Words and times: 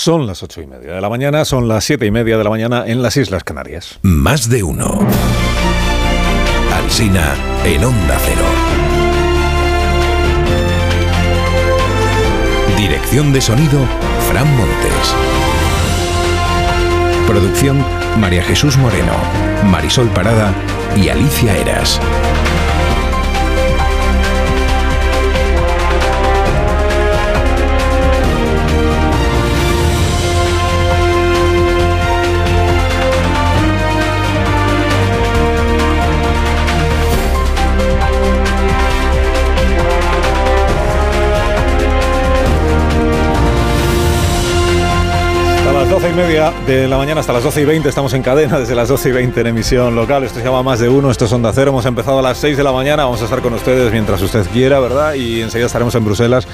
Son 0.00 0.28
las 0.28 0.44
ocho 0.44 0.62
y 0.62 0.66
media 0.68 0.92
de 0.92 1.00
la 1.00 1.08
mañana, 1.08 1.44
son 1.44 1.66
las 1.66 1.82
siete 1.82 2.06
y 2.06 2.12
media 2.12 2.38
de 2.38 2.44
la 2.44 2.50
mañana 2.50 2.84
en 2.86 3.02
las 3.02 3.16
Islas 3.16 3.42
Canarias. 3.42 3.98
Más 4.02 4.48
de 4.48 4.62
uno. 4.62 5.00
Alsina 6.72 7.34
en 7.64 7.82
Onda 7.82 8.16
Cero. 8.24 8.44
Dirección 12.76 13.32
de 13.32 13.40
sonido, 13.40 13.80
Fran 14.30 14.46
Montes. 14.56 15.14
Producción, 17.26 17.84
María 18.20 18.44
Jesús 18.44 18.76
Moreno, 18.76 19.14
Marisol 19.64 20.06
Parada 20.10 20.54
y 20.96 21.08
Alicia 21.08 21.56
Eras. 21.58 22.00
De 46.38 46.86
la 46.86 46.96
mañana, 46.96 47.20
hasta 47.20 47.32
las 47.32 47.42
doce 47.42 47.62
y 47.62 47.64
veinte, 47.64 47.88
estamos 47.88 48.14
en 48.14 48.22
cadena 48.22 48.60
desde 48.60 48.76
las 48.76 48.88
doce 48.88 49.08
y 49.08 49.12
veinte 49.12 49.40
en 49.40 49.48
emisión 49.48 49.96
local. 49.96 50.22
Esto 50.22 50.38
se 50.38 50.44
llama 50.44 50.62
Más 50.62 50.78
de 50.78 50.88
Uno, 50.88 51.10
esto 51.10 51.24
es 51.24 51.32
Onda 51.32 51.50
Cero. 51.52 51.70
Hemos 51.70 51.84
empezado 51.84 52.20
a 52.20 52.22
las 52.22 52.38
seis 52.38 52.56
de 52.56 52.62
la 52.62 52.70
mañana, 52.70 53.04
vamos 53.04 53.20
a 53.22 53.24
estar 53.24 53.40
con 53.40 53.54
ustedes 53.54 53.90
mientras 53.90 54.22
usted 54.22 54.46
quiera, 54.52 54.78
¿verdad? 54.78 55.14
Y 55.14 55.42
enseguida 55.42 55.66
estaremos 55.66 55.96
en 55.96 56.04
Bruselas 56.04 56.46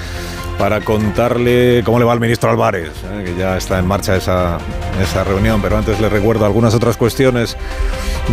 para 0.57 0.81
contarle 0.81 1.83
cómo 1.85 1.99
le 1.99 2.05
va 2.05 2.13
al 2.13 2.19
ministro 2.19 2.49
Álvarez, 2.49 2.89
¿eh? 3.13 3.25
que 3.25 3.39
ya 3.39 3.57
está 3.57 3.77
en 3.77 3.85
marcha 3.85 4.15
esa, 4.15 4.57
esa 4.99 5.23
reunión. 5.23 5.61
Pero 5.61 5.77
antes 5.77 5.99
le 5.99 6.09
recuerdo 6.09 6.45
algunas 6.45 6.73
otras 6.73 6.97
cuestiones 6.97 7.55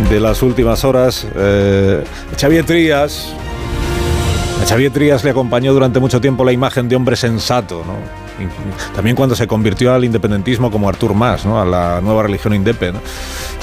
de 0.09 0.19
las 0.19 0.41
últimas 0.41 0.83
horas. 0.83 1.27
Eh, 1.35 2.03
Xavier 2.35 2.65
Trías, 2.65 3.31
a 4.59 4.65
Xavier 4.65 4.91
Trías 4.91 5.23
le 5.23 5.29
acompañó 5.29 5.71
durante 5.71 5.99
mucho 5.99 6.19
tiempo 6.19 6.43
la 6.43 6.51
imagen 6.51 6.89
de 6.89 6.95
hombre 6.95 7.15
sensato, 7.15 7.83
¿no? 7.85 8.22
También 8.95 9.15
cuando 9.15 9.35
se 9.35 9.47
convirtió 9.47 9.93
al 9.93 10.03
independentismo 10.03 10.71
como 10.71 10.89
Artur 10.89 11.13
Mas, 11.13 11.45
¿no? 11.45 11.61
a 11.61 11.65
la 11.65 12.01
nueva 12.01 12.23
religión 12.23 12.53
indepe. 12.53 12.91
¿no? 12.91 12.99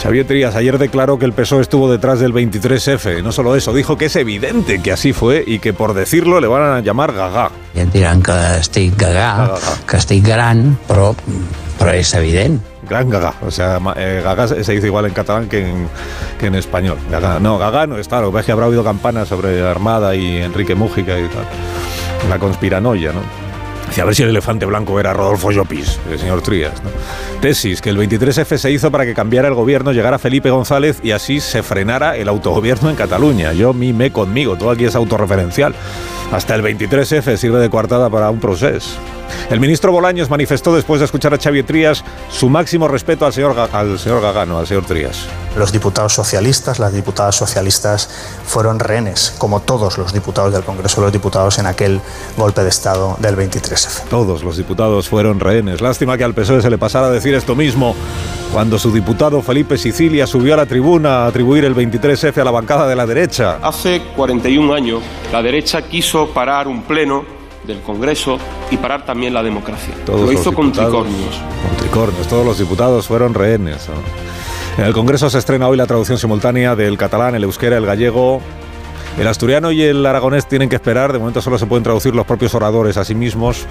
Xavier 0.02 0.26
Trías 0.26 0.56
ayer 0.56 0.78
declaró 0.78 1.18
que 1.18 1.26
el 1.26 1.32
PSOE 1.32 1.62
estuvo 1.62 1.90
detrás 1.90 2.20
del 2.20 2.32
23F. 2.32 3.22
No 3.22 3.32
solo 3.32 3.56
eso, 3.56 3.72
dijo 3.72 3.98
que 3.98 4.06
es 4.06 4.16
evidente 4.16 4.80
que 4.80 4.92
así 4.92 5.12
fue 5.12 5.44
y 5.46 5.58
que 5.58 5.72
por 5.72 5.94
decirlo 5.94 6.40
le 6.40 6.46
van 6.46 6.62
a 6.62 6.80
llamar 6.80 7.12
gaga. 7.12 7.50
I 7.74 7.84
em 7.84 7.90
diran 7.94 8.22
que 8.22 8.34
estic 8.58 8.96
gagà, 8.98 9.54
que 9.86 9.98
estic 10.00 10.24
gran, 10.26 10.74
però, 10.88 11.12
però 11.78 11.92
és 11.94 12.10
evident. 12.18 12.58
Gran 12.88 13.08
gaga. 13.08 13.34
O 13.46 13.50
sea, 13.50 13.78
eh, 13.94 14.20
gaga 14.24 14.48
se 14.48 14.72
dice 14.72 14.86
igual 14.86 15.06
en 15.06 15.12
catalán 15.14 15.48
que 15.48 15.68
en, 15.68 15.88
que 16.38 16.46
en 16.46 16.56
español. 16.56 16.98
Gaga. 17.10 17.38
No, 17.38 17.58
gaga 17.58 17.86
no 17.86 17.98
está. 17.98 18.20
Lo 18.20 18.32
que 18.32 18.40
es 18.40 18.46
que 18.46 18.52
habrá 18.52 18.66
oído 18.66 18.82
campanas 18.82 19.28
sobre 19.28 19.62
Armada 19.62 20.16
y 20.16 20.38
Enrique 20.38 20.74
Mújica 20.74 21.16
y 21.16 21.28
tal. 21.28 21.46
La 22.28 22.38
conspiranoia, 22.38 23.12
¿no? 23.12 23.49
A 23.98 24.04
ver 24.04 24.14
si 24.14 24.22
el 24.22 24.30
elefante 24.30 24.64
blanco 24.64 24.98
era 24.98 25.12
Rodolfo 25.12 25.50
Llopis, 25.50 25.98
el 26.10 26.18
señor 26.18 26.40
Trías. 26.42 26.72
Tesis, 27.40 27.82
que 27.82 27.90
el 27.90 27.98
23F 27.98 28.56
se 28.56 28.70
hizo 28.70 28.90
para 28.90 29.04
que 29.04 29.14
cambiara 29.14 29.48
el 29.48 29.54
gobierno, 29.54 29.92
llegara 29.92 30.18
Felipe 30.18 30.48
González 30.48 31.00
y 31.02 31.10
así 31.10 31.40
se 31.40 31.62
frenara 31.62 32.16
el 32.16 32.28
autogobierno 32.28 32.88
en 32.88 32.96
Cataluña. 32.96 33.52
Yo, 33.52 33.74
mi, 33.74 33.92
me, 33.92 34.10
conmigo. 34.10 34.56
Todo 34.56 34.70
aquí 34.70 34.84
es 34.84 34.94
autorreferencial. 34.94 35.74
Hasta 36.32 36.54
el 36.54 36.62
23F 36.62 37.36
sirve 37.36 37.58
de 37.58 37.68
coartada 37.68 38.08
para 38.08 38.30
un 38.30 38.40
proceso. 38.40 38.96
El 39.50 39.60
ministro 39.60 39.92
Bolaños 39.92 40.30
manifestó 40.30 40.74
después 40.74 41.00
de 41.00 41.06
escuchar 41.06 41.34
a 41.34 41.38
Xavier 41.38 41.66
Trías 41.66 42.04
su 42.30 42.48
máximo 42.48 42.88
respeto 42.88 43.26
al 43.26 43.32
señor, 43.32 43.56
al 43.72 43.98
señor 43.98 44.22
Gagano, 44.22 44.58
al 44.58 44.66
señor 44.66 44.84
Trías. 44.84 45.26
Los 45.56 45.72
diputados 45.72 46.14
socialistas, 46.14 46.78
las 46.78 46.92
diputadas 46.92 47.34
socialistas 47.34 48.08
fueron 48.44 48.78
rehenes, 48.78 49.34
como 49.38 49.60
todos 49.60 49.98
los 49.98 50.12
diputados 50.12 50.52
del 50.52 50.62
Congreso 50.62 51.00
de 51.00 51.06
los 51.06 51.12
Diputados 51.12 51.58
en 51.58 51.66
aquel 51.66 52.00
golpe 52.36 52.62
de 52.62 52.68
Estado 52.68 53.16
del 53.18 53.36
23F. 53.36 54.04
Todos 54.08 54.44
los 54.44 54.56
diputados 54.56 55.08
fueron 55.08 55.40
rehenes. 55.40 55.80
Lástima 55.80 56.16
que 56.16 56.24
al 56.24 56.34
PSOE 56.34 56.62
se 56.62 56.70
le 56.70 56.78
pasara 56.78 57.08
a 57.08 57.10
decir 57.10 57.34
esto 57.34 57.56
mismo 57.56 57.96
cuando 58.52 58.78
su 58.78 58.92
diputado 58.92 59.42
Felipe 59.42 59.78
Sicilia 59.78 60.26
subió 60.26 60.54
a 60.54 60.58
la 60.58 60.66
tribuna 60.66 61.24
a 61.24 61.26
atribuir 61.26 61.64
el 61.64 61.74
23F 61.74 62.38
a 62.38 62.44
la 62.44 62.50
bancada 62.50 62.86
de 62.86 62.96
la 62.96 63.06
derecha. 63.06 63.58
Hace 63.62 64.02
41 64.16 64.72
años, 64.74 65.02
la 65.32 65.42
derecha 65.42 65.82
quiso 65.82 66.28
parar 66.28 66.68
un 66.68 66.82
pleno 66.82 67.39
del 67.66 67.80
Congreso 67.80 68.38
y 68.70 68.76
parar 68.76 69.04
también 69.04 69.34
la 69.34 69.42
democracia. 69.42 69.94
Todos 70.06 70.22
Lo 70.22 70.32
hizo 70.32 70.52
con 70.52 70.72
tricornios. 70.72 71.40
Con 71.66 71.76
tricornios, 71.76 72.26
todos 72.28 72.44
los 72.44 72.58
diputados 72.58 73.06
fueron 73.06 73.34
rehenes. 73.34 73.88
¿no? 73.88 73.94
En 74.78 74.84
el 74.84 74.92
Congreso 74.92 75.28
se 75.28 75.38
estrena 75.38 75.68
hoy 75.68 75.76
la 75.76 75.86
traducción 75.86 76.18
simultánea 76.18 76.76
del 76.76 76.96
catalán, 76.96 77.34
el 77.34 77.44
euskera, 77.44 77.76
el 77.76 77.86
gallego. 77.86 78.40
El 79.18 79.26
asturiano 79.26 79.72
y 79.72 79.82
el 79.82 80.06
aragonés 80.06 80.46
tienen 80.46 80.68
que 80.68 80.76
esperar. 80.76 81.12
De 81.12 81.18
momento 81.18 81.42
solo 81.42 81.58
se 81.58 81.66
pueden 81.66 81.82
traducir 81.82 82.14
los 82.14 82.26
propios 82.26 82.54
oradores 82.54 82.96
a 82.96 83.04
sí 83.04 83.14
mismos. 83.14 83.66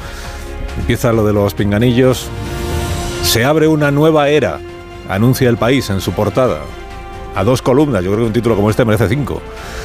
Empieza 0.77 1.11
lo 1.13 1.25
de 1.25 1.33
los 1.33 1.53
pinganillos. 1.53 2.27
Se 3.23 3.45
abre 3.45 3.67
una 3.67 3.91
nueva 3.91 4.29
era, 4.29 4.59
anuncia 5.09 5.50
el 5.50 5.57
país 5.57 5.89
en 5.89 6.01
su 6.01 6.11
portada. 6.11 6.59
A 7.35 7.44
dos 7.44 7.62
columnas, 7.62 8.03
yo 8.03 8.09
creo 8.12 8.23
que 8.23 8.28
un 8.28 8.34
título 8.34 8.56
como 8.56 8.69
este 8.69 8.84
merece 8.85 9.07
cinco. 9.07 9.41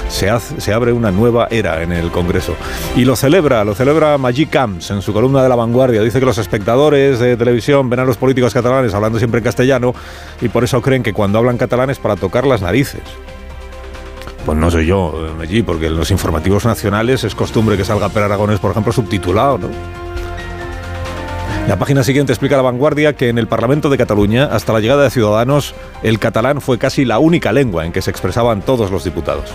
Se, 0.08 0.30
hace- 0.30 0.60
se 0.60 0.72
abre 0.72 0.92
una 0.92 1.10
nueva 1.10 1.46
era 1.50 1.82
en 1.82 1.92
el 1.92 2.10
Congreso. 2.10 2.54
Y 2.96 3.04
lo 3.04 3.14
celebra, 3.16 3.62
lo 3.64 3.74
celebra 3.74 4.16
Magí 4.18 4.46
Camps 4.46 4.90
en 4.90 5.02
su 5.02 5.12
columna 5.12 5.42
de 5.42 5.48
La 5.48 5.54
Vanguardia. 5.54 6.00
Dice 6.02 6.18
que 6.20 6.26
los 6.26 6.38
espectadores 6.38 7.18
de 7.20 7.36
televisión 7.36 7.88
ven 7.90 8.00
a 8.00 8.04
los 8.04 8.16
políticos 8.16 8.54
catalanes 8.54 8.94
hablando 8.94 9.18
siempre 9.18 9.38
en 9.38 9.44
castellano 9.44 9.94
y 10.40 10.48
por 10.48 10.64
eso 10.64 10.80
creen 10.82 11.02
que 11.02 11.12
cuando 11.12 11.38
hablan 11.38 11.58
catalán 11.58 11.90
es 11.90 11.98
para 11.98 12.16
tocar 12.16 12.46
las 12.46 12.62
narices. 12.62 13.02
Pues 14.46 14.58
no 14.58 14.70
soy 14.70 14.86
yo, 14.86 15.12
eh, 15.14 15.30
Magí, 15.38 15.62
porque 15.62 15.86
en 15.86 15.96
los 15.96 16.10
informativos 16.10 16.64
nacionales 16.64 17.24
es 17.24 17.34
costumbre 17.34 17.76
que 17.76 17.84
salga 17.84 18.08
Per 18.08 18.22
Aragonés, 18.24 18.58
por 18.58 18.70
ejemplo, 18.72 18.92
subtitulado, 18.92 19.58
¿no? 19.58 19.68
La 21.68 21.78
página 21.78 22.04
siguiente 22.04 22.30
explica 22.30 22.56
la 22.56 22.62
vanguardia 22.62 23.14
que 23.14 23.30
en 23.30 23.38
el 23.38 23.46
Parlamento 23.46 23.88
de 23.88 23.96
Cataluña, 23.96 24.44
hasta 24.44 24.74
la 24.74 24.80
llegada 24.80 25.02
de 25.02 25.10
Ciudadanos, 25.10 25.74
el 26.02 26.18
catalán 26.18 26.60
fue 26.60 26.78
casi 26.78 27.06
la 27.06 27.18
única 27.18 27.52
lengua 27.52 27.86
en 27.86 27.92
que 27.92 28.02
se 28.02 28.10
expresaban 28.10 28.60
todos 28.60 28.90
los 28.90 29.02
diputados. 29.02 29.50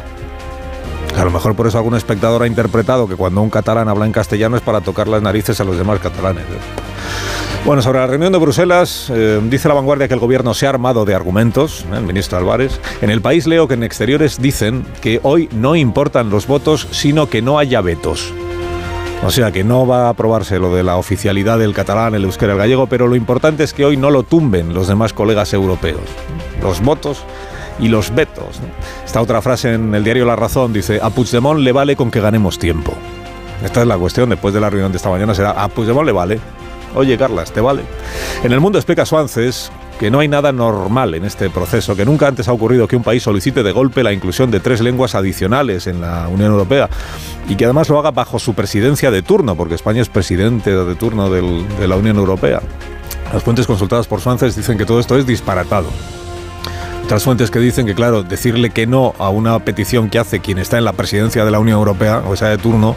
A 1.16 1.24
lo 1.24 1.30
mejor 1.30 1.56
por 1.56 1.68
eso 1.68 1.78
algún 1.78 1.96
espectador 1.96 2.42
ha 2.42 2.48
interpretado 2.48 3.08
que 3.08 3.16
cuando 3.16 3.42
un 3.42 3.52
catalán 3.52 3.90
habla 3.90 4.08
en 4.08 4.12
castellano 4.12 4.58
es 4.58 4.64
para 4.64 4.81
tocar 4.81 5.08
las 5.08 5.22
narices 5.22 5.62
a 5.62 5.64
los 5.64 5.78
demás 5.78 6.00
catalanes. 6.00 6.44
¿eh? 6.46 6.58
Bueno, 7.64 7.84
sobre 7.84 8.00
la 8.00 8.08
reunión 8.08 8.34
de 8.34 8.40
Bruselas, 8.40 9.12
eh, 9.14 9.40
dice 9.44 9.68
la 9.68 9.75
vanguardia 9.75 10.08
que 10.08 10.14
el 10.16 10.19
gobierno 10.19 10.56
se 10.56 10.66
ha 10.66 10.69
armado 10.69 11.06
de 11.06 11.14
argumentos, 11.14 11.86
¿eh? 11.92 11.98
el 11.98 12.03
ministro 12.03 12.40
Álvarez. 12.40 12.80
En 13.02 13.12
el 13.12 13.22
país 13.22 13.46
leo 13.46 13.68
que 13.68 13.75
en 13.75 13.84
exteriores 13.84 14.42
dicen 14.42 14.84
que 15.02 15.19
hoy 15.22 15.48
no 15.53 15.75
importan 15.75 16.31
los 16.31 16.48
votos, 16.48 16.88
sino 16.92 17.30
que 17.30 17.44
no 17.44 17.59
haya 17.59 17.81
vetos. 17.81 18.34
O 19.22 19.31
sea 19.31 19.52
que 19.52 19.66
no 19.66 19.85
va 19.85 20.07
a 20.07 20.09
aprobarse 20.09 20.59
lo 20.59 20.74
de 20.74 20.81
la 20.81 20.96
oficialidad 20.96 21.59
del 21.59 21.74
catalán, 21.74 22.16
el 22.16 22.24
euskera, 22.24 22.53
el 22.53 22.57
gallego, 22.57 22.88
pero 22.88 23.06
lo 23.07 23.16
importante 23.16 23.63
es 23.63 23.74
que 23.74 23.84
hoy 23.84 23.97
no 23.97 24.12
lo 24.12 24.24
tumben 24.24 24.74
los 24.74 24.88
demás 24.88 25.12
colegas 25.12 25.53
europeos. 25.53 26.02
Los 26.62 26.81
votos 26.81 27.25
y 27.80 27.90
los 27.90 28.16
vetos. 28.16 28.62
Esta 29.06 29.22
otra 29.22 29.41
frase 29.41 29.74
en 29.74 29.94
el 29.94 30.06
diario 30.06 30.25
La 30.25 30.38
Razón 30.38 30.72
dice, 30.72 31.00
a 31.02 31.09
Puigdemont 31.09 31.59
le 31.59 31.74
vale 31.74 31.97
con 31.97 32.12
que 32.12 32.22
ganemos 32.22 32.59
tiempo. 32.59 32.94
Esta 33.63 33.81
es 33.81 33.88
la 33.88 33.97
cuestión, 33.97 34.30
después 34.30 34.53
de 34.53 34.62
la 34.62 34.69
reunión 34.69 34.91
de 34.91 34.97
esta 34.97 35.09
mañana 35.09 35.36
será, 35.36 35.51
a 35.51 35.68
Puigdemont 35.68 36.06
le 36.06 36.13
vale. 36.13 36.40
Oye, 36.96 37.18
Carlas, 37.18 37.51
¿te 37.51 37.59
vale? 37.59 37.84
En 38.44 38.53
el 38.53 38.62
mundo 38.62 38.80
explica 38.80 39.06
Suances 39.06 39.69
que 40.00 40.10
no 40.10 40.20
hay 40.20 40.30
nada 40.30 40.54
normal 40.54 41.14
en 41.14 41.26
este 41.26 41.50
proceso, 41.50 41.96
que 41.96 42.06
nunca 42.06 42.28
antes 42.28 42.48
ha 42.48 42.54
ocurrido 42.54 42.88
que 42.88 42.96
un 42.96 43.04
país 43.04 43.22
solicite 43.22 43.64
de 43.64 43.74
golpe 43.74 44.02
la 44.02 44.14
inclusión 44.14 44.50
de 44.50 44.62
tres 44.62 44.80
lenguas 44.80 45.14
adicionales 45.14 45.88
en 45.88 46.00
la 46.00 46.30
Unión 46.30 46.52
Europea 46.52 46.90
y 47.50 47.56
que 47.56 47.66
además 47.66 47.90
lo 47.90 48.00
haga 48.00 48.12
bajo 48.12 48.40
su 48.40 48.54
presidencia 48.54 49.12
de 49.12 49.22
turno, 49.22 49.56
porque 49.56 49.76
España 49.76 50.02
es 50.02 50.08
presidente 50.08 50.74
de 50.74 50.96
turno 50.96 51.30
de 51.30 51.88
la 51.88 51.96
Unión 51.98 52.16
Europea. 52.16 52.62
Las 53.34 53.44
fuentes 53.44 53.68
consultadas 53.68 54.07
por 54.07 54.22
Suances 54.22 54.56
dicen 54.56 54.78
que 54.78 54.86
todo 54.86 55.01
esto 55.01 55.18
es 55.18 55.28
disparatado. 55.28 55.90
Otras 57.04 57.24
fuentes 57.24 57.51
que 57.51 57.60
dicen 57.60 57.86
que, 57.86 57.96
claro, 57.96 58.24
decirle 58.24 58.69
que 58.69 58.88
no 58.88 59.13
a 59.18 59.30
una 59.30 59.60
petición 59.60 60.10
que 60.10 60.19
hace 60.19 60.40
quien 60.40 60.60
está 60.60 60.78
en 60.78 60.86
la 60.86 60.94
presidencia 60.94 61.44
de 61.44 61.51
la 61.51 61.60
Unión 61.60 61.78
Europea, 61.78 62.24
o 62.25 62.36
sea, 62.36 62.50
de 62.50 62.57
turno, 62.57 62.96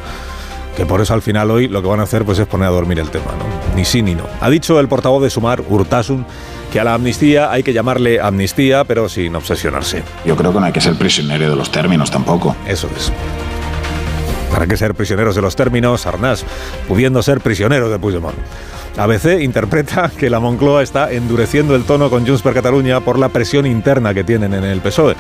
que 0.76 0.87
por 0.87 1.00
eso 1.00 1.14
al 1.14 1.22
final 1.22 1.50
hoy 1.50 1.66
lo 1.66 1.82
que 1.82 1.88
van 1.88 2.00
a 2.00 2.04
hacer 2.04 2.25
pues 2.25 2.38
es 2.38 2.46
poner 2.46 2.69
a 2.69 2.70
dormir 2.70 2.99
el 2.99 3.10
tema, 3.10 3.32
¿no? 3.38 3.75
Ni 3.76 3.84
sí 3.84 4.02
ni 4.02 4.14
no. 4.14 4.25
Ha 4.40 4.50
dicho 4.50 4.78
el 4.78 4.87
portavoz 4.87 5.22
de 5.22 5.31
Sumar, 5.31 5.62
Urtasun, 5.69 6.25
que 6.72 6.80
a 6.80 6.84
la 6.84 6.94
amnistía 6.94 7.52
hay 7.52 7.62
que 7.62 7.74
llamarle 7.74 8.19
amnistía, 8.19 8.84
pero 8.84 9.08
sin 9.08 9.36
obsesionarse. 9.36 10.02
Yo 10.24 10.36
creo 10.36 10.54
que 10.54 10.60
no 10.60 10.64
hay 10.64 10.72
que 10.72 10.80
ser 10.80 10.94
prisionero 10.94 11.50
de 11.50 11.56
los 11.56 11.70
términos 11.70 12.10
tampoco. 12.10 12.56
Eso 12.66 12.88
es. 12.96 13.12
¿Para 14.50 14.66
qué 14.66 14.76
ser 14.76 14.94
prisioneros 14.94 15.34
de 15.34 15.42
los 15.42 15.54
términos, 15.54 16.06
Arnás, 16.06 16.46
pudiendo 16.88 17.22
ser 17.22 17.40
prisioneros 17.40 17.90
de 17.90 17.98
Puigdemont? 17.98 18.36
ABC 18.96 19.40
interpreta 19.42 20.10
que 20.16 20.30
la 20.30 20.40
Moncloa 20.40 20.82
está 20.82 21.12
endureciendo 21.12 21.74
el 21.74 21.84
tono 21.84 22.10
con 22.10 22.26
Junts 22.26 22.42
per 22.42 22.54
Catalunya 22.54 23.00
por 23.00 23.18
la 23.18 23.28
presión 23.30 23.66
interna 23.66 24.12
que 24.12 24.25
tienen 24.25 24.52
en 24.52 24.64
el 24.64 24.80
PSOE 24.80 25.16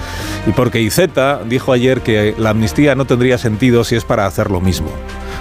y 0.46 0.52
porque 0.52 0.80
IZ 0.80 1.00
dijo 1.48 1.72
ayer 1.72 2.00
que 2.02 2.34
la 2.36 2.50
amnistía 2.50 2.94
no 2.94 3.06
tendría 3.06 3.38
sentido 3.38 3.84
si 3.84 3.96
es 3.96 4.04
para 4.04 4.26
hacer 4.26 4.50
lo 4.50 4.60
mismo. 4.60 4.88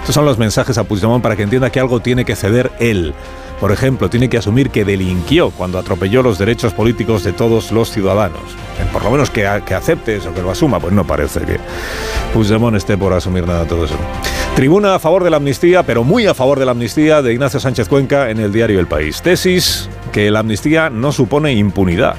Estos 0.00 0.14
son 0.14 0.24
los 0.24 0.38
mensajes 0.38 0.78
a 0.78 0.84
Puigdemont 0.84 1.22
para 1.22 1.36
que 1.36 1.42
entienda 1.42 1.70
que 1.70 1.80
algo 1.80 2.00
tiene 2.00 2.24
que 2.24 2.36
ceder 2.36 2.70
él. 2.80 3.14
Por 3.62 3.70
ejemplo, 3.70 4.10
tiene 4.10 4.28
que 4.28 4.38
asumir 4.38 4.70
que 4.70 4.84
delinquió 4.84 5.50
cuando 5.50 5.78
atropelló 5.78 6.20
los 6.20 6.36
derechos 6.36 6.72
políticos 6.72 7.22
de 7.22 7.32
todos 7.32 7.70
los 7.70 7.92
ciudadanos. 7.92 8.40
Por 8.92 9.04
lo 9.04 9.12
menos 9.12 9.30
que, 9.30 9.48
que 9.64 9.74
acepte 9.76 10.16
eso, 10.16 10.34
que 10.34 10.42
lo 10.42 10.50
asuma. 10.50 10.80
Pues 10.80 10.92
no 10.92 11.06
parece 11.06 11.42
que 11.42 11.60
Puigdemont 12.34 12.76
esté 12.76 12.98
por 12.98 13.12
asumir 13.12 13.46
nada 13.46 13.64
todo 13.64 13.84
eso. 13.84 13.94
Tribuna 14.56 14.96
a 14.96 14.98
favor 14.98 15.22
de 15.22 15.30
la 15.30 15.36
amnistía, 15.36 15.84
pero 15.84 16.02
muy 16.02 16.26
a 16.26 16.34
favor 16.34 16.58
de 16.58 16.64
la 16.64 16.72
amnistía 16.72 17.22
de 17.22 17.34
Ignacio 17.34 17.60
Sánchez 17.60 17.88
Cuenca 17.88 18.30
en 18.30 18.40
el 18.40 18.52
diario 18.52 18.80
El 18.80 18.88
País. 18.88 19.22
Tesis 19.22 19.88
que 20.10 20.32
la 20.32 20.40
amnistía 20.40 20.90
no 20.90 21.12
supone 21.12 21.52
impunidad. 21.52 22.16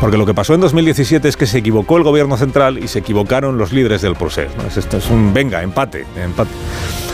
Porque 0.00 0.16
lo 0.16 0.26
que 0.26 0.34
pasó 0.34 0.54
en 0.54 0.60
2017 0.60 1.28
es 1.28 1.36
que 1.36 1.46
se 1.46 1.58
equivocó 1.58 1.96
el 1.96 2.04
gobierno 2.04 2.36
central 2.36 2.78
y 2.78 2.86
se 2.86 3.00
equivocaron 3.00 3.58
los 3.58 3.72
líderes 3.72 4.00
del 4.00 4.14
proceso. 4.14 4.54
Esto 4.76 4.98
es 4.98 5.10
un 5.10 5.34
venga, 5.34 5.62
empate, 5.62 6.06
empate. 6.16 6.50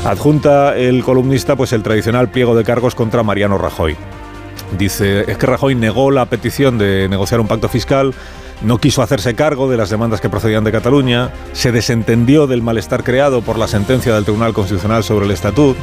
Adjunta 0.05 0.77
el 0.77 1.03
columnista 1.03 1.57
pues 1.57 1.73
el 1.73 1.83
tradicional 1.83 2.31
pliego 2.31 2.55
de 2.55 2.63
cargos 2.63 2.95
contra 2.95 3.23
Mariano 3.23 3.57
Rajoy. 3.57 3.97
Dice, 4.79 5.31
es 5.31 5.39
que 5.39 5.47
Rajoy 5.47 5.75
negó 5.75 6.11
la 6.11 6.27
petición 6.27 6.77
de 6.77 7.09
negociar 7.09 7.41
un 7.41 7.47
pacto 7.47 7.71
fiscal, 7.71 8.13
no 8.63 8.79
quiso 8.79 9.01
hacerse 9.01 9.35
cargo 9.35 9.71
de 9.71 9.79
las 9.79 9.89
demandas 9.89 10.21
que 10.21 10.29
procedían 10.29 10.65
de 10.65 10.73
Cataluña, 10.73 11.31
se 11.53 11.73
desentendió 11.73 12.47
del 12.47 12.63
malestar 12.63 13.03
creado 13.03 13.41
por 13.41 13.59
la 13.59 13.67
sentencia 13.67 14.15
del 14.15 14.25
Tribunal 14.25 14.53
Constitucional 14.53 15.05
sobre 15.05 15.25
el 15.25 15.31
Estatut. 15.31 15.77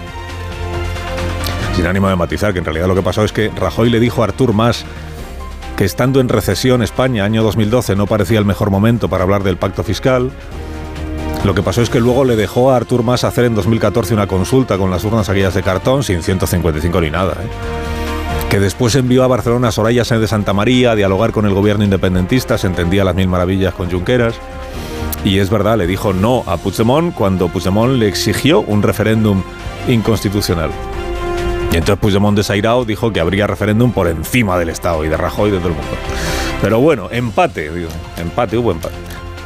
Sin 1.76 1.88
ánimo 1.88 2.10
de 2.10 2.16
matizar 2.16 2.54
que 2.54 2.60
en 2.60 2.66
realidad 2.66 2.88
lo 2.88 2.96
que 2.96 3.02
pasó 3.02 3.24
es 3.24 3.32
que 3.32 3.50
Rajoy 3.50 3.90
le 3.90 4.00
dijo 4.00 4.22
a 4.22 4.26
Artur 4.26 4.54
Mas 4.54 4.86
que 5.82 5.86
estando 5.86 6.20
en 6.20 6.30
recesión 6.30 6.84
España 6.84 7.24
año 7.24 7.42
2012 7.42 7.96
no 7.96 8.06
parecía 8.06 8.38
el 8.38 8.46
mejor 8.46 8.70
momento 8.70 9.10
para 9.10 9.24
hablar 9.24 9.42
del 9.42 9.58
pacto 9.58 9.82
fiscal. 9.82 10.30
Lo 11.44 11.56
que 11.56 11.64
pasó 11.64 11.82
es 11.82 11.90
que 11.90 12.00
luego 12.00 12.24
le 12.24 12.36
dejó 12.36 12.70
a 12.70 12.76
Artur 12.76 13.02
Mas 13.02 13.24
hacer 13.24 13.46
en 13.46 13.56
2014 13.56 14.14
una 14.14 14.28
consulta 14.28 14.78
con 14.78 14.92
las 14.92 15.04
urnas 15.04 15.28
aquellas 15.28 15.56
de 15.56 15.64
cartón 15.64 16.04
sin 16.04 16.22
155 16.22 17.02
ni 17.02 17.10
nada. 17.10 17.34
¿eh? 17.34 17.48
Que 18.52 18.60
después 18.60 18.94
envió 18.94 19.24
a 19.24 19.28
Barcelona 19.28 19.70
a 19.70 19.72
Soraya 19.72 20.06
Sáenz 20.06 20.22
de 20.22 20.28
Santa 20.28 20.54
María 20.54 20.92
a 20.92 20.96
dialogar 20.96 21.32
con 21.32 21.48
el 21.48 21.54
gobierno 21.56 21.84
independentista, 21.84 22.60
se 22.60 22.68
entendía 22.68 23.04
las 23.04 23.16
mil 23.16 23.28
maravillas 23.28 23.74
con 23.74 23.90
Junqueras. 23.90 24.36
Y 25.26 25.40
es 25.40 25.50
verdad, 25.50 25.80
le 25.80 25.88
dijo 25.88 26.14
no 26.14 26.44
a 26.46 26.58
Puigdemont 26.58 27.16
cuando 27.16 27.48
Puigdemont 27.48 27.96
le 27.96 28.08
exigió 28.08 28.60
un 28.60 28.84
referéndum 28.84 29.42
inconstitucional. 29.88 30.70
Y 31.72 31.78
entonces 31.78 32.00
Puigdemont 32.00 32.38
desairado 32.38 32.84
dijo 32.84 33.14
que 33.14 33.22
habría 33.22 33.48
referéndum 33.48 33.94
por 33.94 34.08
encima 34.08 34.58
del 34.58 34.70
Estado 34.70 35.06
y 35.06 35.10
de 35.10 35.16
Rajoy 35.16 35.50
y 35.50 35.52
de 35.54 35.58
todo 35.60 35.70
el 35.70 35.76
mundo. 35.76 35.92
Pero 36.62 36.80
bueno, 36.82 37.08
empate, 37.12 37.72
digo, 37.72 37.90
empate, 38.18 38.58
hubo 38.58 38.72
empate. 38.72 38.96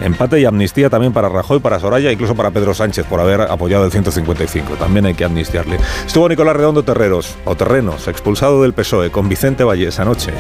Empate 0.01 0.41
y 0.41 0.45
amnistía 0.45 0.89
también 0.89 1.13
para 1.13 1.29
Rajoy, 1.29 1.59
para 1.59 1.79
Soraya, 1.79 2.11
incluso 2.11 2.35
para 2.35 2.51
Pedro 2.51 2.73
Sánchez 2.73 3.05
por 3.05 3.21
haber 3.21 3.41
apoyado 3.41 3.85
el 3.85 3.91
155. 3.91 4.73
También 4.73 5.05
hay 5.05 5.13
que 5.13 5.23
amnistiarle. 5.23 5.79
Estuvo 6.05 6.27
Nicolás 6.27 6.57
Redondo 6.57 6.83
Terreros, 6.83 7.35
o 7.45 7.55
Terrenos, 7.55 8.07
expulsado 8.07 8.61
del 8.61 8.73
PSOE, 8.73 9.09
con 9.09 9.29
Vicente 9.29 9.63
Vallés 9.63 9.99
anoche. 9.99 10.33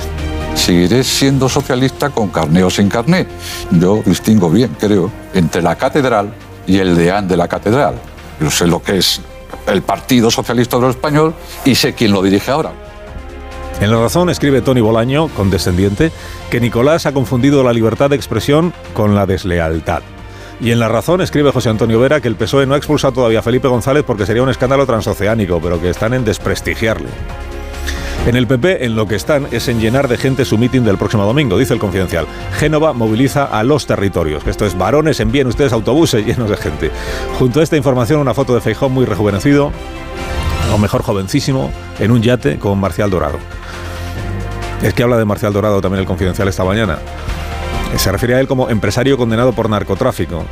Seguiré 0.55 1.03
siendo 1.03 1.47
socialista 1.47 2.09
con 2.09 2.29
carné 2.29 2.63
o 2.63 2.69
sin 2.69 2.89
carné. 2.89 3.27
Yo 3.71 4.01
distingo 4.05 4.49
bien, 4.49 4.75
creo, 4.77 5.09
entre 5.33 5.61
la 5.61 5.75
catedral 5.75 6.33
y 6.67 6.79
el 6.79 6.97
deán 6.97 7.27
de 7.27 7.37
la 7.37 7.47
catedral. 7.47 7.95
Yo 8.41 8.51
sé 8.51 8.67
lo 8.67 8.81
que 8.81 8.97
es 8.97 9.21
el 9.67 9.81
Partido 9.81 10.31
Socialista 10.31 10.77
Obrero 10.77 10.91
Español 10.91 11.33
y 11.63 11.75
sé 11.75 11.93
quién 11.93 12.11
lo 12.11 12.21
dirige 12.21 12.51
ahora. 12.51 12.71
En 13.81 13.91
La 13.91 13.97
Razón 13.97 14.29
escribe 14.29 14.61
Tony 14.61 14.79
Bolaño, 14.79 15.27
condescendiente, 15.29 16.11
que 16.49 16.61
Nicolás 16.61 17.05
ha 17.05 17.13
confundido 17.13 17.61
la 17.61 17.73
libertad 17.73 18.09
de 18.09 18.15
expresión 18.15 18.73
con 18.93 19.15
la 19.15 19.25
deslealtad. 19.25 20.01
Y 20.61 20.71
en 20.71 20.79
La 20.79 20.87
Razón 20.87 21.19
escribe 21.19 21.51
José 21.51 21.69
Antonio 21.69 21.99
Vera 21.99 22.21
que 22.21 22.29
el 22.29 22.35
PSOE 22.35 22.65
no 22.65 22.75
ha 22.75 22.77
expulsado 22.77 23.13
todavía 23.13 23.39
a 23.39 23.43
Felipe 23.43 23.67
González 23.67 24.05
porque 24.07 24.25
sería 24.25 24.43
un 24.43 24.49
escándalo 24.49 24.85
transoceánico, 24.85 25.59
pero 25.61 25.81
que 25.81 25.89
están 25.89 26.13
en 26.13 26.23
desprestigiarle. 26.23 27.09
En 28.25 28.35
el 28.35 28.47
PP, 28.47 28.85
en 28.85 28.95
lo 28.95 29.07
que 29.07 29.13
están 29.13 29.47
es 29.51 29.67
en 29.67 29.79
llenar 29.79 30.07
de 30.07 30.17
gente 30.17 30.45
su 30.45 30.57
mitin 30.57 30.83
del 30.83 30.97
próximo 30.97 31.25
domingo, 31.25 31.59
dice 31.59 31.75
el 31.75 31.79
confidencial. 31.79 32.25
Génova 32.57 32.91
moviliza 32.91 33.45
a 33.45 33.63
los 33.63 33.85
territorios. 33.85 34.47
Esto 34.47 34.65
es 34.65 34.75
varones, 34.75 35.19
envíen 35.19 35.45
ustedes 35.45 35.71
autobuses 35.73 36.25
llenos 36.25 36.49
de 36.49 36.57
gente. 36.57 36.91
Junto 37.37 37.59
a 37.59 37.63
esta 37.63 37.77
información, 37.77 38.19
una 38.19 38.33
foto 38.33 38.55
de 38.55 38.61
Feijón 38.61 38.93
muy 38.93 39.05
rejuvenecido, 39.05 39.71
o 40.73 40.77
mejor 40.79 41.03
jovencísimo, 41.03 41.71
en 41.99 42.09
un 42.09 42.23
yate 42.23 42.57
con 42.57 42.79
Marcial 42.79 43.11
Dorado. 43.11 43.37
Es 44.81 44.95
que 44.95 45.03
habla 45.03 45.17
de 45.17 45.25
Marcial 45.25 45.53
Dorado 45.53 45.79
también 45.79 46.01
el 46.01 46.07
confidencial 46.07 46.47
esta 46.47 46.63
mañana. 46.63 46.97
Se 47.97 48.11
refiere 48.11 48.35
a 48.35 48.39
él 48.39 48.47
como 48.47 48.69
empresario 48.69 49.17
condenado 49.17 49.53
por 49.53 49.69
narcotráfico 49.69 50.43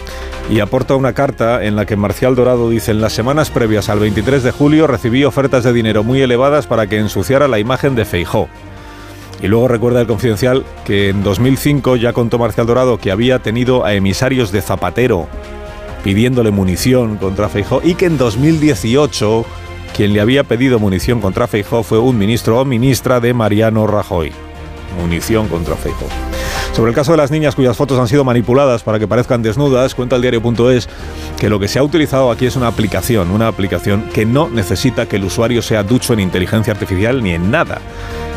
y 0.50 0.60
aporta 0.60 0.96
una 0.96 1.14
carta 1.14 1.64
en 1.64 1.76
la 1.76 1.86
que 1.86 1.96
Marcial 1.96 2.36
Dorado 2.36 2.70
dice 2.70 2.92
en 2.92 3.02
las 3.02 3.14
semanas 3.14 3.52
previas 3.52 3.90
al 3.90 4.00
23 4.00 4.44
de 4.44 4.52
julio 4.52 4.88
recibí 4.88 5.24
ofertas 5.24 5.64
de 5.64 5.74
dinero 5.74 6.04
muy 6.04 6.22
elevadas 6.22 6.68
para 6.68 6.88
que 6.88 6.98
ensuciara 6.98 7.48
la 7.48 7.60
imagen 7.60 7.96
de 7.96 8.06
Feijó. 8.06 8.48
Y 9.42 9.48
luego 9.48 9.68
recuerda 9.68 10.02
el 10.02 10.08
confidencial 10.08 10.64
que 10.86 11.10
en 11.10 11.22
2005 11.22 11.98
ya 11.98 12.14
contó 12.14 12.40
Marcial 12.40 12.66
Dorado 12.66 12.98
que 12.98 13.12
había 13.12 13.40
tenido 13.40 13.86
a 13.86 13.94
emisarios 13.94 14.52
de 14.52 14.62
Zapatero 14.62 15.28
pidiéndole 16.04 16.52
munición 16.52 17.18
contra 17.18 17.50
Feijó 17.50 17.82
y 17.84 17.96
que 17.96 18.06
en 18.06 18.18
2018 18.18 19.46
quien 19.96 20.14
le 20.14 20.22
había 20.22 20.44
pedido 20.44 20.80
munición 20.80 21.22
contra 21.22 21.48
Feijó 21.48 21.84
fue 21.84 22.00
un 22.00 22.18
ministro 22.18 22.60
o 22.60 22.66
ministra 22.66 23.20
de 23.20 23.34
Mariano 23.34 23.86
Rajoy. 23.86 24.32
Munición 25.00 25.48
contra 25.48 25.76
Feijó. 25.76 26.08
Sobre 26.74 26.90
el 26.90 26.96
caso 26.96 27.12
de 27.12 27.18
las 27.18 27.30
niñas 27.30 27.54
cuyas 27.54 27.78
fotos 27.78 28.00
han 28.00 28.08
sido 28.08 28.24
manipuladas 28.24 28.82
para 28.82 28.98
que 28.98 29.08
parezcan 29.08 29.44
desnudas, 29.44 29.94
cuenta 29.94 30.16
el 30.16 30.24
diario.es 30.24 30.90
que 31.38 31.48
lo 31.48 31.60
que 31.60 31.68
se 31.68 31.78
ha 31.78 31.84
utilizado 31.84 32.32
aquí 32.32 32.48
es 32.48 32.56
una 32.56 32.68
aplicación, 32.68 33.30
una 33.30 33.48
aplicación 33.48 34.10
que 34.12 34.26
no 34.26 34.50
necesita 34.50 35.06
que 35.06 35.18
el 35.18 35.24
usuario 35.24 35.62
sea 35.62 35.84
ducho 35.84 36.14
en 36.14 36.20
inteligencia 36.20 36.74
artificial 36.74 37.22
ni 37.22 37.32
en 37.32 37.52
nada, 37.52 37.80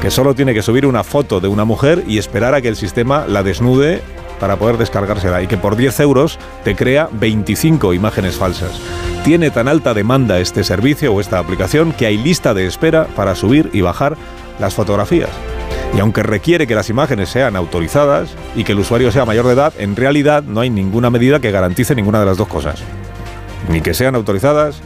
que 0.03 0.11
solo 0.11 0.35
tiene 0.35 0.53
que 0.53 0.61
subir 0.61 0.85
una 0.85 1.03
foto 1.03 1.41
de 1.41 1.49
una 1.49 1.65
mujer 1.65 2.05
y 2.07 2.19
esperar 2.19 2.55
a 2.55 2.61
que 2.61 2.69
el 2.69 2.77
sistema 2.77 3.25
la 3.27 3.43
desnude 3.43 4.03
para 4.39 4.57
poder 4.57 4.77
descargársela 4.77 5.43
y 5.43 5.47
que 5.47 5.57
por 5.57 5.75
10 5.75 5.99
euros 6.01 6.39
te 6.63 6.77
crea 6.77 7.09
25 7.13 7.95
imágenes 7.95 8.37
falsas. 8.37 8.79
Tiene 9.25 9.51
tan 9.51 9.67
alta 9.67 9.95
demanda 9.95 10.41
este 10.41 10.63
servicio 10.63 11.15
o 11.15 11.23
esta 11.23 11.39
aplicación 11.39 11.93
que 11.93 12.05
hay 12.05 12.19
lista 12.19 12.53
de 12.53 12.67
espera 12.67 13.07
para 13.17 13.35
subir 13.35 13.71
y 13.73 13.81
bajar 13.81 14.15
las 14.59 14.75
fotografías. 14.75 15.31
Y 15.95 16.01
aunque 16.01 16.23
requiere 16.23 16.67
que 16.67 16.75
las 16.75 16.91
imágenes 16.91 17.29
sean 17.29 17.57
autorizadas 17.57 18.31
y 18.55 18.65
que 18.65 18.73
el 18.73 18.81
usuario 18.81 19.11
sea 19.11 19.25
mayor 19.25 19.47
de 19.47 19.53
edad, 19.53 19.73
en 19.79 19.97
realidad 19.97 20.43
no 20.43 20.61
hay 20.61 20.71
ninguna 20.71 21.11
medida 21.11 21.41
que 21.41 21.51
garantice 21.51 21.95
ninguna 21.95 22.21
de 22.21 22.27
las 22.27 22.37
dos 22.37 22.49
cosas. 22.49 22.83
Ni 23.71 23.81
que 23.81 23.95
sean 23.95 24.15
autorizadas, 24.15 24.81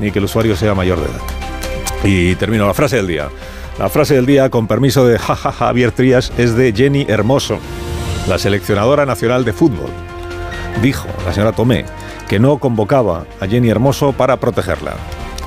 ni 0.00 0.10
que 0.10 0.18
el 0.18 0.24
usuario 0.24 0.56
sea 0.56 0.74
mayor 0.74 0.98
de 0.98 1.06
edad. 1.06 1.20
Y 2.04 2.34
termino 2.36 2.66
la 2.66 2.74
frase 2.74 2.96
del 2.96 3.06
día. 3.06 3.28
La 3.78 3.88
frase 3.90 4.14
del 4.14 4.24
día, 4.24 4.48
con 4.48 4.66
permiso 4.66 5.06
de 5.06 5.18
jajaja 5.18 5.52
Javier 5.52 5.92
Trías, 5.92 6.32
es 6.38 6.56
de 6.56 6.72
Jenny 6.72 7.04
Hermoso, 7.08 7.58
la 8.26 8.38
seleccionadora 8.38 9.04
nacional 9.04 9.44
de 9.44 9.52
fútbol. 9.52 9.90
Dijo 10.80 11.06
la 11.26 11.32
señora 11.32 11.52
Tomé 11.52 11.84
que 12.28 12.38
no 12.38 12.58
convocaba 12.58 13.24
a 13.40 13.46
Jenny 13.46 13.70
Hermoso 13.70 14.12
para 14.12 14.38
protegerla. 14.38 14.94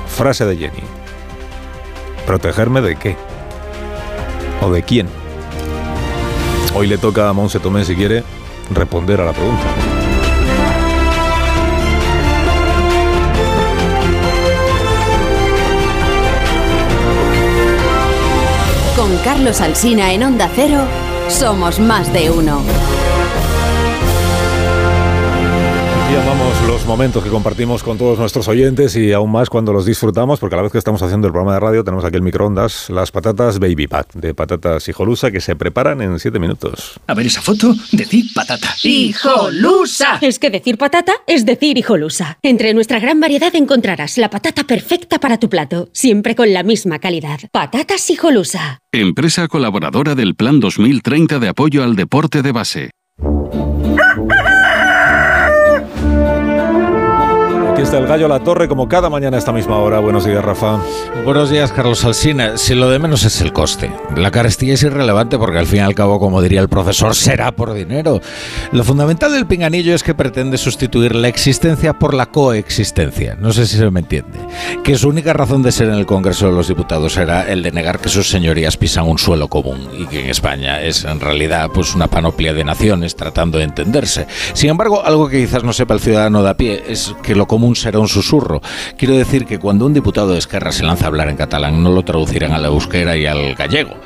Frase 0.08 0.44
de 0.46 0.56
Jenny. 0.56 0.82
¿Protegerme 2.26 2.80
de 2.80 2.96
qué? 2.96 3.16
¿O 4.60 4.70
de 4.70 4.82
quién? 4.82 5.08
Hoy 6.74 6.86
le 6.86 6.98
toca 6.98 7.28
a 7.28 7.32
Monse 7.32 7.58
Tomé, 7.60 7.84
si 7.84 7.94
quiere, 7.94 8.22
responder 8.70 9.20
a 9.20 9.24
la 9.24 9.32
pregunta. 9.32 9.64
Con 18.96 19.16
Carlos 19.24 19.60
Alsina 19.60 20.12
en 20.12 20.22
Onda 20.24 20.48
Cero, 20.54 20.80
somos 21.28 21.80
más 21.80 22.12
de 22.12 22.30
uno. 22.30 22.62
Y 26.10 26.16
amamos 26.16 26.60
los 26.66 26.86
momentos 26.86 27.22
que 27.22 27.30
compartimos 27.30 27.84
con 27.84 27.96
todos 27.96 28.18
nuestros 28.18 28.48
oyentes 28.48 28.96
y 28.96 29.12
aún 29.12 29.30
más 29.30 29.48
cuando 29.48 29.72
los 29.72 29.86
disfrutamos, 29.86 30.40
porque 30.40 30.56
a 30.56 30.58
la 30.58 30.62
vez 30.64 30.72
que 30.72 30.78
estamos 30.78 31.00
haciendo 31.02 31.28
el 31.28 31.32
programa 31.32 31.54
de 31.54 31.60
radio 31.60 31.84
tenemos 31.84 32.04
aquí 32.04 32.16
el 32.16 32.22
microondas, 32.22 32.90
las 32.90 33.12
patatas 33.12 33.60
Baby 33.60 33.86
Pat 33.86 34.12
de 34.14 34.34
patatas 34.34 34.88
hijolusa 34.88 35.30
que 35.30 35.40
se 35.40 35.54
preparan 35.54 36.02
en 36.02 36.18
7 36.18 36.40
minutos. 36.40 36.98
A 37.06 37.14
ver 37.14 37.26
esa 37.26 37.40
foto, 37.40 37.76
decir 37.92 38.24
patata. 38.34 38.74
¡Hijolusa! 38.82 40.18
Es 40.20 40.40
que 40.40 40.50
decir 40.50 40.78
patata 40.78 41.12
es 41.28 41.46
decir 41.46 41.78
hijolusa. 41.78 42.38
Entre 42.42 42.74
nuestra 42.74 42.98
gran 42.98 43.20
variedad 43.20 43.54
encontrarás 43.54 44.18
la 44.18 44.30
patata 44.30 44.64
perfecta 44.64 45.20
para 45.20 45.38
tu 45.38 45.48
plato, 45.48 45.90
siempre 45.92 46.34
con 46.34 46.52
la 46.52 46.64
misma 46.64 46.98
calidad. 46.98 47.38
Patatas 47.52 48.10
hijolusa. 48.10 48.80
Empresa 48.90 49.46
colaboradora 49.46 50.16
del 50.16 50.34
Plan 50.34 50.58
2030 50.58 51.38
de 51.38 51.48
apoyo 51.48 51.84
al 51.84 51.94
deporte 51.94 52.42
de 52.42 52.50
base. 52.50 52.90
Aquí 57.80 57.86
está 57.86 57.96
el 57.96 58.06
gallo 58.06 58.28
La 58.28 58.40
Torre, 58.40 58.68
como 58.68 58.90
cada 58.90 59.08
mañana 59.08 59.38
a 59.38 59.38
esta 59.38 59.52
misma 59.52 59.78
hora. 59.78 60.00
Buenos 60.00 60.26
días, 60.26 60.44
Rafa. 60.44 60.82
Buenos 61.24 61.48
días, 61.48 61.72
Carlos 61.72 62.04
Alsina. 62.04 62.58
Si 62.58 62.74
lo 62.74 62.90
de 62.90 62.98
menos 62.98 63.24
es 63.24 63.40
el 63.40 63.54
coste. 63.54 63.90
La 64.14 64.30
carestía 64.30 64.74
es 64.74 64.82
irrelevante 64.82 65.38
porque 65.38 65.56
al 65.56 65.66
fin 65.66 65.78
y 65.78 65.82
al 65.82 65.94
cabo, 65.94 66.20
como 66.20 66.42
diría 66.42 66.60
el 66.60 66.68
profesor, 66.68 67.14
será 67.14 67.52
por 67.52 67.72
dinero. 67.72 68.20
Lo 68.72 68.84
fundamental 68.84 69.32
del 69.32 69.46
pinganillo 69.46 69.94
es 69.94 70.02
que 70.02 70.14
pretende 70.14 70.58
sustituir 70.58 71.14
la 71.14 71.28
existencia 71.28 71.94
por 71.94 72.12
la 72.12 72.26
coexistencia. 72.26 73.34
No 73.40 73.50
sé 73.50 73.66
si 73.66 73.78
se 73.78 73.90
me 73.90 74.00
entiende. 74.00 74.38
Que 74.84 74.98
su 74.98 75.08
única 75.08 75.32
razón 75.32 75.62
de 75.62 75.72
ser 75.72 75.88
en 75.88 75.94
el 75.94 76.04
Congreso 76.04 76.48
de 76.48 76.52
los 76.52 76.68
Diputados 76.68 77.16
era 77.16 77.50
el 77.50 77.62
de 77.62 77.72
negar 77.72 77.98
que 77.98 78.10
sus 78.10 78.28
señorías 78.28 78.76
pisan 78.76 79.08
un 79.08 79.16
suelo 79.16 79.48
común 79.48 79.88
y 79.98 80.04
que 80.04 80.20
en 80.20 80.28
España 80.28 80.82
es 80.82 81.06
en 81.06 81.18
realidad 81.18 81.70
pues 81.72 81.94
una 81.94 82.08
panoplia 82.08 82.52
de 82.52 82.62
naciones 82.62 83.16
tratando 83.16 83.56
de 83.56 83.64
entenderse. 83.64 84.26
Sin 84.52 84.68
embargo, 84.68 85.02
algo 85.02 85.30
que 85.30 85.40
quizás 85.40 85.64
no 85.64 85.72
sepa 85.72 85.94
el 85.94 86.00
ciudadano 86.00 86.42
de 86.42 86.50
a 86.50 86.56
pie 86.58 86.84
es 86.86 87.14
que 87.22 87.34
lo 87.34 87.46
común 87.46 87.69
será 87.76 87.98
un 87.98 88.08
susurro. 88.08 88.60
Quiero 88.96 89.16
decir 89.16 89.46
que 89.46 89.58
cuando 89.58 89.86
un 89.86 89.94
diputado 89.94 90.32
de 90.32 90.38
Esquerra 90.38 90.72
se 90.72 90.84
lanza 90.84 91.04
a 91.04 91.08
hablar 91.08 91.28
en 91.28 91.36
catalán, 91.36 91.82
no 91.82 91.90
lo 91.90 92.02
traducirán 92.02 92.52
a 92.52 92.58
la 92.58 92.68
euskera 92.68 93.16
y 93.16 93.26
al 93.26 93.54
gallego. 93.54 93.96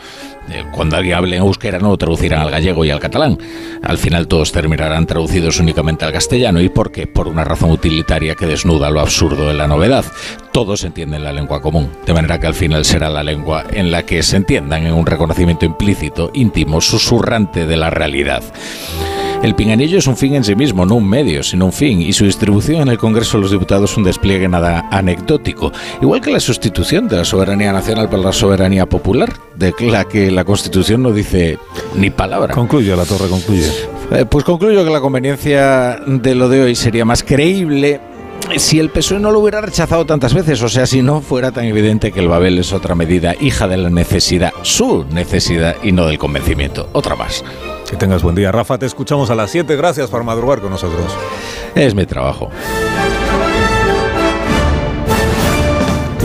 Eh, 0.50 0.64
Cuando 0.72 0.96
alguien 0.96 1.16
hable 1.16 1.36
en 1.36 1.42
euskera 1.42 1.78
no 1.78 1.88
lo 1.88 1.96
traducirán 1.96 2.40
al 2.40 2.50
gallego 2.50 2.84
y 2.84 2.90
al 2.90 3.00
catalán. 3.00 3.38
Al 3.82 3.96
final 3.98 4.28
todos 4.28 4.52
terminarán 4.52 5.06
traducidos 5.06 5.58
únicamente 5.58 6.04
al 6.04 6.12
castellano. 6.12 6.60
¿Y 6.60 6.68
por 6.68 6.92
qué? 6.92 7.06
Por 7.06 7.28
una 7.28 7.44
razón 7.44 7.70
utilitaria 7.70 8.34
que 8.34 8.46
desnuda 8.46 8.90
lo 8.90 9.00
absurdo 9.00 9.48
de 9.48 9.54
la 9.54 9.66
novedad. 9.66 10.04
Todos 10.54 10.84
entienden 10.84 11.24
la 11.24 11.32
lengua 11.32 11.60
común, 11.60 11.90
de 12.06 12.14
manera 12.14 12.38
que 12.38 12.46
al 12.46 12.54
final 12.54 12.84
será 12.84 13.10
la 13.10 13.24
lengua 13.24 13.64
en 13.72 13.90
la 13.90 14.06
que 14.06 14.22
se 14.22 14.36
entiendan 14.36 14.86
en 14.86 14.94
un 14.94 15.04
reconocimiento 15.04 15.66
implícito, 15.66 16.30
íntimo, 16.32 16.80
susurrante 16.80 17.66
de 17.66 17.76
la 17.76 17.90
realidad. 17.90 18.40
El 19.42 19.56
pinganillo 19.56 19.98
es 19.98 20.06
un 20.06 20.16
fin 20.16 20.36
en 20.36 20.44
sí 20.44 20.54
mismo, 20.54 20.86
no 20.86 20.94
un 20.94 21.08
medio, 21.08 21.42
sino 21.42 21.64
un 21.64 21.72
fin, 21.72 22.00
y 22.00 22.12
su 22.12 22.24
distribución 22.24 22.82
en 22.82 22.88
el 22.90 22.98
Congreso 22.98 23.36
de 23.36 23.42
los 23.42 23.50
Diputados 23.50 23.90
es 23.90 23.96
un 23.96 24.04
despliegue 24.04 24.46
nada 24.46 24.86
anecdótico, 24.92 25.72
igual 26.00 26.20
que 26.20 26.30
la 26.30 26.38
sustitución 26.38 27.08
de 27.08 27.16
la 27.16 27.24
soberanía 27.24 27.72
nacional 27.72 28.08
por 28.08 28.20
la 28.20 28.32
soberanía 28.32 28.86
popular, 28.86 29.32
de 29.56 29.74
la 29.80 30.04
que 30.04 30.30
la 30.30 30.44
Constitución 30.44 31.02
no 31.02 31.10
dice 31.10 31.58
ni 31.96 32.10
palabra. 32.10 32.54
Concluye, 32.54 32.94
La 32.94 33.04
Torre, 33.04 33.28
concluye. 33.28 33.72
Eh, 34.12 34.24
pues 34.24 34.44
concluyo 34.44 34.84
que 34.84 34.90
la 34.90 35.00
conveniencia 35.00 35.98
de 36.06 36.36
lo 36.36 36.48
de 36.48 36.62
hoy 36.62 36.74
sería 36.76 37.04
más 37.04 37.24
creíble 37.24 38.00
si 38.56 38.78
el 38.78 38.90
PSOE 38.90 39.20
no 39.20 39.30
lo 39.30 39.40
hubiera 39.40 39.60
rechazado 39.60 40.04
tantas 40.06 40.34
veces, 40.34 40.62
o 40.62 40.68
sea, 40.68 40.86
si 40.86 41.02
no 41.02 41.20
fuera 41.20 41.52
tan 41.52 41.64
evidente 41.64 42.12
que 42.12 42.20
el 42.20 42.28
Babel 42.28 42.58
es 42.58 42.72
otra 42.72 42.94
medida 42.94 43.34
hija 43.40 43.68
de 43.68 43.76
la 43.76 43.90
necesidad, 43.90 44.52
su 44.62 45.04
necesidad 45.10 45.76
y 45.82 45.92
no 45.92 46.06
del 46.06 46.18
convencimiento. 46.18 46.88
Otra 46.92 47.16
más. 47.16 47.44
Que 47.88 47.96
tengas 47.96 48.22
buen 48.22 48.34
día. 48.34 48.52
Rafa, 48.52 48.78
te 48.78 48.86
escuchamos 48.86 49.30
a 49.30 49.34
las 49.34 49.50
7. 49.50 49.76
Gracias 49.76 50.10
por 50.10 50.24
madrugar 50.24 50.60
con 50.60 50.70
nosotros. 50.70 51.12
Es 51.74 51.94
mi 51.94 52.06
trabajo. 52.06 52.50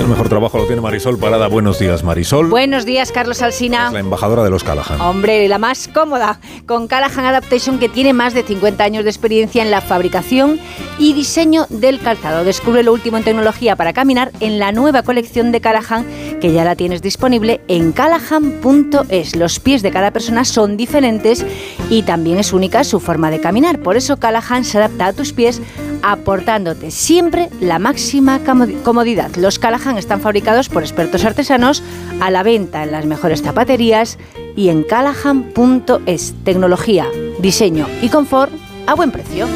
Mejor 0.10 0.28
trabajo 0.28 0.58
lo 0.58 0.66
tiene 0.66 0.82
Marisol 0.82 1.20
Parada. 1.20 1.48
Buenos 1.48 1.78
días, 1.78 2.04
Marisol. 2.04 2.50
Buenos 2.50 2.86
días, 2.86 3.12
Carlos 3.12 3.42
Alsina. 3.44 3.92
La 3.92 4.00
embajadora 4.00 4.44
de 4.44 4.50
los 4.50 4.64
Callahan. 4.64 5.00
Hombre, 5.00 5.48
la 5.48 5.60
más 5.60 5.88
cómoda, 5.88 6.40
con 6.66 6.88
Callahan 6.88 7.26
Adaptation, 7.26 7.78
que 7.78 7.90
tiene 7.90 8.14
más 8.14 8.34
de 8.34 8.42
50 8.44 8.84
años 8.84 9.04
de 9.04 9.12
experiencia 9.12 9.62
en 9.62 9.70
la 9.70 9.82
fabricación 9.82 10.60
y 10.98 11.14
diseño 11.14 11.68
del 11.70 12.00
calzado. 12.00 12.44
Descubre 12.44 12.82
lo 12.82 12.92
último 12.92 13.18
en 13.18 13.24
tecnología 13.24 13.76
para 13.76 13.94
caminar 13.94 14.32
en 14.40 14.58
la 14.58 14.72
nueva 14.72 15.04
colección 15.04 15.52
de 15.52 15.62
Callahan, 15.62 16.06
que 16.42 16.52
ya 16.52 16.66
la 16.66 16.76
tienes 16.76 17.04
disponible 17.04 17.62
en 17.68 17.92
callahan.es. 17.92 19.36
Los 19.36 19.60
pies 19.60 19.84
de 19.84 19.92
cada 19.92 20.12
persona 20.12 20.44
son 20.44 20.76
diferentes 20.76 21.46
y 21.90 22.02
también 22.02 22.40
es 22.40 22.52
única 22.52 22.84
su 22.84 23.00
forma 23.00 23.30
de 23.30 23.42
caminar. 23.42 23.80
Por 23.80 23.96
eso 23.96 24.18
Callahan 24.18 24.66
se 24.66 24.80
adapta 24.80 25.08
a 25.08 25.14
tus 25.14 25.34
pies 25.34 25.62
aportándote 26.02 26.92
siempre 26.92 27.50
la 27.60 27.80
máxima 27.80 28.40
comodidad. 28.84 29.36
Los 29.36 29.60
Callahan 29.60 29.98
están 29.98 30.22
fabricados 30.22 30.70
por 30.70 30.84
expertos 30.84 31.26
artesanos 31.26 31.84
a 32.20 32.32
la 32.32 32.44
venta 32.44 32.84
en 32.84 32.92
las 32.92 33.06
mejores 33.06 33.42
zapaterías 33.42 34.18
y 34.56 34.70
en 34.70 34.84
callahan.es. 34.84 36.34
Tecnología, 36.44 37.08
diseño 37.40 37.88
y 38.02 38.10
confort 38.10 38.52
a 38.88 38.96
buen 38.96 39.12
precio. 39.12 39.48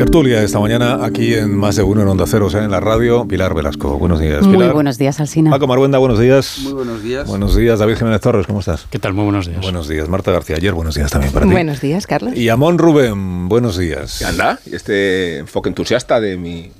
Tertulia 0.00 0.42
esta 0.42 0.58
mañana 0.58 1.04
aquí 1.04 1.34
en 1.34 1.54
Más 1.54 1.76
de 1.76 1.82
Uno 1.82 2.00
en 2.00 2.08
Onda 2.08 2.24
Cero, 2.26 2.46
o 2.46 2.50
sea, 2.50 2.64
en 2.64 2.70
la 2.70 2.80
radio. 2.80 3.28
Pilar 3.28 3.52
Velasco, 3.52 3.98
buenos 3.98 4.18
días. 4.18 4.38
Pilar. 4.38 4.54
Muy 4.54 4.68
buenos 4.68 4.96
días, 4.96 5.20
Alsina. 5.20 5.50
Paco 5.50 5.66
Maruenda, 5.66 5.98
buenos 5.98 6.18
días. 6.18 6.60
Muy 6.62 6.72
buenos 6.72 7.02
días. 7.02 7.28
Buenos 7.28 7.54
días, 7.54 7.78
David 7.80 7.96
Jiménez 7.96 8.22
Torres, 8.22 8.46
¿cómo 8.46 8.60
estás? 8.60 8.86
¿Qué 8.88 8.98
tal? 8.98 9.12
Muy 9.12 9.24
buenos 9.24 9.46
días. 9.46 9.60
Buenos 9.60 9.88
días, 9.88 10.08
Marta 10.08 10.32
García. 10.32 10.56
Ayer, 10.56 10.72
buenos 10.72 10.94
días 10.94 11.10
también 11.10 11.34
para 11.34 11.44
ti. 11.44 11.52
Buenos 11.52 11.82
días, 11.82 12.06
Carlos. 12.06 12.34
Y 12.34 12.48
Amón 12.48 12.78
Rubén, 12.78 13.50
buenos 13.50 13.76
días. 13.76 14.20
¿Qué 14.20 14.24
anda? 14.24 14.58
Este 14.72 15.36
enfoque 15.36 15.68
entusiasta 15.68 16.18
de 16.18 16.38
mi, 16.38 16.72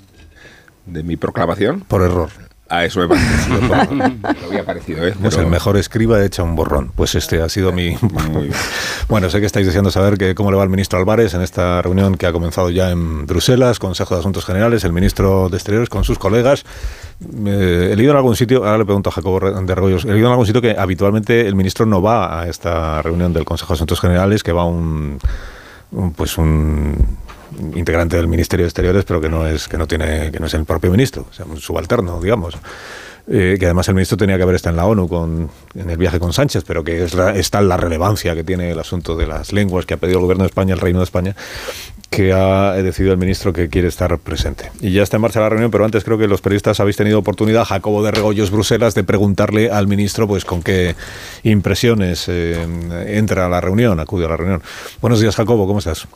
de 0.86 1.02
mi 1.02 1.18
proclamación. 1.18 1.80
Por 1.80 2.00
error. 2.00 2.30
A 2.70 2.84
eso 2.84 3.00
me 3.00 3.08
pareció. 3.08 3.58
por- 3.68 3.92
me 3.94 4.46
había 4.46 4.64
parecido, 4.64 5.04
¿eh? 5.06 5.12
Pues 5.20 5.34
Pero- 5.34 5.46
el 5.46 5.50
mejor 5.50 5.76
escriba 5.76 6.24
echa 6.24 6.42
un 6.44 6.54
borrón. 6.54 6.92
Pues 6.94 7.14
este 7.16 7.42
ha 7.42 7.48
sido 7.48 7.72
mi... 7.72 7.96
bueno, 9.08 9.28
sé 9.28 9.40
que 9.40 9.46
estáis 9.46 9.66
deseando 9.66 9.90
saber 9.90 10.16
que 10.16 10.34
cómo 10.36 10.50
le 10.52 10.56
va 10.56 10.62
el 10.62 10.68
ministro 10.70 10.98
Álvarez 10.98 11.34
en 11.34 11.42
esta 11.42 11.82
reunión 11.82 12.14
que 12.16 12.26
ha 12.26 12.32
comenzado 12.32 12.70
ya 12.70 12.90
en 12.90 13.26
Bruselas, 13.26 13.78
Consejo 13.80 14.14
de 14.14 14.20
Asuntos 14.20 14.44
Generales, 14.44 14.84
el 14.84 14.92
ministro 14.92 15.48
de 15.48 15.56
Exteriores 15.56 15.88
con 15.88 16.04
sus 16.04 16.18
colegas. 16.18 16.64
Eh, 17.46 17.90
he 17.92 17.96
leído 17.96 18.12
en 18.12 18.16
algún 18.16 18.36
sitio, 18.36 18.58
ahora 18.64 18.78
le 18.78 18.84
pregunto 18.84 19.10
a 19.10 19.12
Jacobo 19.12 19.40
de 19.40 19.72
Argollos, 19.72 20.04
he 20.04 20.08
leído 20.12 20.26
en 20.28 20.32
algún 20.32 20.46
sitio 20.46 20.62
que 20.62 20.76
habitualmente 20.78 21.46
el 21.48 21.54
ministro 21.56 21.86
no 21.86 22.00
va 22.00 22.40
a 22.40 22.48
esta 22.48 23.02
reunión 23.02 23.32
del 23.32 23.44
Consejo 23.44 23.72
de 23.72 23.78
Asuntos 23.78 24.00
Generales, 24.00 24.42
que 24.44 24.52
va 24.52 24.64
un, 24.64 25.18
un, 25.90 26.12
pues 26.12 26.38
un 26.38 26.96
integrante 27.74 28.16
del 28.16 28.28
Ministerio 28.28 28.64
de 28.64 28.68
Exteriores, 28.68 29.04
pero 29.04 29.20
que 29.20 29.28
no 29.28 29.46
es 29.46 29.68
que 29.68 29.78
no 29.78 29.86
tiene 29.86 30.30
que 30.30 30.38
no 30.38 30.46
es 30.46 30.54
el 30.54 30.64
propio 30.64 30.90
ministro, 30.90 31.26
o 31.30 31.32
sea, 31.32 31.46
un 31.46 31.58
subalterno, 31.58 32.20
digamos. 32.20 32.56
Eh, 33.32 33.58
que 33.60 33.66
además 33.66 33.86
el 33.86 33.94
ministro 33.94 34.16
tenía 34.16 34.36
que 34.36 34.42
haber 34.42 34.56
estado 34.56 34.72
en 34.72 34.76
la 34.78 34.86
ONU 34.86 35.06
con, 35.06 35.50
en 35.76 35.90
el 35.90 35.96
viaje 35.96 36.18
con 36.18 36.32
Sánchez, 36.32 36.64
pero 36.66 36.82
que 36.82 37.04
es 37.04 37.14
la, 37.14 37.36
está 37.36 37.60
la 37.60 37.76
relevancia 37.76 38.34
que 38.34 38.42
tiene 38.42 38.72
el 38.72 38.78
asunto 38.80 39.14
de 39.14 39.26
las 39.26 39.52
lenguas 39.52 39.86
que 39.86 39.94
ha 39.94 39.96
pedido 39.98 40.18
el 40.18 40.22
gobierno 40.22 40.42
de 40.42 40.48
España, 40.48 40.74
el 40.74 40.80
Reino 40.80 40.98
de 40.98 41.04
España, 41.04 41.36
que 42.08 42.32
ha 42.32 42.72
decidido 42.72 43.12
el 43.12 43.18
ministro 43.18 43.52
que 43.52 43.68
quiere 43.68 43.86
estar 43.86 44.18
presente. 44.18 44.72
Y 44.80 44.90
ya 44.90 45.04
está 45.04 45.16
en 45.16 45.22
marcha 45.22 45.38
la 45.38 45.48
reunión, 45.48 45.70
pero 45.70 45.84
antes 45.84 46.02
creo 46.02 46.18
que 46.18 46.26
los 46.26 46.40
periodistas 46.40 46.80
habéis 46.80 46.96
tenido 46.96 47.20
oportunidad, 47.20 47.64
Jacobo 47.64 48.02
de 48.02 48.10
Regoyos, 48.10 48.50
Bruselas, 48.50 48.94
de 48.96 49.04
preguntarle 49.04 49.70
al 49.70 49.86
ministro 49.86 50.26
pues 50.26 50.44
con 50.44 50.62
qué 50.62 50.96
impresiones 51.44 52.24
eh, 52.28 52.66
entra 53.06 53.46
a 53.46 53.48
la 53.48 53.60
reunión, 53.60 54.00
acude 54.00 54.24
a 54.26 54.28
la 54.30 54.38
reunión. 54.38 54.62
Buenos 55.00 55.20
días, 55.20 55.36
Jacobo, 55.36 55.68
¿cómo 55.68 55.78
estás? 55.78 56.08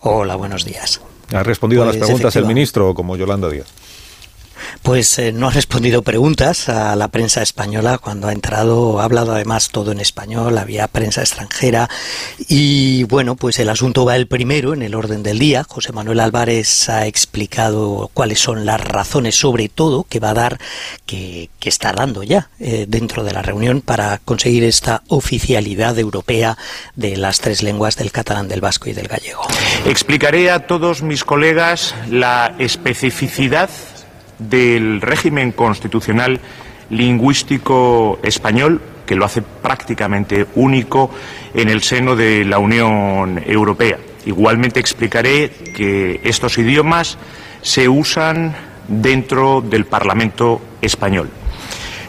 Hola, 0.00 0.36
buenos 0.36 0.64
días. 0.64 1.00
¿Ha 1.34 1.42
respondido 1.42 1.82
a 1.82 1.86
las 1.86 1.96
Pues, 1.96 2.06
preguntas 2.06 2.36
el 2.36 2.46
ministro 2.46 2.94
como 2.94 3.16
Yolanda 3.16 3.48
Díaz? 3.50 3.66
Pues 4.82 5.18
eh, 5.18 5.32
no 5.32 5.48
ha 5.48 5.50
respondido 5.50 6.02
preguntas 6.02 6.68
a 6.68 6.96
la 6.96 7.08
prensa 7.08 7.42
española 7.42 7.98
cuando 7.98 8.28
ha 8.28 8.32
entrado, 8.32 9.00
ha 9.00 9.04
hablado 9.04 9.32
además 9.32 9.70
todo 9.70 9.92
en 9.92 10.00
español, 10.00 10.58
había 10.58 10.88
prensa 10.88 11.20
extranjera 11.20 11.88
y 12.48 13.04
bueno, 13.04 13.36
pues 13.36 13.58
el 13.58 13.68
asunto 13.68 14.04
va 14.04 14.16
el 14.16 14.26
primero 14.26 14.74
en 14.74 14.82
el 14.82 14.94
orden 14.94 15.22
del 15.22 15.38
día. 15.38 15.64
José 15.64 15.92
Manuel 15.92 16.20
Álvarez 16.20 16.88
ha 16.88 17.06
explicado 17.06 18.10
cuáles 18.14 18.40
son 18.40 18.64
las 18.66 18.80
razones 18.80 19.34
sobre 19.38 19.68
todo 19.68 20.04
que 20.08 20.20
va 20.20 20.30
a 20.30 20.34
dar, 20.34 20.58
que, 21.06 21.50
que 21.60 21.68
está 21.68 21.92
dando 21.92 22.22
ya 22.22 22.50
eh, 22.60 22.86
dentro 22.88 23.24
de 23.24 23.32
la 23.32 23.42
reunión 23.42 23.80
para 23.80 24.18
conseguir 24.18 24.64
esta 24.64 25.02
oficialidad 25.08 25.98
europea 25.98 26.56
de 26.96 27.16
las 27.16 27.40
tres 27.40 27.62
lenguas 27.62 27.96
del 27.96 28.12
catalán, 28.12 28.48
del 28.48 28.60
vasco 28.60 28.88
y 28.88 28.92
del 28.92 29.08
gallego. 29.08 29.42
Explicaré 29.86 30.50
a 30.50 30.66
todos 30.66 31.02
mis 31.02 31.24
colegas 31.24 31.94
la 32.10 32.54
especificidad 32.58 33.70
del 34.38 35.00
régimen 35.00 35.52
constitucional 35.52 36.40
lingüístico 36.90 38.18
español 38.22 38.80
que 39.06 39.16
lo 39.16 39.24
hace 39.24 39.42
prácticamente 39.42 40.46
único 40.54 41.10
en 41.54 41.68
el 41.70 41.82
seno 41.82 42.14
de 42.14 42.44
la 42.44 42.58
Unión 42.58 43.42
Europea. 43.44 43.98
Igualmente 44.26 44.80
explicaré 44.80 45.50
que 45.74 46.20
estos 46.24 46.58
idiomas 46.58 47.16
se 47.62 47.88
usan 47.88 48.54
dentro 48.86 49.62
del 49.62 49.86
Parlamento 49.86 50.60
español. 50.82 51.30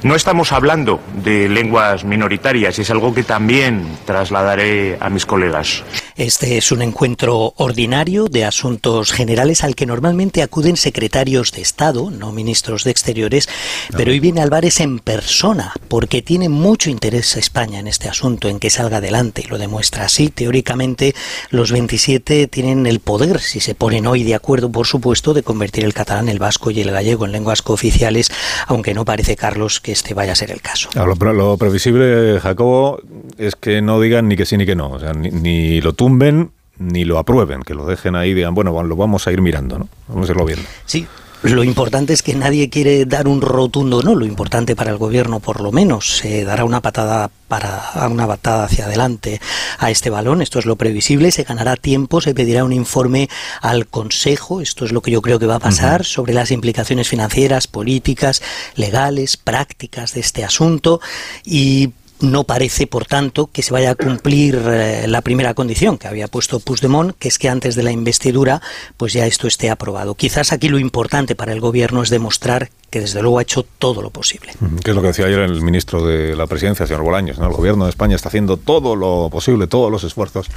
No 0.01 0.15
estamos 0.15 0.53
hablando 0.53 1.01
de 1.25 1.49
lenguas 1.49 2.05
minoritarias 2.05 2.79
y 2.79 2.83
es 2.83 2.89
algo 2.89 3.13
que 3.13 3.23
también 3.23 3.85
trasladaré 4.05 4.97
a 5.01 5.09
mis 5.09 5.25
colegas. 5.25 5.83
Este 6.15 6.57
es 6.57 6.73
un 6.73 6.81
encuentro 6.81 7.53
ordinario 7.55 8.25
de 8.25 8.43
asuntos 8.43 9.13
generales 9.13 9.63
al 9.63 9.75
que 9.75 9.85
normalmente 9.85 10.41
acuden 10.41 10.75
secretarios 10.75 11.53
de 11.53 11.61
Estado, 11.61 12.11
no 12.11 12.33
ministros 12.33 12.83
de 12.83 12.91
Exteriores, 12.91 13.47
pero 13.95 14.11
hoy 14.11 14.19
viene 14.19 14.41
Álvarez 14.41 14.81
en 14.81 14.99
persona 14.99 15.73
porque 15.87 16.21
tiene 16.21 16.49
mucho 16.49 16.89
interés 16.89 17.37
España 17.37 17.79
en 17.79 17.87
este 17.87 18.09
asunto, 18.09 18.49
en 18.49 18.59
que 18.59 18.69
salga 18.69 18.97
adelante 18.97 19.43
y 19.45 19.49
lo 19.49 19.57
demuestra 19.57 20.05
así. 20.05 20.27
Teóricamente, 20.27 21.15
los 21.51 21.71
27 21.71 22.47
tienen 22.47 22.85
el 22.85 22.99
poder, 22.99 23.39
si 23.39 23.61
se 23.61 23.75
ponen 23.75 24.05
hoy 24.05 24.23
de 24.23 24.35
acuerdo, 24.35 24.69
por 24.69 24.87
supuesto, 24.87 25.33
de 25.33 25.43
convertir 25.43 25.85
el 25.85 25.93
catalán, 25.93 26.27
el 26.27 26.39
vasco 26.39 26.69
y 26.69 26.81
el 26.81 26.91
gallego 26.91 27.25
en 27.25 27.31
lenguas 27.31 27.61
cooficiales, 27.61 28.29
aunque 28.67 28.93
no 28.93 29.05
parece, 29.05 29.37
Carlos, 29.37 29.79
que 29.79 29.88
este 29.91 30.13
vaya 30.13 30.33
a 30.33 30.35
ser 30.35 30.51
el 30.51 30.61
caso. 30.61 30.89
Ah, 30.95 31.05
lo 31.05 31.57
previsible, 31.57 32.39
Jacobo, 32.39 32.99
es 33.37 33.55
que 33.55 33.81
no 33.81 33.99
digan 33.99 34.27
ni 34.27 34.35
que 34.35 34.45
sí 34.45 34.57
ni 34.57 34.65
que 34.65 34.75
no. 34.75 34.91
O 34.91 34.99
sea, 34.99 35.13
ni, 35.13 35.29
ni 35.29 35.81
lo 35.81 35.93
tumben 35.93 36.51
ni 36.79 37.03
lo 37.03 37.19
aprueben, 37.19 37.61
que 37.61 37.73
lo 37.73 37.85
dejen 37.85 38.15
ahí 38.15 38.31
y 38.31 38.33
digan, 38.33 38.55
bueno, 38.55 38.71
lo 38.83 38.95
vamos 38.95 39.27
a 39.27 39.31
ir 39.31 39.41
mirando, 39.41 39.77
¿no? 39.77 39.89
Vamos 40.07 40.29
a 40.29 40.31
irlo 40.31 40.45
viendo. 40.45 40.65
Sí, 40.85 41.05
lo 41.41 41.63
importante 41.63 42.11
es 42.11 42.21
que 42.21 42.35
nadie 42.35 42.69
quiere 42.69 43.05
dar 43.05 43.27
un 43.27 43.41
rotundo 43.41 44.01
no. 44.03 44.13
Lo 44.13 44.25
importante 44.25 44.75
para 44.75 44.91
el 44.91 44.97
gobierno, 44.97 45.39
por 45.39 45.61
lo 45.61 45.71
menos, 45.71 46.17
se 46.17 46.43
dará 46.43 46.65
una 46.65 46.81
patada 46.81 47.31
para 47.47 48.07
una 48.09 48.27
patada 48.27 48.65
hacia 48.65 48.85
adelante 48.85 49.39
a 49.79 49.89
este 49.89 50.09
balón. 50.09 50.41
Esto 50.41 50.59
es 50.59 50.65
lo 50.65 50.75
previsible. 50.75 51.31
Se 51.31 51.43
ganará 51.43 51.77
tiempo. 51.77 52.19
Se 52.19 52.33
pedirá 52.33 52.65
un 52.65 52.73
informe 52.73 53.29
al 53.61 53.87
Consejo. 53.87 54.59
Esto 54.59 54.83
es 54.83 54.91
lo 54.91 55.01
que 55.01 55.11
yo 55.11 55.21
creo 55.21 55.39
que 55.39 55.45
va 55.45 55.55
a 55.55 55.59
pasar 55.59 56.03
sobre 56.03 56.33
las 56.33 56.51
implicaciones 56.51 57.07
financieras, 57.07 57.67
políticas, 57.67 58.41
legales, 58.75 59.37
prácticas 59.37 60.13
de 60.13 60.19
este 60.19 60.43
asunto. 60.43 60.99
Y 61.45 61.93
no 62.21 62.43
parece, 62.43 62.87
por 62.87 63.05
tanto, 63.05 63.49
que 63.51 63.61
se 63.61 63.73
vaya 63.73 63.91
a 63.91 63.95
cumplir 63.95 64.61
eh, 64.65 65.05
la 65.07 65.21
primera 65.21 65.53
condición 65.53 65.97
que 65.97 66.07
había 66.07 66.27
puesto 66.27 66.59
Puigdemont, 66.59 67.15
que 67.17 67.27
es 67.27 67.37
que 67.37 67.49
antes 67.49 67.75
de 67.75 67.83
la 67.83 67.91
investidura, 67.91 68.61
pues 68.97 69.13
ya 69.13 69.25
esto 69.25 69.47
esté 69.47 69.69
aprobado. 69.69 70.15
Quizás 70.15 70.51
aquí 70.51 70.67
lo 70.69 70.79
importante 70.79 71.35
para 71.35 71.53
el 71.53 71.59
gobierno 71.59 72.03
es 72.03 72.09
demostrar 72.09 72.69
que 72.89 72.99
desde 73.01 73.21
luego 73.21 73.39
ha 73.39 73.43
hecho 73.43 73.63
todo 73.63 74.01
lo 74.01 74.09
posible. 74.09 74.53
Que 74.83 74.91
es 74.91 74.95
lo 74.95 75.01
que 75.01 75.09
decía 75.09 75.25
ayer 75.25 75.39
el 75.39 75.61
ministro 75.61 76.05
de 76.05 76.35
la 76.35 76.47
Presidencia, 76.47 76.87
señor 76.87 77.03
Bolaños. 77.03 77.37
El 77.37 77.49
gobierno 77.49 77.85
de 77.85 77.91
España 77.91 78.15
está 78.15 78.29
haciendo 78.29 78.57
todo 78.57 78.95
lo 78.95 79.29
posible, 79.31 79.67
todos 79.67 79.91
los 79.91 80.03
esfuerzos 80.03 80.47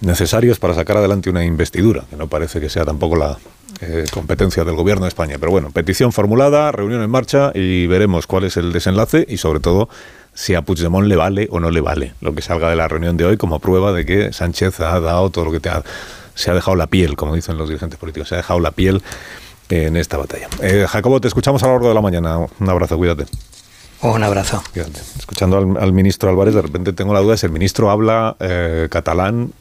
necesarios 0.00 0.58
para 0.58 0.74
sacar 0.74 0.96
adelante 0.96 1.28
una 1.30 1.44
investidura, 1.44 2.04
que 2.08 2.16
no 2.16 2.28
parece 2.28 2.60
que 2.60 2.70
sea 2.70 2.84
tampoco 2.84 3.16
la 3.16 3.38
eh, 3.80 4.04
competencia 4.10 4.64
del 4.64 4.76
gobierno 4.76 5.04
de 5.04 5.08
España. 5.08 5.36
Pero 5.38 5.52
bueno, 5.52 5.70
petición 5.70 6.12
formulada, 6.12 6.72
reunión 6.72 7.02
en 7.02 7.10
marcha 7.10 7.52
y 7.54 7.86
veremos 7.86 8.26
cuál 8.26 8.44
es 8.44 8.56
el 8.56 8.72
desenlace 8.72 9.26
y 9.28 9.36
sobre 9.36 9.60
todo 9.60 9.88
si 10.38 10.54
a 10.54 10.62
Puigdemont 10.62 11.04
le 11.04 11.16
vale 11.16 11.48
o 11.50 11.58
no 11.58 11.68
le 11.68 11.80
vale 11.80 12.14
lo 12.20 12.32
que 12.32 12.42
salga 12.42 12.70
de 12.70 12.76
la 12.76 12.86
reunión 12.86 13.16
de 13.16 13.24
hoy 13.24 13.36
como 13.36 13.58
prueba 13.58 13.92
de 13.92 14.06
que 14.06 14.32
Sánchez 14.32 14.78
ha 14.78 15.00
dado 15.00 15.30
todo 15.30 15.46
lo 15.46 15.50
que 15.50 15.58
te 15.58 15.68
ha, 15.68 15.82
se 16.36 16.52
ha 16.52 16.54
dejado 16.54 16.76
la 16.76 16.86
piel, 16.86 17.16
como 17.16 17.34
dicen 17.34 17.58
los 17.58 17.68
dirigentes 17.68 17.98
políticos, 17.98 18.28
se 18.28 18.36
ha 18.36 18.38
dejado 18.38 18.60
la 18.60 18.70
piel 18.70 19.02
en 19.68 19.96
esta 19.96 20.16
batalla. 20.16 20.46
Eh, 20.62 20.86
Jacobo, 20.88 21.20
te 21.20 21.26
escuchamos 21.26 21.60
a 21.64 21.66
lo 21.66 21.72
largo 21.72 21.88
de 21.88 21.94
la 21.94 22.00
mañana. 22.00 22.38
Un 22.38 22.70
abrazo, 22.70 22.96
cuídate. 22.96 23.26
Un 24.00 24.22
abrazo. 24.22 24.62
Escuchando 25.18 25.58
al, 25.58 25.92
ministro 25.92 26.30
Álvarez, 26.30 26.54
de 26.54 26.62
repente 26.62 26.92
tengo 26.92 27.12
la 27.12 27.20
duda 27.20 27.36
si 27.36 27.44
el 27.44 27.52
ministro 27.52 27.90
habla 27.90 28.36
eh, 28.38 28.86
catalán, 28.92 29.52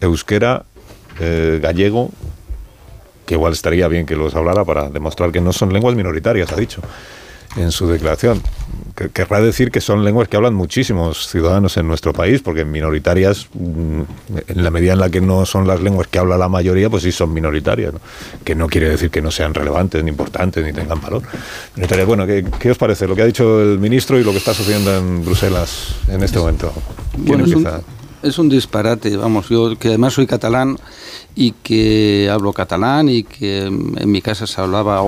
euskera, 0.00 0.64
eh, 1.18 1.58
gallego, 1.60 2.10
que 3.26 3.34
igual 3.34 3.52
estaría 3.52 3.88
bien 3.88 4.06
que 4.06 4.14
los 4.14 4.36
hablara 4.36 4.64
para 4.64 4.90
demostrar 4.90 5.32
que 5.32 5.40
no 5.40 5.52
son 5.52 5.72
lenguas 5.72 5.96
minoritarias, 5.96 6.52
ha 6.52 6.56
dicho 6.56 6.82
en 7.56 7.70
su 7.70 7.86
declaración. 7.86 8.42
Querrá 9.12 9.40
decir 9.40 9.70
que 9.70 9.82
son 9.82 10.04
lenguas 10.04 10.26
que 10.28 10.36
hablan 10.36 10.54
muchísimos 10.54 11.28
ciudadanos 11.28 11.76
en 11.76 11.86
nuestro 11.86 12.14
país, 12.14 12.40
porque 12.40 12.64
minoritarias, 12.64 13.48
mm, 13.52 14.00
en 14.48 14.64
la 14.64 14.70
medida 14.70 14.94
en 14.94 15.00
la 15.00 15.10
que 15.10 15.20
no 15.20 15.44
son 15.44 15.66
las 15.66 15.82
lenguas 15.82 16.08
que 16.08 16.18
habla 16.18 16.38
la 16.38 16.48
mayoría, 16.48 16.88
pues 16.88 17.02
sí 17.02 17.12
son 17.12 17.32
minoritarias, 17.32 17.92
que 18.42 18.54
no 18.54 18.68
quiere 18.68 18.88
decir 18.88 19.10
que 19.10 19.20
no 19.20 19.30
sean 19.30 19.52
relevantes, 19.52 20.02
ni 20.02 20.10
importantes, 20.10 20.64
ni 20.64 20.72
tengan 20.72 21.00
valor. 21.00 21.22
Bueno, 22.06 22.26
¿qué, 22.26 22.70
os 22.70 22.78
parece 22.78 23.06
lo 23.06 23.14
que 23.14 23.22
ha 23.22 23.26
dicho 23.26 23.60
el 23.60 23.78
ministro 23.78 24.18
y 24.18 24.24
lo 24.24 24.30
que 24.30 24.38
está 24.38 24.54
sucediendo 24.54 24.96
en 24.96 25.24
Bruselas 25.24 25.96
en 26.08 26.22
este 26.22 26.38
momento? 26.38 26.72
¿Quién 27.24 27.40
empieza? 27.40 27.82
es 28.22 28.38
un 28.38 28.48
disparate, 28.48 29.16
vamos, 29.16 29.48
yo 29.48 29.78
que 29.78 29.88
además 29.88 30.14
soy 30.14 30.26
catalán 30.26 30.78
y 31.34 31.52
que 31.52 32.28
hablo 32.30 32.52
catalán 32.52 33.08
y 33.08 33.22
que 33.22 33.64
en 33.66 34.10
mi 34.10 34.20
casa 34.20 34.46
se 34.46 34.60
hablaba 34.60 35.00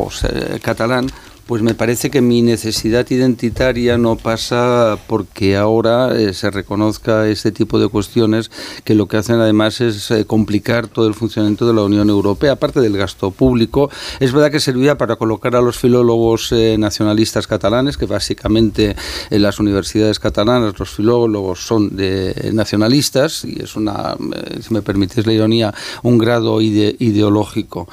catalán, 0.62 1.10
pues 1.48 1.62
me 1.62 1.74
parece 1.74 2.10
que 2.10 2.20
mi 2.20 2.42
necesidad 2.42 3.08
identitaria 3.08 3.96
no 3.96 4.16
pasa 4.16 4.98
porque 5.06 5.56
ahora 5.56 6.14
eh, 6.14 6.34
se 6.34 6.50
reconozca 6.50 7.26
este 7.26 7.52
tipo 7.52 7.78
de 7.80 7.88
cuestiones 7.88 8.50
que 8.84 8.94
lo 8.94 9.08
que 9.08 9.16
hacen 9.16 9.36
además 9.36 9.80
es 9.80 10.10
eh, 10.10 10.26
complicar 10.26 10.88
todo 10.88 11.08
el 11.08 11.14
funcionamiento 11.14 11.66
de 11.66 11.72
la 11.72 11.84
Unión 11.84 12.10
Europea, 12.10 12.52
aparte 12.52 12.82
del 12.82 12.98
gasto 12.98 13.30
público. 13.30 13.90
Es 14.20 14.30
verdad 14.30 14.50
que 14.50 14.60
servía 14.60 14.98
para 14.98 15.16
colocar 15.16 15.56
a 15.56 15.62
los 15.62 15.78
filólogos 15.78 16.52
eh, 16.52 16.76
nacionalistas 16.78 17.46
catalanes, 17.46 17.96
que 17.96 18.04
básicamente 18.04 18.94
en 19.30 19.40
las 19.40 19.58
universidades 19.58 20.18
catalanas 20.18 20.78
los 20.78 20.90
filólogos 20.90 21.60
son 21.60 21.96
nacionalistas 22.52 23.46
y 23.46 23.62
es 23.62 23.74
una, 23.74 24.18
si 24.60 24.74
me 24.74 24.82
permitís 24.82 25.26
la 25.26 25.32
ironía, 25.32 25.74
un 26.02 26.18
grado 26.18 26.60
ideológico. 26.60 27.88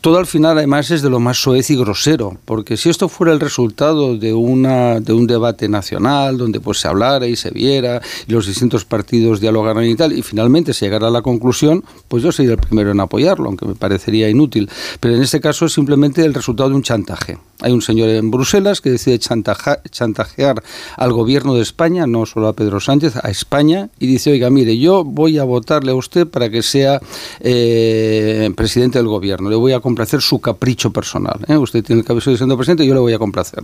Todo 0.00 0.18
al 0.18 0.26
final 0.26 0.58
además 0.58 0.90
es 0.90 1.02
de 1.02 1.10
lo 1.10 1.20
más 1.20 1.40
soez 1.40 1.70
y 1.70 1.76
grosero, 1.76 2.36
porque 2.44 2.76
si 2.76 2.95
esto 2.96 3.10
fuera 3.10 3.34
el 3.34 3.40
resultado 3.40 4.16
de, 4.16 4.32
una, 4.32 5.00
de 5.00 5.12
un 5.12 5.26
debate 5.26 5.68
nacional 5.68 6.38
donde 6.38 6.60
pues 6.60 6.80
se 6.80 6.88
hablara 6.88 7.26
y 7.26 7.36
se 7.36 7.50
viera 7.50 8.00
y 8.26 8.32
los 8.32 8.46
distintos 8.46 8.86
partidos 8.86 9.38
dialogaran 9.38 9.84
y 9.84 9.94
tal, 9.94 10.14
y 10.14 10.22
finalmente 10.22 10.72
se 10.72 10.86
llegara 10.86 11.08
a 11.08 11.10
la 11.10 11.20
conclusión, 11.20 11.84
pues 12.08 12.22
yo 12.22 12.32
sería 12.32 12.52
el 12.52 12.58
primero 12.58 12.92
en 12.92 13.00
apoyarlo, 13.00 13.48
aunque 13.48 13.66
me 13.66 13.74
parecería 13.74 14.30
inútil. 14.30 14.70
Pero 14.98 15.14
en 15.14 15.22
este 15.22 15.42
caso 15.42 15.66
es 15.66 15.74
simplemente 15.74 16.24
el 16.24 16.32
resultado 16.32 16.70
de 16.70 16.76
un 16.76 16.82
chantaje. 16.82 17.36
Hay 17.60 17.72
un 17.72 17.82
señor 17.82 18.08
en 18.08 18.30
Bruselas 18.30 18.80
que 18.80 18.90
decide 18.90 19.18
chantajear 19.18 20.62
al 20.96 21.12
gobierno 21.12 21.54
de 21.54 21.62
España, 21.62 22.06
no 22.06 22.24
solo 22.24 22.48
a 22.48 22.54
Pedro 22.54 22.80
Sánchez, 22.80 23.16
a 23.16 23.30
España, 23.30 23.90
y 23.98 24.06
dice, 24.06 24.30
oiga, 24.30 24.48
mire, 24.48 24.78
yo 24.78 25.04
voy 25.04 25.38
a 25.38 25.44
votarle 25.44 25.92
a 25.92 25.94
usted 25.94 26.26
para 26.26 26.48
que 26.48 26.62
sea 26.62 27.00
eh, 27.40 28.50
presidente 28.56 28.98
del 28.98 29.08
gobierno, 29.08 29.50
le 29.50 29.56
voy 29.56 29.72
a 29.72 29.80
complacer 29.80 30.22
su 30.22 30.38
capricho 30.38 30.92
personal. 30.92 31.44
¿eh? 31.48 31.56
Usted 31.56 31.84
tiene 31.84 32.02
el 32.06 32.14
de 32.14 32.36
siendo 32.36 32.56
presidente, 32.56 32.85
yo 32.86 32.94
le 32.94 33.00
voy 33.00 33.12
a 33.12 33.18
complacer. 33.18 33.60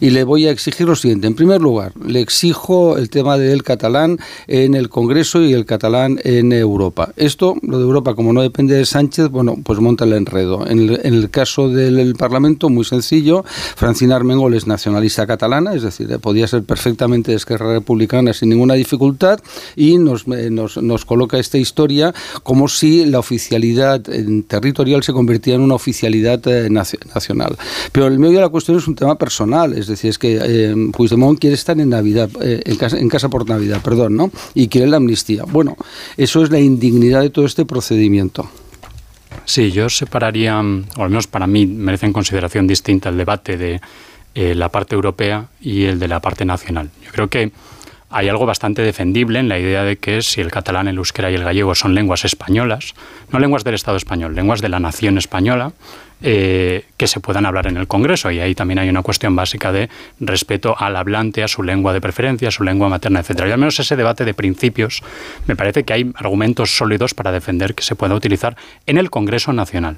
Y 0.00 0.10
le 0.10 0.24
voy 0.24 0.46
a 0.46 0.50
exigir 0.50 0.86
lo 0.86 0.96
siguiente. 0.96 1.26
En 1.26 1.34
primer 1.34 1.60
lugar, 1.60 1.92
le 2.04 2.20
exijo 2.20 2.96
el 2.96 3.10
tema 3.10 3.38
del 3.38 3.62
catalán 3.62 4.18
en 4.46 4.74
el 4.74 4.88
Congreso 4.88 5.42
y 5.42 5.52
el 5.52 5.64
catalán 5.64 6.18
en 6.24 6.52
Europa. 6.52 7.12
Esto, 7.16 7.56
lo 7.62 7.78
de 7.78 7.84
Europa, 7.84 8.14
como 8.14 8.32
no 8.32 8.42
depende 8.42 8.74
de 8.74 8.86
Sánchez, 8.86 9.28
bueno, 9.28 9.56
pues 9.62 9.80
monta 9.80 10.04
el 10.04 10.12
enredo. 10.12 10.66
En 10.66 10.78
el, 10.78 11.30
caso 11.30 11.68
del 11.68 12.14
Parlamento, 12.14 12.68
muy 12.68 12.84
sencillo, 12.84 13.44
Francina 13.76 14.16
Armengol 14.16 14.54
es 14.54 14.66
nacionalista 14.66 15.26
catalana, 15.26 15.74
es 15.74 15.82
decir, 15.82 16.18
podía 16.18 16.46
ser 16.46 16.62
perfectamente 16.64 17.30
de 17.30 17.36
Esquerra 17.36 17.72
Republicana 17.72 18.32
sin 18.32 18.50
ninguna 18.50 18.74
dificultad 18.74 19.40
y 19.76 19.98
nos, 19.98 20.26
eh, 20.28 20.50
nos, 20.50 20.76
nos 20.76 21.04
coloca 21.04 21.38
esta 21.38 21.58
historia 21.58 22.12
como 22.42 22.68
si 22.68 23.04
la 23.06 23.18
oficialidad 23.18 24.02
territorial 24.48 25.02
se 25.02 25.12
convirtiera 25.12 25.56
en 25.56 25.62
una 25.62 25.74
oficialidad 25.74 26.46
eh, 26.48 26.68
nacional. 26.70 27.56
Pero 27.92 28.06
el 28.06 28.18
medio 28.18 28.36
de 28.36 28.40
la 28.42 28.48
cuestión 28.48 28.61
es 28.68 28.88
un 28.88 28.94
tema 28.94 29.16
personal, 29.16 29.72
es 29.72 29.86
decir, 29.86 30.10
es 30.10 30.18
que 30.18 30.38
eh, 30.42 30.74
Puigdemont 30.92 31.38
quiere 31.38 31.54
estar 31.54 31.78
en 31.78 31.90
Navidad, 31.90 32.30
casa, 32.78 32.98
en 32.98 33.08
casa 33.08 33.28
por 33.28 33.48
Navidad, 33.48 33.80
perdón, 33.82 34.16
¿no? 34.16 34.30
Y 34.54 34.68
quiere 34.68 34.86
la 34.86 34.98
amnistía. 34.98 35.44
Bueno, 35.44 35.76
eso 36.16 36.42
es 36.42 36.50
la 36.50 36.60
indignidad 36.60 37.20
de 37.20 37.30
todo 37.30 37.44
este 37.44 37.64
procedimiento. 37.64 38.48
Sí, 39.44 39.72
yo 39.72 39.88
separaría, 39.88 40.58
o 40.60 41.02
al 41.02 41.10
menos 41.10 41.26
para 41.26 41.46
mí 41.46 41.66
merece 41.66 42.06
en 42.06 42.12
consideración 42.12 42.66
distinta 42.66 43.08
el 43.08 43.16
debate 43.16 43.56
de 43.56 43.80
eh, 44.34 44.54
la 44.54 44.70
parte 44.70 44.94
europea 44.94 45.48
y 45.60 45.84
el 45.84 45.98
de 45.98 46.08
la 46.08 46.20
parte 46.20 46.44
nacional. 46.44 46.90
Yo 47.04 47.12
creo 47.12 47.28
que 47.28 47.52
hay 48.12 48.28
algo 48.28 48.46
bastante 48.46 48.82
defendible 48.82 49.38
en 49.38 49.48
la 49.48 49.58
idea 49.58 49.84
de 49.84 49.96
que 49.96 50.22
si 50.22 50.40
el 50.40 50.50
catalán, 50.50 50.88
el 50.88 50.96
euskera 50.96 51.30
y 51.30 51.34
el 51.34 51.44
gallego 51.44 51.74
son 51.74 51.94
lenguas 51.94 52.24
españolas, 52.24 52.94
no 53.30 53.38
lenguas 53.38 53.64
del 53.64 53.74
Estado 53.74 53.96
español, 53.96 54.34
lenguas 54.34 54.60
de 54.60 54.68
la 54.68 54.80
nación 54.80 55.18
española, 55.18 55.72
eh, 56.24 56.84
que 56.96 57.08
se 57.08 57.18
puedan 57.18 57.46
hablar 57.46 57.66
en 57.66 57.76
el 57.76 57.88
Congreso. 57.88 58.30
Y 58.30 58.38
ahí 58.38 58.54
también 58.54 58.78
hay 58.78 58.88
una 58.88 59.02
cuestión 59.02 59.34
básica 59.34 59.72
de 59.72 59.88
respeto 60.20 60.76
al 60.78 60.94
hablante, 60.96 61.42
a 61.42 61.48
su 61.48 61.62
lengua 61.62 61.92
de 61.92 62.00
preferencia, 62.00 62.48
a 62.48 62.52
su 62.52 62.62
lengua 62.62 62.88
materna, 62.88 63.20
etcétera. 63.20 63.48
Y 63.48 63.52
al 63.52 63.58
menos 63.58 63.80
ese 63.80 63.96
debate 63.96 64.24
de 64.24 64.34
principios, 64.34 65.02
me 65.46 65.56
parece 65.56 65.82
que 65.82 65.92
hay 65.92 66.12
argumentos 66.14 66.76
sólidos 66.76 67.14
para 67.14 67.32
defender 67.32 67.74
que 67.74 67.82
se 67.82 67.96
pueda 67.96 68.14
utilizar 68.14 68.56
en 68.86 68.98
el 68.98 69.10
Congreso 69.10 69.52
Nacional. 69.52 69.96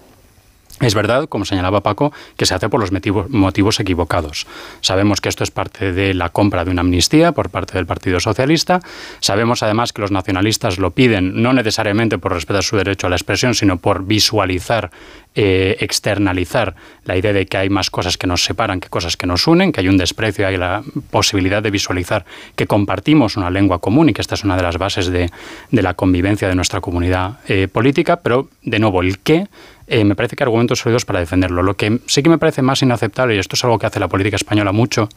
Es 0.81 0.95
verdad, 0.95 1.29
como 1.29 1.45
señalaba 1.45 1.83
Paco, 1.83 2.13
que 2.37 2.47
se 2.47 2.55
hace 2.55 2.69
por 2.69 2.81
los 2.81 2.91
motivos, 3.31 3.79
equivocados. 3.79 4.47
Sabemos 4.81 5.21
que 5.21 5.29
esto 5.29 5.45
es 5.45 5.53
parte 5.53 5.93
de 5.93 6.15
la 6.15 6.31
compra 6.31 6.65
de 6.65 6.73
una 6.73 6.81
amnistía 6.81 7.31
por 7.31 7.49
parte 7.49 7.75
del 7.75 7.87
Partido 7.87 8.19
Socialista. 8.19 8.81
Sabemos 9.21 9.63
además 9.63 9.93
que 9.93 10.03
los 10.03 10.11
nacionalistas 10.11 10.79
lo 10.79 10.91
piden 10.91 11.43
no 11.43 11.53
necesariamente 11.53 12.19
por 12.19 12.33
respetar 12.33 12.65
su 12.65 12.77
derecho 12.77 13.07
a 13.07 13.11
la 13.11 13.17
expresión, 13.17 13.55
sino 13.55 13.77
por 13.77 14.05
visualizar, 14.05 14.91
eh, 15.37 15.77
externalizar 15.79 16.75
la 17.05 17.17
idea 17.17 17.33
de 17.33 17.47
que 17.47 17.57
hay 17.57 17.71
más 17.71 17.89
cosas 17.91 18.19
que 18.19 18.27
nos 18.27 18.43
separan 18.45 18.81
que 18.81 18.89
cosas 18.89 19.17
que 19.17 19.27
nos 19.29 19.47
unen, 19.47 19.71
que 19.71 19.81
hay 19.81 19.89
un 19.89 19.97
desprecio, 19.97 20.47
hay 20.47 20.57
la 20.57 20.83
posibilidad 21.11 21.63
de 21.63 21.71
visualizar 21.71 22.25
que 22.57 22.67
compartimos 22.67 23.37
una 23.37 23.51
lengua 23.51 23.79
común 23.79 24.09
y 24.09 24.13
que 24.13 24.23
esta 24.23 24.35
es 24.35 24.43
una 24.43 24.57
de 24.57 24.63
las 24.63 24.79
bases 24.79 25.07
de, 25.07 25.31
la 25.71 25.95
convivencia 25.95 26.49
de 26.49 26.57
nuestra 26.57 26.81
comunidad 26.81 27.39
eh, 27.47 27.69
política. 27.69 28.17
Pero, 28.17 28.49
de 28.63 28.79
nuevo, 28.81 29.03
el 29.03 29.19
qué 29.21 29.47
eh, 29.87 30.05
me 30.05 30.15
parece 30.15 30.37
que 30.37 30.43
argumentos 30.43 30.79
sólidos 30.79 31.05
para 31.05 31.21
defenderlo. 31.21 31.63
Lo 31.63 31.77
que 31.77 32.01
sí 32.07 32.23
que 32.23 32.31
me 32.31 32.39
parece 32.39 32.63
más 32.63 32.83
inaceptable, 32.83 33.37
y 33.37 33.39
esto 33.39 33.57
es 33.57 33.65
algo 33.65 33.79
que 33.79 33.87
hace 33.87 34.01
la 34.01 34.09
política 34.09 34.37
española 34.37 34.73
mucho, 34.73 35.09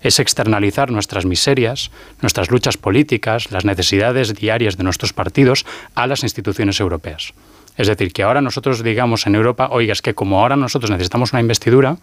es 0.00 0.18
externalizar 0.20 0.90
nuestras 0.90 1.26
miserias, 1.26 1.90
nuestras 2.22 2.50
luchas 2.50 2.76
políticas, 2.76 3.50
las 3.50 3.64
necesidades 3.64 4.34
diarias 4.34 4.76
de 4.76 4.84
nuestros 4.84 5.12
partidos 5.12 5.66
a 5.94 6.06
las 6.06 6.22
instituciones 6.22 6.80
europeas. 6.80 7.34
Es 7.76 7.88
decir, 7.88 8.12
que 8.12 8.22
ahora 8.22 8.40
nosotros 8.40 8.82
digamos 8.82 9.26
en 9.26 9.34
Europa, 9.34 9.68
oiga, 9.70 9.92
es 9.92 10.02
que 10.02 10.14
como 10.14 10.40
ahora 10.40 10.56
nosotros 10.56 10.90
necesitamos 10.90 11.32
una 11.32 11.40
investidura, 11.40 11.96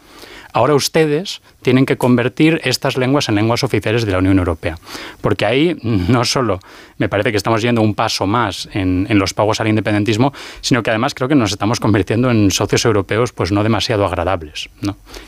ahora 0.53 0.75
ustedes 0.75 1.41
tienen 1.61 1.85
que 1.85 1.97
convertir 1.97 2.59
estas 2.63 2.97
lenguas 2.97 3.29
en 3.29 3.35
lenguas 3.35 3.63
oficiales 3.63 4.05
de 4.05 4.11
la 4.11 4.17
Unión 4.17 4.39
Europea. 4.39 4.77
Porque 5.21 5.45
ahí 5.45 5.77
no 5.83 6.25
solo 6.25 6.59
me 6.97 7.09
parece 7.09 7.31
que 7.31 7.37
estamos 7.37 7.61
yendo 7.61 7.81
un 7.81 7.95
paso 7.95 8.27
más 8.27 8.69
en, 8.73 9.07
los 9.17 9.33
pagos 9.33 9.59
al 9.59 9.67
independentismo, 9.67 10.33
sino 10.61 10.83
que 10.83 10.89
además 10.89 11.13
creo 11.13 11.27
que 11.27 11.35
nos 11.35 11.51
estamos 11.51 11.79
convirtiendo 11.79 12.29
en 12.29 12.51
socios 12.51 12.85
europeos 12.85 13.31
pues 13.33 13.51
no 13.51 13.63
demasiado 13.63 14.05
agradables. 14.05 14.69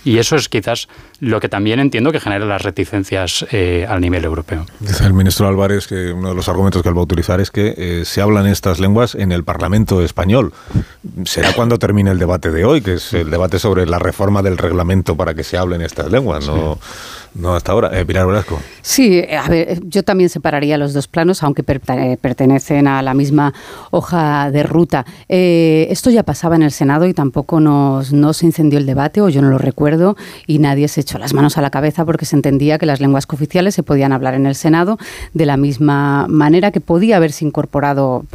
Y 0.04 0.18
eso 0.18 0.36
es 0.36 0.50
quizás 0.50 0.88
lo 1.20 1.40
que 1.40 1.50
también 1.50 1.80
entiendo 1.80 2.12
que 2.12 2.20
genera 2.20 2.46
las 2.46 2.62
reticencias 2.62 3.46
eh, 3.52 3.86
al 3.88 4.02
nivel 4.02 4.24
europeo. 4.24 4.66
Dice 4.80 5.06
el 5.06 5.14
ministro 5.14 5.48
Álvarez 5.48 5.88
que 5.88 6.12
uno 6.12 6.30
de 6.30 6.36
los 6.36 6.48
argumentos 6.50 6.84
que 6.84 6.90
él 6.90 6.96
va 6.96 7.02
a 7.02 7.06
utilizar 7.06 7.40
es 7.42 7.50
que 7.50 7.74
eh, 7.78 8.06
se 8.06 8.22
hablan 8.22 8.46
estas 8.46 8.80
lenguas 8.80 9.16
en 9.16 9.32
el 9.32 9.44
Parlamento 9.44 10.04
español. 10.04 10.33
Será 11.26 11.54
cuando 11.54 11.78
termine 11.78 12.12
el 12.12 12.20
debate 12.20 12.52
de 12.52 12.66
hoy, 12.66 12.82
que 12.82 12.96
es 12.96 13.14
el 13.14 13.30
debate 13.30 13.60
sobre 13.60 13.86
la 13.86 14.00
reforma 14.00 14.42
del 14.42 14.58
reglamento 14.58 15.16
para 15.16 15.34
que 15.34 15.44
se 15.44 15.58
hablen 15.58 15.82
estas 15.82 16.10
lenguas, 16.12 16.48
¿no? 16.48 16.80
No, 17.36 17.56
hasta 17.56 17.72
ahora. 17.72 18.00
Eh, 18.00 18.06
Pilar 18.06 18.28
Velasco. 18.28 18.60
Sí, 18.82 19.18
eh, 19.18 19.38
a 19.38 19.48
ver, 19.50 19.80
yo 19.88 20.04
también 20.04 20.30
separaría 20.30 20.78
los 20.78 20.94
dos 20.94 21.08
planos, 21.08 21.42
aunque 21.42 21.64
eh, 21.68 22.18
pertenecen 22.22 22.88
a 22.88 23.02
la 23.02 23.14
misma 23.14 23.54
hoja 23.92 24.52
de 24.52 24.62
ruta. 24.64 25.06
esto 25.28 26.10
ya 26.10 26.24
pasaba 26.24 26.56
en 26.56 26.64
el 26.64 26.72
Senado 26.72 27.08
y 27.08 27.14
tampoco 27.14 27.60
nos, 27.60 28.14
no 28.14 28.34
se 28.34 28.46
incendió 28.46 28.78
el 28.78 28.86
debate, 28.86 29.22
o 29.22 29.30
yo 29.30 29.42
no 29.42 29.50
lo 29.50 29.58
recuerdo, 29.58 30.16
y 30.46 30.60
nadie 30.60 30.88
se 30.88 31.02
echó 31.02 31.18
las 31.18 31.34
manos 31.34 31.58
a 31.58 31.62
la 31.62 31.72
cabeza 31.72 32.06
porque 32.06 32.26
se 32.26 32.36
entendía 32.36 32.78
que 32.78 32.86
las 32.86 33.00
lenguas 33.00 33.26
cooficiales 33.26 33.74
se 33.74 33.84
podían 33.84 34.12
hablar 34.12 34.36
en 34.36 34.46
el 34.46 34.56
Senado 34.56 34.98
de 35.34 35.46
la 35.46 35.58
misma 35.58 36.28
manera 36.28 36.72
que 36.72 36.82
podía 36.82 37.18
haberse 37.18 37.46
incorporado 37.46 38.26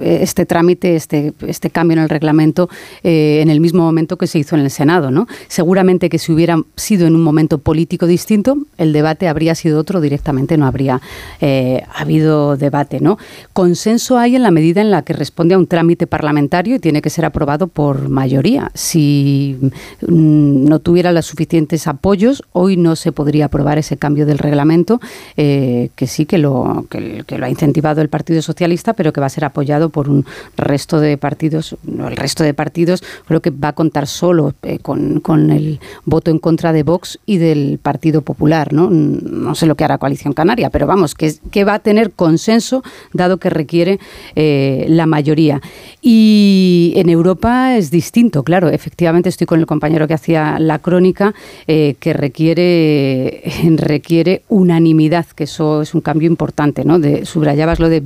este 0.00 0.46
trámite, 0.46 0.96
este, 0.96 1.34
este 1.46 1.70
cambio 1.70 1.96
en 1.96 2.02
el 2.04 2.08
reglamento 2.08 2.68
en 3.02 3.50
el 3.50 3.60
mismo 3.60 3.82
momento 3.82 4.16
que 4.16 4.26
se 4.26 4.38
hizo 4.38 4.56
en 4.56 4.62
el 4.62 4.70
Senado. 4.70 5.10
¿no? 5.10 5.26
Seguramente 5.48 6.08
que 6.08 6.18
si 6.18 6.32
hubiera 6.32 6.56
sido 6.76 7.06
en 7.06 7.14
un 7.14 7.22
momento 7.22 7.58
político 7.58 8.06
distinto, 8.06 8.45
el 8.78 8.92
debate 8.92 9.28
habría 9.28 9.54
sido 9.54 9.80
otro, 9.80 10.00
directamente 10.00 10.56
no 10.56 10.66
habría 10.66 11.00
eh, 11.40 11.82
habido 11.94 12.56
debate. 12.56 13.00
¿no? 13.00 13.18
Consenso 13.52 14.18
hay 14.18 14.36
en 14.36 14.42
la 14.42 14.50
medida 14.50 14.80
en 14.80 14.90
la 14.90 15.02
que 15.02 15.12
responde 15.12 15.54
a 15.54 15.58
un 15.58 15.66
trámite 15.66 16.06
parlamentario 16.06 16.76
y 16.76 16.78
tiene 16.78 17.02
que 17.02 17.10
ser 17.10 17.24
aprobado 17.24 17.66
por 17.66 18.08
mayoría. 18.08 18.70
Si 18.74 19.56
mm, 19.60 20.68
no 20.68 20.78
tuviera 20.78 21.12
los 21.12 21.26
suficientes 21.26 21.86
apoyos, 21.86 22.42
hoy 22.52 22.76
no 22.76 22.96
se 22.96 23.12
podría 23.12 23.46
aprobar 23.46 23.78
ese 23.78 23.96
cambio 23.96 24.26
del 24.26 24.38
reglamento, 24.38 25.00
eh, 25.36 25.90
que 25.96 26.06
sí 26.06 26.26
que 26.26 26.38
lo, 26.38 26.86
que, 26.90 27.24
lo 27.28 27.44
ha 27.44 27.50
incentivado 27.50 28.00
el 28.02 28.08
Partido 28.08 28.42
Socialista, 28.42 28.92
pero 28.92 29.12
que 29.12 29.20
va 29.20 29.26
a 29.26 29.30
ser 29.30 29.44
apoyado 29.44 29.88
por 29.90 30.08
un 30.08 30.24
resto 30.56 31.00
de 31.00 31.16
partidos. 31.16 31.76
El 31.86 32.16
resto 32.16 32.44
de 32.44 32.54
partidos 32.54 33.02
creo 33.26 33.40
que 33.40 33.50
va 33.50 33.68
a 33.68 33.72
contar 33.72 34.06
solo 34.06 34.54
eh, 34.62 34.78
con, 34.78 35.20
con 35.20 35.50
el 35.50 35.80
voto 36.04 36.30
en 36.30 36.38
contra 36.38 36.72
de 36.72 36.82
Vox 36.82 37.18
y 37.26 37.38
del 37.38 37.78
Partido 37.82 38.22
Popular 38.22 38.35
¿no? 38.72 39.54
Sé 39.54 39.66
lo 39.66 39.74
que 39.74 39.84
hará 39.84 39.98
Coalición 39.98 40.32
Canaria, 40.32 40.70
pero 40.70 40.86
vamos, 40.86 41.14
que, 41.14 41.34
que 41.50 41.64
va 41.64 41.74
a 41.74 41.78
tener 41.78 42.12
consenso 42.12 42.82
dado 43.12 43.38
que 43.38 43.50
requiere 43.50 43.98
eh, 44.34 44.86
la 44.88 45.06
mayoría. 45.06 45.60
Y 46.02 46.92
en 46.96 47.08
Europa 47.08 47.76
es 47.76 47.90
distinto, 47.90 48.42
claro. 48.42 48.68
Efectivamente, 48.68 49.28
estoy 49.28 49.46
con 49.46 49.60
el 49.60 49.66
compañero 49.66 50.06
que 50.06 50.14
hacía 50.14 50.58
la 50.58 50.78
crónica, 50.78 51.34
eh, 51.66 51.96
que 51.98 52.12
requiere, 52.12 53.42
requiere 53.76 54.42
unanimidad, 54.48 55.26
que 55.26 55.44
eso 55.44 55.82
es 55.82 55.94
un 55.94 56.00
cambio 56.00 56.28
importante, 56.28 56.84
¿no? 56.84 56.98
De, 56.98 57.24
subrayabas 57.24 57.80
lo 57.80 57.88
de 57.88 58.02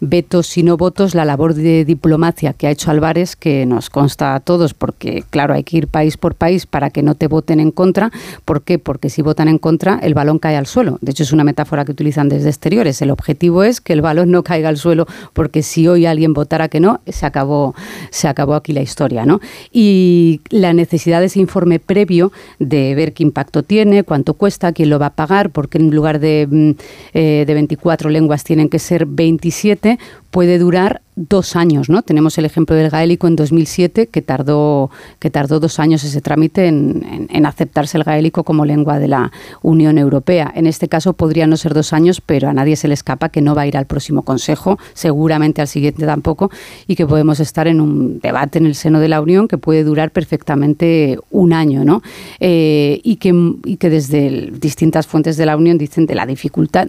vetos 0.00 0.56
y 0.58 0.62
no 0.62 0.76
votos, 0.76 1.14
la 1.14 1.24
labor 1.24 1.54
de 1.54 1.84
diplomacia 1.84 2.52
que 2.52 2.66
ha 2.66 2.70
hecho 2.70 2.90
Álvarez, 2.90 3.36
que 3.36 3.66
nos 3.66 3.90
consta 3.90 4.34
a 4.34 4.40
todos, 4.40 4.74
porque, 4.74 5.24
claro, 5.30 5.54
hay 5.54 5.64
que 5.64 5.76
ir 5.76 5.88
país 5.88 6.16
por 6.16 6.34
país 6.34 6.66
para 6.66 6.90
que 6.90 7.02
no 7.02 7.14
te 7.14 7.28
voten 7.28 7.60
en 7.60 7.70
contra. 7.70 8.10
¿Por 8.44 8.62
qué? 8.62 8.78
Porque 8.78 9.10
si 9.10 9.22
votan 9.22 9.48
en 9.48 9.58
contra, 9.58 9.73
el 10.02 10.14
balón 10.14 10.38
cae 10.38 10.56
al 10.56 10.66
suelo. 10.66 10.98
De 11.00 11.12
hecho, 11.12 11.22
es 11.22 11.32
una 11.32 11.44
metáfora 11.44 11.84
que 11.84 11.92
utilizan 11.92 12.28
desde 12.28 12.48
exteriores. 12.48 13.00
El 13.02 13.10
objetivo 13.10 13.64
es 13.64 13.80
que 13.80 13.92
el 13.92 14.02
balón 14.02 14.30
no 14.30 14.42
caiga 14.42 14.68
al 14.68 14.76
suelo, 14.76 15.06
porque 15.32 15.62
si 15.62 15.88
hoy 15.88 16.06
alguien 16.06 16.32
votara 16.32 16.68
que 16.68 16.80
no, 16.80 17.00
se 17.06 17.26
acabó, 17.26 17.74
se 18.10 18.28
acabó 18.28 18.54
aquí 18.54 18.72
la 18.72 18.82
historia. 18.82 19.26
¿no? 19.26 19.40
Y 19.72 20.40
la 20.50 20.72
necesidad 20.72 21.20
de 21.20 21.26
ese 21.26 21.40
informe 21.40 21.78
previo 21.78 22.32
de 22.58 22.94
ver 22.94 23.12
qué 23.12 23.22
impacto 23.22 23.62
tiene, 23.62 24.02
cuánto 24.02 24.34
cuesta, 24.34 24.72
quién 24.72 24.90
lo 24.90 24.98
va 24.98 25.06
a 25.06 25.14
pagar, 25.14 25.50
porque 25.50 25.78
en 25.78 25.90
lugar 25.90 26.20
de, 26.20 26.46
mm, 26.50 26.70
eh, 27.14 27.44
de 27.46 27.54
24 27.54 28.10
lenguas 28.10 28.44
tienen 28.44 28.68
que 28.68 28.78
ser 28.78 29.06
27, 29.06 29.98
puede 30.34 30.58
durar 30.58 31.00
dos 31.14 31.54
años, 31.54 31.88
¿no? 31.88 32.02
Tenemos 32.02 32.36
el 32.38 32.44
ejemplo 32.44 32.74
del 32.74 32.90
gaélico 32.90 33.28
en 33.28 33.36
2007 33.36 34.08
que 34.08 34.20
tardó 34.20 34.90
que 35.20 35.30
tardó 35.30 35.60
dos 35.60 35.78
años 35.78 36.02
ese 36.02 36.20
trámite 36.20 36.66
en, 36.66 37.46
aceptarse 37.46 37.98
el 37.98 38.02
gaélico 38.02 38.42
como 38.42 38.64
lengua 38.64 38.98
de 38.98 39.06
la 39.06 39.30
Unión 39.62 39.96
Europea. 39.96 40.52
En 40.56 40.66
este 40.66 40.88
caso 40.88 41.12
podría 41.12 41.46
no 41.46 41.56
ser 41.56 41.72
dos 41.72 41.92
años, 41.92 42.20
pero 42.20 42.48
a 42.48 42.52
nadie 42.52 42.74
se 42.74 42.88
le 42.88 42.94
escapa 42.94 43.28
que 43.28 43.42
no 43.42 43.54
va 43.54 43.62
a 43.62 43.66
ir 43.68 43.76
al 43.76 43.86
próximo 43.86 44.22
Consejo, 44.22 44.76
seguramente 44.92 45.60
al 45.60 45.68
siguiente 45.68 46.04
tampoco, 46.04 46.50
y 46.88 46.96
que 46.96 47.06
podemos 47.06 47.38
estar 47.38 47.68
en 47.68 47.80
un 47.80 48.18
debate 48.18 48.58
en 48.58 48.66
el 48.66 48.74
seno 48.74 48.98
de 48.98 49.08
la 49.08 49.20
Unión 49.20 49.46
que 49.46 49.56
puede 49.56 49.84
durar 49.84 50.10
perfectamente 50.10 51.16
un 51.30 51.52
año, 51.52 51.84
¿no? 51.84 52.02
Eh, 52.40 53.00
y 53.04 53.16
que 53.16 53.88
desde 53.88 54.50
distintas 54.50 55.06
fuentes 55.06 55.36
de 55.36 55.46
la 55.46 55.56
Unión 55.56 55.78
dicen 55.78 56.06
de 56.06 56.16
la 56.16 56.26
dificultad 56.26 56.88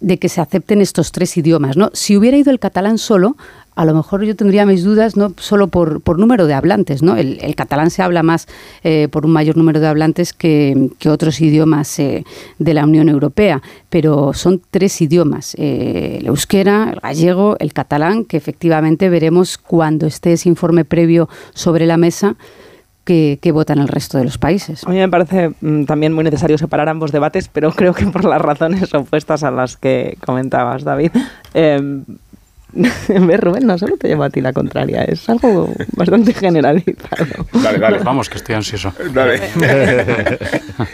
de 0.00 0.18
que 0.18 0.28
se 0.30 0.40
acepten 0.40 0.80
estos 0.80 1.12
tres 1.12 1.36
idiomas, 1.36 1.76
¿no? 1.76 1.90
Si 1.92 2.16
hubiera 2.16 2.38
ido 2.38 2.53
el 2.54 2.60
catalán 2.60 2.98
solo, 2.98 3.36
a 3.76 3.84
lo 3.84 3.94
mejor 3.94 4.24
yo 4.24 4.36
tendría 4.36 4.66
mis 4.66 4.84
dudas 4.84 5.16
no 5.16 5.32
solo 5.36 5.68
por, 5.68 6.00
por 6.00 6.18
número 6.18 6.46
de 6.46 6.54
hablantes, 6.54 7.02
¿no? 7.02 7.16
El, 7.16 7.54
catalán 7.56 7.90
se 7.90 8.02
habla 8.02 8.22
más 8.22 8.46
eh, 8.82 9.08
por 9.10 9.26
un 9.26 9.32
mayor 9.32 9.56
número 9.56 9.80
de 9.80 9.86
hablantes 9.86 10.32
que, 10.32 10.90
otros 11.06 11.40
idiomas 11.40 11.98
eh, 11.98 12.24
de 12.58 12.74
la 12.74 12.84
Unión 12.84 13.08
Europea, 13.08 13.62
pero 13.90 14.32
son 14.32 14.62
tres 14.70 15.00
idiomas, 15.00 15.54
eh, 15.58 16.18
el 16.20 16.26
euskera, 16.26 16.90
el 16.92 17.00
gallego, 17.00 17.56
el 17.58 17.72
catalán, 17.72 18.24
que 18.24 18.36
efectivamente 18.36 19.08
veremos 19.08 19.58
cuando 19.58 20.06
esté 20.06 20.32
ese 20.32 20.48
informe 20.48 20.84
previo 20.84 21.28
sobre 21.52 21.86
la 21.86 21.96
mesa 21.96 22.36
que, 23.04 23.50
votan 23.52 23.78
el 23.78 23.88
resto 23.88 24.18
de 24.18 24.24
los 24.24 24.38
países. 24.38 24.84
A 24.84 24.90
mí 24.90 24.96
me 24.96 25.08
parece 25.08 25.52
mm, 25.60 25.84
también 25.84 26.12
muy 26.12 26.24
necesario 26.24 26.56
separar 26.58 26.88
ambos 26.88 27.12
debates, 27.12 27.48
pero 27.48 27.72
creo 27.76 27.92
que 27.92 28.06
por 28.06 28.24
las 28.24 28.40
razones 28.40 28.92
opuestas 28.94 29.42
a 29.42 29.50
las 29.50 29.76
que 29.76 30.16
comentabas, 30.24 30.84
David. 30.84 31.10
Eh, 31.52 32.02
ver, 33.08 33.40
Rubén, 33.40 33.66
no 33.66 33.78
solo 33.78 33.96
te 33.96 34.08
llevo 34.08 34.24
a 34.24 34.30
ti 34.30 34.40
la 34.40 34.52
contraria, 34.52 35.04
es 35.04 35.28
algo 35.28 35.72
bastante 35.96 36.32
generalizado. 36.34 37.46
Dale, 37.62 37.78
dale. 37.78 37.98
Vamos, 37.98 38.28
que 38.28 38.38
estoy 38.38 38.54
ansioso. 38.54 38.92
Dale. 39.12 39.40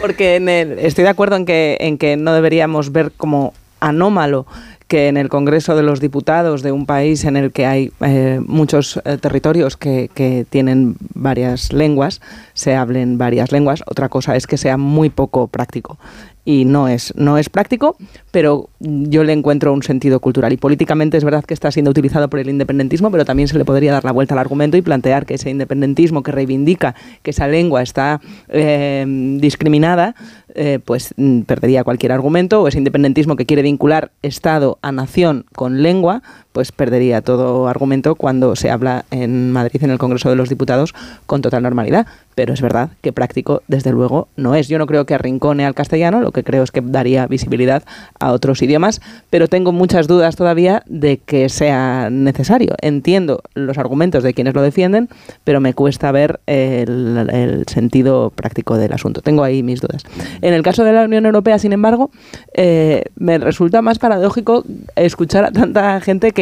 Porque 0.00 0.36
estoy 0.80 1.04
de 1.04 1.10
acuerdo 1.10 1.36
en 1.36 1.46
que, 1.46 1.76
en 1.80 1.98
que 1.98 2.16
no 2.16 2.32
deberíamos 2.32 2.92
ver 2.92 3.12
como 3.16 3.54
anómalo 3.80 4.46
que 4.88 5.06
en 5.06 5.16
el 5.16 5.28
Congreso 5.28 5.76
de 5.76 5.84
los 5.84 6.00
Diputados 6.00 6.62
de 6.62 6.72
un 6.72 6.84
país 6.84 7.24
en 7.24 7.36
el 7.36 7.52
que 7.52 7.64
hay 7.64 7.92
eh, 8.00 8.40
muchos 8.44 9.00
eh, 9.04 9.18
territorios 9.18 9.76
que, 9.76 10.10
que, 10.12 10.44
tienen 10.50 10.96
varias 11.14 11.72
lenguas, 11.72 12.20
se 12.54 12.74
hablen 12.74 13.16
varias 13.16 13.52
lenguas. 13.52 13.84
Otra 13.86 14.08
cosa 14.08 14.34
es 14.34 14.48
que 14.48 14.56
sea 14.56 14.76
muy 14.76 15.08
poco 15.08 15.46
práctico 15.46 15.96
y 16.44 16.64
no 16.64 16.88
es, 16.88 17.12
no 17.16 17.38
es 17.38 17.48
práctico, 17.48 17.96
pero 18.30 18.70
yo 18.80 19.24
le 19.24 19.32
encuentro 19.32 19.72
un 19.72 19.82
sentido 19.82 20.20
cultural. 20.20 20.52
Y 20.52 20.56
políticamente 20.56 21.16
es 21.16 21.24
verdad 21.24 21.44
que 21.44 21.54
está 21.54 21.70
siendo 21.70 21.90
utilizado 21.90 22.28
por 22.28 22.40
el 22.40 22.48
independentismo, 22.48 23.10
pero 23.10 23.24
también 23.24 23.48
se 23.48 23.58
le 23.58 23.64
podría 23.64 23.92
dar 23.92 24.04
la 24.04 24.12
vuelta 24.12 24.34
al 24.34 24.38
argumento 24.38 24.76
y 24.76 24.82
plantear 24.82 25.26
que 25.26 25.34
ese 25.34 25.50
independentismo 25.50 26.22
que 26.22 26.32
reivindica 26.32 26.94
que 27.22 27.30
esa 27.30 27.46
lengua 27.46 27.82
está 27.82 28.20
eh, 28.48 29.04
discriminada, 29.40 30.14
eh, 30.54 30.78
pues 30.84 31.14
mm, 31.16 31.42
perdería 31.42 31.84
cualquier 31.84 32.12
argumento, 32.12 32.62
o 32.62 32.68
ese 32.68 32.78
independentismo 32.78 33.36
que 33.36 33.46
quiere 33.46 33.62
vincular 33.62 34.12
Estado 34.22 34.78
a 34.82 34.92
nación 34.92 35.44
con 35.54 35.82
lengua, 35.82 36.22
pues 36.52 36.72
perdería 36.72 37.20
todo 37.22 37.68
argumento 37.68 38.14
cuando 38.14 38.56
se 38.56 38.70
habla 38.70 39.04
en 39.10 39.52
Madrid 39.52 39.82
en 39.82 39.90
el 39.90 39.98
Congreso 39.98 40.30
de 40.30 40.36
los 40.36 40.48
Diputados 40.48 40.94
con 41.26 41.42
total 41.42 41.62
normalidad. 41.62 42.06
Pero 42.34 42.54
es 42.54 42.62
verdad 42.62 42.90
que 43.02 43.12
práctico, 43.12 43.62
desde 43.68 43.90
luego, 43.90 44.28
no 44.36 44.54
es. 44.54 44.68
Yo 44.68 44.78
no 44.78 44.86
creo 44.86 45.04
que 45.04 45.14
arrincone 45.14 45.66
al 45.66 45.74
castellano, 45.74 46.20
lo 46.20 46.32
que 46.32 46.42
creo 46.42 46.62
es 46.62 46.70
que 46.70 46.80
daría 46.80 47.26
visibilidad 47.26 47.82
a 48.18 48.32
otros 48.32 48.62
idiomas, 48.62 49.02
pero 49.28 49.46
tengo 49.46 49.72
muchas 49.72 50.06
dudas 50.06 50.36
todavía 50.36 50.82
de 50.86 51.18
que 51.18 51.48
sea 51.48 52.08
necesario. 52.10 52.74
Entiendo 52.80 53.42
los 53.54 53.76
argumentos 53.78 54.22
de 54.22 54.32
quienes 54.32 54.54
lo 54.54 54.62
defienden, 54.62 55.08
pero 55.44 55.60
me 55.60 55.74
cuesta 55.74 56.12
ver 56.12 56.40
el, 56.46 57.64
sentido 57.66 58.30
práctico 58.34 58.76
del 58.76 58.92
asunto. 58.92 59.20
Tengo 59.20 59.44
ahí 59.44 59.62
mis 59.62 59.80
dudas. 59.80 60.04
En 60.40 60.54
el 60.54 60.62
caso 60.62 60.84
de 60.84 60.92
la 60.92 61.02
Unión 61.02 61.26
Europea, 61.26 61.58
sin 61.58 61.72
embargo, 61.72 62.10
eh, 62.54 63.04
me 63.16 63.38
resulta 63.38 63.82
más 63.82 63.98
paradójico 63.98 64.64
escuchar 64.96 65.44
a 65.44 65.52
tanta 65.52 66.00
gente 66.00 66.32
que 66.32 66.39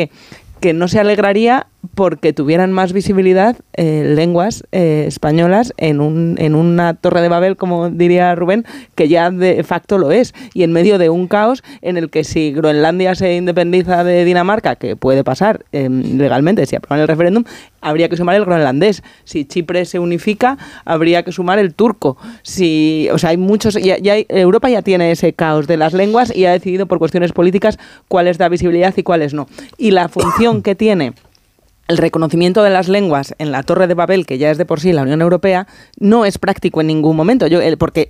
que, 0.61 0.73
no 0.73 0.89
se 0.89 1.01
alegraría 1.01 1.67
porque 1.95 2.33
tuvieran 2.33 2.73
más 2.73 2.93
visibilidad 2.93 3.57
eh, 3.75 4.13
lenguas 4.15 4.65
eh, 4.73 5.05
españolas 5.07 5.73
en, 5.77 6.01
un, 6.01 6.35
en 6.39 6.55
una 6.55 6.95
torre 6.95 7.23
de 7.23 7.29
Babel, 7.29 7.57
como 7.57 7.89
diría 7.89 8.35
Rubén, 8.35 8.65
que 8.95 9.09
ya 9.09 9.31
de 9.31 9.63
facto 9.63 9.97
lo 9.97 10.11
es, 10.11 10.35
y 10.55 10.65
en 10.65 10.73
medio 10.73 10.99
de 10.99 11.09
un 11.09 11.29
caos 11.29 11.63
en 11.81 11.97
el 11.97 12.11
que 12.11 12.25
si 12.25 12.53
Groenlandia 12.53 13.15
se 13.15 13.37
independiza 13.37 14.03
de 14.03 14.25
Dinamarca, 14.25 14.77
que 14.77 14.97
puede 14.97 15.23
pasar 15.23 15.65
em, 15.73 16.19
legalmente 16.19 16.67
si 16.67 16.77
aprueban 16.77 17.03
el 17.03 17.09
referéndum, 17.09 17.45
habría 17.81 18.09
que 18.09 18.17
sumar 18.17 18.35
el 18.35 18.45
groenlandés. 18.45 19.03
Si 19.25 19.45
Chipre 19.45 19.85
se 19.85 19.99
unifica, 19.99 20.59
habría 20.85 21.23
que 21.23 21.33
sumar 21.33 21.59
el 21.59 21.75
turco. 21.75 22.17
Si, 22.43 23.09
o 23.13 23.19
sea, 23.19 23.31
hay 23.31 23.37
muchos, 23.37 23.75
ya, 23.75 23.99
ya 23.99 24.17
Europa 24.29 24.69
ya 24.69 24.83
tiene 24.83 25.13
ese 25.13 25.33
caos 25.33 25.67
de 25.67 25.77
las 25.77 25.93
lenguas 25.93 26.35
y 26.35 26.45
ha 26.47 26.53
decidido 26.53 26.87
por 26.87 26.99
cuestiones 26.99 27.33
políticas 27.33 27.79
cuáles 28.09 28.39
da 28.39 28.49
visibilidad 28.49 28.95
y 28.97 29.03
cuáles 29.03 29.33
no. 29.33 29.47
Y 29.77 29.93
la 29.93 30.09
función 30.09 30.63
que 30.63 30.75
tiene 30.75 31.13
el 31.89 31.97
reconocimiento 31.97 32.63
de 32.63 32.71
las 32.71 32.89
lenguas 32.89 33.35
en 33.39 33.51
la 33.51 33.63
Torre 33.63 33.87
de 33.87 33.95
Babel, 33.95 34.27
que 34.27 34.39
ya 34.39 34.51
es 34.51 34.59
de 34.59 34.67
por 34.67 34.81
sí 34.81 34.93
la 34.93 35.03
Unión 35.03 35.23
Europea, 35.23 35.67
no 35.99 36.27
es 36.27 36.39
práctico 36.39 36.81
en 36.83 36.87
ningún 36.87 37.17
momento. 37.17 37.47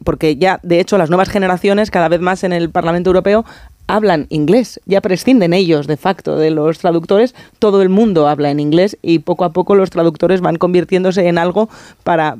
Porque 0.04 0.36
ya, 0.36 0.58
de 0.62 0.80
hecho, 0.80 0.98
las 0.98 1.10
nuevas 1.10 1.28
generaciones, 1.28 1.90
cada 1.90 2.08
vez 2.08 2.20
más 2.20 2.42
en 2.42 2.52
el 2.52 2.70
Parlamento 2.70 3.10
Europeo, 3.10 3.44
hablan 3.88 4.26
inglés, 4.28 4.80
ya 4.84 5.00
prescinden 5.00 5.54
ellos 5.54 5.86
de 5.86 5.96
facto 5.96 6.36
de 6.36 6.50
los 6.50 6.78
traductores, 6.78 7.34
todo 7.58 7.80
el 7.80 7.88
mundo 7.88 8.28
habla 8.28 8.50
en 8.50 8.60
inglés 8.60 8.98
y 9.00 9.20
poco 9.20 9.44
a 9.44 9.52
poco 9.52 9.74
los 9.74 9.90
traductores 9.90 10.42
van 10.42 10.56
convirtiéndose 10.56 11.26
en 11.26 11.38
algo 11.38 11.70
para 12.04 12.36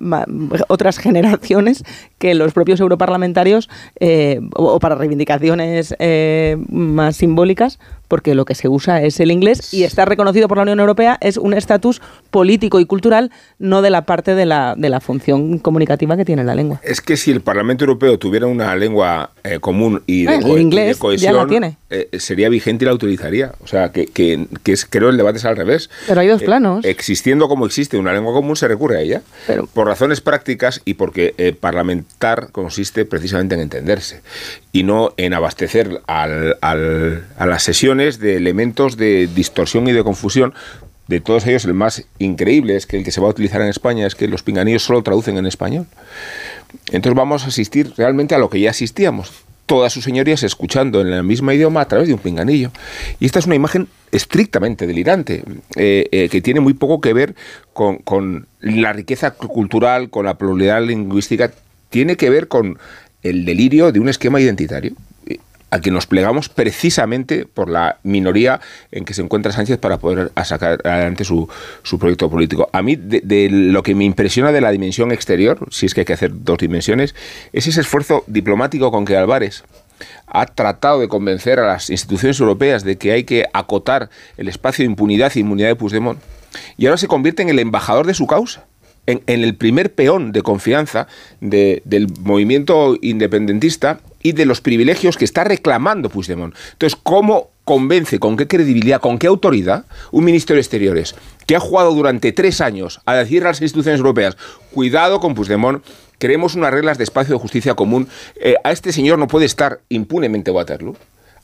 otras 0.69 0.99
generaciones 0.99 1.85
que 2.19 2.35
los 2.35 2.53
propios 2.53 2.81
europarlamentarios 2.81 3.71
eh, 3.99 4.41
o, 4.55 4.79
para 4.79 4.95
reivindicaciones 4.95 5.97
eh, 5.99 6.59
más 6.69 7.17
simbólicas 7.17 7.79
porque 8.09 8.35
lo 8.35 8.45
que 8.45 8.55
se 8.55 8.69
usa 8.69 9.03
es 9.03 9.21
el 9.21 9.31
inglés 9.31 9.73
y 9.73 9.85
está 9.85 10.05
reconocido 10.05 10.49
por 10.49 10.57
la 10.57 10.63
Unión 10.65 10.81
Europea, 10.81 11.19
es 11.21 11.37
un 11.37 11.55
estatus 11.55 12.01
político 12.31 12.81
y 12.81 12.87
cultural, 12.87 13.31
no 13.59 13.83
de 13.83 13.91
la 13.91 14.03
parte 14.07 14.35
de 14.35 14.47
la, 14.47 14.75
de 14.77 14.89
la 14.89 15.01
función 15.01 15.59
comunicativa 15.59 16.17
que 16.17 16.25
tiene 16.25 16.45
la 16.45 16.55
lengua. 16.55 16.81
Es 16.83 17.01
que 17.01 17.17
si 17.17 17.31
el 17.31 17.41
Parlamento 17.43 17.85
Europeo 17.85 18.19
tuviera 18.19 18.47
una 18.47 18.75
lengua 18.77 19.31
eh, 19.45 19.59
común 19.61 20.03
y 20.07 20.25
de, 20.25 20.37
inglés, 20.61 20.97
cohesión, 20.97 21.33
ya 21.35 21.39
la 21.43 21.47
tiene. 21.47 21.77
Eh, 21.91 22.09
sería 22.19 22.49
vigente 22.49 22.85
y 22.85 22.87
la 22.87 22.95
utilizaría. 22.95 23.53
O 23.63 23.67
sea, 23.67 23.93
que, 23.93 24.07
que, 24.07 24.47
que 24.63 24.73
es, 24.73 24.85
creo 24.85 25.09
el 25.11 25.17
debate 25.17 25.39
es 25.39 25.45
al 25.45 25.57
revés. 25.57 25.89
Pero 26.07 26.21
hay 26.21 26.29
dos 26.29 26.43
Eh, 26.43 26.45
planos. 26.47 26.85
existiendo 26.85 27.49
como 27.49 27.67
existe 27.67 27.97
una 27.99 28.13
lengua 28.13 28.33
común, 28.33 28.57
se 28.57 28.69
recurre 28.69 28.99
a 28.99 29.01
ella. 29.01 29.23
Pero- 29.47 29.67
por 29.67 29.87
razones 29.87 30.21
prácticas 30.21 30.81
y 30.85 30.95
porque 30.95 31.35
parlamentar 31.61 32.51
consiste 32.53 33.05
precisamente 33.05 33.55
en 33.55 33.61
entenderse 33.61 34.23
y 34.73 34.83
no 34.83 35.13
en 35.17 35.35
abastecer 35.35 36.01
al- 36.07 36.57
al- 36.61 37.25
a 37.37 37.47
las 37.47 37.63
sesiones 37.63 37.98
de 37.99 38.37
elementos 38.37 38.97
de 38.97 39.27
distorsión 39.27 39.89
y 39.89 39.93
de 39.93 40.03
confusión. 40.03 40.55
De 41.09 41.21
todos 41.21 41.47
ellos, 41.47 41.65
el 41.65 41.75
más 41.75 42.05
increíble 42.19 42.77
es 42.77 42.87
que 42.87 42.99
el 42.99 43.05
que 43.05 43.11
se 43.11 43.21
va 43.21 43.29
a 43.29 43.31
utilizar 43.31 43.61
en 43.63 43.69
España 43.69 44.07
es 44.07 44.15
que 44.15 44.29
los 44.29 44.43
pinganillos 44.43 44.83
solo 44.83 45.03
traducen 45.03 45.37
en 45.39 45.47
español. 45.47 45.87
Entonces 46.93 47.17
vamos 47.17 47.45
a 47.45 47.49
asistir 47.49 47.93
realmente 47.97 48.35
a 48.35 48.39
lo 48.39 48.51
que 48.51 48.61
ya 48.61 48.71
asistíamos. 48.71 49.33
Todas 49.67 49.93
sus 49.93 50.05
señorías 50.05 50.43
escuchando 50.43 51.01
en 51.01 51.09
el 51.09 51.25
mismo 51.25 51.51
idioma 51.51 51.81
a 51.81 51.89
través 51.89 52.09
de 52.09 52.15
un 52.15 52.21
pinganillo. 52.21 52.71
Y 53.21 53.27
esta 53.27 53.39
es 53.39 53.47
una 53.47 53.55
imagen 53.55 53.89
estrictamente 54.13 54.87
delirante, 54.87 55.45
eh, 55.77 56.09
eh, 56.11 56.29
que 56.31 56.41
tiene 56.41 56.61
muy 56.61 56.75
poco 56.75 57.01
que 57.01 57.13
ver 57.13 57.35
con, 57.73 57.99
con 57.99 58.47
la 58.61 58.93
riqueza 58.93 59.33
cultural, 59.33 60.11
con 60.11 60.25
la 60.25 60.39
pluralidad 60.39 60.83
lingüística, 60.83 61.53
tiene 61.91 62.17
que 62.17 62.31
ver 62.31 62.49
con 62.49 62.79
el 63.23 63.45
delirio 63.45 63.93
de 63.93 64.01
un 64.01 64.09
esquema 64.09 64.41
identitario 64.41 64.95
al 65.71 65.81
que 65.81 65.91
nos 65.91 66.07
plegamos 66.07 66.49
precisamente 66.49 67.45
por 67.47 67.69
la 67.69 67.99
minoría 68.03 68.61
en 68.91 69.05
que 69.05 69.15
se 69.15 69.23
encuentra 69.23 69.53
Sánchez 69.53 69.79
para 69.79 69.99
poder 69.99 70.33
a 70.35 70.45
sacar 70.45 70.81
adelante 70.85 71.25
su, 71.25 71.49
su 71.83 71.99
proyecto 71.99 72.31
político. 72.31 72.69
A 72.73 72.83
mí, 72.83 72.97
de, 72.97 73.21
de 73.23 73.49
lo 73.51 73.83
que 73.83 73.95
me 73.95 74.05
impresiona 74.05 74.53
de 74.53 74.61
la 74.61 74.71
dimensión 74.71 75.13
exterior, 75.13 75.67
si 75.71 75.87
es 75.87 75.95
que 75.95 76.03
hay 76.03 76.07
que 76.07 76.15
hacer 76.15 76.33
dos 76.35 76.59
dimensiones, 76.59 77.15
es 77.53 77.67
ese 77.67 77.81
esfuerzo 77.81 78.25
diplomático 78.27 78.91
con 78.91 79.05
que 79.05 79.17
Álvarez 79.17 79.65
ha 80.27 80.47
tratado 80.47 81.01
de 81.01 81.09
convencer 81.09 81.59
a 81.59 81.67
las 81.67 81.91
instituciones 81.91 82.39
europeas 82.41 82.85
de 82.85 82.97
que 82.97 83.13
hay 83.13 83.25
que 83.25 83.47
acotar 83.53 84.11
el 84.37 84.49
espacio 84.49 84.85
de 84.85 84.91
impunidad 84.91 85.33
e 85.35 85.41
inmunidad 85.41 85.69
de 85.69 85.77
Puigdemont 85.77 86.21
y 86.77 86.87
ahora 86.87 86.99
se 86.99 87.09
convierte 87.09 87.43
en 87.43 87.49
el 87.49 87.59
embajador 87.59 88.07
de 88.07 88.15
su 88.15 88.27
causa. 88.27 88.65
En, 89.09 89.23
el 89.43 89.55
primer 89.57 89.95
peón 89.95 90.33
de 90.33 90.43
confianza 90.43 91.07
de- 91.41 91.81
del 91.87 92.09
movimiento 92.21 92.97
independentista 93.01 94.01
y 94.23 94.33
de 94.33 94.45
los 94.45 94.61
privilegios 94.61 95.17
que 95.17 95.25
está 95.25 95.45
reclamando 95.45 96.11
Puigdemont. 96.11 96.55
Entonces, 96.73 96.99
¿cómo 97.03 97.49
convence, 97.65 98.19
con 98.19 98.37
qué 98.37 98.47
credibilidad, 98.47 99.01
con 99.01 99.19
qué 99.19 99.27
autoridad 99.27 99.85
un 100.11 100.25
ministro 100.25 100.55
de 100.55 100.61
Exteriores 100.61 101.15
que 101.47 101.57
ha 101.57 101.61
jugado 101.61 101.95
durante 101.95 102.33
tres 102.33 102.61
años 102.61 103.01
a 103.07 103.15
decir 103.15 103.43
a 103.45 103.49
las 103.49 103.61
instituciones 103.63 103.99
europeas, 103.99 104.37
cuidado 104.73 105.21
con 105.21 105.35
Puigdemont, 105.35 105.83
queremos 106.19 106.55
unas 106.55 106.73
reglas 106.73 106.99
de 106.99 107.05
espacio 107.05 107.35
de 107.35 107.41
justicia 107.41 107.75
común, 107.75 108.09
eh, 108.41 108.57
a 108.65 108.73
este 108.73 108.93
señor 108.93 109.19
no 109.19 109.27
puede 109.29 109.47
estar 109.47 109.81
impunemente 109.89 110.51
Waterloo? 110.51 110.97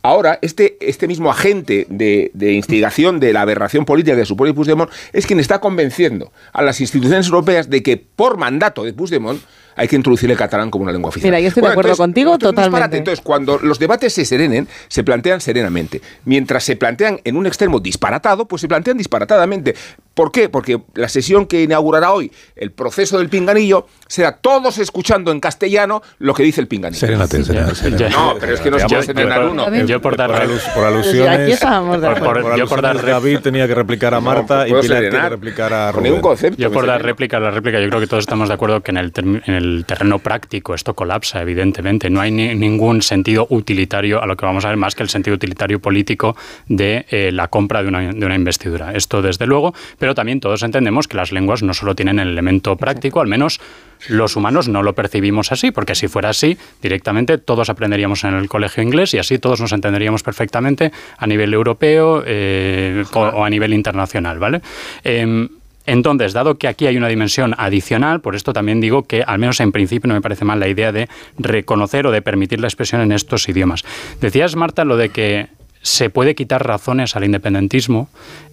Ahora, 0.05 0.39
este, 0.43 0.77
este 0.81 1.09
mismo 1.09 1.31
agente 1.31 1.87
de, 1.89 2.53
instigación 2.53 3.21
de 3.21 3.33
la 3.33 3.41
aberración 3.41 3.87
política 3.87 4.15
que 4.15 4.27
supone 4.27 4.53
Puigdemont 4.53 4.91
es 5.15 5.27
quien 5.27 5.41
está 5.41 5.61
convenciendo 5.61 6.31
a 6.53 6.61
las 6.61 6.83
instituciones 6.83 7.25
europeas 7.25 7.71
de 7.71 7.83
que 7.83 7.97
por 7.97 8.37
mandato 8.37 8.85
de 8.85 8.93
Puigdemont 8.93 9.41
hay 9.77 9.89
que 9.89 9.97
introducir 9.97 10.31
el 10.31 10.37
catalán 10.37 10.71
como 10.71 10.85
una 10.85 10.93
lengua 10.93 11.09
oficial. 11.09 11.31
Mira, 11.31 11.41
yo 11.41 11.49
estoy 11.49 11.63
de 11.63 11.69
acuerdo 11.69 11.89
entonces, 11.91 12.03
contigo 12.03 12.33
esto 12.35 12.47
es 12.47 12.51
un 12.51 12.57
disparate. 12.57 12.73
totalmente. 12.73 12.97
Entonces, 12.99 13.21
cuando 13.25 13.59
los 13.63 13.79
debates 13.79 14.13
se 14.13 14.25
serenen, 14.25 14.69
se 14.89 15.05
plantean 15.05 15.41
serenamente. 15.41 16.01
Mientras 16.25 16.65
se 16.65 16.77
plantean 16.77 17.21
en 17.25 17.37
un 17.37 17.47
extremo 17.47 17.81
disparatado, 17.81 18.47
pues 18.47 18.61
se 18.61 18.69
plantean 18.69 18.97
disparatadamente. 18.99 19.75
¿Por 20.15 20.31
qué? 20.31 20.49
Porque 20.49 20.81
la 20.95 21.09
sesión 21.09 21.47
que 21.47 21.63
inaugurará 21.63 22.13
hoy 22.13 22.31
el 22.55 22.71
proceso 22.71 23.19
del 23.19 23.29
pinganillo 23.29 23.87
será 24.07 24.33
todos 24.37 24.79
escuchando 24.79 25.33
en 25.33 25.41
castellano 25.41 26.03
lo 26.21 26.35
que 26.35 26.45
dice 26.45 26.61
el 26.61 26.69
pinganillo. 26.69 27.01
Serénate, 27.01 27.43
serénate, 27.43 27.75
serénate. 27.75 28.11
No, 28.11 28.37
pero 28.39 28.55
es 28.55 28.61
que 28.61 28.71
no 28.71 28.79
se 28.79 28.83
Yo- 28.85 28.89
puede 28.91 29.03
serenar 29.03 29.45
uno. 29.49 29.75
yo 29.87 30.01
por 30.01 30.17
dar- 30.17 30.31
por 30.75 30.85
alusiones- 30.85 31.41
Aquí 31.41 31.53
estábamos 31.53 32.01
de 32.01 32.07
Por, 32.09 32.17
acuerdo. 32.19 32.43
por 32.43 32.57
yo 32.59 32.67
por 32.69 32.81
dar 32.83 33.05
David 33.05 33.41
tenía 33.41 33.67
que 33.67 33.75
replicar 33.75 34.15
a 34.15 34.21
Marta 34.21 34.67
y 34.69 34.71
puedo 34.71 34.83
Pilar 34.83 34.99
tiene 34.99 35.11
serenar. 35.11 35.31
que 35.31 35.35
replicar 35.37 35.73
a 35.75 35.93
Con 35.93 36.03
ningún 36.05 36.19
Rubén. 36.21 36.23
concepto. 36.23 36.63
Yo 36.63 36.71
por 36.71 36.87
dar 36.87 37.03
réplica 37.03 37.39
a 37.39 37.41
la 37.41 37.51
réplica, 37.51 37.81
yo 37.81 37.89
creo 37.89 38.01
que 38.01 38.07
todos 38.07 38.23
estamos 38.23 38.47
de 38.49 38.55
acuerdo 38.55 38.83
que 38.83 38.93
en 38.93 38.99
el, 38.99 39.13
en 39.17 39.55
el 39.55 39.64
terreno 39.87 40.19
práctico 40.19 40.75
esto 40.75 40.95
colapsa, 40.95 41.41
evidentemente. 41.43 42.11
No 42.11 42.21
hay 42.21 42.31
ni- 42.31 42.55
ningún 42.55 43.03
sentido 43.03 43.47
utilitario 43.51 44.23
a 44.23 44.27
lo 44.27 44.37
que 44.37 44.47
vamos 44.47 44.65
a 44.65 44.69
ver 44.69 44.77
más 44.77 44.95
que 44.95 45.03
el 45.03 45.09
sentido 45.09 45.35
utilitario 45.37 45.81
político 45.81 46.37
de 46.69 47.07
eh, 47.11 47.31
la 47.33 47.49
compra 47.49 47.83
de 47.83 47.89
una, 47.89 48.13
de 48.13 48.27
una 48.27 48.35
investidura. 48.35 48.93
Esto 48.95 49.23
desde 49.23 49.47
luego, 49.47 49.75
pero 49.99 50.15
también 50.15 50.41
todos 50.41 50.63
entendemos 50.63 51.09
que 51.09 51.17
las 51.17 51.33
lenguas 51.33 51.63
no 51.63 51.75
solo 51.75 51.95
tienen 51.95 52.19
el 52.19 52.29
elemento 52.29 52.77
práctico, 52.77 53.21
al 53.21 53.27
menos 53.29 53.61
los 54.09 54.37
humanos 54.37 54.69
no 54.69 54.83
lo 54.83 54.95
percibimos 54.95 55.51
así, 55.53 55.71
porque 55.71 55.95
si 55.95 56.09
fuera 56.09 56.29
así, 56.31 56.59
directamente 56.83 57.39
todos 57.39 57.71
aprenderíamos 57.71 58.25
en 58.25 58.35
el 58.35 58.49
colegio 58.49 58.83
inglés 58.83 59.15
y 59.15 59.19
así 59.19 59.39
todos 59.39 59.61
nos 59.61 59.73
entenderíamos 59.73 60.23
perfectamente 60.23 60.93
a 61.17 61.27
nivel 61.27 61.55
europeo 61.55 62.23
eh, 62.27 63.05
o, 63.13 63.21
o 63.21 63.45
a 63.45 63.51
nivel 63.51 63.73
internacional, 63.73 64.39
¿vale? 64.39 64.61
Em, 65.05 65.49
entonces, 65.87 66.33
dado 66.33 66.57
que 66.57 66.69
aquí 66.69 66.87
hay 66.87 66.97
una 66.97 67.09
dimensión 67.09 67.55
adicional, 67.59 68.21
por 68.21 68.35
esto 68.35 68.53
también 68.53 68.81
digo 68.81 69.03
que, 69.03 69.23
al 69.23 69.39
menos 69.39 69.61
en 69.61 69.73
principio, 69.73 70.09
no 70.09 70.15
me 70.15 70.23
parece 70.23 70.45
mal 70.45 70.61
la 70.61 70.69
idea 70.69 70.93
de 70.93 71.09
reconocer 71.39 72.07
o 72.07 72.11
de 72.11 72.23
permitir 72.23 72.61
la 72.61 72.69
expresión 72.69 73.01
en 73.01 73.13
estos 73.13 73.49
idiomas. 73.49 73.85
Decías, 74.21 74.57
Marta, 74.57 74.85
lo 74.85 74.97
de 74.97 75.11
que 75.11 75.49
se 75.83 76.09
puede 76.09 76.35
quitar 76.35 76.67
razones 76.67 77.15
al 77.15 77.25
independentismo 77.25 78.09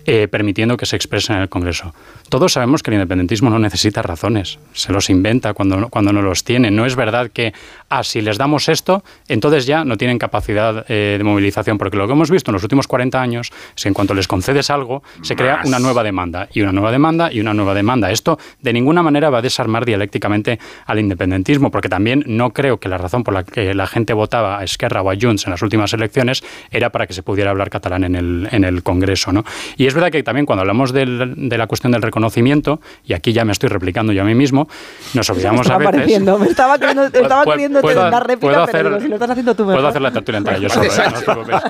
eh, 0.05 0.27
permitiendo 0.27 0.77
que 0.77 0.85
se 0.85 0.95
expresen 0.95 1.37
en 1.37 1.41
el 1.43 1.49
Congreso. 1.49 1.93
Todos 2.29 2.53
sabemos 2.53 2.81
que 2.81 2.91
el 2.91 2.95
independentismo 2.95 3.49
no 3.49 3.59
necesita 3.59 4.01
razones, 4.01 4.59
se 4.73 4.93
los 4.93 5.09
inventa 5.09 5.53
cuando 5.53 5.77
no, 5.77 5.89
cuando 5.89 6.13
no 6.13 6.21
los 6.21 6.43
tiene. 6.43 6.71
No 6.71 6.85
es 6.85 6.95
verdad 6.95 7.29
que, 7.31 7.53
ah, 7.89 8.03
si 8.03 8.21
les 8.21 8.37
damos 8.37 8.69
esto, 8.69 9.03
entonces 9.27 9.65
ya 9.65 9.83
no 9.83 9.97
tienen 9.97 10.17
capacidad 10.17 10.85
eh, 10.87 11.15
de 11.17 11.23
movilización, 11.23 11.77
porque 11.77 11.97
lo 11.97 12.07
que 12.07 12.13
hemos 12.13 12.31
visto 12.31 12.51
en 12.51 12.53
los 12.53 12.63
últimos 12.63 12.87
40 12.87 13.21
años 13.21 13.51
es 13.75 13.83
que 13.83 13.89
en 13.89 13.93
cuanto 13.93 14.13
les 14.13 14.27
concedes 14.27 14.69
algo, 14.69 15.03
se 15.21 15.35
crea 15.35 15.61
una 15.65 15.79
nueva 15.79 16.03
demanda, 16.03 16.47
y 16.53 16.61
una 16.61 16.71
nueva 16.71 16.91
demanda, 16.91 17.31
y 17.31 17.39
una 17.39 17.53
nueva 17.53 17.73
demanda. 17.73 18.11
Esto 18.11 18.39
de 18.61 18.73
ninguna 18.73 19.03
manera 19.03 19.29
va 19.29 19.39
a 19.39 19.41
desarmar 19.41 19.85
dialécticamente 19.85 20.59
al 20.85 20.99
independentismo, 20.99 21.69
porque 21.69 21.89
también 21.89 22.23
no 22.27 22.51
creo 22.51 22.79
que 22.79 22.89
la 22.89 22.97
razón 22.97 23.23
por 23.23 23.33
la 23.33 23.43
que 23.43 23.73
la 23.73 23.87
gente 23.87 24.13
votaba 24.13 24.59
a 24.59 24.63
Esquerra 24.63 25.01
o 25.01 25.11
a 25.11 25.15
Junts 25.19 25.45
en 25.45 25.51
las 25.51 25.61
últimas 25.61 25.93
elecciones 25.93 26.43
era 26.71 26.89
para 26.91 27.07
que 27.07 27.13
se 27.13 27.23
pudiera 27.23 27.51
hablar 27.51 27.69
catalán 27.69 28.03
en 28.03 28.15
el, 28.15 28.47
en 28.51 28.63
el 28.63 28.83
Congreso. 28.83 29.31
¿no? 29.31 29.43
Y 29.77 29.90
es 29.91 29.95
verdad 29.95 30.09
que 30.11 30.23
también 30.23 30.45
cuando 30.45 30.61
hablamos 30.61 30.91
del- 30.93 31.33
de 31.49 31.57
la 31.57 31.67
cuestión 31.67 31.91
del 31.91 32.01
reconocimiento, 32.01 32.79
y 33.05 33.13
aquí 33.13 33.33
ya 33.33 33.43
me 33.45 33.51
estoy 33.51 33.69
replicando 33.69 34.13
yo 34.13 34.21
a 34.21 34.25
mí 34.25 34.33
mismo, 34.35 34.67
nos 35.13 35.29
Me 35.29 35.33
olvidamos 35.35 35.69
a 35.69 35.77
veces... 35.77 35.93
me 35.95 36.47
estaba 36.47 36.77
queriendo, 36.77 37.11
estaba 37.13 37.45
queriendo 37.45 37.81
puedo- 37.81 38.09
dar 38.09 38.25
réplica, 38.27 38.53
puedo 38.53 38.67
pero 38.71 38.89
digo, 38.89 39.01
si 39.01 39.07
lo 39.09 39.15
estás 39.15 39.29
haciendo 39.31 39.53
tú 39.55 39.63
mejor. 39.63 39.75
Puedo 39.75 39.87
hacer 39.87 40.01
la 40.01 40.11
tertulia 40.11 40.37
entera 40.39 40.57
yo 40.57 40.69
solo, 40.69 40.85
¿eh? 40.85 40.89
no. 41.27 41.61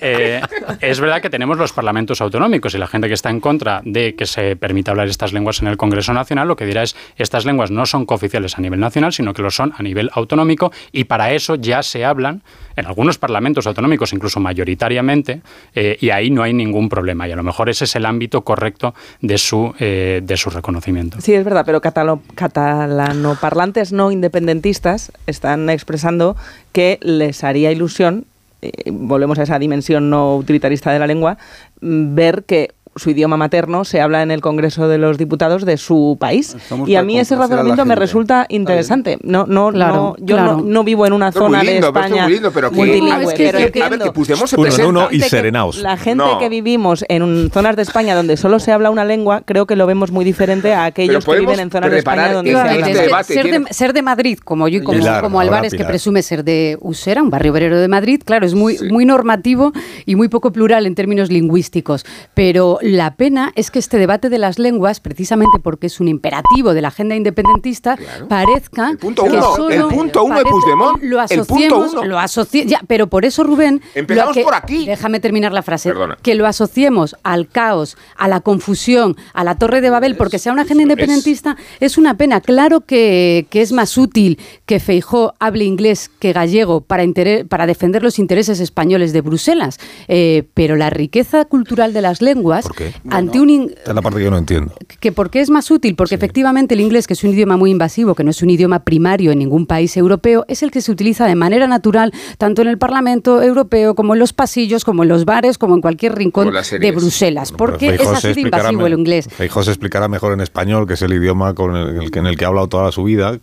Eh, 0.00 0.40
es 0.80 1.00
verdad 1.00 1.20
que 1.20 1.30
tenemos 1.30 1.58
los 1.58 1.72
parlamentos 1.72 2.20
autonómicos 2.20 2.74
y 2.74 2.78
la 2.78 2.86
gente 2.86 3.08
que 3.08 3.14
está 3.14 3.30
en 3.30 3.40
contra 3.40 3.80
de 3.84 4.14
que 4.14 4.26
se 4.26 4.54
permita 4.56 4.90
hablar 4.92 5.08
estas 5.08 5.32
lenguas 5.32 5.60
en 5.62 5.68
el 5.68 5.76
Congreso 5.76 6.12
Nacional 6.12 6.46
lo 6.48 6.56
que 6.56 6.66
dirá 6.66 6.82
es 6.82 6.94
estas 7.16 7.44
lenguas 7.46 7.70
no 7.70 7.86
son 7.86 8.04
cooficiales 8.06 8.58
a 8.58 8.60
nivel 8.60 8.78
nacional, 8.80 9.12
sino 9.12 9.32
que 9.32 9.42
lo 9.42 9.50
son 9.50 9.72
a 9.76 9.82
nivel 9.82 10.10
autonómico 10.12 10.70
y 10.92 11.04
para 11.04 11.32
eso 11.32 11.54
ya 11.56 11.82
se 11.82 12.04
hablan 12.04 12.42
en 12.76 12.84
algunos 12.86 13.16
parlamentos 13.16 13.66
autonómicos, 13.66 14.12
incluso 14.12 14.38
mayoritariamente 14.38 15.40
eh, 15.74 15.96
y 15.98 16.10
ahí 16.10 16.30
no 16.30 16.42
hay 16.42 16.52
ningún 16.52 16.90
problema. 16.90 17.26
Y 17.26 17.32
a 17.32 17.36
lo 17.36 17.42
mejor 17.42 17.55
ese 17.64 17.84
es 17.84 17.96
el 17.96 18.06
ámbito 18.06 18.42
correcto 18.42 18.94
de 19.20 19.38
su, 19.38 19.74
eh, 19.78 20.20
de 20.22 20.36
su 20.36 20.50
reconocimiento. 20.50 21.20
Sí, 21.20 21.34
es 21.34 21.44
verdad, 21.44 21.64
pero 21.64 21.80
catalo 21.80 22.20
catalanoparlantes 22.34 23.92
no 23.92 24.10
independentistas 24.10 25.12
están 25.26 25.70
expresando 25.70 26.36
que 26.72 26.98
les 27.02 27.44
haría 27.44 27.72
ilusión 27.72 28.26
eh, 28.62 28.90
volvemos 28.90 29.38
a 29.38 29.42
esa 29.42 29.58
dimensión 29.58 30.08
no 30.08 30.36
utilitarista 30.36 30.90
de 30.90 30.98
la 30.98 31.06
lengua, 31.06 31.36
mm, 31.80 32.14
ver 32.14 32.44
que 32.44 32.72
su 32.96 33.10
idioma 33.10 33.36
materno 33.36 33.84
se 33.84 34.00
habla 34.00 34.22
en 34.22 34.30
el 34.30 34.40
Congreso 34.40 34.88
de 34.88 34.98
los 34.98 35.18
Diputados 35.18 35.64
de 35.64 35.76
su 35.76 36.16
país. 36.18 36.56
y 36.86 36.96
a 36.96 37.02
mí 37.02 37.18
ese 37.18 37.36
razonamiento 37.36 37.84
me 37.84 37.94
resulta 37.94 38.46
interesante. 38.48 39.18
No, 39.22 39.46
no, 39.46 39.70
no, 39.70 40.16
yo 40.18 40.40
no, 40.40 40.84
vivo 40.84 41.06
en 41.06 41.12
una 41.12 41.32
zona 41.32 41.62
de 41.62 41.78
España 41.78 42.28
pero 42.54 42.70
multilingüe. 42.70 43.34
que, 43.34 43.48
a 43.82 43.88
ver, 43.88 44.00
que 44.00 44.12
Puigdemont 44.12 44.48
se 44.48 44.56
presenta. 44.56 44.88
Uno, 44.88 45.08
y 45.10 45.20
serenaos. 45.20 45.78
La 45.78 45.96
gente 45.96 46.24
que 46.38 46.48
vivimos 46.48 47.04
en 47.08 47.50
zonas 47.50 47.76
de 47.76 47.82
España 47.82 48.14
donde 48.14 48.36
solo 48.36 48.58
se 48.58 48.72
habla 48.72 48.90
una 48.90 49.04
lengua, 49.04 49.42
creo 49.44 49.66
que 49.66 49.76
lo 49.76 49.86
vemos 49.86 50.10
muy 50.10 50.24
diferente 50.24 50.74
a 50.74 50.84
aquellos 50.84 51.24
que 51.24 51.38
viven 51.38 51.60
en 51.60 51.70
zonas 51.70 51.90
de 51.90 51.98
España 51.98 52.32
donde 52.32 52.52
se 52.52 52.56
habla 52.58 53.20
este 53.20 53.34
ser, 53.34 53.44
de, 53.44 53.72
ser, 53.72 53.92
de, 53.92 54.02
Madrid, 54.02 54.38
como 54.42 54.68
yo 54.68 54.78
y 54.78 54.82
como, 54.82 55.02
como 55.20 55.40
Álvarez, 55.40 55.74
que 55.74 55.84
presume 55.84 56.22
ser 56.22 56.44
de 56.44 56.78
Usera, 56.80 57.22
un 57.22 57.30
barrio 57.30 57.52
obrero 57.52 57.78
de 57.78 57.88
Madrid, 57.88 58.22
claro, 58.24 58.46
es 58.46 58.54
muy, 58.54 58.78
muy 58.90 59.04
normativo 59.04 59.72
y 60.04 60.16
muy 60.16 60.28
poco 60.28 60.52
plural 60.52 60.86
en 60.86 60.94
términos 60.94 61.30
lingüísticos. 61.30 62.04
Pero 62.34 62.78
la 62.86 63.16
pena 63.16 63.52
es 63.54 63.70
que 63.70 63.78
este 63.78 63.98
debate 63.98 64.30
de 64.30 64.38
las 64.38 64.58
lenguas, 64.58 65.00
precisamente 65.00 65.58
porque 65.62 65.88
es 65.88 66.00
un 66.00 66.08
imperativo 66.08 66.74
de 66.74 66.82
la 66.82 66.88
agenda 66.88 67.14
independentista, 67.14 67.98
parezca 68.28 68.90
el 68.90 68.98
punto 68.98 69.24
uno, 69.24 69.68
el 69.68 69.84
punto 69.84 70.24
uno 70.24 70.38
de 70.38 70.44
Puigdemont, 70.44 71.02
lo 71.02 71.20
asociemos, 71.20 71.94
lo 71.94 72.18
ya, 72.66 72.80
pero 72.86 73.08
por 73.08 73.24
eso 73.24 73.44
Rubén, 73.44 73.82
empezamos 73.94 74.36
por 74.38 74.54
aquí. 74.54 74.86
Déjame 74.86 75.20
terminar 75.20 75.52
la 75.52 75.62
frase. 75.62 75.92
Que 76.22 76.34
lo 76.34 76.46
asociemos 76.46 77.16
al 77.22 77.48
caos, 77.48 77.96
a 78.16 78.28
la 78.28 78.40
confusión, 78.40 79.16
a 79.32 79.44
la 79.44 79.56
Torre 79.56 79.80
de 79.80 79.90
Babel, 79.90 80.16
porque 80.16 80.38
sea 80.38 80.52
una 80.52 80.62
agenda 80.62 80.82
independentista 80.82 81.56
es, 81.80 81.98
una 81.98 82.16
pena. 82.16 82.40
Claro 82.40 82.80
que, 82.82 83.46
que, 83.50 83.62
es 83.62 83.72
más 83.72 83.96
útil 83.98 84.38
que 84.64 84.80
Feijó 84.80 85.34
hable 85.38 85.64
inglés 85.64 86.10
que 86.18 86.32
gallego 86.32 86.80
para, 86.80 87.04
para 87.48 87.66
defender 87.66 88.02
los 88.02 88.18
intereses 88.18 88.60
españoles 88.60 89.12
de 89.12 89.20
Bruselas, 89.20 89.78
eh, 90.08 90.44
pero 90.54 90.76
la 90.76 90.90
riqueza 90.90 91.44
cultural 91.44 91.92
de 91.92 92.02
las 92.02 92.22
lenguas 92.22 92.68
ante 93.10 93.40
un... 93.40 93.72
es 93.84 93.94
la 93.94 94.02
parte 94.02 94.18
que 94.18 94.24
yo 94.24 94.30
no 94.30 94.38
entiendo. 94.38 94.72
Que 95.00 95.12
¿Por 95.12 95.30
qué 95.30 95.40
es 95.40 95.50
más 95.50 95.70
útil? 95.70 95.94
Porque 95.94 96.14
efectivamente 96.14 96.74
el 96.74 96.80
inglés, 96.80 97.06
que 97.06 97.14
es 97.14 97.24
un 97.24 97.30
idioma 97.30 97.56
muy 97.56 97.70
invasivo, 97.70 98.14
que 98.14 98.24
no 98.24 98.30
es 98.30 98.42
un 98.42 98.50
idioma 98.50 98.84
primario 98.84 99.32
en 99.32 99.38
ningún 99.38 99.66
país 99.66 99.96
europeo, 99.96 100.44
es 100.48 100.62
el 100.62 100.70
que 100.70 100.80
se 100.80 100.92
utiliza 100.92 101.26
de 101.26 101.34
manera 101.34 101.66
natural 101.66 102.12
tanto 102.38 102.62
en 102.62 102.68
el 102.68 102.78
Parlamento 102.78 103.42
Europeo 103.42 103.94
como 103.94 104.14
en 104.14 104.20
los 104.20 104.32
pasillos, 104.32 104.84
como 104.84 105.02
en 105.02 105.08
los 105.08 105.24
bares, 105.24 105.58
como 105.58 105.74
en 105.74 105.80
cualquier 105.80 106.14
rincón 106.14 106.52
de 106.52 106.92
Bruselas. 106.92 107.52
porque 107.52 107.94
es 107.94 108.06
así 108.06 108.34
de 108.34 108.40
invasivo 108.42 108.86
el 108.86 108.94
inglés. 108.94 109.28
Feijóo 109.30 109.62
se 109.62 109.70
explicará 109.70 110.08
mejor 110.08 110.32
en 110.32 110.40
español, 110.40 110.86
que 110.86 110.94
es 110.94 111.02
el 111.02 111.12
idioma 111.12 111.54
con 111.54 111.76
el, 111.76 112.10
en 112.12 112.26
el 112.26 112.36
que 112.36 112.44
ha 112.44 112.48
hablado 112.48 112.68
toda 112.68 112.92
su 112.92 113.04
vida, 113.04 113.38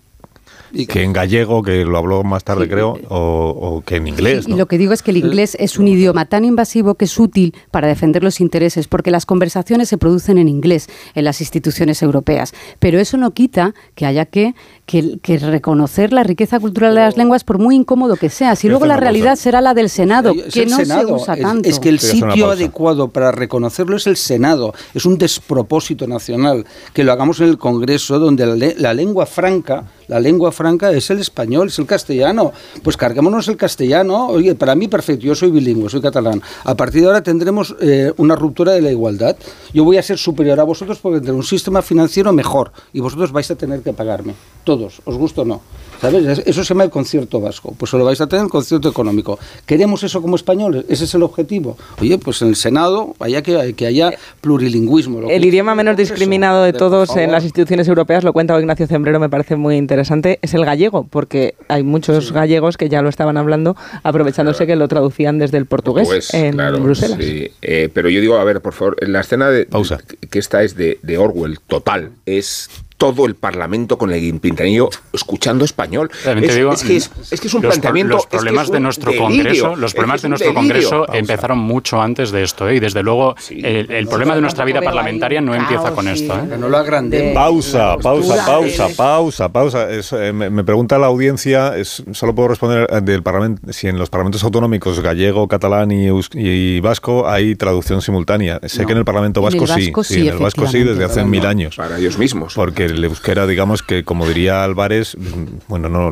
que 0.87 1.03
en 1.03 1.13
gallego, 1.13 1.61
que 1.61 1.85
lo 1.85 1.97
habló 1.97 2.23
más 2.23 2.43
tarde 2.43 2.67
creo, 2.67 2.99
o, 3.09 3.83
que 3.85 3.97
en 3.97 4.07
inglés. 4.07 4.45
Y 4.47 4.53
lo 4.53 4.67
que 4.67 4.77
digo 4.77 4.93
es 4.93 5.03
que 5.03 5.11
el 5.11 5.17
inglés 5.17 5.55
es 5.59 5.77
un 5.77 5.87
idioma 5.87 6.25
tan 6.25 6.45
invasivo 6.45 6.95
que 6.95 7.05
es 7.05 7.19
útil 7.19 7.53
para 7.71 7.87
defender 7.87 8.23
los 8.23 8.41
intereses, 8.41 8.87
porque 8.87 9.11
las 9.11 9.25
conversaciones 9.25 9.89
se 9.89 9.97
producen 9.97 10.37
en 10.37 10.49
inglés 10.49 10.87
en 11.13 11.25
las 11.25 11.41
instituciones 11.41 12.01
europeas. 12.01 12.53
Pero 12.79 12.99
eso 12.99 13.17
no 13.17 13.31
quita 13.31 13.73
que 13.95 14.05
haya 14.05 14.25
que, 14.25 14.55
que, 14.85 15.37
reconocer 15.37 16.13
la 16.13 16.23
riqueza 16.23 16.59
cultural 16.59 16.95
de 16.95 17.01
las 17.01 17.17
lenguas 17.17 17.43
por 17.43 17.57
muy 17.57 17.75
incómodo 17.75 18.15
que 18.15 18.29
sea. 18.29 18.55
Si 18.55 18.67
luego 18.67 18.85
la 18.85 18.97
realidad 18.97 19.35
será 19.35 19.61
la 19.61 19.73
del 19.73 19.89
Senado, 19.89 20.33
que 20.51 20.65
no 20.65 20.77
se 20.77 21.05
usa 21.05 21.35
tanto. 21.37 21.69
Es, 21.69 21.79
que 21.79 21.89
el 21.89 21.99
sitio 21.99 22.51
adecuado 22.51 23.09
para 23.09 23.31
reconocerlo 23.31 23.97
es 23.97 24.07
el 24.07 24.17
Senado. 24.17 24.73
Es 24.93 25.05
un 25.05 25.17
despropósito 25.17 26.07
nacional 26.07 26.65
que 26.93 27.03
lo 27.03 27.11
hagamos 27.11 27.39
en 27.39 27.49
el 27.49 27.57
Congreso, 27.57 28.19
donde 28.19 28.45
la, 28.45 28.73
la 28.77 28.93
lengua 28.93 29.25
franca 29.25 29.85
la 30.07 30.19
lengua 30.19 30.51
franca 30.51 30.91
es 30.91 31.09
el 31.09 31.19
español, 31.19 31.67
es 31.67 31.79
el 31.79 31.85
castellano. 31.85 32.51
Pues 32.83 32.97
carguémonos 32.97 33.47
el 33.47 33.57
castellano. 33.57 34.27
Oye, 34.27 34.55
para 34.55 34.75
mí 34.75 34.87
perfecto, 34.87 35.25
yo 35.25 35.35
soy 35.35 35.51
bilingüe, 35.51 35.89
soy 35.89 36.01
catalán. 36.01 36.41
A 36.63 36.75
partir 36.75 37.01
de 37.01 37.07
ahora 37.07 37.23
tendremos 37.23 37.75
eh, 37.79 38.11
una 38.17 38.35
ruptura 38.35 38.73
de 38.73 38.81
la 38.81 38.91
igualdad. 38.91 39.35
Yo 39.73 39.83
voy 39.83 39.97
a 39.97 40.03
ser 40.03 40.17
superior 40.17 40.59
a 40.59 40.63
vosotros 40.63 40.99
porque 40.99 41.19
tendré 41.19 41.33
un 41.33 41.43
sistema 41.43 41.81
financiero 41.81 42.31
mejor 42.33 42.71
y 42.91 42.99
vosotros 42.99 43.31
vais 43.31 43.49
a 43.51 43.55
tener 43.55 43.81
que 43.81 43.93
pagarme. 43.93 44.35
Todos, 44.73 45.01
os 45.05 45.17
gusta 45.17 45.41
o 45.41 45.45
no. 45.45 45.61
¿Sabes? 46.01 46.39
Eso 46.39 46.63
se 46.63 46.73
llama 46.73 46.83
el 46.83 46.89
concierto 46.89 47.39
vasco. 47.39 47.75
Pues 47.77 47.91
solo 47.91 48.05
vais 48.05 48.19
a 48.21 48.27
tener 48.27 48.45
el 48.45 48.49
concierto 48.49 48.89
económico. 48.89 49.37
¿Queremos 49.67 50.01
eso 50.03 50.19
como 50.19 50.35
españoles? 50.35 50.83
Ese 50.89 51.03
es 51.03 51.13
el 51.13 51.21
objetivo. 51.21 51.77
Oye, 52.01 52.17
pues 52.17 52.41
en 52.41 52.47
el 52.47 52.55
Senado 52.55 53.13
vaya 53.19 53.43
que, 53.43 53.73
que 53.73 53.85
haya 53.85 54.11
plurilingüismo. 54.41 55.29
el 55.29 55.45
idioma 55.45 55.75
menos 55.75 55.95
discriminado 55.95 56.63
de 56.63 56.73
todos 56.73 57.15
en 57.15 57.31
las 57.31 57.43
instituciones 57.43 57.87
europeas, 57.87 58.23
lo 58.23 58.33
cuenta 58.33 58.59
Ignacio 58.59 58.87
Zembrero, 58.87 59.19
me 59.19 59.29
parece 59.29 59.55
muy 59.55 59.75
interesante, 59.77 60.39
es 60.41 60.55
el 60.55 60.65
gallego, 60.65 61.05
porque 61.07 61.53
hay 61.67 61.83
muchos 61.83 62.31
gallegos 62.31 62.75
que 62.75 62.89
ya 62.89 63.03
lo 63.03 63.09
estaban 63.09 63.37
hablando, 63.37 63.77
aprovechándose 64.01 64.65
que 64.65 64.75
lo 64.75 64.87
traducían 64.87 65.37
desde 65.37 65.59
el 65.59 65.67
portugués 65.67 66.07
pues, 66.07 66.33
en 66.33 66.57
Bruselas. 66.81 67.19
Eh, 67.19 67.89
pero 67.93 68.09
yo 68.09 68.21
digo, 68.21 68.37
a 68.37 68.43
ver, 68.43 68.61
por 68.61 68.73
favor, 68.73 68.97
la 69.07 69.21
escena 69.21 69.49
de, 69.49 69.67
Pausa. 69.67 69.99
que 70.29 70.39
esta 70.39 70.63
es 70.63 70.75
de, 70.75 70.97
de 71.03 71.17
Orwell 71.19 71.59
total, 71.59 72.11
es 72.25 72.69
todo 72.97 73.25
el 73.25 73.35
Parlamento 73.35 73.97
con 73.97 74.11
el 74.11 74.39
pintanillo 74.39 74.89
escuchando 75.11 75.65
español. 75.65 76.09
Es, 76.23 76.83
que 76.83 77.47
es, 77.47 77.53
un 77.53 77.61
planteamiento. 77.61 78.15
Los 78.15 78.25
problemas 78.27 78.71
de 78.71 78.79
nuestro 78.79 79.15
Congreso, 79.15 79.75
los 79.75 79.93
problemas 79.93 80.21
de 80.21 80.29
nuestro 80.29 80.53
Congreso 80.53 81.13
empezaron 81.13 81.59
mucho 81.59 82.01
antes 82.01 82.31
de 82.31 82.43
esto, 82.43 82.69
¿eh? 82.69 82.75
y 82.75 82.79
desde 82.79 83.03
luego 83.03 83.35
el, 83.49 84.07
problema 84.07 84.35
de 84.35 84.41
nuestra 84.41 84.65
vida 84.65 84.81
parlamentaria 84.81 85.41
no 85.41 85.55
empieza 85.55 85.91
con 85.91 86.07
esto. 86.07 86.33
¿eh? 86.33 86.57
No 86.57 86.69
lo 86.69 86.77
agrandemos. 86.77 87.33
Pausa, 87.33 87.97
pausa, 87.97 88.45
pausa, 88.45 88.87
pausa, 88.95 89.49
pausa. 89.49 89.87
Eh, 89.89 90.33
me, 90.33 90.63
pregunta 90.63 90.97
la 90.97 91.07
audiencia, 91.07 91.77
es, 91.77 92.03
solo 92.11 92.35
puedo 92.35 92.49
responder 92.49 92.87
del 93.03 93.23
Parlamento, 93.23 93.71
si 93.71 93.87
en 93.87 93.97
los 93.97 94.09
parlamentos 94.09 94.43
autonómicos 94.43 94.99
gallego, 95.01 95.47
catalán 95.47 95.91
y, 95.91 96.79
vasco 96.79 97.27
hay 97.27 97.55
traducción 97.55 98.01
simultánea. 98.01 98.59
Sé 98.65 98.85
que 98.85 98.91
en 98.91 98.99
el 98.99 99.05
Parlamento 99.05 99.41
vasco, 99.41 99.67
sí, 99.67 99.91
sí, 100.03 100.27
en 100.27 100.33
el 100.33 100.39
vasco 100.39 100.67
sí 100.67 100.83
desde 100.83 101.03
hace 101.03 101.23
mil 101.23 101.45
años. 101.45 101.75
Para 101.75 101.97
ellos 101.97 102.17
mismos. 102.17 102.53
Porque 102.53 102.82
el 102.85 103.03
euskera, 103.03 103.47
digamos 103.47 103.83
que, 103.83 104.03
como 104.03 104.27
diría 104.27 104.63
Álvarez, 104.63 105.15
mm, 105.17 105.67
bueno, 105.67 105.89
no, 105.89 106.11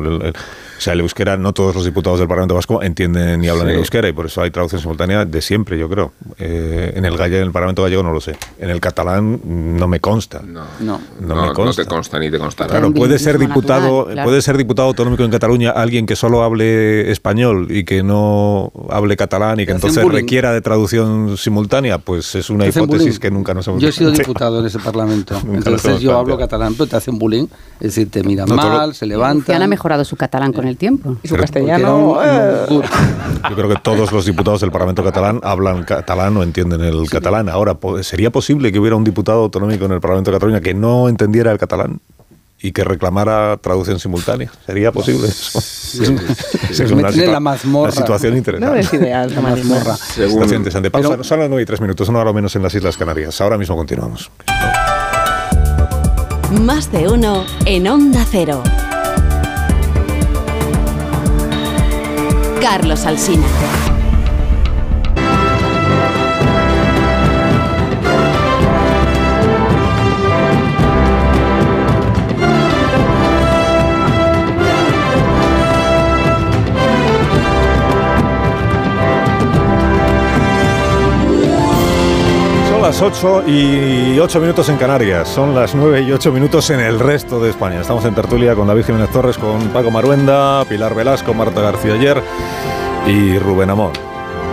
sea, 0.82 0.92
el 0.92 1.00
euskera, 1.00 1.36
no 1.36 1.52
todos 1.52 1.74
los 1.74 1.84
diputados 1.84 2.18
del 2.18 2.28
Parlamento 2.28 2.54
Vasco 2.54 2.82
entienden 2.82 3.40
ni 3.40 3.48
hablan 3.48 3.68
el 3.68 3.76
euskera 3.76 4.08
y 4.08 4.12
por 4.12 4.26
eso 4.26 4.42
hay 4.42 4.50
traducción 4.50 4.80
simultánea 4.80 5.24
de 5.24 5.40
siempre, 5.40 5.78
yo 5.78 5.88
creo. 5.88 6.12
Eh, 6.38 6.92
en 6.96 7.04
el 7.04 7.16
gallego, 7.16 7.40
en 7.40 7.46
el 7.46 7.52
Parlamento 7.52 7.82
gallego 7.82 8.02
no 8.02 8.12
lo 8.12 8.20
sé. 8.20 8.36
En 8.58 8.70
el 8.70 8.80
catalán 8.80 9.40
no 9.44 9.88
me 9.88 10.00
consta. 10.00 10.42
No, 10.44 10.64
no, 10.80 11.00
me 11.20 11.52
consta. 11.52 11.82
te 11.82 11.88
consta 11.88 12.18
ni 12.18 12.30
te 12.30 12.38
consta. 12.38 12.66
Claro, 12.66 12.92
puede 12.92 13.18
ser 13.18 13.38
diputado, 13.38 14.08
puede 14.24 14.42
ser 14.42 14.56
diputado 14.56 14.88
autonómico 14.88 15.24
en 15.24 15.30
Cataluña 15.30 15.70
alguien 15.70 16.06
que 16.06 16.16
solo 16.16 16.42
hable 16.42 17.10
español 17.10 17.68
y 17.70 17.84
que 17.84 18.02
no 18.02 18.72
hable 18.90 19.16
catalán 19.16 19.60
y 19.60 19.66
que 19.66 19.72
entonces 19.72 20.04
requiera 20.04 20.52
de 20.52 20.60
traducción 20.60 21.36
simultánea, 21.36 21.98
pues 21.98 22.34
es 22.34 22.50
una 22.50 22.66
hipótesis 22.66 23.18
que 23.18 23.30
nunca 23.30 23.54
nos 23.54 23.66
hemos 23.68 23.80
Yo 23.80 23.88
he 23.88 23.92
sido 23.92 24.10
diputado 24.10 24.60
en 24.60 24.66
ese 24.66 24.78
Parlamento, 24.78 25.40
entonces 25.52 26.00
yo 26.00 26.16
hablo 26.16 26.38
catalán, 26.38 26.74
pero 26.74 26.86
te 26.86 26.96
hacen 26.96 27.18
bullying, 27.18 27.46
es 27.80 27.94
decir, 27.94 28.10
te 28.10 28.22
miran 28.22 28.48
mal, 28.48 28.94
se 28.94 29.06
levanta. 29.06 29.56
ha 29.56 29.66
mejorado 29.66 30.04
su 30.04 30.16
catalán 30.16 30.52
con 30.52 30.66
el 30.66 30.71
tiempo. 30.76 31.16
Y 31.22 31.28
su 31.28 31.36
castellano. 31.36 32.18
Eh. 32.22 32.66
Yo 33.50 33.56
creo 33.56 33.68
que 33.68 33.76
todos 33.82 34.12
los 34.12 34.24
diputados 34.24 34.60
del 34.60 34.70
Parlamento 34.70 35.02
catalán 35.02 35.40
hablan 35.42 35.84
catalán 35.84 36.36
o 36.36 36.42
entienden 36.42 36.80
el 36.82 37.08
catalán. 37.10 37.48
Ahora, 37.48 37.76
¿sería 38.02 38.30
posible 38.30 38.72
que 38.72 38.78
hubiera 38.78 38.96
un 38.96 39.04
diputado 39.04 39.42
autonómico 39.42 39.84
en 39.84 39.92
el 39.92 40.00
Parlamento 40.00 40.30
de 40.30 40.36
Cataluña 40.36 40.60
que 40.60 40.74
no 40.74 41.08
entendiera 41.08 41.52
el 41.52 41.58
catalán? 41.58 42.00
y 42.62 42.70
que 42.70 42.84
reclamara 42.84 43.56
traducción 43.56 43.98
simultánea. 43.98 44.50
¿Sería 44.64 44.92
posible 44.92 45.26
eso? 45.26 45.58
es 46.70 46.90
una, 46.92 47.10
la 47.10 47.40
mazmorra. 47.40 47.90
situación 47.90 48.36
interesante. 48.36 48.74
No 48.74 48.80
es 48.80 48.94
ideal, 48.94 49.34
la 49.34 49.40
mazmorra. 49.40 49.96
Situación 49.96 50.60
interesante. 50.60 50.90
Pausa, 50.90 51.24
son 51.24 51.40
las 51.40 51.48
9 51.48 51.62
y 51.62 51.66
3 51.66 51.80
minutos, 51.80 52.08
una 52.08 52.20
hora 52.20 52.30
o 52.30 52.34
menos 52.34 52.54
en 52.54 52.62
las 52.62 52.72
Islas 52.74 52.96
Canarias. 52.96 53.40
Ahora 53.40 53.58
mismo 53.58 53.76
continuamos. 53.76 54.30
Más 56.60 56.92
de 56.92 57.08
uno 57.08 57.44
en 57.66 57.88
Onda 57.88 58.24
Cero. 58.30 58.62
Carlos 62.62 63.06
Alsina. 63.06 63.91
Las 83.02 83.24
8 83.24 83.44
y 83.48 84.18
8 84.20 84.40
minutos 84.40 84.68
en 84.68 84.76
Canarias, 84.76 85.26
son 85.26 85.56
las 85.56 85.74
9 85.74 86.02
y 86.02 86.12
8 86.12 86.30
minutos 86.30 86.70
en 86.70 86.78
el 86.78 87.00
resto 87.00 87.40
de 87.40 87.50
España. 87.50 87.80
Estamos 87.80 88.04
en 88.04 88.14
tertulia 88.14 88.54
con 88.54 88.68
David 88.68 88.84
Jiménez 88.84 89.10
Torres, 89.10 89.36
con 89.38 89.60
Paco 89.70 89.90
Maruenda, 89.90 90.64
Pilar 90.66 90.94
Velasco, 90.94 91.34
Marta 91.34 91.60
García 91.60 91.94
Ayer 91.94 92.22
y 93.08 93.38
Rubén 93.38 93.70
Amor. 93.70 93.92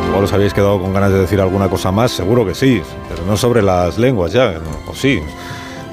Igual 0.08 0.24
os 0.24 0.34
habéis 0.34 0.56
quedado 0.56 0.82
con 0.82 0.92
ganas 0.94 1.12
de 1.12 1.20
decir 1.20 1.40
alguna 1.40 1.70
cosa 1.70 1.92
más, 1.92 2.12
seguro 2.12 2.44
que 2.44 2.56
sí, 2.56 2.82
pero 3.08 3.24
no 3.24 3.38
sobre 3.38 3.62
las 3.62 4.00
lenguas 4.00 4.34
ya, 4.34 4.56
o 4.88 4.96
sí 4.96 5.22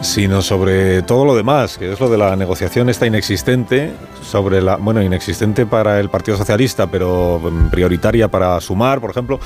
sino 0.01 0.43
sobre 0.43 1.03
todo 1.03 1.25
lo 1.25 1.35
demás, 1.35 1.79
que 1.79 1.93
es 1.93 2.01
lo 2.01 2.09
de 2.09 2.19
la 2.19 2.37
negociación 2.37 2.89
esta 2.89 3.07
inexistente, 3.07 3.93
sobre 4.23 4.61
la, 4.61 4.77
bueno, 4.77 5.03
inexistente 5.03 5.67
para 5.67 6.01
el 6.01 6.11
Partido 6.11 6.37
Socialista, 6.37 6.91
pero 6.91 7.41
prioritaria 7.71 8.29
para 8.29 8.61
sumar, 8.61 9.01
por 9.01 9.11
ejemplo, 9.11 9.41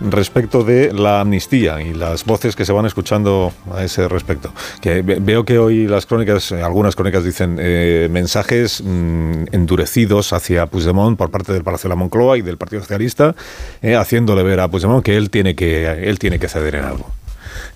respecto 0.00 0.64
de 0.64 0.92
la 0.92 1.20
amnistía 1.20 1.80
y 1.82 1.94
las 1.94 2.24
voces 2.24 2.56
que 2.56 2.64
se 2.64 2.72
van 2.72 2.86
escuchando 2.86 3.52
a 3.72 3.84
ese 3.84 4.08
respecto. 4.08 4.52
Que 4.80 5.02
veo 5.02 5.44
que 5.44 5.58
hoy 5.58 5.86
las 5.86 6.06
crónicas, 6.06 6.52
algunas 6.52 6.96
crónicas 6.96 7.24
dicen 7.24 7.56
eh, 7.60 8.08
mensajes 8.10 8.82
mm, 8.84 9.44
endurecidos 9.52 10.32
hacia 10.32 10.66
Puigdemont 10.66 11.16
por 11.16 11.30
parte 11.30 11.52
del 11.52 11.62
Palacio 11.62 11.88
de 11.88 11.90
la 11.90 11.96
Moncloa 11.96 12.38
y 12.38 12.42
del 12.42 12.56
Partido 12.56 12.82
Socialista, 12.82 13.34
eh, 13.82 13.96
haciéndole 13.96 14.42
ver 14.42 14.60
a 14.60 14.68
Puigdemont 14.68 15.04
que 15.04 15.16
él 15.16 15.30
tiene 15.30 15.54
que, 15.54 16.08
él 16.08 16.18
tiene 16.18 16.38
que 16.38 16.48
ceder 16.48 16.76
en 16.76 16.84
algo, 16.84 17.10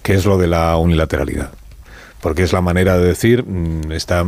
que 0.02 0.14
es 0.14 0.24
lo 0.24 0.38
de 0.38 0.48
la 0.48 0.76
unilateralidad 0.76 1.50
porque 2.26 2.42
es 2.42 2.52
la 2.52 2.60
manera 2.60 2.98
de 2.98 3.06
decir 3.06 3.44
mm, 3.44 3.92
está 3.92 4.24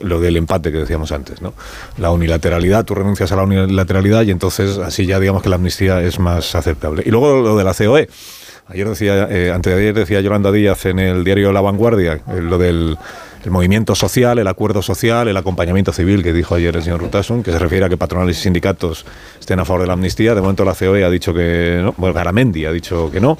lo 0.00 0.20
del 0.20 0.38
empate 0.38 0.72
que 0.72 0.78
decíamos 0.78 1.12
antes, 1.12 1.42
¿no? 1.42 1.52
La 1.98 2.10
unilateralidad, 2.10 2.86
tú 2.86 2.94
renuncias 2.94 3.30
a 3.30 3.36
la 3.36 3.42
unilateralidad 3.42 4.22
y 4.22 4.30
entonces 4.30 4.78
así 4.78 5.04
ya 5.04 5.20
digamos 5.20 5.42
que 5.42 5.50
la 5.50 5.56
amnistía 5.56 6.00
es 6.00 6.18
más 6.18 6.54
aceptable. 6.54 7.02
Y 7.04 7.10
luego 7.10 7.42
lo 7.42 7.54
de 7.58 7.62
la 7.62 7.74
COE. 7.74 8.08
Ayer 8.68 8.88
decía, 8.88 9.28
eh, 9.30 9.52
antes 9.52 9.70
de 9.70 9.78
ayer 9.78 9.94
decía 9.94 10.22
Yolanda 10.22 10.50
Díaz 10.50 10.86
en 10.86 10.98
el 10.98 11.24
diario 11.24 11.52
La 11.52 11.60
Vanguardia, 11.60 12.22
eh, 12.26 12.40
lo 12.40 12.56
del 12.56 12.96
movimiento 13.44 13.94
social, 13.94 14.38
el 14.38 14.48
acuerdo 14.48 14.80
social, 14.80 15.28
el 15.28 15.36
acompañamiento 15.36 15.92
civil 15.92 16.22
que 16.22 16.32
dijo 16.32 16.54
ayer 16.54 16.74
el 16.74 16.82
señor 16.82 17.02
Rutasun, 17.02 17.42
que 17.42 17.52
se 17.52 17.58
refiere 17.58 17.84
a 17.84 17.90
que 17.90 17.98
patronales 17.98 18.38
y 18.38 18.44
sindicatos 18.44 19.04
estén 19.38 19.60
a 19.60 19.66
favor 19.66 19.82
de 19.82 19.88
la 19.88 19.92
amnistía. 19.92 20.34
De 20.34 20.40
momento 20.40 20.64
la 20.64 20.72
COE 20.72 21.04
ha 21.04 21.10
dicho 21.10 21.34
que 21.34 21.80
no, 21.82 21.92
bueno, 21.98 22.14
Garamendi 22.14 22.64
ha 22.64 22.72
dicho 22.72 23.10
que 23.10 23.20
no, 23.20 23.36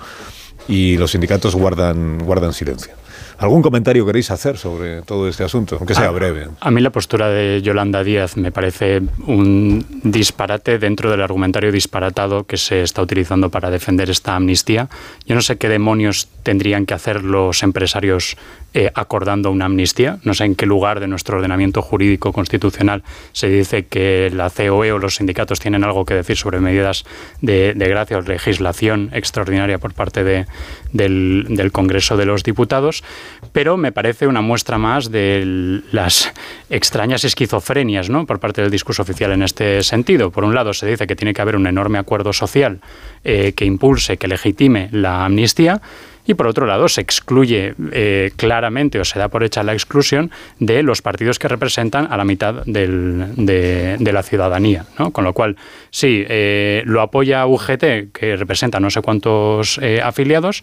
y 0.68 0.98
los 0.98 1.12
sindicatos 1.12 1.54
guardan, 1.54 2.18
guardan 2.18 2.52
silencio. 2.52 2.92
¿Algún 3.38 3.62
comentario 3.62 4.06
queréis 4.06 4.30
hacer 4.30 4.56
sobre 4.56 5.02
todo 5.02 5.28
este 5.28 5.44
asunto, 5.44 5.76
aunque 5.76 5.94
sea 5.94 6.10
breve? 6.10 6.48
A 6.60 6.70
mí 6.70 6.80
la 6.80 6.90
postura 6.90 7.28
de 7.28 7.60
Yolanda 7.62 8.04
Díaz 8.04 8.36
me 8.36 8.52
parece 8.52 9.02
un 9.26 9.84
disparate 10.04 10.78
dentro 10.78 11.10
del 11.10 11.22
argumentario 11.22 11.72
disparatado 11.72 12.44
que 12.44 12.56
se 12.56 12.82
está 12.82 13.02
utilizando 13.02 13.50
para 13.50 13.70
defender 13.70 14.10
esta 14.10 14.36
amnistía. 14.36 14.88
Yo 15.26 15.34
no 15.34 15.42
sé 15.42 15.56
qué 15.56 15.68
demonios 15.68 16.28
tendrían 16.42 16.86
que 16.86 16.94
hacer 16.94 17.24
los 17.24 17.62
empresarios 17.62 18.36
eh, 18.74 18.90
acordando 18.94 19.50
una 19.50 19.66
amnistía. 19.66 20.18
No 20.24 20.34
sé 20.34 20.44
en 20.44 20.54
qué 20.54 20.66
lugar 20.66 21.00
de 21.00 21.06
nuestro 21.06 21.36
ordenamiento 21.36 21.82
jurídico 21.82 22.32
constitucional 22.32 23.02
se 23.32 23.48
dice 23.48 23.86
que 23.86 24.30
la 24.32 24.50
COE 24.50 24.92
o 24.92 24.98
los 24.98 25.16
sindicatos 25.16 25.60
tienen 25.60 25.84
algo 25.84 26.04
que 26.04 26.14
decir 26.14 26.36
sobre 26.36 26.60
medidas 26.60 27.04
de, 27.40 27.74
gracia 27.76 28.18
o 28.18 28.22
legislación 28.22 29.10
extraordinaria 29.12 29.78
por 29.78 29.92
parte 29.92 30.24
de, 30.24 30.46
del, 30.92 31.46
del, 31.50 31.72
Congreso 31.72 32.16
de 32.16 32.24
los 32.24 32.44
Diputados, 32.44 33.04
pero 33.52 33.76
me 33.76 33.92
parece 33.92 34.26
una 34.26 34.40
muestra 34.40 34.78
más 34.78 35.10
de 35.10 35.82
las 35.92 36.32
extrañas 36.70 37.24
esquizofrenias 37.24 38.08
¿no? 38.08 38.26
por 38.26 38.40
parte 38.40 38.62
del 38.62 38.70
discurso 38.70 39.02
oficial 39.02 39.32
en 39.32 39.42
este 39.42 39.82
sentido. 39.82 40.30
Por 40.30 40.44
un 40.44 40.54
lado, 40.54 40.72
se 40.72 40.86
dice 40.86 41.06
que 41.06 41.16
tiene 41.16 41.34
que 41.34 41.42
haber 41.42 41.56
un 41.56 41.66
enorme 41.66 41.98
acuerdo 41.98 42.32
social 42.32 42.80
eh, 43.24 43.52
que 43.54 43.64
impulse, 43.64 44.16
que 44.16 44.28
legitime 44.28 44.88
la 44.92 45.24
amnistía, 45.24 45.80
y 46.26 46.34
por 46.34 46.46
otro 46.46 46.66
lado 46.66 46.88
se 46.88 47.00
excluye 47.00 47.74
eh, 47.92 48.30
claramente 48.36 49.00
o 49.00 49.04
se 49.04 49.18
da 49.18 49.28
por 49.28 49.42
hecha 49.42 49.62
la 49.62 49.72
exclusión 49.72 50.30
de 50.58 50.82
los 50.82 51.02
partidos 51.02 51.38
que 51.38 51.48
representan 51.48 52.06
a 52.10 52.16
la 52.16 52.24
mitad 52.24 52.64
de, 52.64 54.12
la 54.12 54.22
ciudadanía. 54.22 54.84
¿no? 54.98 55.10
Con 55.10 55.24
lo 55.24 55.32
cual, 55.32 55.56
sí, 55.90 56.24
eh, 56.28 56.82
lo 56.86 57.00
apoya 57.00 57.46
UGT, 57.46 58.12
que 58.12 58.36
representa 58.36 58.78
no 58.78 58.90
sé 58.90 59.00
cuántos 59.02 59.78
eh, 59.78 60.00
afiliados, 60.02 60.62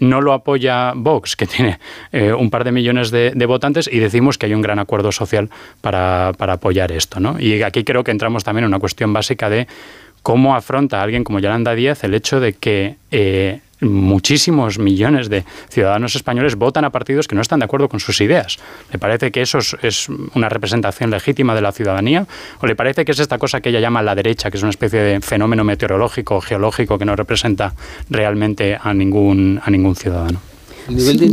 no 0.00 0.20
lo 0.20 0.32
apoya 0.32 0.92
Vox, 0.94 1.36
que 1.36 1.46
tiene 1.46 1.78
un 2.12 2.50
par 2.50 2.64
de 2.64 2.72
millones 2.72 3.10
de, 3.10 3.46
votantes, 3.46 3.88
y 3.90 3.98
decimos 3.98 4.36
que 4.36 4.46
hay 4.46 4.54
un 4.54 4.62
gran 4.62 4.78
acuerdo 4.78 5.12
social 5.12 5.48
para, 5.80 6.32
para 6.36 6.54
apoyar 6.54 6.92
esto. 6.92 7.20
¿no? 7.20 7.38
Y 7.38 7.62
aquí 7.62 7.84
creo 7.84 8.04
que 8.04 8.10
entramos 8.10 8.44
también 8.44 8.64
en 8.64 8.68
una 8.68 8.78
cuestión 8.78 9.12
básica 9.12 9.48
de 9.48 9.68
cómo 10.22 10.54
afronta 10.54 11.02
alguien 11.02 11.24
como 11.24 11.38
Yolanda 11.38 11.74
Díaz 11.74 12.04
el 12.04 12.14
hecho 12.14 12.40
de 12.40 12.52
que 12.52 12.96
muchísimos 13.80 14.78
millones 14.78 15.28
de 15.28 15.44
ciudadanos 15.68 16.14
españoles 16.14 16.56
votan 16.56 16.84
a 16.84 16.90
partidos 16.90 17.28
que 17.28 17.34
no 17.34 17.40
están 17.40 17.60
de 17.60 17.64
acuerdo 17.64 17.88
con 17.88 18.00
sus 18.00 18.20
ideas. 18.20 18.58
¿Le 18.92 18.98
parece 18.98 19.30
que 19.30 19.42
eso 19.42 19.58
es, 19.58 20.08
una 20.34 20.48
representación 20.48 21.10
legítima 21.10 21.54
de 21.54 21.62
la 21.62 21.72
ciudadanía? 21.72 22.26
¿O 22.60 22.66
le 22.66 22.76
parece 22.76 23.04
que 23.04 23.12
es 23.12 23.18
esta 23.18 23.38
cosa 23.38 23.60
que 23.60 23.70
ella 23.70 23.80
llama 23.80 24.02
la 24.02 24.14
derecha, 24.14 24.50
que 24.50 24.56
es 24.56 24.62
una 24.62 24.70
especie 24.70 25.00
de 25.00 25.20
fenómeno 25.20 25.64
meteorológico 25.64 26.36
o 26.36 26.40
geológico 26.40 26.98
que 26.98 27.04
no 27.04 27.16
representa 27.16 27.74
realmente 28.08 28.78
a 28.80 28.92
ningún, 28.94 29.60
a 29.62 29.70
ningún 29.70 29.96
ciudadano? 29.96 30.40
El 30.88 30.96
nivel 30.96 31.18
de 31.18 31.26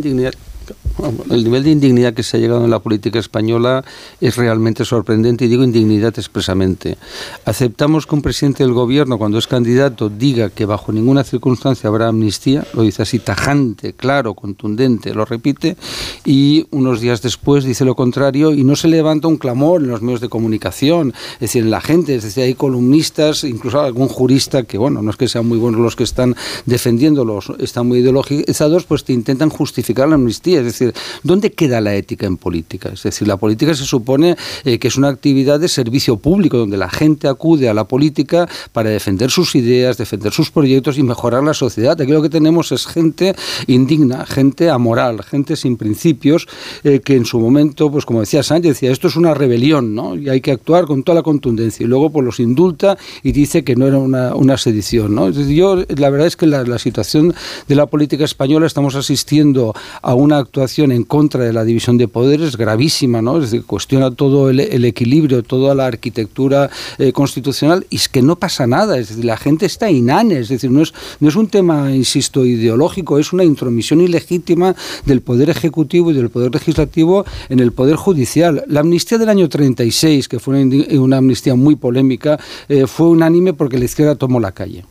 el 1.29 1.43
nivel 1.43 1.63
de 1.63 1.71
indignidad 1.71 2.13
que 2.13 2.23
se 2.23 2.37
ha 2.37 2.39
llegado 2.39 2.63
en 2.63 2.71
la 2.71 2.79
política 2.79 3.19
española 3.19 3.83
es 4.21 4.35
realmente 4.37 4.85
sorprendente 4.85 5.45
y 5.45 5.47
digo 5.47 5.63
indignidad 5.63 6.13
expresamente. 6.17 6.97
Aceptamos 7.45 8.05
que 8.05 8.15
un 8.15 8.21
presidente 8.21 8.63
del 8.63 8.73
gobierno, 8.73 9.17
cuando 9.17 9.37
es 9.37 9.47
candidato, 9.47 10.09
diga 10.09 10.49
que 10.49 10.65
bajo 10.65 10.91
ninguna 10.91 11.23
circunstancia 11.23 11.87
habrá 11.87 12.07
amnistía, 12.07 12.65
lo 12.73 12.83
dice 12.83 13.03
así 13.03 13.19
tajante, 13.19 13.93
claro, 13.93 14.33
contundente, 14.33 15.13
lo 15.13 15.25
repite, 15.25 15.77
y 16.25 16.67
unos 16.71 17.01
días 17.01 17.21
después 17.21 17.63
dice 17.63 17.85
lo 17.85 17.95
contrario 17.95 18.53
y 18.53 18.63
no 18.63 18.75
se 18.75 18.87
levanta 18.87 19.27
un 19.27 19.37
clamor 19.37 19.81
en 19.81 19.89
los 19.89 20.01
medios 20.01 20.21
de 20.21 20.29
comunicación, 20.29 21.13
es 21.35 21.39
decir, 21.39 21.63
en 21.63 21.71
la 21.71 21.81
gente, 21.81 22.15
es 22.15 22.23
decir, 22.23 22.43
hay 22.43 22.53
columnistas, 22.55 23.43
incluso 23.43 23.79
algún 23.79 24.07
jurista 24.07 24.63
que, 24.63 24.77
bueno, 24.77 25.01
no 25.01 25.11
es 25.11 25.17
que 25.17 25.27
sean 25.27 25.47
muy 25.47 25.57
buenos 25.57 25.81
los 25.81 25.95
que 25.95 26.03
están 26.03 26.35
defendiéndolos, 26.65 27.53
están 27.59 27.87
muy 27.87 27.99
ideologizados, 27.99 28.85
pues 28.85 29.03
te 29.03 29.13
intentan 29.13 29.49
justificar 29.49 30.07
la 30.07 30.15
amnistía, 30.15 30.59
es 30.59 30.65
decir, 30.65 30.86
¿dónde 31.23 31.51
queda 31.51 31.81
la 31.81 31.95
ética 31.95 32.25
en 32.25 32.37
política? 32.37 32.89
Es 32.93 33.03
decir, 33.03 33.27
la 33.27 33.37
política 33.37 33.73
se 33.75 33.85
supone 33.85 34.35
eh, 34.65 34.79
que 34.79 34.87
es 34.87 34.97
una 34.97 35.09
actividad 35.09 35.59
de 35.59 35.67
servicio 35.67 36.17
público, 36.17 36.57
donde 36.57 36.77
la 36.77 36.89
gente 36.89 37.27
acude 37.27 37.69
a 37.69 37.73
la 37.73 37.85
política 37.85 38.47
para 38.71 38.89
defender 38.89 39.31
sus 39.31 39.55
ideas, 39.55 39.97
defender 39.97 40.31
sus 40.31 40.51
proyectos 40.51 40.97
y 40.97 41.03
mejorar 41.03 41.43
la 41.43 41.53
sociedad. 41.53 41.99
Aquí 41.99 42.11
lo 42.11 42.21
que 42.21 42.29
tenemos 42.29 42.71
es 42.71 42.85
gente 42.87 43.35
indigna, 43.67 44.25
gente 44.25 44.69
amoral, 44.69 45.23
gente 45.23 45.55
sin 45.55 45.77
principios, 45.77 46.47
eh, 46.83 46.99
que 46.99 47.15
en 47.15 47.25
su 47.25 47.39
momento, 47.39 47.91
pues 47.91 48.05
como 48.05 48.21
decía 48.21 48.43
Sánchez, 48.43 48.73
decía, 48.73 48.91
esto 48.91 49.07
es 49.07 49.15
una 49.15 49.33
rebelión, 49.33 49.95
¿no? 49.95 50.15
Y 50.15 50.29
hay 50.29 50.41
que 50.41 50.51
actuar 50.51 50.85
con 50.85 51.03
toda 51.03 51.17
la 51.17 51.23
contundencia. 51.23 51.83
Y 51.83 51.87
luego 51.87 52.09
pues 52.09 52.25
los 52.25 52.39
indulta 52.39 52.97
y 53.23 53.31
dice 53.31 53.63
que 53.63 53.75
no 53.75 53.87
era 53.87 53.97
una, 53.97 54.57
sedición, 54.57 55.13
¿no? 55.13 55.29
yo, 55.29 55.83
la 55.87 56.09
verdad 56.09 56.25
es 56.25 56.35
que 56.35 56.47
la 56.47 56.79
situación 56.79 57.35
de 57.67 57.75
la 57.75 57.85
política 57.85 58.25
española 58.25 58.65
estamos 58.65 58.95
asistiendo 58.95 59.73
a 60.01 60.13
una 60.15 60.37
actuación 60.37 60.76
en 60.83 61.03
contra 61.03 61.43
de 61.43 61.53
la 61.53 61.63
división 61.63 61.97
de 61.97 62.07
poderes 62.07 62.55
gravísima, 62.55 63.21
¿no? 63.21 63.37
Es 63.37 63.51
decir, 63.51 63.65
cuestiona 63.65 64.11
todo 64.11 64.49
el, 64.49 64.59
equilibrio, 64.85 65.43
toda 65.43 65.75
la 65.75 65.87
arquitectura 65.87 66.69
eh, 66.97 67.11
constitucional 67.11 67.85
y 67.89 67.97
es 67.97 68.09
que 68.09 68.21
no 68.21 68.35
pasa 68.35 68.67
nada, 68.67 68.97
es 68.97 69.09
decir, 69.09 69.25
la 69.25 69.37
gente 69.37 69.65
está 69.65 69.89
inane, 69.89 70.39
es 70.39 70.49
decir, 70.49 70.71
no 70.71 70.81
es, 70.81 70.93
no 71.19 71.29
es 71.29 71.35
un 71.35 71.47
tema, 71.47 71.91
insisto, 71.93 72.45
ideológico, 72.45 73.19
es 73.19 73.33
una 73.33 73.43
intromisión 73.43 74.01
ilegítima 74.01 74.75
del 75.05 75.21
poder 75.21 75.49
ejecutivo 75.49 76.11
y 76.11 76.13
del 76.13 76.29
poder 76.29 76.53
legislativo 76.53 77.25
en 77.49 77.59
el 77.59 77.71
poder 77.71 77.95
judicial. 77.95 78.63
La 78.67 78.81
amnistía 78.81 79.17
del 79.17 79.29
año 79.29 79.49
36, 79.49 80.27
que 80.27 80.39
fue 80.39 80.63
una, 80.97 81.17
amnistía 81.17 81.55
muy 81.55 81.75
polémica, 81.75 82.39
eh, 82.69 82.85
fue 82.87 83.07
unánime 83.07 83.53
porque 83.53 83.77
la 83.77 83.85
izquierda 83.85 84.15
tomó 84.15 84.39
la 84.39 84.51
calle 84.51 84.85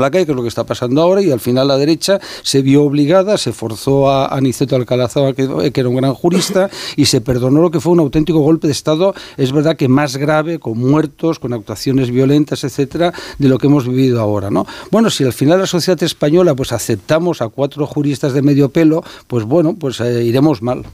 la 0.00 0.10
calle, 0.10 0.26
que 0.26 0.32
es 0.32 0.36
lo 0.36 0.42
que 0.42 0.48
está 0.48 0.64
pasando 0.64 1.02
ahora, 1.02 1.22
y 1.22 1.30
al 1.30 1.40
final 1.40 1.68
la 1.68 1.76
derecha 1.76 2.20
se 2.42 2.62
vio 2.62 2.84
obligada, 2.84 3.38
se 3.38 3.52
forzó 3.52 4.10
a 4.10 4.26
Aniceto 4.26 4.76
Alcalá, 4.76 5.08
que, 5.34 5.72
que 5.72 5.80
era 5.80 5.88
un 5.88 5.96
gran 5.96 6.14
jurista, 6.14 6.70
y 6.96 7.06
se 7.06 7.20
perdonó 7.20 7.62
lo 7.62 7.70
que 7.70 7.80
fue 7.80 7.92
un 7.92 8.00
auténtico 8.00 8.40
golpe 8.40 8.66
de 8.66 8.72
Estado, 8.72 9.14
es 9.36 9.52
verdad 9.52 9.76
que 9.76 9.88
más 9.88 10.16
grave, 10.16 10.58
con 10.58 10.78
muertos, 10.78 11.38
con 11.38 11.52
actuaciones 11.52 12.10
violentas, 12.10 12.64
etcétera, 12.64 13.12
de 13.38 13.48
lo 13.48 13.58
que 13.58 13.66
hemos 13.66 13.86
vivido 13.88 14.20
ahora, 14.20 14.50
¿no? 14.50 14.66
Bueno, 14.90 15.10
si 15.10 15.24
al 15.24 15.32
final 15.32 15.58
la 15.58 15.66
sociedad 15.66 16.02
española 16.02 16.54
pues 16.54 16.72
aceptamos 16.72 17.42
a 17.42 17.48
cuatro 17.48 17.86
juristas 17.86 18.32
de 18.32 18.42
medio 18.42 18.68
pelo, 18.68 19.02
pues 19.26 19.44
bueno, 19.44 19.76
pues 19.78 20.00
eh, 20.00 20.24
iremos 20.24 20.62
mal. 20.62 20.84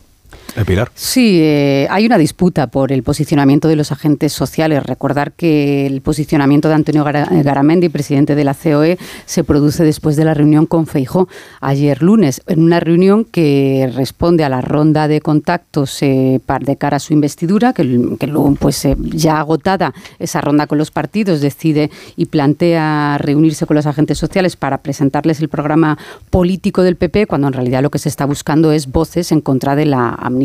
Sí, 0.94 1.38
eh, 1.40 1.86
hay 1.90 2.04
una 2.04 2.18
disputa 2.18 2.66
por 2.66 2.92
el 2.92 3.02
posicionamiento 3.02 3.68
de 3.68 3.76
los 3.76 3.90
agentes 3.90 4.32
sociales. 4.32 4.82
Recordar 4.82 5.32
que 5.32 5.86
el 5.86 6.02
posicionamiento 6.02 6.68
de 6.68 6.74
Antonio 6.74 7.04
Garamendi, 7.04 7.88
presidente 7.88 8.34
de 8.34 8.44
la 8.44 8.54
COE, 8.54 8.98
se 9.24 9.44
produce 9.44 9.82
después 9.82 10.16
de 10.16 10.26
la 10.26 10.34
reunión 10.34 10.66
con 10.66 10.86
Feijó 10.86 11.28
ayer 11.60 12.02
lunes, 12.02 12.42
en 12.46 12.62
una 12.62 12.80
reunión 12.80 13.24
que 13.24 13.90
responde 13.94 14.44
a 14.44 14.50
la 14.50 14.60
ronda 14.60 15.08
de 15.08 15.20
contactos 15.20 16.02
eh, 16.02 16.40
de 16.60 16.76
cara 16.76 16.98
a 16.98 17.00
su 17.00 17.14
investidura, 17.14 17.72
que, 17.72 17.84
luego, 17.84 18.54
pues 18.56 18.84
eh, 18.84 18.96
ya 18.98 19.38
agotada 19.38 19.94
esa 20.18 20.42
ronda 20.42 20.66
con 20.66 20.76
los 20.76 20.90
partidos, 20.90 21.40
decide 21.40 21.90
y 22.16 22.26
plantea 22.26 23.16
reunirse 23.18 23.64
con 23.64 23.76
los 23.76 23.86
agentes 23.86 24.18
sociales 24.18 24.56
para 24.56 24.78
presentarles 24.78 25.40
el 25.40 25.48
programa 25.48 25.96
político 26.28 26.82
del 26.82 26.96
PP, 26.96 27.26
cuando 27.26 27.46
en 27.46 27.54
realidad 27.54 27.82
lo 27.82 27.90
que 27.90 27.98
se 27.98 28.10
está 28.10 28.26
buscando 28.26 28.70
es 28.72 28.90
voces 28.92 29.32
en 29.32 29.40
contra 29.40 29.76
de 29.76 29.86
la 29.86 30.10
amnistía 30.10 30.41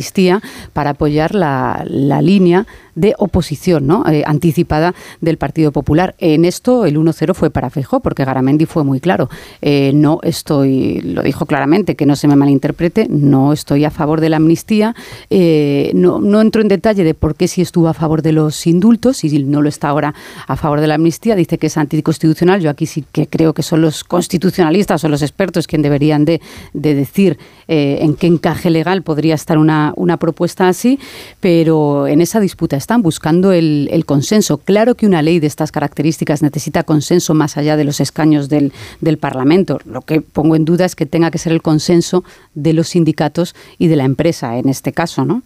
para 0.73 0.91
apoyar 0.91 1.35
la, 1.35 1.83
línea 2.21 2.65
de 2.97 3.13
oposición 3.17 3.87
¿no? 3.87 4.03
Eh, 4.09 4.23
anticipada 4.25 4.93
del 5.21 5.37
Partido 5.37 5.71
Popular. 5.71 6.15
En 6.17 6.43
esto 6.45 6.85
el 6.85 6.97
1-0 6.97 7.33
fue 7.35 7.49
para 7.51 7.69
Feijó, 7.69 7.99
porque 7.99 8.25
Garamendi 8.25 8.65
fue 8.65 8.83
muy 8.83 8.99
claro. 8.99 9.29
Eh, 9.61 9.91
no 9.93 10.19
estoy, 10.23 11.01
lo 11.01 11.21
dijo 11.21 11.45
claramente, 11.45 11.95
que 11.95 12.05
no 12.05 12.15
se 12.15 12.27
me 12.27 12.35
malinterprete, 12.35 13.07
no 13.09 13.53
estoy 13.53 13.85
a 13.85 13.91
favor 13.91 14.19
de 14.19 14.29
la 14.29 14.37
amnistía. 14.37 14.95
Eh, 15.29 15.91
no, 15.93 16.19
no 16.19 16.41
entro 16.41 16.61
en 16.61 16.67
detalle 16.67 17.03
de 17.03 17.13
por 17.13 17.35
qué 17.35 17.47
si 17.47 17.61
estuvo 17.61 17.87
a 17.87 17.93
favor 17.93 18.23
de 18.23 18.31
los 18.31 18.65
indultos 18.65 19.23
y 19.23 19.43
no 19.43 19.61
lo 19.61 19.69
está 19.69 19.89
ahora 19.89 20.15
a 20.47 20.55
favor 20.55 20.81
de 20.81 20.87
la 20.87 20.95
amnistía. 20.95 21.35
Dice 21.35 21.59
que 21.59 21.67
es 21.67 21.77
anticonstitucional. 21.77 22.61
Yo 22.61 22.71
aquí 22.71 22.87
sí 22.87 23.05
que 23.11 23.27
creo 23.27 23.53
que 23.53 23.61
son 23.61 23.81
los 23.81 24.03
constitucionalistas 24.03 25.03
o 25.03 25.09
los 25.09 25.21
expertos 25.21 25.67
quienes 25.67 25.83
deberían 25.83 26.25
de, 26.25 26.41
decir 26.73 27.37
en 27.67 28.15
qué 28.15 28.27
encaje 28.27 28.69
legal 28.69 29.03
podría 29.03 29.35
estar 29.35 29.57
una, 29.57 29.93
una, 29.95 30.17
propuesta 30.17 30.67
así, 30.67 30.99
pero 31.39 32.07
en 32.07 32.21
esa 32.21 32.39
disputa 32.39 32.75
están 32.87 33.01
buscando 33.01 33.51
el, 33.51 33.89
el, 33.91 34.05
consenso. 34.05 34.59
Claro 34.59 34.95
que 34.95 35.05
una 35.05 35.21
ley 35.21 35.41
de 35.41 35.47
estas 35.47 35.73
características 35.73 36.41
necesita 36.41 36.83
consenso 36.83 37.33
más 37.33 37.57
allá 37.57 37.75
de 37.75 37.83
los 37.83 37.99
escaños 37.99 38.47
del, 38.47 38.71
del 39.01 39.17
Parlamento. 39.17 39.77
Lo 39.83 40.03
que 40.03 40.21
pongo 40.21 40.55
en 40.55 40.63
duda 40.63 40.85
es 40.85 40.95
que 40.95 41.05
tenga 41.05 41.29
que 41.29 41.37
ser 41.37 41.51
el 41.51 41.61
consenso 41.61 42.23
de 42.55 42.71
los 42.71 42.87
sindicatos 42.87 43.55
y 43.77 43.87
de 43.87 43.97
la 43.97 44.05
empresa 44.05 44.57
en 44.57 44.69
este 44.69 44.93
caso, 44.93 45.25
¿no? 45.25 45.43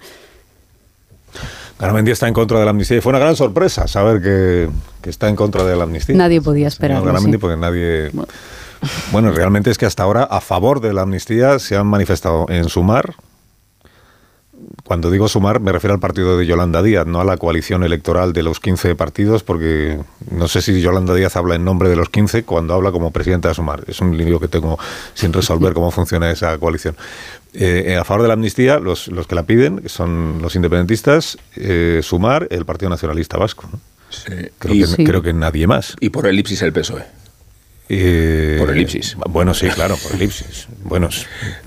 Garamendi 1.79 2.11
está 2.11 2.27
en 2.27 2.35
contra 2.35 2.59
de 2.59 2.65
la 2.65 2.69
amnistía 2.69 2.97
y 2.97 3.01
fue 3.01 3.09
una 3.09 3.17
gran 3.17 3.35
sorpresa 3.35 3.87
saber 3.87 4.21
que, 4.21 4.69
está 5.09 5.27
en 5.27 5.35
contra 5.35 5.63
de 5.63 5.75
la 5.75 5.85
amnistía. 5.85 6.15
Nadie 6.15 6.41
podía 6.41 6.67
esperar. 6.67 7.03
Garamendi 7.03 7.39
porque 7.39 7.57
nadie... 7.57 8.11
Bueno. 9.11 9.31
realmente 9.31 9.71
es 9.71 9.79
que 9.79 9.87
hasta 9.87 10.03
ahora 10.03 10.25
a 10.25 10.41
favor 10.41 10.79
de 10.79 10.93
la 10.93 11.01
amnistía 11.01 11.57
se 11.57 11.75
han 11.75 11.87
manifestado 11.87 12.45
en 12.49 12.69
Sumar, 12.69 13.15
cuando 14.83 15.11
digo 15.11 15.27
sumar, 15.27 15.59
me 15.59 15.71
refiero 15.71 15.93
al 15.93 15.99
partido 15.99 16.37
de 16.37 16.45
Yolanda 16.45 16.81
Díaz, 16.83 17.05
no 17.07 17.21
a 17.21 17.23
la 17.23 17.37
coalición 17.37 17.83
electoral 17.83 18.33
de 18.33 18.43
los 18.43 18.59
15 18.59 18.95
partidos, 18.95 19.43
porque 19.43 19.99
no 20.29 20.47
sé 20.47 20.61
si 20.61 20.81
Yolanda 20.81 21.13
Díaz 21.13 21.35
habla 21.35 21.55
en 21.55 21.63
nombre 21.63 21.89
de 21.89 21.95
los 21.95 22.09
15 22.09 22.43
cuando 22.43 22.73
habla 22.73 22.91
como 22.91 23.11
presidenta 23.11 23.49
de 23.49 23.53
Sumar. 23.53 23.83
Es 23.87 24.01
un 24.01 24.17
lío 24.17 24.39
que 24.39 24.47
tengo 24.47 24.77
sin 25.13 25.31
resolver 25.33 25.73
cómo 25.73 25.91
funciona 25.91 26.29
esa 26.31 26.57
coalición. 26.57 26.95
Eh, 27.53 27.97
a 27.99 28.03
favor 28.03 28.21
de 28.21 28.27
la 28.29 28.35
amnistía, 28.35 28.79
los, 28.79 29.07
los, 29.07 29.27
que 29.27 29.35
la 29.35 29.43
piden 29.43 29.87
son 29.87 30.41
los 30.41 30.55
independentistas, 30.55 31.37
eh, 31.55 31.99
Sumar, 32.01 32.47
el 32.49 32.65
Partido 32.65 32.89
Nacionalista 32.89 33.37
Vasco. 33.37 33.69
Creo, 34.59 34.95
que, 34.97 35.03
creo, 35.05 35.21
que, 35.21 35.33
nadie 35.33 35.67
más. 35.67 35.95
Y 35.99 36.09
por 36.09 36.27
elipsis 36.27 36.61
el 36.61 36.73
PSOE. 36.73 37.20
Eh, 37.93 38.55
por 38.57 38.71
elipsis. 38.71 39.17
Bueno, 39.29 39.53
sí, 39.53 39.67
claro, 39.67 39.97
por 39.97 40.13
elipsis. 40.15 40.67
Bueno, 40.85 41.09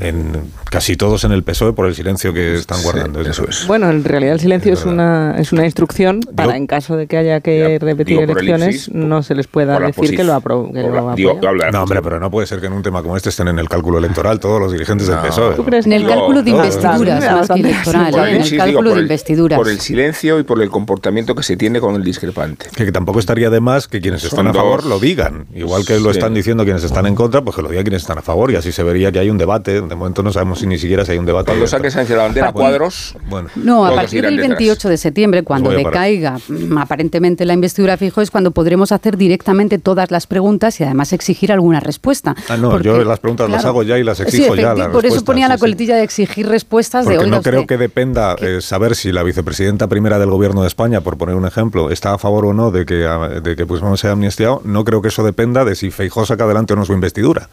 en, 0.00 0.32
casi 0.70 0.96
todos 0.96 1.24
en 1.24 1.32
el 1.32 1.42
PSOE 1.42 1.74
por 1.74 1.86
el 1.86 1.94
silencio 1.94 2.32
que 2.32 2.54
están 2.54 2.82
guardando. 2.82 3.20
eso 3.20 3.46
es. 3.46 3.66
Bueno, 3.66 3.90
en 3.90 4.02
realidad 4.04 4.32
el 4.32 4.40
silencio 4.40 4.72
es, 4.72 4.86
una, 4.86 5.36
es 5.38 5.52
una 5.52 5.66
instrucción 5.66 6.20
para 6.34 6.56
en 6.56 6.66
caso 6.66 6.96
de 6.96 7.06
que 7.08 7.18
haya 7.18 7.40
que 7.40 7.78
repetir 7.78 8.20
elecciones, 8.20 8.90
no 8.90 9.22
se 9.22 9.34
les 9.34 9.48
pueda 9.48 9.78
decir 9.78 10.16
que 10.16 10.24
lo, 10.24 10.32
apro 10.32 10.70
No, 10.72 11.82
hombre, 11.82 12.00
pero 12.00 12.18
no 12.18 12.30
puede 12.30 12.46
ser 12.46 12.60
que 12.60 12.68
en 12.68 12.72
un 12.72 12.82
tema 12.82 13.02
como 13.02 13.18
este 13.18 13.28
estén 13.28 13.48
en 13.48 13.58
el 13.58 13.68
cálculo 13.68 13.98
electoral 13.98 14.40
todos 14.40 14.58
los 14.58 14.72
dirigentes 14.72 15.06
del 15.06 15.18
PSOE. 15.18 15.56
en 15.84 15.92
el 15.92 16.06
cálculo 16.06 16.42
de 16.42 16.50
investiduras, 16.50 17.32
más 17.32 17.48
que 17.48 17.60
electoral, 17.60 18.14
¿eh? 18.14 18.36
en 18.36 18.42
el 18.42 18.56
cálculo 18.56 18.94
de 18.94 19.00
investiduras. 19.02 19.58
Por 19.58 19.68
el 19.68 19.78
silencio 19.78 20.38
y 20.38 20.44
por 20.44 20.62
el 20.62 20.70
comportamiento 20.70 21.34
que 21.34 21.42
se 21.42 21.58
tiene 21.58 21.80
con 21.80 21.96
el 21.96 22.02
discrepante. 22.02 22.68
Que, 22.74 22.90
tampoco 22.92 23.18
estaría 23.18 23.50
de 23.50 23.60
más 23.60 23.88
que 23.88 24.00
quienes 24.00 24.24
están 24.24 24.46
a 24.46 24.54
favor 24.54 24.86
lo 24.86 24.98
digan, 24.98 25.46
igual 25.54 25.84
que 25.84 26.00
lo 26.00 26.13
están 26.14 26.34
diciendo 26.34 26.64
quienes 26.64 26.84
están 26.84 27.06
en 27.06 27.14
contra, 27.14 27.42
pues 27.42 27.56
que 27.56 27.62
lo 27.62 27.68
digan 27.68 27.84
quienes 27.84 28.02
están 28.02 28.18
a 28.18 28.22
favor 28.22 28.50
y 28.50 28.56
así 28.56 28.72
se 28.72 28.82
vería 28.82 29.12
que 29.12 29.18
hay 29.18 29.30
un 29.30 29.38
debate. 29.38 29.80
De 29.80 29.94
momento 29.94 30.22
no 30.22 30.32
sabemos 30.32 30.60
si 30.60 30.66
ni 30.66 30.78
siquiera 30.78 31.04
si 31.04 31.12
hay 31.12 31.18
un 31.18 31.26
debate. 31.26 31.46
Cuando 31.46 31.66
saques 31.66 31.94
la 32.10 32.22
bandera 32.22 32.52
cuadros. 32.52 33.16
Bueno, 33.28 33.48
no, 33.56 33.86
a 33.86 33.94
partir 33.94 34.24
del 34.24 34.38
28 34.38 34.88
de 34.88 34.96
septiembre, 34.96 35.42
cuando 35.42 35.70
decaiga 35.70 36.38
mm, 36.48 36.78
aparentemente 36.78 37.44
la 37.44 37.54
investidura 37.54 37.96
fijo, 37.96 38.20
es 38.20 38.30
cuando 38.30 38.50
podremos 38.50 38.92
hacer 38.92 39.16
directamente 39.16 39.78
todas 39.78 40.10
las 40.10 40.26
preguntas 40.26 40.80
y 40.80 40.84
además 40.84 41.12
exigir 41.12 41.52
alguna 41.52 41.80
respuesta. 41.80 42.34
Ah, 42.48 42.56
no, 42.56 42.80
yo 42.80 43.02
las 43.04 43.20
preguntas 43.20 43.50
las 43.50 43.64
hago 43.64 43.82
ya 43.82 43.98
y 43.98 44.04
las 44.04 44.20
exijo 44.20 44.54
ya. 44.54 44.74
por 44.90 45.06
eso 45.06 45.24
ponía 45.24 45.48
la 45.48 45.58
coletilla 45.58 45.96
de 45.96 46.04
exigir 46.04 46.48
respuestas 46.48 47.06
Porque 47.06 47.26
no 47.26 47.42
creo 47.42 47.66
que 47.66 47.76
dependa 47.76 48.36
eh, 48.40 48.60
saber 48.60 48.94
si 48.94 49.12
la 49.12 49.22
vicepresidenta 49.22 49.88
primera 49.88 50.18
del 50.18 50.30
gobierno 50.30 50.62
de 50.62 50.68
España, 50.68 51.00
por 51.00 51.16
poner 51.16 51.34
un 51.34 51.46
ejemplo, 51.46 51.90
está 51.90 52.14
a 52.14 52.18
favor 52.18 52.46
o 52.46 52.54
no 52.54 52.70
de 52.70 52.86
que, 52.86 52.94
de 52.94 53.56
que 53.56 53.66
pues, 53.66 53.82
no 53.82 53.96
sea 53.96 54.12
amnistiado. 54.12 54.60
No 54.64 54.84
creo 54.84 55.02
que 55.02 55.08
eso 55.08 55.24
dependa 55.24 55.64
de 55.64 55.74
si 55.74 55.90
Feijó 55.94 56.26
saca 56.26 56.44
adelante 56.44 56.74
o 56.74 56.76
no 56.76 56.84
su 56.84 56.92
investidura 56.92 57.48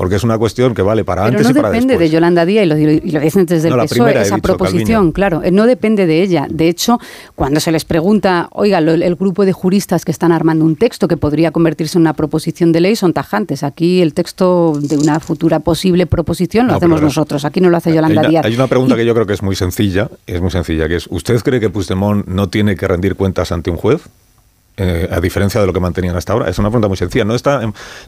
porque 0.00 0.16
es 0.16 0.24
una 0.24 0.38
cuestión 0.38 0.74
que 0.74 0.80
vale 0.80 1.04
para 1.04 1.26
antes 1.26 1.42
y 1.42 1.52
para 1.52 1.68
después. 1.68 1.84
no 1.84 1.92
depende 1.92 1.98
de 1.98 2.10
Yolanda 2.10 2.46
Díaz 2.46 2.64
y 2.64 2.66
lo, 2.66 2.78
y 2.78 3.10
lo 3.10 3.20
dicen 3.20 3.44
desde 3.44 3.68
el 3.68 3.74
PSOE, 3.74 4.22
esa 4.22 4.38
proposición, 4.38 5.12
claro, 5.12 5.42
eh, 5.44 5.50
no 5.50 5.66
depende 5.66 6.06
de 6.06 6.22
ella. 6.22 6.46
De 6.48 6.68
hecho, 6.68 6.98
cuando 7.34 7.60
se 7.60 7.70
les 7.70 7.84
pregunta, 7.84 8.48
oiga, 8.52 8.78
el 8.78 9.14
grupo 9.16 9.44
de 9.44 9.52
juristas 9.52 10.06
que 10.06 10.10
están 10.10 10.32
armando 10.32 10.64
un 10.64 10.76
texto 10.76 11.06
que 11.06 11.18
podría 11.18 11.50
convertirse 11.50 11.98
en 11.98 12.00
una 12.00 12.14
proposición 12.14 12.72
de 12.72 12.80
ley 12.80 12.96
son 12.96 13.12
tajantes. 13.12 13.62
Aquí 13.62 14.00
el 14.00 14.14
texto 14.14 14.72
de 14.80 14.96
una 14.96 15.20
futura 15.20 15.60
posible 15.60 16.06
proposición 16.06 16.68
lo 16.68 16.76
hacemos 16.76 17.02
nosotros, 17.02 17.44
aquí 17.44 17.60
no 17.60 17.68
lo 17.68 17.76
hace 17.76 17.94
Yolanda 17.94 18.22
Díaz. 18.22 18.46
Hay 18.46 18.54
una 18.54 18.68
pregunta 18.68 18.96
que 18.96 19.04
yo 19.04 19.12
creo 19.12 19.26
que 19.26 19.34
es 19.34 19.42
muy 19.42 19.54
sencilla, 19.54 20.08
es 20.26 20.40
muy 20.40 20.50
sencilla, 20.50 20.88
que 20.88 20.96
es, 20.96 21.08
¿usted 21.10 21.38
cree 21.42 21.60
que 21.60 21.68
Puigdemont 21.68 22.26
no 22.26 22.48
tiene 22.48 22.74
que 22.74 22.88
rendir 22.88 23.16
cuentas 23.16 23.52
ante 23.52 23.70
un 23.70 23.76
juez? 23.76 24.00
Eh, 24.82 25.06
a 25.12 25.20
diferencia 25.20 25.60
de 25.60 25.66
lo 25.66 25.74
que 25.74 25.80
mantenían 25.80 26.16
hasta 26.16 26.32
ahora? 26.32 26.48
Es 26.48 26.58
una 26.58 26.70
pregunta 26.70 26.88
muy 26.88 26.96
sencilla. 26.96 27.26
No, 27.26 27.34
está, 27.34 27.60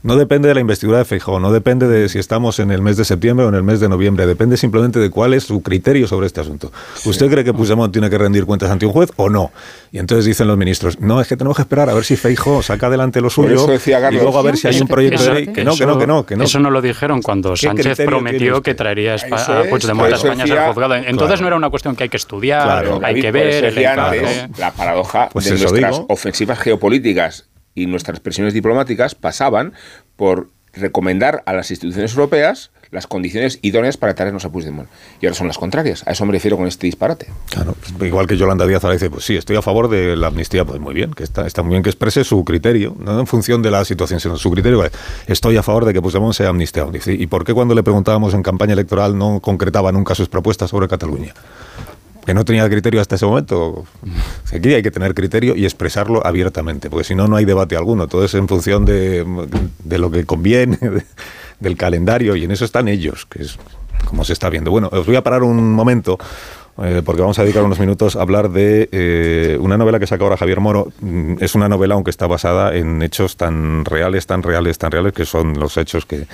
no 0.02 0.16
depende 0.16 0.48
de 0.48 0.54
la 0.54 0.60
investidura 0.60 0.96
de 0.96 1.04
Feijóo, 1.04 1.38
no 1.38 1.52
depende 1.52 1.86
de 1.86 2.08
si 2.08 2.18
estamos 2.18 2.58
en 2.60 2.70
el 2.70 2.80
mes 2.80 2.96
de 2.96 3.04
septiembre 3.04 3.44
o 3.44 3.50
en 3.50 3.54
el 3.56 3.62
mes 3.62 3.78
de 3.78 3.90
noviembre, 3.90 4.26
depende 4.26 4.56
simplemente 4.56 4.98
de 4.98 5.10
cuál 5.10 5.34
es 5.34 5.44
su 5.44 5.62
criterio 5.62 6.06
sobre 6.06 6.28
este 6.28 6.40
asunto. 6.40 6.72
¿Usted 7.04 7.30
cree 7.30 7.44
que 7.44 7.52
Puigdemont 7.52 7.92
tiene 7.92 8.08
que 8.08 8.16
rendir 8.16 8.46
cuentas 8.46 8.70
ante 8.70 8.86
un 8.86 8.92
juez 8.92 9.10
o 9.16 9.28
no? 9.28 9.52
Y 9.94 9.98
entonces 9.98 10.24
dicen 10.24 10.48
los 10.48 10.56
ministros, 10.56 11.00
no, 11.00 11.20
es 11.20 11.28
que 11.28 11.36
tenemos 11.36 11.54
que 11.54 11.62
esperar 11.62 11.90
a 11.90 11.92
ver 11.92 12.02
si 12.02 12.16
Feijóo 12.16 12.62
saca 12.62 12.86
adelante 12.86 13.20
lo 13.20 13.28
suyo 13.28 13.66
y 14.10 14.14
luego 14.14 14.38
a 14.38 14.42
ver 14.42 14.56
si 14.56 14.66
hay 14.66 14.80
un 14.80 14.88
proyecto 14.88 15.22
de 15.22 15.34
ley. 15.34 15.46
Que 15.48 15.64
no, 15.64 15.76
que 15.76 15.84
no, 15.84 15.98
que 15.98 16.06
no, 16.06 16.24
que 16.24 16.34
no. 16.34 16.44
Eso 16.44 16.58
no 16.60 16.70
lo 16.70 16.80
dijeron 16.80 17.20
cuando 17.20 17.54
Sánchez 17.54 17.98
prometió 18.06 18.62
que 18.62 18.74
traería 18.74 19.16
a 19.16 19.64
Puigdemont 19.68 20.10
a 20.10 20.16
España 20.16 20.44
a 20.44 20.46
ser 20.46 20.58
juzgado. 20.68 20.94
Entonces 20.94 21.42
no 21.42 21.46
era 21.46 21.56
una 21.56 21.68
cuestión 21.68 21.94
que 21.94 22.04
hay 22.04 22.08
que 22.08 22.16
estudiar, 22.16 23.00
hay 23.02 23.20
que 23.20 23.30
ver. 23.30 24.50
la 24.58 24.72
paradoja 24.72 25.28
pues 25.30 25.44
de 25.44 25.58
nuestras 25.58 26.00
ofensivas 26.08 26.58
geopolíticas 26.58 27.50
y 27.74 27.84
nuestras 27.84 28.20
presiones 28.20 28.54
diplomáticas 28.54 29.14
pasaban 29.14 29.74
por 30.16 30.48
recomendar 30.72 31.42
a 31.44 31.52
las 31.52 31.70
instituciones 31.70 32.12
europeas 32.12 32.70
las 32.92 33.06
condiciones 33.06 33.58
idóneas 33.62 33.96
para 33.96 34.14
traernos 34.14 34.44
a 34.44 34.52
Puigdemont. 34.52 34.88
Y 35.20 35.26
ahora 35.26 35.34
son 35.34 35.48
las 35.48 35.56
contrarias. 35.56 36.06
A 36.06 36.12
eso 36.12 36.26
me 36.26 36.32
refiero 36.32 36.58
con 36.58 36.68
este 36.68 36.86
disparate. 36.86 37.26
Claro, 37.48 37.74
pues, 37.80 38.06
igual 38.06 38.26
que 38.26 38.36
Yolanda 38.36 38.66
Díaz 38.66 38.84
ahora 38.84 38.94
dice, 38.94 39.08
pues 39.08 39.24
sí, 39.24 39.34
estoy 39.34 39.56
a 39.56 39.62
favor 39.62 39.88
de 39.88 40.14
la 40.14 40.26
amnistía, 40.26 40.66
pues 40.66 40.78
muy 40.78 40.92
bien, 40.92 41.14
que 41.14 41.24
está, 41.24 41.46
está 41.46 41.62
muy 41.62 41.70
bien 41.70 41.82
que 41.82 41.88
exprese 41.88 42.22
su 42.22 42.44
criterio, 42.44 42.94
no 42.98 43.18
en 43.18 43.26
función 43.26 43.62
de 43.62 43.70
la 43.70 43.86
situación, 43.86 44.20
sino 44.20 44.36
su 44.36 44.50
criterio. 44.50 44.84
Estoy 45.26 45.56
a 45.56 45.62
favor 45.62 45.86
de 45.86 45.94
que 45.94 46.02
Puigdemont 46.02 46.34
sea 46.34 46.50
amnistiado. 46.50 46.92
¿y 47.06 47.26
por 47.28 47.44
qué 47.44 47.54
cuando 47.54 47.74
le 47.74 47.82
preguntábamos 47.82 48.34
en 48.34 48.42
campaña 48.42 48.74
electoral 48.74 49.16
no 49.16 49.40
concretaba 49.40 49.90
nunca 49.90 50.14
sus 50.14 50.28
propuestas 50.28 50.70
sobre 50.70 50.86
Cataluña? 50.86 51.32
que 52.24 52.34
no 52.34 52.44
tenía 52.44 52.68
criterio 52.68 53.00
hasta 53.00 53.16
ese 53.16 53.26
momento. 53.26 53.84
Aquí 54.54 54.72
hay 54.72 54.82
que 54.82 54.92
tener 54.92 55.12
criterio 55.12 55.56
y 55.56 55.64
expresarlo 55.64 56.24
abiertamente, 56.24 56.88
porque 56.88 57.02
si 57.02 57.16
no, 57.16 57.26
no 57.26 57.34
hay 57.34 57.44
debate 57.44 57.74
alguno. 57.74 58.06
Todo 58.06 58.24
es 58.24 58.34
en 58.34 58.46
función 58.46 58.84
de, 58.84 59.26
de 59.82 59.98
lo 59.98 60.08
que 60.12 60.24
conviene, 60.24 60.78
del 61.62 61.76
calendario, 61.76 62.36
y 62.36 62.44
en 62.44 62.50
eso 62.50 62.64
están 62.64 62.88
ellos, 62.88 63.26
que 63.26 63.42
es 63.42 63.58
como 64.04 64.24
se 64.24 64.32
está 64.32 64.50
viendo. 64.50 64.70
Bueno, 64.70 64.88
os 64.92 65.06
voy 65.06 65.16
a 65.16 65.22
parar 65.22 65.42
un 65.42 65.72
momento. 65.72 66.18
Eh, 66.82 67.02
porque 67.04 67.20
vamos 67.20 67.38
a 67.38 67.42
dedicar 67.42 67.62
unos 67.62 67.78
minutos 67.78 68.16
a 68.16 68.22
hablar 68.22 68.48
de 68.48 68.88
eh, 68.92 69.58
una 69.60 69.76
novela 69.76 70.00
que 70.00 70.06
saca 70.06 70.24
ahora 70.24 70.38
Javier 70.38 70.58
Moro. 70.58 70.90
Mm, 71.00 71.34
es 71.40 71.54
una 71.54 71.68
novela, 71.68 71.94
aunque 71.94 72.10
está 72.10 72.26
basada 72.26 72.74
en 72.74 73.02
hechos 73.02 73.36
tan 73.36 73.84
reales, 73.84 74.26
tan 74.26 74.42
reales, 74.42 74.78
tan 74.78 74.90
reales, 74.90 75.12
que 75.12 75.26
son 75.26 75.60
los 75.60 75.76
hechos 75.76 76.06
que, 76.06 76.26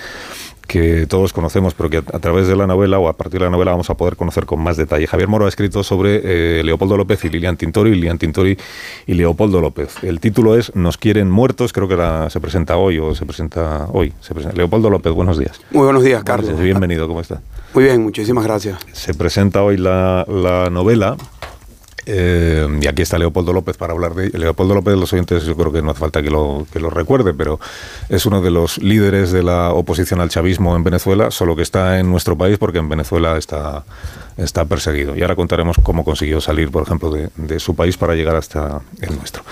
que 0.69 1.07
todos 1.07 1.33
conocemos, 1.33 1.73
pero 1.73 1.89
que 1.89 1.97
a, 1.97 2.19
través 2.19 2.47
de 2.47 2.55
la 2.55 2.67
novela 2.67 2.99
o 2.99 3.09
a 3.09 3.13
partir 3.13 3.39
de 3.39 3.45
la 3.45 3.49
novela 3.49 3.71
vamos 3.71 3.89
a 3.89 3.95
poder 3.95 4.15
conocer 4.15 4.45
con 4.45 4.61
más 4.61 4.77
detalle. 4.77 5.07
Javier 5.07 5.27
Moro 5.27 5.47
ha 5.47 5.49
escrito 5.49 5.83
sobre 5.83 6.21
eh, 6.23 6.63
Leopoldo 6.63 6.95
López 6.95 7.25
y 7.25 7.29
Lilian 7.29 7.57
Tintori, 7.57 7.95
Lilian 7.95 8.19
Tintori 8.19 8.55
y 9.07 9.15
Leopoldo 9.15 9.61
López. 9.61 9.95
El 10.03 10.19
título 10.19 10.55
es 10.55 10.73
Nos 10.75 10.97
quieren 10.97 11.29
muertos, 11.31 11.73
creo 11.73 11.87
que 11.87 11.97
se 12.29 12.39
presenta 12.39 12.77
hoy 12.77 12.99
o 12.99 13.15
se 13.15 13.25
presenta 13.25 13.87
hoy. 13.91 14.13
Se 14.21 14.35
presenta. 14.35 14.55
Leopoldo 14.55 14.91
López, 14.91 15.11
buenos 15.11 15.39
días. 15.39 15.59
Muy 15.71 15.85
buenos 15.85 16.03
días, 16.03 16.23
Carlos. 16.23 16.57
bienvenido, 16.59 17.07
¿cómo 17.07 17.19
está? 17.19 17.41
Muy 17.73 17.85
bien, 17.85 18.03
muchísimas 18.03 18.43
gracias. 18.43 18.77
Se 18.93 19.15
presenta 19.15 19.63
hoy 19.63 19.77
la, 19.77 20.23
la 20.27 20.69
novela 20.69 21.17
eh, 22.05 22.67
y 22.81 22.87
aquí 22.87 23.01
está 23.01 23.17
Leopoldo 23.17 23.53
López 23.53 23.77
para 23.77 23.93
hablar 23.93 24.13
de 24.13 24.29
Leopoldo 24.37 24.73
López, 24.73 24.97
los 24.97 25.11
oyentes, 25.13 25.43
yo 25.43 25.55
creo 25.55 25.71
que 25.71 25.81
no 25.81 25.91
hace 25.91 25.99
falta 25.99 26.21
que 26.21 26.29
lo, 26.29 26.65
que 26.71 26.79
lo 26.79 26.89
recuerde, 26.89 27.33
pero 27.33 27.59
es 28.09 28.25
uno 28.25 28.41
de 28.41 28.51
los 28.51 28.77
líderes 28.77 29.31
de 29.31 29.43
la 29.43 29.73
oposición 29.73 30.21
al 30.21 30.29
chavismo 30.29 30.75
en 30.75 30.83
Venezuela, 30.83 31.31
solo 31.31 31.55
que 31.55 31.61
está 31.61 31.99
en 31.99 32.09
nuestro 32.09 32.37
país 32.37 32.57
porque 32.57 32.79
en 32.79 32.89
Venezuela 32.89 33.37
está 33.37 33.83
está 34.39 34.65
perseguido. 34.65 35.15
Y 35.15 35.21
ahora 35.21 35.35
contaremos 35.35 35.77
cómo 35.81 36.03
consiguió 36.03 36.41
salir, 36.41 36.71
por 36.71 36.83
ejemplo, 36.83 37.11
de, 37.11 37.59
su 37.59 37.75
país 37.75 37.97
para 37.97 38.15
llegar 38.15 38.35
hasta 38.35 38.81
el 39.01 39.15
nuestro. 39.15 39.43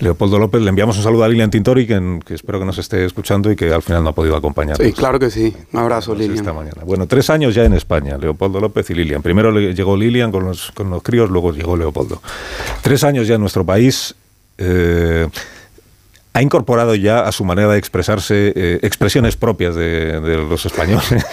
Leopoldo 0.00 0.38
López, 0.38 0.62
le 0.62 0.68
enviamos 0.68 0.96
un 0.96 1.02
saludo 1.02 1.24
a 1.24 1.28
Lilian 1.28 1.50
Tintori, 1.50 1.86
que, 1.86 2.20
que 2.24 2.34
espero 2.34 2.58
que 2.58 2.64
nos 2.64 2.78
esté 2.78 3.04
escuchando 3.04 3.50
y 3.50 3.56
que 3.56 3.72
al 3.72 3.82
final 3.82 4.04
no 4.04 4.10
ha 4.10 4.14
podido 4.14 4.36
acompañarnos. 4.36 4.86
Sí, 4.86 4.92
claro 4.92 5.18
que 5.18 5.30
sí. 5.30 5.54
Un 5.72 5.80
abrazo, 5.80 6.12
pues 6.12 6.20
Lilian. 6.20 6.38
Esta 6.38 6.52
mañana. 6.52 6.82
Bueno, 6.84 7.06
tres 7.06 7.30
años 7.30 7.54
ya 7.54 7.64
en 7.64 7.74
España, 7.74 8.16
Leopoldo 8.18 8.60
López 8.60 8.88
y 8.90 8.94
Lilian. 8.94 9.22
Primero 9.22 9.50
llegó 9.58 9.96
Lilian 9.96 10.30
con 10.30 10.44
los, 10.44 10.70
con 10.72 10.90
los 10.90 11.02
críos, 11.02 11.30
luego 11.30 11.52
llegó 11.52 11.76
Leopoldo. 11.76 12.22
Tres 12.82 13.04
años 13.04 13.26
ya 13.26 13.34
en 13.34 13.40
nuestro 13.40 13.64
país. 13.64 14.14
Eh, 14.58 15.28
ha 16.36 16.42
incorporado 16.42 16.94
ya 16.94 17.20
a 17.20 17.32
su 17.32 17.44
manera 17.44 17.72
de 17.72 17.78
expresarse 17.78 18.52
eh, 18.54 18.78
expresiones 18.82 19.36
propias 19.36 19.74
de, 19.74 20.20
los 20.20 20.66
españoles. 20.66 21.06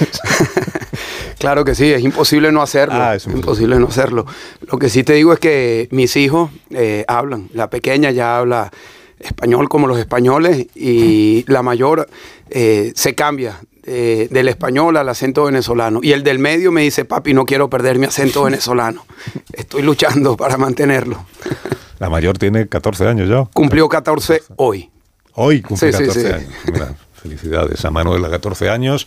claro 1.43 1.65
que 1.65 1.75
sí, 1.75 1.91
es 1.91 2.01
imposible 2.01 2.53
no 2.53 2.61
hacerlo. 2.61 2.95
Ah, 2.95 3.15
es 3.15 3.27
imposible 3.27 3.77
no 3.77 3.87
hacerlo. 3.87 4.25
Lo 4.71 4.79
que 4.79 4.87
sí 4.87 5.03
te 5.03 5.11
digo 5.11 5.33
es 5.33 5.39
que 5.39 5.89
mis 5.91 6.15
hijos 6.15 6.49
eh, 6.69 7.03
hablan. 7.05 7.49
La 7.53 7.69
pequeña 7.69 8.11
ya 8.11 8.37
habla 8.37 8.71
español 9.19 9.67
como 9.67 9.87
los 9.87 9.99
españoles 9.99 10.67
y 10.73 11.43
la 11.49 11.61
mayor 11.61 12.07
eh, 12.49 12.93
se 12.95 13.13
cambia 13.13 13.59
del 13.85 14.47
español 14.47 14.95
al 14.95 15.09
acento 15.09 15.43
venezolano. 15.43 15.99
Y 16.01 16.13
el 16.13 16.23
del 16.23 16.39
medio 16.39 16.71
me 16.71 16.83
dice, 16.83 17.03
papi, 17.03 17.33
no 17.33 17.45
quiero 17.45 17.69
perder 17.69 17.99
mi 17.99 18.05
acento 18.05 18.43
venezolano. 18.43 19.05
Estoy 19.51 19.81
luchando 19.81 20.37
para 20.37 20.55
mantenerlo. 20.55 21.25
La 21.99 22.09
mayor 22.09 22.37
tiene 22.37 22.69
14 22.69 23.05
años 23.05 23.27
ya. 23.27 23.43
Cumplió 23.53 23.89
14 23.89 24.43
hoy. 24.55 24.89
Hoy 25.33 25.61
cumple 25.61 25.91
14 25.91 26.33
años. 26.33 26.49
felicidades 27.21 27.83
a 27.83 27.91
Manuela, 27.91 28.29
14 28.29 28.69
años. 28.69 29.05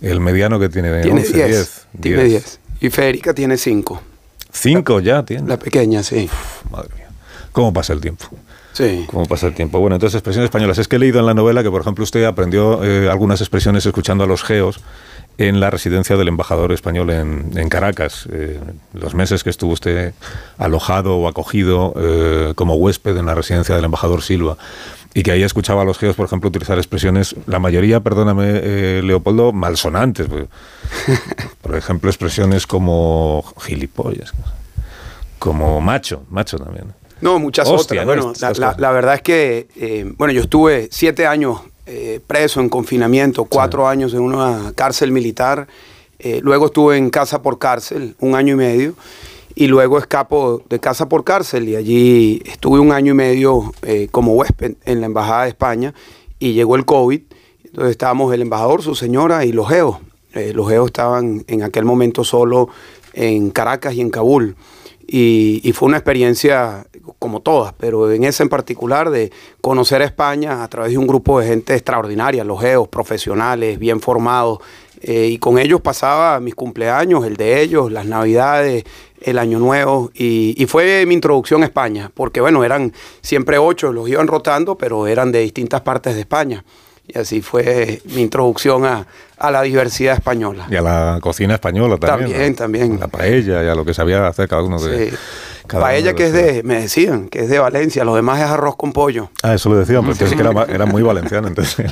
El 0.00 0.20
mediano 0.20 0.58
que 0.58 0.68
tiene, 0.68 1.02
tiene 1.02 1.22
10, 1.22 1.86
Tiene 2.00 2.24
10. 2.24 2.60
Y 2.80 2.90
Federica 2.90 3.34
tiene 3.34 3.56
5. 3.56 4.02
¿Cinco 4.52 5.00
ya 5.00 5.22
tiene? 5.24 5.46
La 5.46 5.58
pequeña, 5.58 6.02
sí. 6.02 6.28
madre 6.70 6.88
mía. 6.96 7.08
¿Cómo 7.52 7.72
pasa 7.72 7.92
el 7.92 8.00
tiempo? 8.00 8.26
Sí. 8.72 9.04
¿Cómo 9.08 9.26
pasa 9.26 9.46
el 9.48 9.54
tiempo? 9.54 9.78
Bueno, 9.80 9.96
entonces 9.96 10.16
expresiones 10.16 10.46
españolas. 10.46 10.78
Es 10.78 10.88
que 10.88 10.96
he 10.96 10.98
leído 10.98 11.20
en 11.20 11.26
la 11.26 11.34
novela 11.34 11.62
que, 11.62 11.70
por 11.70 11.80
ejemplo, 11.82 12.04
usted 12.04 12.24
aprendió 12.24 12.82
eh, 12.84 13.10
algunas 13.10 13.40
expresiones 13.40 13.84
escuchando 13.84 14.24
a 14.24 14.26
los 14.26 14.42
geos 14.42 14.80
en 15.38 15.58
la 15.58 15.70
residencia 15.70 16.16
del 16.16 16.28
embajador 16.28 16.72
español 16.72 17.10
en, 17.10 17.68
Caracas. 17.68 18.28
Eh, 18.30 18.60
los 18.92 19.14
meses 19.14 19.42
que 19.42 19.50
estuvo 19.50 19.72
usted 19.72 20.12
alojado 20.58 21.16
o 21.16 21.28
acogido 21.28 21.94
eh, 21.96 22.52
como 22.54 22.74
huésped 22.74 23.16
en 23.16 23.26
la 23.26 23.34
residencia 23.34 23.74
del 23.74 23.84
embajador 23.84 24.22
Silva 24.22 24.58
y 25.14 25.22
que 25.22 25.32
ahí 25.32 25.42
escuchaba 25.42 25.82
a 25.82 25.84
los 25.84 25.98
geos, 25.98 26.14
por 26.14 26.26
ejemplo, 26.26 26.48
utilizar 26.48 26.78
expresiones, 26.78 27.34
la 27.46 27.58
mayoría, 27.58 28.00
perdóname, 28.00 28.44
eh, 28.62 29.00
Leopoldo, 29.02 29.52
malsonantes. 29.52 30.28
Pues. 30.28 30.46
Por 31.62 31.76
ejemplo, 31.76 32.10
expresiones 32.10 32.66
como 32.66 33.44
gilipollas, 33.60 34.32
como 35.38 35.80
macho, 35.80 36.22
macho 36.30 36.58
también. 36.58 36.86
No, 37.20 37.38
muchas 37.38 37.68
otras. 37.68 38.04
Bueno, 38.04 38.32
la, 38.56 38.92
verdad 38.92 39.14
es 39.16 39.22
que, 39.22 39.68
eh, 39.76 40.10
bueno, 40.16 40.32
yo 40.32 40.42
estuve 40.42 40.88
siete 40.90 41.26
años 41.26 41.60
eh, 41.86 42.20
preso 42.26 42.60
en 42.60 42.68
confinamiento, 42.68 43.44
cuatro 43.44 43.86
años 43.86 44.14
en 44.14 44.20
una 44.20 44.72
cárcel 44.74 45.12
militar, 45.12 45.66
luego 46.42 46.66
estuve 46.66 46.98
en 46.98 47.10
casa 47.10 47.40
por 47.40 47.58
cárcel, 47.58 48.14
un 48.20 48.34
año 48.34 48.54
y 48.54 48.56
medio 48.56 48.94
y 49.54 49.66
luego 49.66 49.98
escapo 49.98 50.62
de 50.68 50.78
casa 50.78 51.08
por 51.08 51.24
cárcel 51.24 51.68
y 51.68 51.76
allí 51.76 52.42
estuve 52.44 52.78
un 52.78 52.92
año 52.92 53.12
y 53.12 53.16
medio 53.16 53.72
eh, 53.82 54.08
como 54.10 54.34
huésped 54.34 54.74
en 54.84 55.00
la 55.00 55.06
Embajada 55.06 55.44
de 55.44 55.48
España 55.48 55.94
y 56.38 56.52
llegó 56.52 56.76
el 56.76 56.84
COVID. 56.84 57.20
Entonces 57.64 57.90
estábamos 57.92 58.32
el 58.34 58.42
embajador, 58.42 58.82
su 58.82 58.94
señora 58.94 59.44
y 59.44 59.52
los 59.52 59.68
geos. 59.68 59.98
Eh, 60.34 60.52
los 60.54 60.68
geos 60.68 60.86
estaban 60.86 61.44
en 61.46 61.62
aquel 61.62 61.84
momento 61.84 62.24
solo 62.24 62.68
en 63.12 63.50
Caracas 63.50 63.94
y 63.94 64.00
en 64.00 64.10
Kabul. 64.10 64.56
Y, 65.12 65.72
fue 65.74 65.88
una 65.88 65.96
experiencia 65.96 66.86
como 67.18 67.40
todas, 67.40 67.72
pero 67.72 68.12
en 68.12 68.22
esa 68.22 68.44
en 68.44 68.48
particular 68.48 69.10
de 69.10 69.32
conocer 69.60 70.02
a 70.02 70.04
España 70.04 70.62
a 70.62 70.68
través 70.68 70.92
de 70.92 70.98
un 70.98 71.08
grupo 71.08 71.40
de 71.40 71.48
gente 71.48 71.74
extraordinaria, 71.74 72.44
los 72.44 72.60
geos, 72.60 72.86
profesionales, 72.86 73.80
bien 73.80 74.00
formados, 74.00 74.60
eh, 75.00 75.26
y 75.32 75.38
con 75.38 75.58
ellos 75.58 75.80
pasaba 75.80 76.38
mis 76.38 76.54
cumpleaños, 76.54 77.24
el 77.24 77.36
de 77.36 77.60
ellos, 77.60 77.90
las 77.90 78.06
navidades, 78.06 78.84
el 79.20 79.38
año 79.38 79.58
nuevo 79.58 80.10
y, 80.14 80.64
fue 80.66 81.04
mi 81.06 81.14
introducción 81.14 81.62
a 81.62 81.66
España, 81.66 82.10
porque 82.14 82.40
bueno, 82.40 82.64
eran 82.64 82.92
siempre 83.20 83.58
ocho, 83.58 83.92
los 83.92 84.08
iban 84.08 84.28
rotando, 84.28 84.76
pero 84.76 85.06
eran 85.06 85.32
de 85.32 85.40
distintas 85.40 85.80
partes 85.80 86.14
de 86.14 86.20
España. 86.20 86.64
Y 87.06 87.18
así 87.18 87.42
fue 87.42 88.00
mi 88.04 88.22
introducción 88.22 88.84
a, 88.84 89.06
la 89.50 89.62
diversidad 89.62 90.14
española. 90.14 90.66
Y 90.70 90.76
a 90.76 90.82
la 90.82 91.18
cocina 91.20 91.54
española 91.54 91.96
también. 91.96 92.30
También, 92.30 92.54
también. 92.54 93.00
la 93.00 93.08
paella 93.08 93.64
y 93.64 93.68
a 93.68 93.74
lo 93.74 93.84
que 93.84 93.94
sabía 93.94 94.26
hacer 94.28 94.48
cada 94.48 94.62
uno 94.62 94.80
de... 94.80 95.10
Sí. 95.10 95.16
Paella 95.78 96.14
que 96.14 96.26
es 96.26 96.32
de, 96.32 96.62
me 96.62 96.80
decían, 96.80 97.28
que 97.28 97.40
es 97.40 97.48
de 97.48 97.58
Valencia, 97.58 98.04
lo 98.04 98.14
demás 98.14 98.40
es 98.40 98.46
arroz 98.46 98.76
con 98.76 98.92
pollo. 98.92 99.30
Ah, 99.42 99.54
eso 99.54 99.68
lo 99.68 99.76
decían, 99.76 100.04
porque 100.04 100.24
es 100.26 100.34
que 100.34 100.40
era, 100.40 100.86
muy 100.86 101.02
valenciano 101.02 101.48
entonces 101.48 101.86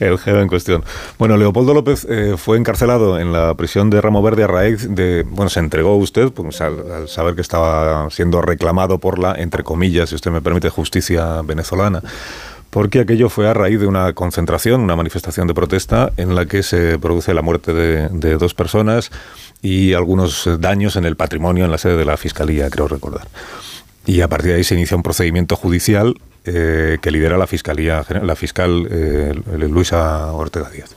el 0.00 0.18
geo 0.18 0.40
en 0.40 0.48
cuestión. 0.48 0.84
Bueno, 1.18 1.36
Leopoldo 1.36 1.74
López 1.74 2.06
eh, 2.08 2.34
fue 2.36 2.56
encarcelado 2.58 3.18
en 3.18 3.32
la 3.32 3.54
prisión 3.54 3.90
de 3.90 4.00
Ramo 4.00 4.22
Verde 4.22 4.44
a 4.44 4.46
raíz 4.46 4.88
de, 4.94 5.24
bueno, 5.28 5.48
se 5.48 5.60
entregó 5.60 5.96
usted 5.96 6.32
pues, 6.32 6.60
al, 6.60 7.08
saber 7.08 7.34
que 7.34 7.40
estaba 7.40 8.10
siendo 8.10 8.42
reclamado 8.42 8.98
por 8.98 9.18
la, 9.18 9.34
entre 9.34 9.62
comillas, 9.62 10.10
si 10.10 10.14
usted 10.14 10.30
me 10.30 10.42
permite, 10.42 10.68
justicia 10.68 11.42
venezolana 11.42 12.02
porque 12.76 13.00
aquello 13.00 13.30
fue 13.30 13.48
a 13.48 13.54
raíz 13.54 13.80
de 13.80 13.86
una 13.86 14.12
concentración, 14.12 14.82
una 14.82 14.96
manifestación 14.96 15.46
de 15.46 15.54
protesta 15.54 16.12
en 16.18 16.34
la 16.34 16.44
que 16.44 16.62
se 16.62 16.98
produce 16.98 17.32
la 17.32 17.40
muerte 17.40 17.72
de, 17.72 18.36
dos 18.36 18.52
personas 18.52 19.10
y 19.62 19.94
algunos 19.94 20.46
daños 20.60 20.96
en 20.96 21.06
el 21.06 21.16
patrimonio 21.16 21.64
en 21.64 21.70
la 21.70 21.78
sede 21.78 21.96
de 21.96 22.04
la 22.04 22.18
Fiscalía, 22.18 22.68
creo 22.68 22.86
recordar. 22.86 23.28
Y 24.04 24.20
a 24.20 24.28
partir 24.28 24.50
de 24.50 24.56
ahí 24.58 24.64
se 24.64 24.74
inicia 24.74 24.94
un 24.94 25.02
procedimiento 25.02 25.56
judicial 25.56 26.16
eh, 26.44 26.98
que 27.00 27.10
lidera 27.10 27.38
la 27.38 27.46
Fiscalía, 27.46 28.04
la 28.22 28.36
fiscal 28.36 28.86
eh, 28.90 29.32
Luisa 29.56 30.30
Ortega 30.32 30.68
Díaz. 30.68 30.94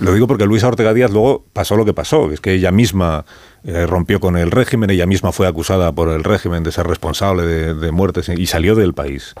Lo 0.00 0.12
digo 0.12 0.26
porque 0.26 0.46
Luisa 0.46 0.66
Ortega 0.66 0.92
Díaz 0.94 1.12
luego 1.12 1.44
pasó 1.52 1.76
lo 1.76 1.84
que 1.84 1.94
pasó, 1.94 2.28
es 2.32 2.40
que 2.40 2.54
ella 2.54 2.72
misma 2.72 3.24
eh, 3.62 3.86
rompió 3.86 4.18
con 4.18 4.36
el 4.36 4.50
régimen, 4.50 4.90
ella 4.90 5.06
misma 5.06 5.30
fue 5.30 5.46
acusada 5.46 5.92
por 5.92 6.08
el 6.08 6.24
régimen 6.24 6.64
de 6.64 6.72
ser 6.72 6.88
responsable 6.88 7.44
de, 7.44 7.74
de 7.74 7.92
muertes 7.92 8.28
y 8.28 8.46
salió 8.46 8.74
del 8.74 8.94
país 8.94 9.36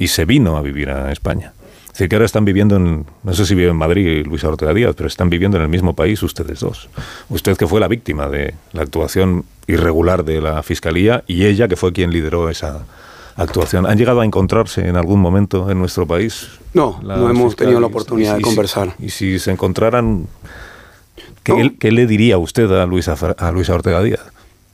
y 0.00 0.08
se 0.08 0.24
vino 0.24 0.56
a 0.56 0.62
vivir 0.62 0.88
a 0.90 1.12
España. 1.12 1.52
Es 1.84 1.92
decir, 1.92 2.08
que 2.08 2.16
ahora 2.16 2.24
están 2.24 2.46
viviendo 2.46 2.76
en, 2.76 3.04
no 3.22 3.32
sé 3.34 3.44
si 3.44 3.54
vive 3.54 3.68
en 3.68 3.76
Madrid 3.76 4.24
Luisa 4.26 4.48
Ortega 4.48 4.72
Díaz, 4.72 4.94
pero 4.96 5.06
están 5.06 5.28
viviendo 5.28 5.58
en 5.58 5.62
el 5.62 5.68
mismo 5.68 5.94
país 5.94 6.22
ustedes 6.22 6.60
dos. 6.60 6.88
Usted 7.28 7.56
que 7.58 7.66
fue 7.66 7.80
la 7.80 7.88
víctima 7.88 8.26
de 8.28 8.54
la 8.72 8.82
actuación 8.82 9.44
irregular 9.66 10.24
de 10.24 10.40
la 10.40 10.62
Fiscalía 10.62 11.22
y 11.26 11.44
ella 11.44 11.68
que 11.68 11.76
fue 11.76 11.92
quien 11.92 12.10
lideró 12.10 12.48
esa 12.48 12.86
actuación. 13.36 13.84
¿Han 13.84 13.98
llegado 13.98 14.22
a 14.22 14.24
encontrarse 14.24 14.88
en 14.88 14.96
algún 14.96 15.20
momento 15.20 15.70
en 15.70 15.78
nuestro 15.78 16.06
país? 16.06 16.48
No, 16.72 16.98
no 17.02 17.28
hemos 17.28 17.54
tenido 17.54 17.78
la 17.78 17.88
oportunidad 17.88 18.36
de 18.36 18.42
conversar. 18.42 18.94
y 18.98 19.10
si 19.10 19.38
se 19.38 19.50
encontraran, 19.50 20.28
¿qué, 21.42 21.92
le 21.92 22.06
diría 22.06 22.38
usted 22.38 22.70
a 22.72 22.86
Luisa, 22.86 23.16
a 23.36 23.52
Luisa 23.52 23.74
Ortega 23.74 24.02
Díaz? 24.02 24.22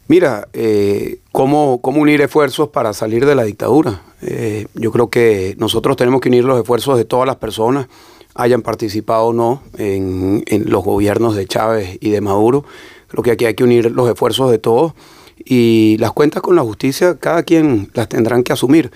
Mira, 0.08 0.46
eh, 0.52 1.18
¿cómo, 1.32 1.80
¿cómo, 1.80 2.00
unir 2.00 2.20
esfuerzos 2.20 2.68
para 2.68 2.92
salir 2.92 3.26
de 3.26 3.34
la 3.34 3.42
dictadura? 3.42 4.02
Eh, 4.22 4.68
yo 4.74 4.92
creo 4.92 5.10
que 5.10 5.56
nosotros 5.58 5.96
tenemos 5.96 6.20
que 6.20 6.28
unir 6.28 6.44
los 6.44 6.60
esfuerzos 6.60 6.96
de 6.96 7.04
todas 7.04 7.26
las 7.26 7.36
personas, 7.36 7.88
hayan 8.36 8.62
participado 8.62 9.26
o 9.26 9.32
no 9.32 9.62
en, 9.76 10.44
los 10.66 10.84
gobiernos 10.84 11.34
de 11.34 11.46
Chávez 11.46 11.98
y 12.00 12.10
de 12.10 12.20
Maduro. 12.20 12.64
Creo 13.08 13.24
que 13.24 13.32
aquí 13.32 13.46
hay 13.46 13.54
que 13.54 13.64
unir 13.64 13.90
los 13.90 14.08
esfuerzos 14.08 14.48
de 14.52 14.58
todos 14.58 14.92
y 15.44 15.96
las 15.98 16.12
cuentas 16.12 16.40
con 16.40 16.54
la 16.54 16.62
justicia, 16.62 17.16
cada 17.16 17.42
quien 17.42 17.90
las 17.94 18.08
tendrán 18.08 18.44
que 18.44 18.52
asumir. 18.52 18.92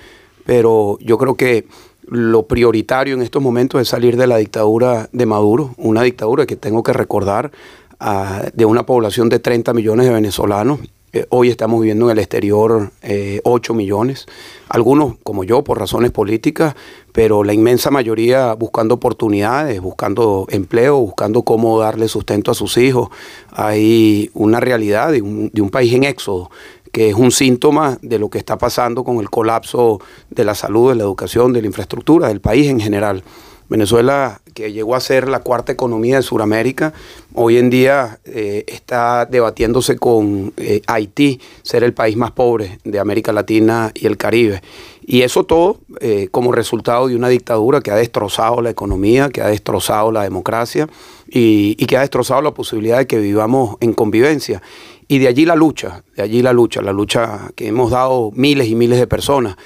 Pero 0.46 0.96
yo 1.00 1.18
creo 1.18 1.34
que 1.34 1.66
lo 2.06 2.46
prioritario 2.46 3.14
en 3.14 3.22
estos 3.22 3.42
momentos 3.42 3.80
es 3.80 3.88
salir 3.88 4.16
de 4.16 4.28
la 4.28 4.36
dictadura 4.36 5.08
de 5.12 5.26
Maduro, 5.26 5.74
una 5.76 6.02
dictadura 6.02 6.46
que 6.46 6.54
tengo 6.54 6.84
que 6.84 6.92
recordar 6.92 7.50
ah, 7.98 8.44
de 8.54 8.64
una 8.64 8.86
población 8.86 9.28
de 9.28 9.40
30 9.40 9.74
millones 9.74 10.06
de 10.06 10.12
venezolanos 10.12 10.78
eh, 11.12 11.26
hoy 11.30 11.50
estamos 11.50 11.80
viviendo 11.80 12.06
en 12.06 12.12
el 12.12 12.18
exterior 12.20 12.92
eh, 13.02 13.40
8 13.42 13.74
millones, 13.74 14.26
algunos 14.68 15.14
como 15.24 15.42
yo 15.42 15.64
por 15.64 15.78
razones 15.78 16.12
políticas, 16.12 16.76
pero 17.12 17.42
la 17.42 17.52
inmensa 17.52 17.90
mayoría 17.90 18.54
buscando 18.54 18.94
oportunidades, 18.94 19.80
buscando 19.80 20.46
empleo, 20.50 20.98
buscando 21.00 21.42
cómo 21.42 21.80
darle 21.80 22.06
sustento 22.06 22.52
a 22.52 22.54
sus 22.54 22.76
hijos. 22.76 23.08
Hay 23.50 24.30
una 24.34 24.60
realidad 24.60 25.10
de 25.10 25.20
un, 25.22 25.50
de 25.52 25.60
un 25.60 25.70
país 25.70 25.92
en 25.94 26.04
éxodo 26.04 26.50
que 26.92 27.10
es 27.10 27.14
un 27.14 27.30
síntoma 27.30 27.98
de 28.02 28.18
lo 28.18 28.30
que 28.30 28.38
está 28.38 28.58
pasando 28.58 29.04
con 29.04 29.18
el 29.18 29.30
colapso 29.30 30.00
de 30.28 30.44
la 30.44 30.54
salud, 30.54 30.90
de 30.90 30.96
la 30.96 31.04
educación, 31.04 31.52
de 31.52 31.60
la 31.60 31.68
infraestructura, 31.68 32.28
del 32.28 32.40
país 32.40 32.68
en 32.68 32.80
general. 32.80 33.22
Venezuela, 33.68 34.40
que 34.60 34.72
llegó 34.72 34.94
a 34.94 35.00
ser 35.00 35.26
la 35.26 35.40
cuarta 35.40 35.72
economía 35.72 36.16
de 36.16 36.22
Sudamérica, 36.22 36.92
hoy 37.32 37.56
en 37.56 37.70
día 37.70 38.20
eh, 38.26 38.64
está 38.66 39.24
debatiéndose 39.24 39.96
con 39.96 40.52
eh, 40.58 40.82
Haití, 40.86 41.40
ser 41.62 41.82
el 41.82 41.94
país 41.94 42.14
más 42.14 42.32
pobre 42.32 42.78
de 42.84 42.98
América 42.98 43.32
Latina 43.32 43.90
y 43.94 44.06
el 44.06 44.18
Caribe. 44.18 44.60
Y 45.02 45.22
eso 45.22 45.44
todo 45.44 45.80
eh, 46.00 46.28
como 46.30 46.52
resultado 46.52 47.08
de 47.08 47.16
una 47.16 47.28
dictadura 47.28 47.80
que 47.80 47.90
ha 47.90 47.96
destrozado 47.96 48.60
la 48.60 48.68
economía, 48.68 49.30
que 49.30 49.40
ha 49.40 49.46
destrozado 49.48 50.12
la 50.12 50.24
democracia 50.24 50.88
y, 51.26 51.74
y 51.78 51.86
que 51.86 51.96
ha 51.96 52.00
destrozado 52.00 52.42
la 52.42 52.52
posibilidad 52.52 52.98
de 52.98 53.06
que 53.06 53.18
vivamos 53.18 53.76
en 53.80 53.94
convivencia. 53.94 54.60
y 55.08 55.18
de 55.18 55.26
allí 55.26 55.46
la 55.46 55.56
lucha, 55.56 56.04
de 56.16 56.22
allí 56.22 56.42
la 56.42 56.52
lucha, 56.52 56.82
la 56.82 56.92
lucha 56.92 57.50
que 57.56 57.66
hemos 57.66 57.90
dado 57.90 58.30
miles 58.34 58.68
y 58.68 58.74
miles 58.74 58.98
de 58.98 59.06
personas. 59.06 59.56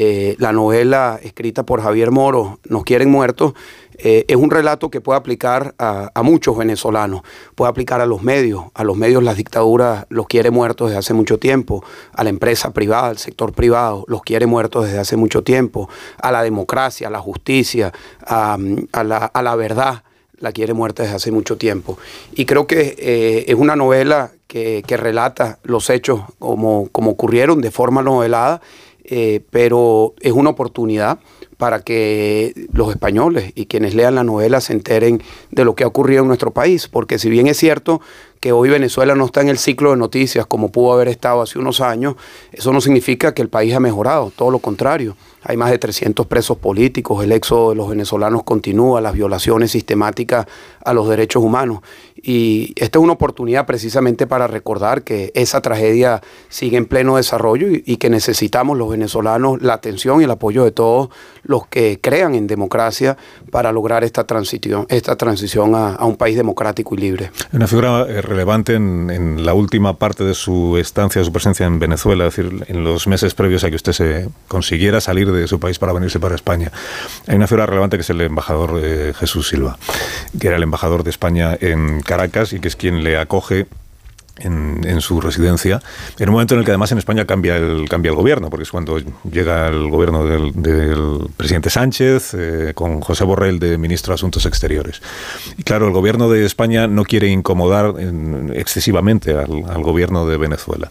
Eh, 0.00 0.36
la 0.38 0.52
novela 0.52 1.18
escrita 1.24 1.64
por 1.64 1.82
Javier 1.82 2.12
Moro, 2.12 2.60
Nos 2.68 2.84
quieren 2.84 3.10
muertos, 3.10 3.54
eh, 3.98 4.24
es 4.28 4.36
un 4.36 4.48
relato 4.48 4.90
que 4.90 5.00
puede 5.00 5.18
aplicar 5.18 5.74
a, 5.76 6.22
muchos 6.22 6.56
venezolanos, 6.56 7.22
puede 7.56 7.70
aplicar 7.70 8.00
a 8.00 8.06
los 8.06 8.22
medios, 8.22 8.66
a 8.74 8.84
los 8.84 8.96
medios 8.96 9.24
las 9.24 9.36
dictaduras 9.36 10.06
los 10.08 10.28
quiere 10.28 10.52
muertos 10.52 10.90
desde 10.90 11.00
hace 11.00 11.14
mucho 11.14 11.38
tiempo, 11.38 11.84
a 12.12 12.22
la 12.22 12.30
empresa 12.30 12.72
privada, 12.72 13.08
al 13.08 13.18
sector 13.18 13.52
privado 13.52 14.04
los 14.06 14.22
quiere 14.22 14.46
muertos 14.46 14.84
desde 14.84 15.00
hace 15.00 15.16
mucho 15.16 15.42
tiempo, 15.42 15.88
a 16.22 16.30
la 16.30 16.44
democracia, 16.44 17.08
a 17.08 17.10
la 17.10 17.18
justicia, 17.18 17.92
a, 18.24 18.56
la, 19.02 19.56
verdad 19.56 20.04
la 20.38 20.52
quiere 20.52 20.74
muerta 20.74 21.02
desde 21.02 21.16
hace 21.16 21.32
mucho 21.32 21.56
tiempo. 21.56 21.98
Y 22.34 22.44
creo 22.44 22.68
que 22.68 22.94
eh, 22.98 23.46
es 23.48 23.56
una 23.56 23.74
novela 23.74 24.30
que, 24.46 24.84
relata 24.88 25.58
los 25.64 25.90
hechos 25.90 26.20
como, 26.38 26.88
como 26.92 27.10
ocurrieron 27.10 27.60
de 27.60 27.72
forma 27.72 28.02
novelada, 28.04 28.60
eh, 29.10 29.40
pero 29.50 30.14
es 30.20 30.32
una 30.32 30.50
oportunidad 30.50 31.18
para 31.56 31.80
que 31.80 32.68
los 32.72 32.90
españoles 32.90 33.52
y 33.54 33.64
quienes 33.64 33.94
lean 33.94 34.14
la 34.14 34.22
novela 34.22 34.60
se 34.60 34.74
enteren 34.74 35.22
de 35.50 35.64
lo 35.64 35.74
que 35.74 35.84
ha 35.84 35.86
ocurrido 35.86 36.20
en 36.20 36.28
nuestro 36.28 36.52
país, 36.52 36.88
porque 36.88 37.18
si 37.18 37.30
bien 37.30 37.46
es 37.46 37.56
cierto 37.56 38.02
que 38.38 38.52
hoy 38.52 38.68
Venezuela 38.68 39.14
no 39.14 39.24
está 39.24 39.40
en 39.40 39.48
el 39.48 39.58
ciclo 39.58 39.90
de 39.90 39.96
noticias 39.96 40.44
como 40.44 40.70
pudo 40.70 40.92
haber 40.92 41.08
estado 41.08 41.40
hace 41.40 41.58
unos 41.58 41.80
años, 41.80 42.16
eso 42.52 42.70
no 42.70 42.82
significa 42.82 43.32
que 43.32 43.40
el 43.40 43.48
país 43.48 43.74
ha 43.74 43.80
mejorado, 43.80 44.30
todo 44.36 44.50
lo 44.50 44.58
contrario. 44.58 45.16
Hay 45.42 45.56
más 45.56 45.70
de 45.70 45.78
300 45.78 46.26
presos 46.26 46.58
políticos, 46.58 47.22
el 47.22 47.32
éxodo 47.32 47.70
de 47.70 47.76
los 47.76 47.88
venezolanos 47.88 48.42
continúa, 48.42 49.00
las 49.00 49.14
violaciones 49.14 49.70
sistemáticas 49.70 50.46
a 50.84 50.92
los 50.92 51.08
derechos 51.08 51.42
humanos. 51.42 51.80
Y 52.20 52.72
esta 52.76 52.98
es 52.98 53.02
una 53.02 53.12
oportunidad 53.12 53.64
precisamente 53.64 54.26
para 54.26 54.48
recordar 54.48 55.02
que 55.02 55.30
esa 55.34 55.60
tragedia 55.60 56.20
sigue 56.48 56.76
en 56.76 56.86
pleno 56.86 57.16
desarrollo 57.16 57.68
y, 57.70 57.96
que 57.98 58.10
necesitamos 58.10 58.76
los 58.76 58.90
venezolanos 58.90 59.62
la 59.62 59.74
atención 59.74 60.20
y 60.20 60.24
el 60.24 60.30
apoyo 60.30 60.64
de 60.64 60.72
todos 60.72 61.10
los 61.42 61.66
que 61.66 62.00
crean 62.00 62.34
en 62.34 62.46
democracia 62.46 63.16
para 63.50 63.72
lograr 63.72 64.04
esta 64.04 64.24
transición, 64.24 64.86
esta 64.88 65.16
transición 65.16 65.74
a, 65.74 66.04
un 66.04 66.16
país 66.16 66.36
democrático 66.36 66.94
y 66.94 66.98
libre. 66.98 67.30
Una 67.52 67.66
figura 67.66 68.06
eh, 68.08 68.22
relevante 68.22 68.74
en, 68.74 69.44
la 69.44 69.54
última 69.54 69.96
parte 69.96 70.24
de 70.24 70.34
su 70.34 70.76
estancia, 70.78 71.22
su 71.22 71.32
presencia 71.32 71.66
en 71.66 71.78
Venezuela, 71.78 72.26
es 72.26 72.36
decir, 72.36 72.64
en 72.68 72.84
los 72.84 73.06
meses 73.06 73.34
previos 73.34 73.64
a 73.64 73.70
que 73.70 73.76
usted 73.76 73.92
se 73.92 74.28
consiguiera 74.48 75.00
salir 75.00 75.30
de 75.32 75.46
su 75.46 75.60
país 75.60 75.78
para 75.78 75.92
venirse 75.92 76.18
para 76.18 76.34
España. 76.34 76.72
Hay 77.26 77.36
una 77.36 77.46
figura 77.46 77.66
relevante 77.66 77.96
que 77.96 78.02
es 78.02 78.10
el 78.10 78.20
embajador 78.20 78.80
eh, 78.82 79.12
Jesús 79.16 79.48
Silva, 79.48 79.78
que 80.38 80.48
era 80.48 80.56
el 80.56 80.62
embajador 80.62 81.04
de 81.04 81.10
España 81.10 81.56
en 81.60 82.00
Caracas 82.00 82.52
y 82.52 82.60
que 82.60 82.68
es 82.68 82.76
quien 82.76 83.02
le 83.02 83.18
acoge 83.18 83.66
en, 84.40 85.00
su 85.00 85.20
residencia, 85.20 85.80
en 86.18 86.28
un 86.28 86.34
momento 86.34 86.54
en 86.54 86.60
el 86.60 86.64
que 86.64 86.72
además 86.72 86.92
en 86.92 86.98
España 86.98 87.24
cambia 87.24 87.56
el, 87.56 87.88
cambia 87.88 88.10
el 88.10 88.16
gobierno, 88.16 88.50
porque 88.50 88.64
es 88.64 88.70
cuando 88.70 88.98
llega 89.30 89.68
el 89.68 89.88
gobierno 89.90 90.24
del, 90.26 90.52
presidente 91.36 91.70
Sánchez 91.70 92.34
eh, 92.34 92.72
con 92.74 93.00
José 93.00 93.24
Borrell 93.24 93.58
de 93.58 93.78
ministro 93.78 94.12
de 94.12 94.16
Asuntos 94.16 94.46
Exteriores. 94.46 95.00
Y 95.56 95.62
claro, 95.62 95.86
el 95.86 95.92
gobierno 95.92 96.28
de 96.28 96.44
España 96.44 96.86
no 96.86 97.04
quiere 97.04 97.28
incomodar 97.28 97.94
excesivamente 98.54 99.32
al, 99.34 99.82
gobierno 99.82 100.26
de 100.26 100.36
Venezuela. 100.36 100.90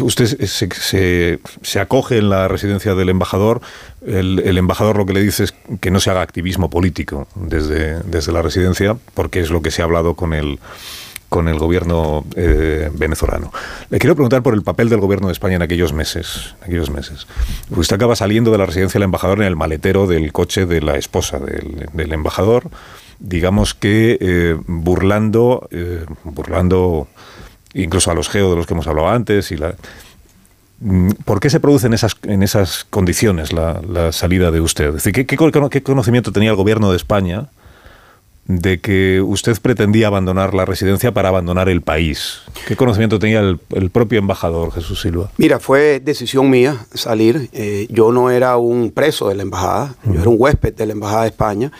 usted 0.00 0.38
se, 0.44 1.80
acoge 1.80 2.18
en 2.18 2.28
la 2.28 2.48
residencia 2.48 2.94
del 2.94 3.08
embajador, 3.08 3.60
el, 4.06 4.40
el, 4.44 4.58
embajador 4.58 4.96
lo 4.96 5.06
que 5.06 5.12
le 5.12 5.22
dice 5.22 5.44
es 5.44 5.54
que 5.80 5.90
no 5.90 6.00
se 6.00 6.10
haga 6.10 6.22
activismo 6.22 6.70
político 6.70 7.26
desde, 7.34 8.00
desde 8.02 8.32
la 8.32 8.42
residencia, 8.42 8.96
porque 9.14 9.40
es 9.40 9.50
lo 9.50 9.62
que 9.62 9.70
se 9.70 9.82
ha 9.82 9.84
hablado 9.84 10.14
con 10.14 10.34
el 10.34 10.58
con 11.28 11.48
el 11.48 11.58
gobierno 11.58 12.24
eh, 12.36 12.90
venezolano. 12.94 13.52
Le 13.90 13.98
quiero 13.98 14.14
preguntar 14.14 14.42
por 14.42 14.54
el 14.54 14.62
papel 14.62 14.88
del 14.88 15.00
gobierno 15.00 15.28
de 15.28 15.32
España 15.32 15.56
en 15.56 15.62
aquellos 15.62 15.92
meses. 15.92 16.54
aquellos 16.62 16.90
meses. 16.90 17.26
Usted 17.70 17.96
acaba 17.96 18.16
saliendo 18.16 18.50
de 18.50 18.58
la 18.58 18.66
residencia 18.66 18.98
del 18.98 19.04
embajador 19.04 19.40
en 19.40 19.46
el 19.46 19.56
maletero 19.56 20.06
del 20.06 20.32
coche 20.32 20.66
de 20.66 20.80
la 20.80 20.96
esposa 20.96 21.38
del, 21.38 22.12
embajador, 22.12 22.70
digamos 23.18 23.74
que 23.74 24.16
eh, 24.20 24.56
burlando, 24.66 25.68
eh, 25.70 26.06
burlando 26.24 27.08
incluso 27.74 28.10
a 28.10 28.14
los 28.14 28.28
geos 28.28 28.50
de 28.50 28.56
los 28.56 28.66
que 28.66 28.74
hemos 28.74 28.86
hablado 28.86 29.08
antes 29.08 29.52
y 29.52 29.58
la, 29.58 29.74
mm, 30.80 31.10
¿Por 31.24 31.40
qué 31.40 31.50
se 31.50 31.60
produce 31.60 31.88
en 31.88 31.94
esas, 31.94 32.16
en 32.22 32.42
esas 32.42 32.86
condiciones 32.88 33.52
la, 33.52 34.12
salida 34.12 34.50
de 34.50 34.62
usted? 34.62 34.88
Es 34.88 34.94
decir, 34.94 35.12
¿qué, 35.12 35.26
qué, 35.26 35.82
conocimiento 35.82 36.32
tenía 36.32 36.50
el 36.50 36.56
gobierno 36.56 36.90
de 36.90 36.96
España 36.96 37.48
de 38.48 38.80
que 38.80 39.20
usted 39.20 39.56
pretendía 39.60 40.06
abandonar 40.06 40.54
la 40.54 40.64
residencia 40.64 41.12
para 41.12 41.28
abandonar 41.28 41.68
el 41.68 41.82
país. 41.82 42.40
¿Qué 42.66 42.76
conocimiento 42.76 43.18
tenía 43.18 43.40
el, 43.40 43.90
propio 43.90 44.18
embajador 44.18 44.72
Jesús 44.72 45.02
Silva? 45.02 45.30
Mira, 45.36 45.60
fue 45.60 46.00
decisión 46.00 46.48
mía 46.48 46.86
salir. 46.94 47.50
Eh, 47.52 47.86
yo 47.90 48.10
no 48.10 48.30
era 48.30 48.56
un 48.56 48.90
preso 48.90 49.28
de 49.28 49.34
la 49.34 49.42
embajada, 49.42 49.96
yo 50.04 50.20
era 50.20 50.30
un 50.30 50.36
huésped 50.38 50.74
de 50.74 50.86
la 50.86 50.92
embajada 50.92 51.22
de 51.22 51.28
España. 51.28 51.72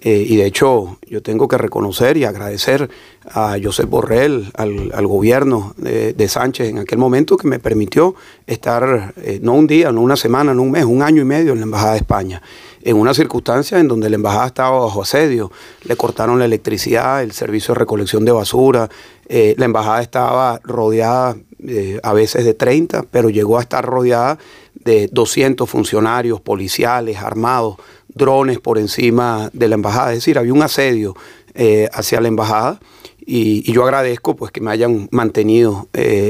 Eh, 0.00 0.24
y 0.28 0.36
de 0.36 0.46
hecho, 0.46 0.98
yo 1.08 1.22
tengo 1.22 1.46
que 1.46 1.56
reconocer 1.56 2.16
y 2.16 2.24
agradecer 2.24 2.90
a 3.30 3.56
Josep 3.62 3.88
Borrell, 3.88 4.50
al, 4.54 5.06
gobierno 5.06 5.74
de, 5.76 6.28
Sánchez 6.28 6.68
en 6.68 6.78
aquel 6.78 6.98
momento, 6.98 7.36
que 7.36 7.46
me 7.46 7.58
permitió 7.58 8.14
estar 8.46 9.14
eh, 9.18 9.38
no 9.42 9.52
un 9.52 9.66
día, 9.66 9.92
no 9.92 10.00
una 10.00 10.16
semana, 10.16 10.52
no 10.52 10.62
un 10.62 10.72
mes, 10.72 10.84
un 10.84 11.02
año 11.02 11.22
y 11.22 11.24
medio 11.24 11.52
en 11.52 11.58
la 11.60 11.64
embajada 11.64 11.92
de 11.92 11.98
España 11.98 12.42
en 12.84 12.98
una 12.98 13.14
circunstancia 13.14 13.78
en 13.78 13.88
donde 13.88 14.10
la 14.10 14.16
embajada 14.16 14.46
estaba 14.46 14.78
bajo 14.78 15.02
asedio, 15.02 15.50
le 15.84 15.96
cortaron 15.96 16.38
la 16.38 16.44
electricidad, 16.44 17.22
el 17.22 17.32
servicio 17.32 17.72
de 17.72 17.78
recolección 17.78 18.26
de 18.26 18.32
basura, 18.32 18.90
eh, 19.26 19.54
la 19.56 19.64
embajada 19.64 20.02
estaba 20.02 20.60
rodeada 20.62 21.34
eh, 21.66 21.98
a 22.02 22.12
veces 22.12 22.44
de 22.44 22.52
30, 22.52 23.06
pero 23.10 23.30
llegó 23.30 23.58
a 23.58 23.62
estar 23.62 23.84
rodeada 23.84 24.38
de 24.74 25.08
200 25.10 25.68
funcionarios 25.68 26.42
policiales, 26.42 27.16
armados, 27.16 27.76
drones 28.08 28.60
por 28.60 28.76
encima 28.76 29.48
de 29.54 29.68
la 29.68 29.76
embajada, 29.76 30.12
es 30.12 30.18
decir, 30.18 30.36
había 30.38 30.52
un 30.52 30.62
asedio 30.62 31.16
eh, 31.54 31.88
hacia 31.92 32.20
la 32.20 32.28
embajada. 32.28 32.80
Y, 33.26 33.72
yo 33.72 33.84
agradezco 33.84 34.36
pues 34.36 34.52
que 34.52 34.60
me 34.60 34.70
hayan 34.70 35.08
mantenido 35.10 35.88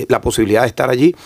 la 0.09 0.21
posibilidad 0.21 0.63
de 0.63 0.69
estar 0.69 0.91
allí. 0.91 1.17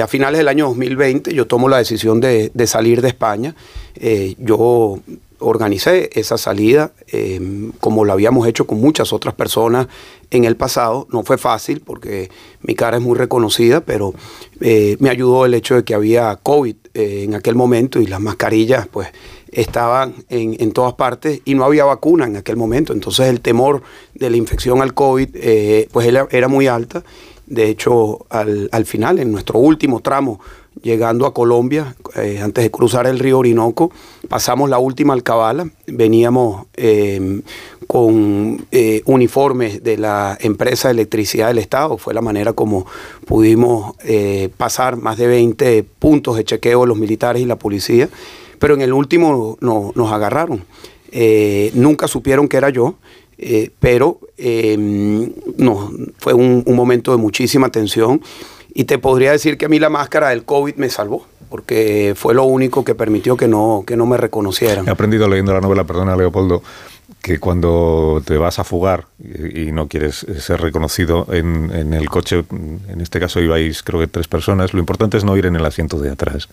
a 0.00 0.06
finales 0.06 0.38
del 0.38 0.46
año 0.46 0.66
2020 0.66 1.34
yo 1.34 1.48
tomo 1.48 1.68
la 1.68 1.78
decisión 1.78 2.20
de, 2.20 2.52
de 2.54 2.66
salir 2.68 3.02
de 3.02 3.08
España 3.08 3.56
eh, 3.96 4.34
yo 4.38 4.98
organicé 5.38 6.10
esa 6.12 6.38
salida 6.38 6.92
em, 7.08 7.72
como 7.80 8.04
lo 8.04 8.12
habíamos 8.12 8.46
hecho 8.46 8.66
con 8.66 8.80
muchas 8.80 9.12
otras 9.12 9.34
personas 9.34 9.88
en 10.30 10.44
el 10.44 10.56
pasado. 10.56 11.08
No 11.10 11.24
fue 11.24 11.36
fácil 11.36 11.80
porque 11.80 12.30
mi 12.62 12.74
cara 12.74 12.98
es 12.98 13.02
muy 13.02 13.18
reconocida, 13.18 13.80
pero 13.80 14.14
eh, 14.60 14.96
me 15.00 15.10
ayudó 15.10 15.44
el 15.44 15.54
hecho 15.54 15.74
de 15.74 15.84
que 15.84 15.94
había 15.94 16.38
COVID 16.42 16.76
eh, 16.94 17.24
en 17.24 17.34
aquel 17.34 17.56
momento 17.56 18.00
y 18.00 18.06
las 18.06 18.20
mascarillas 18.20 18.86
pues 18.86 19.08
estaban 19.50 20.14
en, 20.30 20.72
todas 20.72 20.94
partes 20.94 21.42
y 21.44 21.54
no 21.54 21.64
había 21.64 21.84
vacuna 21.84 22.24
en 22.26 22.36
aquel 22.36 22.56
momento. 22.56 22.92
Entonces 22.92 23.26
el 23.26 23.40
temor 23.40 23.82
de 24.14 24.30
la 24.30 24.36
infección 24.36 24.80
al 24.80 24.94
COVID 24.94 25.28
pues 25.90 26.06
era, 26.06 26.48
muy 26.48 26.68
alta. 26.68 27.02
De 27.46 27.68
hecho, 27.68 28.24
al, 28.30 28.70
al 28.72 28.86
final, 28.86 29.18
en 29.18 29.30
nuestro 29.30 29.58
último 29.58 30.00
tramo 30.00 30.40
llegando 30.82 31.26
a 31.26 31.32
Colombia, 31.34 31.94
eh, 32.16 32.40
antes 32.42 32.64
de 32.64 32.70
cruzar 32.70 33.06
el 33.06 33.18
río 33.18 33.38
Orinoco, 33.38 33.90
pasamos 34.28 34.68
la 34.68 34.78
última 34.78 35.14
alcabala, 35.14 35.70
veníamos 35.86 36.66
em, 36.74 37.42
con 37.86 38.66
eh, 38.70 39.02
uniformes 39.06 39.82
de 39.82 39.96
la 39.96 40.36
empresa 40.40 40.88
de 40.88 40.92
electricidad 40.92 41.48
del 41.48 41.58
Estado, 41.58 41.96
fue 41.98 42.14
la 42.14 42.20
manera 42.20 42.52
como 42.52 42.86
pudimos 43.26 43.94
eh, 44.04 44.50
pasar 44.56 44.96
más 44.96 45.16
de 45.16 45.26
20 45.26 45.84
puntos 45.98 46.36
de 46.36 46.44
chequeo 46.44 46.82
de 46.82 46.86
los 46.88 46.98
militares 46.98 47.40
y 47.42 47.46
la 47.46 47.56
policía, 47.56 48.08
pero 48.58 48.74
en 48.74 48.82
el 48.82 48.92
último 48.92 49.56
nos 49.60 50.12
agarraron. 50.12 50.64
nunca 51.74 52.08
supieron 52.08 52.48
que 52.48 52.56
era 52.56 52.70
yo. 52.70 52.94
pero 53.80 54.20
em, 54.36 55.32
fue 56.18 56.32
un 56.32 56.62
momento 56.66 57.10
de 57.10 57.18
muchísima 57.18 57.70
tensión 57.70 58.20
y 58.74 58.84
te 58.84 58.98
podría 58.98 59.32
decir 59.32 59.58
que 59.58 59.66
a 59.66 59.68
mí 59.68 59.78
la 59.78 59.88
máscara 59.88 60.30
del 60.30 60.44
COVID 60.44 60.76
me 60.76 60.88
salvó, 60.88 61.26
porque 61.50 62.14
fue 62.16 62.34
lo 62.34 62.44
único 62.44 62.84
que 62.84 62.94
permitió 62.94 63.36
que 63.36 63.48
no, 63.48 63.84
que 63.86 63.96
no 63.96 64.06
me 64.06 64.16
reconocieran. 64.16 64.88
He 64.88 64.90
aprendido 64.90 65.28
leyendo 65.28 65.52
la 65.52 65.60
novela, 65.60 65.84
perdona 65.84 66.16
Leopoldo, 66.16 66.62
que 67.22 67.38
cuando 67.38 68.20
te 68.24 68.36
vas 68.36 68.58
a 68.58 68.64
fugar 68.64 69.06
y, 69.20 69.70
no 69.70 69.86
quieres 69.86 70.26
ser 70.40 70.60
reconocido 70.60 71.28
en, 71.30 71.94
el 71.94 72.10
coche, 72.10 72.44
en 72.50 73.00
este 73.00 73.20
caso 73.20 73.40
ibais 73.40 73.84
creo 73.84 74.00
que 74.00 74.08
tres 74.08 74.26
personas, 74.26 74.74
lo 74.74 74.80
importante 74.80 75.16
es 75.16 75.24
no 75.24 75.36
ir 75.36 75.46
en 75.46 75.54
el 75.54 75.64
asiento 75.64 76.00
de 76.00 76.10
atrás, 76.10 76.48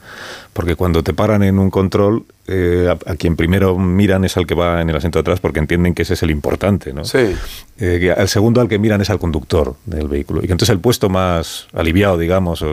porque 0.54 0.76
cuando 0.76 1.02
te 1.02 1.16
paran 1.16 1.42
en 1.42 1.58
un 1.58 1.72
control, 1.72 2.24
eh, 2.48 2.88
a, 2.88 3.16
quien 3.16 3.36
primero 3.36 3.80
miran 3.80 4.26
es 4.26 4.38
al 4.38 4.46
que 4.46 4.54
va 4.54 4.82
en 4.82 4.90
el 4.92 4.96
asiento 4.96 5.18
de 5.18 5.22
atrás 5.22 5.40
porque 5.40 5.60
entienden 5.60 5.96
que 5.96 6.04
ese 6.04 6.14
es 6.14 6.22
el 6.22 6.30
importante, 6.30 6.94
¿no? 6.94 7.04
Sí. 7.04 7.36
Eh, 7.80 8.14
el 8.16 8.28
segundo 8.28 8.62
al 8.62 8.70
que 8.70 8.78
miran 8.78 9.02
es 9.02 9.10
al 9.10 9.18
conductor 9.18 9.76
del 9.86 10.08
vehículo 10.08 10.42
y 10.42 10.52
entonces 10.52 10.70
el 10.70 10.80
puesto 10.80 11.10
más 11.10 11.68
aliviado, 11.74 12.20
digamos, 12.20 12.64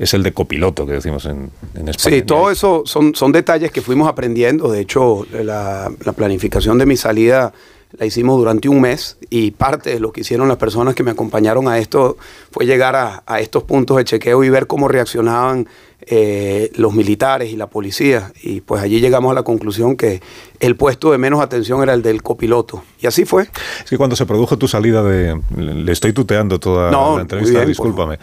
es 0.00 0.14
el 0.14 0.22
de 0.22 0.32
copiloto 0.32 0.86
que 0.86 0.94
decimos 0.94 1.26
en, 1.26 1.50
en 1.74 1.88
España. 1.88 2.16
Sí, 2.16 2.22
todo 2.22 2.50
eso 2.50 2.82
son, 2.86 3.14
son 3.14 3.32
detalles 3.32 3.70
que 3.70 3.82
fuimos 3.82 4.08
aprendiendo. 4.08 4.72
De 4.72 4.80
hecho, 4.80 5.26
la, 5.30 5.92
planificación 6.16 6.78
de 6.78 6.86
mi 6.86 6.96
salida 6.96 7.52
la 7.98 8.06
hicimos 8.06 8.38
durante 8.38 8.70
un 8.70 8.80
mes 8.80 9.18
y 9.28 9.50
parte 9.50 9.90
de 9.90 10.00
lo 10.00 10.10
que 10.10 10.22
hicieron 10.22 10.48
las 10.48 10.56
personas 10.56 10.94
que 10.94 11.02
me 11.02 11.10
acompañaron 11.10 11.68
a 11.68 11.78
esto 11.78 12.16
fue 12.50 12.64
llegar 12.64 12.96
a, 12.96 13.22
a 13.26 13.40
estos 13.40 13.64
puntos 13.64 13.98
de 13.98 14.04
chequeo 14.04 14.42
y 14.42 14.48
ver 14.48 14.66
cómo 14.66 14.88
reaccionaban 14.88 15.68
eh, 16.06 16.72
los 16.76 16.94
militares 16.94 17.52
y 17.52 17.56
la 17.56 17.66
policía. 17.66 18.32
Y 18.42 18.62
pues 18.62 18.82
allí 18.82 19.00
llegamos 19.00 19.32
a 19.32 19.34
la 19.34 19.42
conclusión 19.42 19.96
que 19.96 20.22
el 20.60 20.76
puesto 20.76 21.12
de 21.12 21.18
menos 21.18 21.42
atención 21.42 21.82
era 21.82 21.92
el 21.92 22.00
del 22.00 22.22
copiloto. 22.22 22.82
Y 23.02 23.06
así 23.06 23.26
fue. 23.26 23.42
Es 23.84 23.90
que 23.90 23.98
cuando 23.98 24.16
se 24.16 24.24
produjo 24.24 24.56
tu 24.56 24.66
salida 24.66 25.02
de... 25.02 25.38
Le 25.58 25.92
estoy 25.92 26.14
tuteando 26.14 26.58
toda 26.58 26.90
la 26.90 27.20
entrevista, 27.20 27.66
discúlpame. 27.66 28.18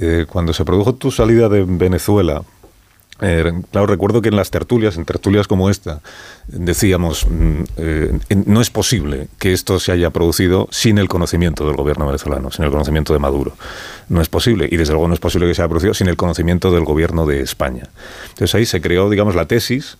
Eh, 0.00 0.26
cuando 0.28 0.52
se 0.52 0.64
produjo 0.64 0.94
tu 0.94 1.10
salida 1.10 1.48
de 1.48 1.64
Venezuela, 1.66 2.42
eh, 3.20 3.52
claro, 3.70 3.86
recuerdo 3.86 4.20
que 4.20 4.28
en 4.28 4.36
las 4.36 4.50
tertulias, 4.50 4.96
en 4.96 5.04
tertulias 5.04 5.46
como 5.46 5.70
esta, 5.70 6.00
decíamos, 6.48 7.26
mm, 7.28 7.62
eh, 7.76 8.18
no 8.46 8.60
es 8.60 8.70
posible 8.70 9.28
que 9.38 9.52
esto 9.52 9.78
se 9.78 9.92
haya 9.92 10.10
producido 10.10 10.66
sin 10.72 10.98
el 10.98 11.08
conocimiento 11.08 11.64
del 11.64 11.76
gobierno 11.76 12.06
venezolano, 12.06 12.50
sin 12.50 12.64
el 12.64 12.72
conocimiento 12.72 13.12
de 13.12 13.20
Maduro. 13.20 13.52
No 14.08 14.20
es 14.20 14.28
posible, 14.28 14.68
y 14.70 14.76
desde 14.76 14.94
luego 14.94 15.06
no 15.06 15.14
es 15.14 15.20
posible 15.20 15.46
que 15.46 15.54
se 15.54 15.62
haya 15.62 15.68
producido 15.68 15.94
sin 15.94 16.08
el 16.08 16.16
conocimiento 16.16 16.72
del 16.72 16.84
gobierno 16.84 17.24
de 17.24 17.40
España. 17.40 17.88
Entonces 18.30 18.54
ahí 18.56 18.66
se 18.66 18.80
creó, 18.80 19.08
digamos, 19.08 19.36
la 19.36 19.46
tesis 19.46 19.96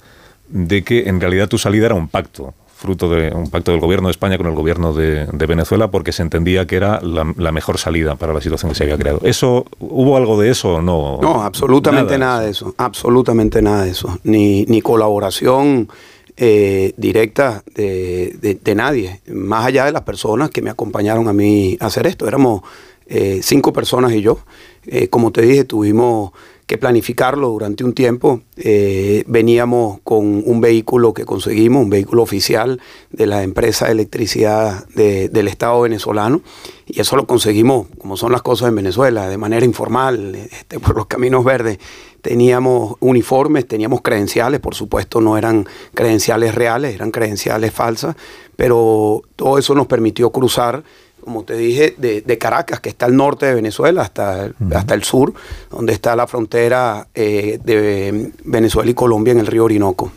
de 0.48 0.82
que 0.82 1.08
en 1.08 1.20
realidad 1.20 1.48
tu 1.48 1.58
salida 1.58 1.86
era 1.86 1.94
un 1.94 2.08
pacto 2.08 2.52
fruto 2.84 3.08
de 3.08 3.34
un 3.34 3.48
pacto 3.48 3.72
del 3.72 3.80
gobierno 3.80 4.08
de 4.08 4.12
España 4.12 4.36
con 4.36 4.46
el 4.46 4.54
gobierno 4.54 4.92
de, 4.92 5.26
Venezuela 5.46 5.90
porque 5.90 6.12
se 6.12 6.22
entendía 6.22 6.66
que 6.66 6.76
era 6.76 7.00
la, 7.00 7.52
mejor 7.52 7.78
salida 7.78 8.14
para 8.16 8.34
la 8.34 8.42
situación 8.42 8.70
que 8.70 8.76
se 8.76 8.84
había 8.84 8.98
creado. 8.98 9.20
¿Eso 9.22 9.64
hubo 9.80 10.18
algo 10.18 10.38
de 10.38 10.50
eso 10.50 10.74
o 10.74 10.82
no? 10.82 11.18
No, 11.22 11.42
absolutamente 11.42 12.18
nada, 12.18 12.40
de 12.40 12.50
eso, 12.50 12.74
absolutamente 12.76 13.62
nada 13.62 13.84
de 13.84 13.90
eso, 13.92 14.18
ni, 14.22 14.66
ni 14.66 14.82
colaboración 14.82 15.88
eh, 16.36 16.92
directa 16.98 17.62
de, 17.74 18.74
nadie, 18.76 19.20
más 19.28 19.64
allá 19.64 19.86
de 19.86 19.92
las 19.92 20.02
personas 20.02 20.50
que 20.50 20.60
me 20.60 20.68
acompañaron 20.68 21.26
a 21.28 21.32
mí 21.32 21.78
a 21.80 21.86
hacer 21.86 22.06
esto. 22.06 22.28
Éramos 22.28 22.62
eh, 23.06 23.40
cinco 23.42 23.72
personas 23.72 24.12
y 24.12 24.20
yo. 24.20 24.40
Eh, 24.86 25.08
como 25.08 25.30
te 25.32 25.40
dije, 25.40 25.64
tuvimos 25.64 26.32
planificarlo 26.78 27.48
durante 27.48 27.84
un 27.84 27.92
tiempo. 27.92 28.40
Eh, 28.56 29.24
veníamos 29.26 30.00
con 30.04 30.42
un 30.44 30.60
vehículo 30.60 31.14
que 31.14 31.24
conseguimos, 31.24 31.82
un 31.82 31.90
vehículo 31.90 32.22
oficial 32.22 32.80
de 33.10 33.26
la 33.26 33.42
empresa 33.42 33.86
de 33.86 33.92
electricidad 33.92 34.86
del 34.88 35.48
Estado 35.48 35.80
venezolano, 35.80 36.42
y 36.86 37.00
eso 37.00 37.16
lo 37.16 37.26
conseguimos, 37.26 37.86
como 37.98 38.16
son 38.16 38.32
las 38.32 38.42
cosas 38.42 38.68
en 38.68 38.76
Venezuela, 38.76 39.28
de 39.28 39.38
manera 39.38 39.64
informal, 39.64 40.34
este, 40.34 40.78
por 40.80 40.96
los 40.96 41.06
caminos 41.06 41.44
verdes. 41.44 41.78
Teníamos 42.20 42.96
uniformes, 43.00 43.68
teníamos 43.68 44.00
credenciales, 44.00 44.58
por 44.60 44.74
supuesto 44.74 45.20
no 45.20 45.36
eran 45.36 45.66
credenciales 45.92 46.54
reales, 46.54 46.94
eran 46.94 47.10
credenciales 47.10 47.72
falsas, 47.72 48.16
pero 48.56 49.22
todo 49.36 49.58
eso 49.58 49.74
nos 49.74 49.86
permitió 49.86 50.30
cruzar 50.30 50.84
como 51.24 51.44
te 51.44 51.54
dije, 51.56 51.94
de, 51.96 52.38
Caracas, 52.38 52.80
que 52.80 52.90
está 52.90 53.06
al 53.06 53.16
norte 53.16 53.46
de 53.46 53.54
Venezuela, 53.54 54.02
hasta, 54.02 54.50
hasta 54.74 54.94
el 54.94 55.04
sur, 55.04 55.32
donde 55.70 55.92
está 55.92 56.14
la 56.14 56.26
frontera 56.26 57.06
eh, 57.14 57.58
de 57.64 58.32
Venezuela 58.44 58.90
y 58.90 58.94
Colombia 58.94 59.32
en 59.32 59.40
el 59.40 59.46
río 59.46 59.64
Orinoco. 59.64 60.12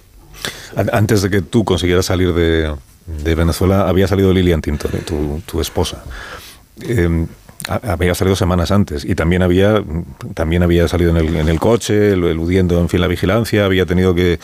Antes 0.92 1.22
de 1.22 1.30
que 1.30 1.42
tú 1.42 1.64
consiguieras 1.64 2.06
salir 2.06 2.34
de, 2.34 2.76
Venezuela, 3.36 3.88
había 3.88 4.08
salido 4.08 4.34
Lilian 4.34 4.62
Tinto, 4.62 4.90
tu, 5.06 5.42
tu 5.46 5.62
esposa. 5.62 6.04
Em, 6.82 7.28
había 7.68 8.16
salido 8.16 8.36
semanas 8.36 8.72
antes 8.72 9.04
y 9.04 9.16
también 9.16 9.42
había, 9.42 9.84
también 10.34 10.64
había 10.64 10.88
salido 10.88 11.12
en 11.12 11.18
el, 11.18 11.36
en 11.36 11.50
el 11.50 11.60
coche, 11.60 12.14
eludiendo 12.14 12.80
en 12.80 12.90
fin 12.90 13.02
la 13.02 13.08
vigilancia, 13.08 13.66
había 13.66 13.86
tenido 13.86 14.14
que 14.14 14.40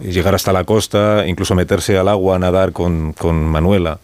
llegar 0.00 0.34
hasta 0.34 0.52
la 0.52 0.64
costa, 0.64 1.26
incluso 1.26 1.54
meterse 1.54 1.96
al 1.98 2.08
agua 2.08 2.36
a 2.36 2.38
nadar 2.38 2.72
con, 2.72 3.12
con 3.12 3.44
Manuela. 3.44 3.98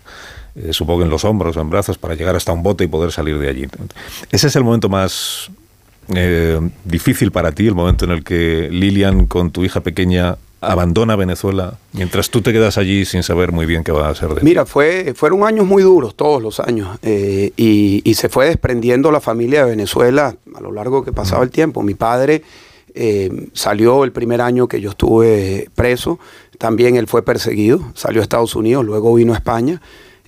Eh, 0.56 0.72
supongo 0.72 1.02
en 1.02 1.10
los 1.10 1.24
hombros 1.24 1.56
o 1.56 1.60
en 1.60 1.70
brazos, 1.70 1.98
para 1.98 2.14
llegar 2.14 2.34
hasta 2.34 2.52
un 2.52 2.62
bote 2.62 2.84
y 2.84 2.88
poder 2.88 3.12
salir 3.12 3.38
de 3.38 3.48
allí. 3.48 3.66
Ese 4.30 4.48
es 4.48 4.56
el 4.56 4.64
momento 4.64 4.88
más 4.88 5.50
eh, 6.14 6.58
difícil 6.84 7.30
para 7.30 7.52
ti, 7.52 7.68
el 7.68 7.74
momento 7.74 8.04
en 8.04 8.10
el 8.10 8.24
que 8.24 8.68
Lilian 8.70 9.26
con 9.26 9.50
tu 9.50 9.64
hija 9.64 9.80
pequeña 9.80 10.38
abandona 10.62 11.16
Venezuela 11.16 11.78
mientras 11.92 12.28
tú 12.28 12.42
te 12.42 12.52
quedas 12.52 12.76
allí 12.76 13.06
sin 13.06 13.22
saber 13.22 13.50
muy 13.50 13.64
bien 13.64 13.82
qué 13.82 13.92
va 13.92 14.08
a 14.08 14.10
hacer 14.10 14.28
de 14.34 14.42
Mira, 14.42 14.66
fue, 14.66 15.14
fueron 15.16 15.44
años 15.44 15.64
muy 15.64 15.82
duros, 15.82 16.14
todos 16.14 16.42
los 16.42 16.60
años, 16.60 16.98
eh, 17.00 17.52
y, 17.56 18.12
se 18.14 18.28
fue 18.28 18.46
desprendiendo 18.46 19.10
la 19.10 19.20
familia 19.20 19.64
de 19.64 19.70
Venezuela 19.70 20.34
a 20.54 20.60
lo 20.60 20.72
largo 20.72 21.02
que 21.02 21.12
pasaba 21.12 21.44
el 21.44 21.50
tiempo. 21.50 21.82
Mi 21.82 21.94
padre 21.94 22.42
salió 23.54 24.02
el 24.02 24.10
primer 24.10 24.40
año 24.40 24.66
que 24.66 24.80
yo 24.80 24.90
estuve 24.90 25.70
preso, 25.76 26.18
también 26.58 26.96
él 26.96 27.06
fue 27.06 27.22
perseguido, 27.22 27.80
salió 27.94 28.20
a 28.20 28.24
Estados 28.24 28.56
Unidos, 28.56 28.84
luego 28.84 29.14
vino 29.14 29.32
a 29.32 29.36
España. 29.36 29.80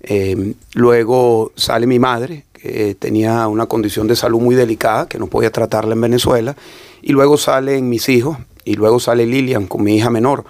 Eh, 0.03 0.55
luego 0.75 1.53
sale 1.57 1.87
mi 1.87 1.99
madre, 1.99 2.45
que 2.53 2.95
tenía 2.95 3.47
una 3.49 3.67
condición 3.67 4.07
de 4.07 4.17
salud 4.17 4.41
muy 4.41 4.55
delicada, 4.55 5.09
que 5.09 5.19
no 5.19 5.27
podía 5.27 5.51
tratarla 5.51 5.95
en 5.95 6.01
Venezuela. 6.01 6.57
Y 7.03 7.13
luego 7.13 7.37
salen 7.37 7.89
mis 7.89 8.09
hijos, 8.09 8.37
y 8.65 8.75
luego 8.75 9.01
sale 9.01 9.27
Lilian 9.27 9.67
con 9.67 9.83
mi 9.83 9.97
hija 9.97 10.11
menor. 10.11 10.45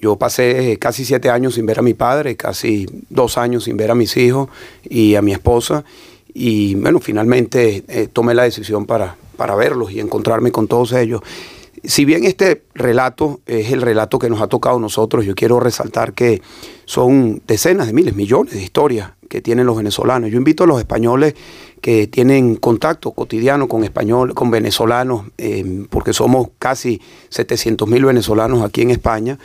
Yo 0.00 0.16
pasé 0.16 0.78
casi 0.78 1.04
siete 1.04 1.30
años 1.30 1.54
sin 1.54 1.66
ver 1.66 1.78
a 1.78 1.82
mi 1.82 1.94
padre, 1.94 2.36
casi 2.36 2.86
dos 3.10 3.36
años 3.38 3.64
sin 3.64 3.76
ver 3.76 3.90
a 3.90 3.94
mis 3.94 4.16
hijos 4.16 4.48
y 4.88 5.14
a 5.14 5.22
mi 5.22 5.32
esposa. 5.32 5.84
Y 6.34 6.74
bueno, 6.76 6.98
finalmente 6.98 7.84
eh, 7.88 8.08
tomé 8.10 8.34
la 8.34 8.44
decisión 8.44 8.86
para, 8.86 9.16
para 9.36 9.54
verlos 9.54 9.92
y 9.92 10.00
encontrarme 10.00 10.50
con 10.50 10.66
todos 10.66 10.92
ellos. 10.92 11.20
Si 11.84 12.04
bien 12.04 12.24
este 12.24 12.64
relato 12.74 13.40
es 13.46 13.72
el 13.72 13.82
relato 13.82 14.18
que 14.18 14.30
nos 14.30 14.40
ha 14.40 14.46
tocado 14.46 14.76
a 14.76 14.80
nosotros, 14.80 15.24
yo 15.24 15.34
quiero 15.34 15.58
resaltar 15.58 16.12
que 16.12 16.40
son 16.84 17.42
decenas 17.46 17.88
de 17.88 17.92
miles, 17.92 18.14
millones 18.14 18.54
de 18.54 18.62
historias 18.62 19.12
que 19.28 19.40
tienen 19.40 19.66
los 19.66 19.76
venezolanos. 19.76 20.30
Yo 20.30 20.36
invito 20.36 20.64
a 20.64 20.66
los 20.66 20.78
españoles 20.78 21.34
que 21.80 22.06
tienen 22.06 22.54
contacto 22.54 23.10
cotidiano 23.12 23.66
con 23.66 23.82
español, 23.82 24.34
con 24.34 24.50
venezolanos, 24.50 25.24
eh, 25.38 25.86
porque 25.90 26.12
somos 26.12 26.48
casi 26.58 27.00
700 27.30 27.88
mil 27.88 28.04
venezolanos 28.04 28.62
aquí 28.62 28.82
en 28.82 28.90
España, 28.90 29.38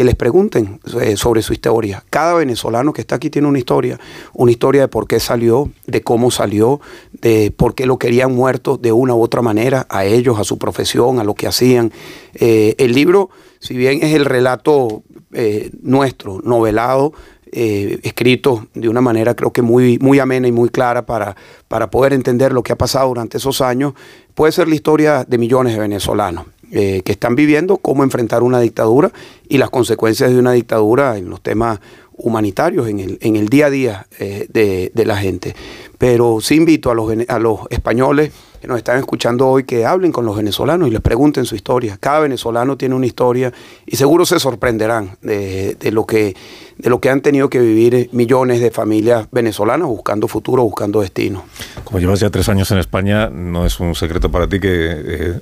que 0.00 0.04
les 0.04 0.14
pregunten 0.14 0.80
eh, 0.98 1.14
sobre 1.18 1.42
su 1.42 1.52
historia. 1.52 2.02
Cada 2.08 2.32
venezolano 2.32 2.94
que 2.94 3.02
está 3.02 3.16
aquí 3.16 3.28
tiene 3.28 3.48
una 3.48 3.58
historia, 3.58 4.00
una 4.32 4.50
historia 4.50 4.80
de 4.80 4.88
por 4.88 5.06
qué 5.06 5.20
salió, 5.20 5.70
de 5.86 6.00
cómo 6.00 6.30
salió, 6.30 6.80
de 7.20 7.52
por 7.54 7.74
qué 7.74 7.84
lo 7.84 7.98
querían 7.98 8.34
muerto 8.34 8.78
de 8.78 8.92
una 8.92 9.14
u 9.14 9.20
otra 9.20 9.42
manera, 9.42 9.86
a 9.90 10.06
ellos, 10.06 10.38
a 10.38 10.44
su 10.44 10.56
profesión, 10.56 11.18
a 11.18 11.24
lo 11.24 11.34
que 11.34 11.46
hacían. 11.46 11.92
Eh, 12.32 12.76
el 12.78 12.94
libro, 12.94 13.28
si 13.58 13.76
bien 13.76 14.02
es 14.02 14.14
el 14.14 14.24
relato 14.24 15.02
eh, 15.34 15.70
nuestro, 15.82 16.40
novelado, 16.42 17.12
escrito 17.52 18.68
de 18.74 18.88
una 18.88 19.00
manera 19.02 19.34
creo 19.34 19.52
que 19.52 19.60
muy, 19.60 19.98
muy 19.98 20.20
amena 20.20 20.46
y 20.48 20.52
muy 20.52 20.70
clara 20.70 21.04
para, 21.04 21.36
para 21.68 21.90
poder 21.90 22.14
entender 22.14 22.52
lo 22.52 22.62
que 22.62 22.72
ha 22.72 22.78
pasado 22.78 23.08
durante 23.08 23.36
esos 23.36 23.60
años, 23.60 23.92
puede 24.34 24.52
ser 24.52 24.66
la 24.66 24.76
historia 24.76 25.24
de 25.24 25.36
millones 25.36 25.74
de 25.74 25.80
venezolanos. 25.80 26.46
Eh, 26.72 27.02
que 27.04 27.10
están 27.10 27.34
viviendo 27.34 27.78
cómo 27.78 28.04
enfrentar 28.04 28.44
una 28.44 28.60
dictadura 28.60 29.10
y 29.48 29.58
las 29.58 29.70
consecuencias 29.70 30.30
de 30.30 30.38
una 30.38 30.52
dictadura 30.52 31.16
en 31.16 31.28
los 31.28 31.40
temas 31.40 31.80
humanitarios, 32.22 32.88
en 32.88 33.00
el, 33.00 33.18
en 33.22 33.34
el 33.34 33.48
día 33.48 33.66
a 33.66 33.70
día 33.70 34.06
eh, 34.18 34.46
de, 34.52 34.92
de, 34.94 35.04
la 35.04 35.16
gente. 35.16 35.56
Pero 35.98 36.38
sí 36.40 36.54
invito 36.54 36.90
a 36.90 36.94
los, 36.94 37.60
españoles 37.70 38.32
que 38.60 38.68
nos 38.68 38.76
están 38.76 38.98
escuchando 38.98 39.48
hoy 39.48 39.64
que 39.64 39.86
hablen 39.86 40.12
con 40.12 40.24
los 40.26 40.36
venezolanos 40.36 40.88
y 40.88 40.90
les 40.90 41.00
pregunten 41.00 41.44
su 41.44 41.56
historia. 41.56 41.96
Cada 41.98 42.20
venezolano 42.20 42.76
tiene 42.76 42.94
una 42.94 43.06
historia 43.06 43.52
y 43.86 43.96
seguro 43.96 44.24
se 44.24 44.38
sorprenderán 44.38 45.16
de, 45.22 45.76
lo, 45.90 46.06
que, 46.06 46.36
de 46.76 46.90
lo 46.90 47.00
que 47.00 47.10
han 47.10 47.20
tenido 47.22 47.48
que 47.48 47.58
vivir 47.58 48.10
millones 48.12 48.60
de 48.60 48.70
familias 48.70 49.26
venezolanas 49.32 49.88
buscando 49.88 50.28
futuro, 50.28 50.62
buscando 50.62 51.00
destino. 51.00 51.44
Como 51.84 51.98
llevas 52.00 52.20
ya 52.20 52.30
tres 52.30 52.48
años 52.48 52.70
en 52.70 52.78
España, 52.78 53.30
no 53.30 53.64
es 53.64 53.80
un 53.80 53.94
secreto 53.94 54.30
para 54.30 54.46
ti 54.46 54.60
que 54.60 54.68
eh, 54.70 55.40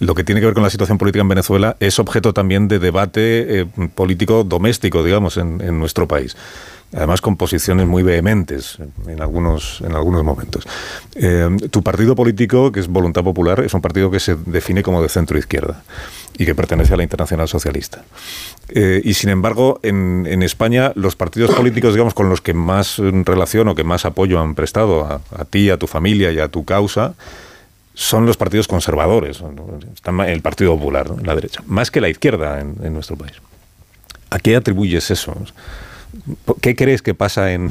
lo 0.00 0.14
que 0.14 0.24
tiene 0.24 0.40
que 0.40 0.46
ver 0.46 0.54
con 0.54 0.62
la 0.62 0.70
situación 0.70 0.98
política 0.98 1.22
en 1.22 1.28
Venezuela 1.28 1.76
es 1.80 1.98
objeto 1.98 2.32
también 2.32 2.68
de 2.68 2.78
debate 2.78 3.60
eh, 3.60 3.66
político 3.94 4.44
doméstico, 4.44 5.02
digamos, 5.02 5.36
en, 5.36 5.78
nuestro 5.78 6.06
país. 6.08 6.36
Además, 6.92 7.20
con 7.20 7.36
posiciones 7.36 7.88
muy 7.88 8.04
vehementes 8.04 8.78
en 9.08 9.20
algunos, 9.20 9.80
en 9.80 9.96
algunos 9.96 10.22
momentos. 10.22 10.64
Eh, 11.16 11.48
tu 11.70 11.82
partido 11.82 12.14
político, 12.14 12.70
que 12.70 12.78
es 12.78 12.86
Voluntad 12.86 13.24
Popular, 13.24 13.60
es 13.60 13.74
un 13.74 13.80
partido 13.80 14.10
que 14.12 14.20
se 14.20 14.36
define 14.46 14.84
como 14.84 15.02
de 15.02 15.08
centro 15.08 15.36
izquierda 15.36 15.82
y 16.38 16.44
que 16.44 16.54
pertenece 16.54 16.94
a 16.94 16.96
la 16.96 17.02
Internacional 17.02 17.48
Socialista. 17.48 18.04
Eh, 18.68 19.00
y 19.04 19.14
sin 19.14 19.30
embargo, 19.30 19.80
en, 19.82 20.42
España, 20.42 20.92
los 20.94 21.16
partidos 21.16 21.52
políticos, 21.54 21.94
digamos, 21.94 22.14
con 22.14 22.28
los 22.28 22.40
que 22.40 22.54
más 22.54 22.98
relación 22.98 23.68
o 23.68 23.74
que 23.74 23.82
más 23.82 24.04
apoyo 24.04 24.40
han 24.40 24.54
prestado 24.54 25.04
a 25.04 25.44
ti, 25.46 25.70
a 25.70 25.78
tu 25.78 25.88
familia 25.88 26.30
y 26.30 26.38
a 26.38 26.48
tu 26.48 26.64
causa, 26.64 27.14
son 27.94 28.26
los 28.26 28.36
partidos 28.36 28.66
conservadores, 28.66 29.42
el 30.26 30.42
Partido 30.42 30.76
Popular, 30.76 31.10
la 31.24 31.34
derecha, 31.34 31.62
más 31.66 31.90
que 31.90 32.00
la 32.00 32.08
izquierda 32.08 32.60
en, 32.60 32.92
nuestro 32.92 33.16
país. 33.16 33.34
¿A 34.30 34.38
qué 34.40 34.56
atribuyes 34.56 35.10
eso? 35.10 35.34
¿Qué 36.60 36.74
crees 36.74 37.02
que 37.02 37.14
pasa 37.14 37.52
en, 37.52 37.70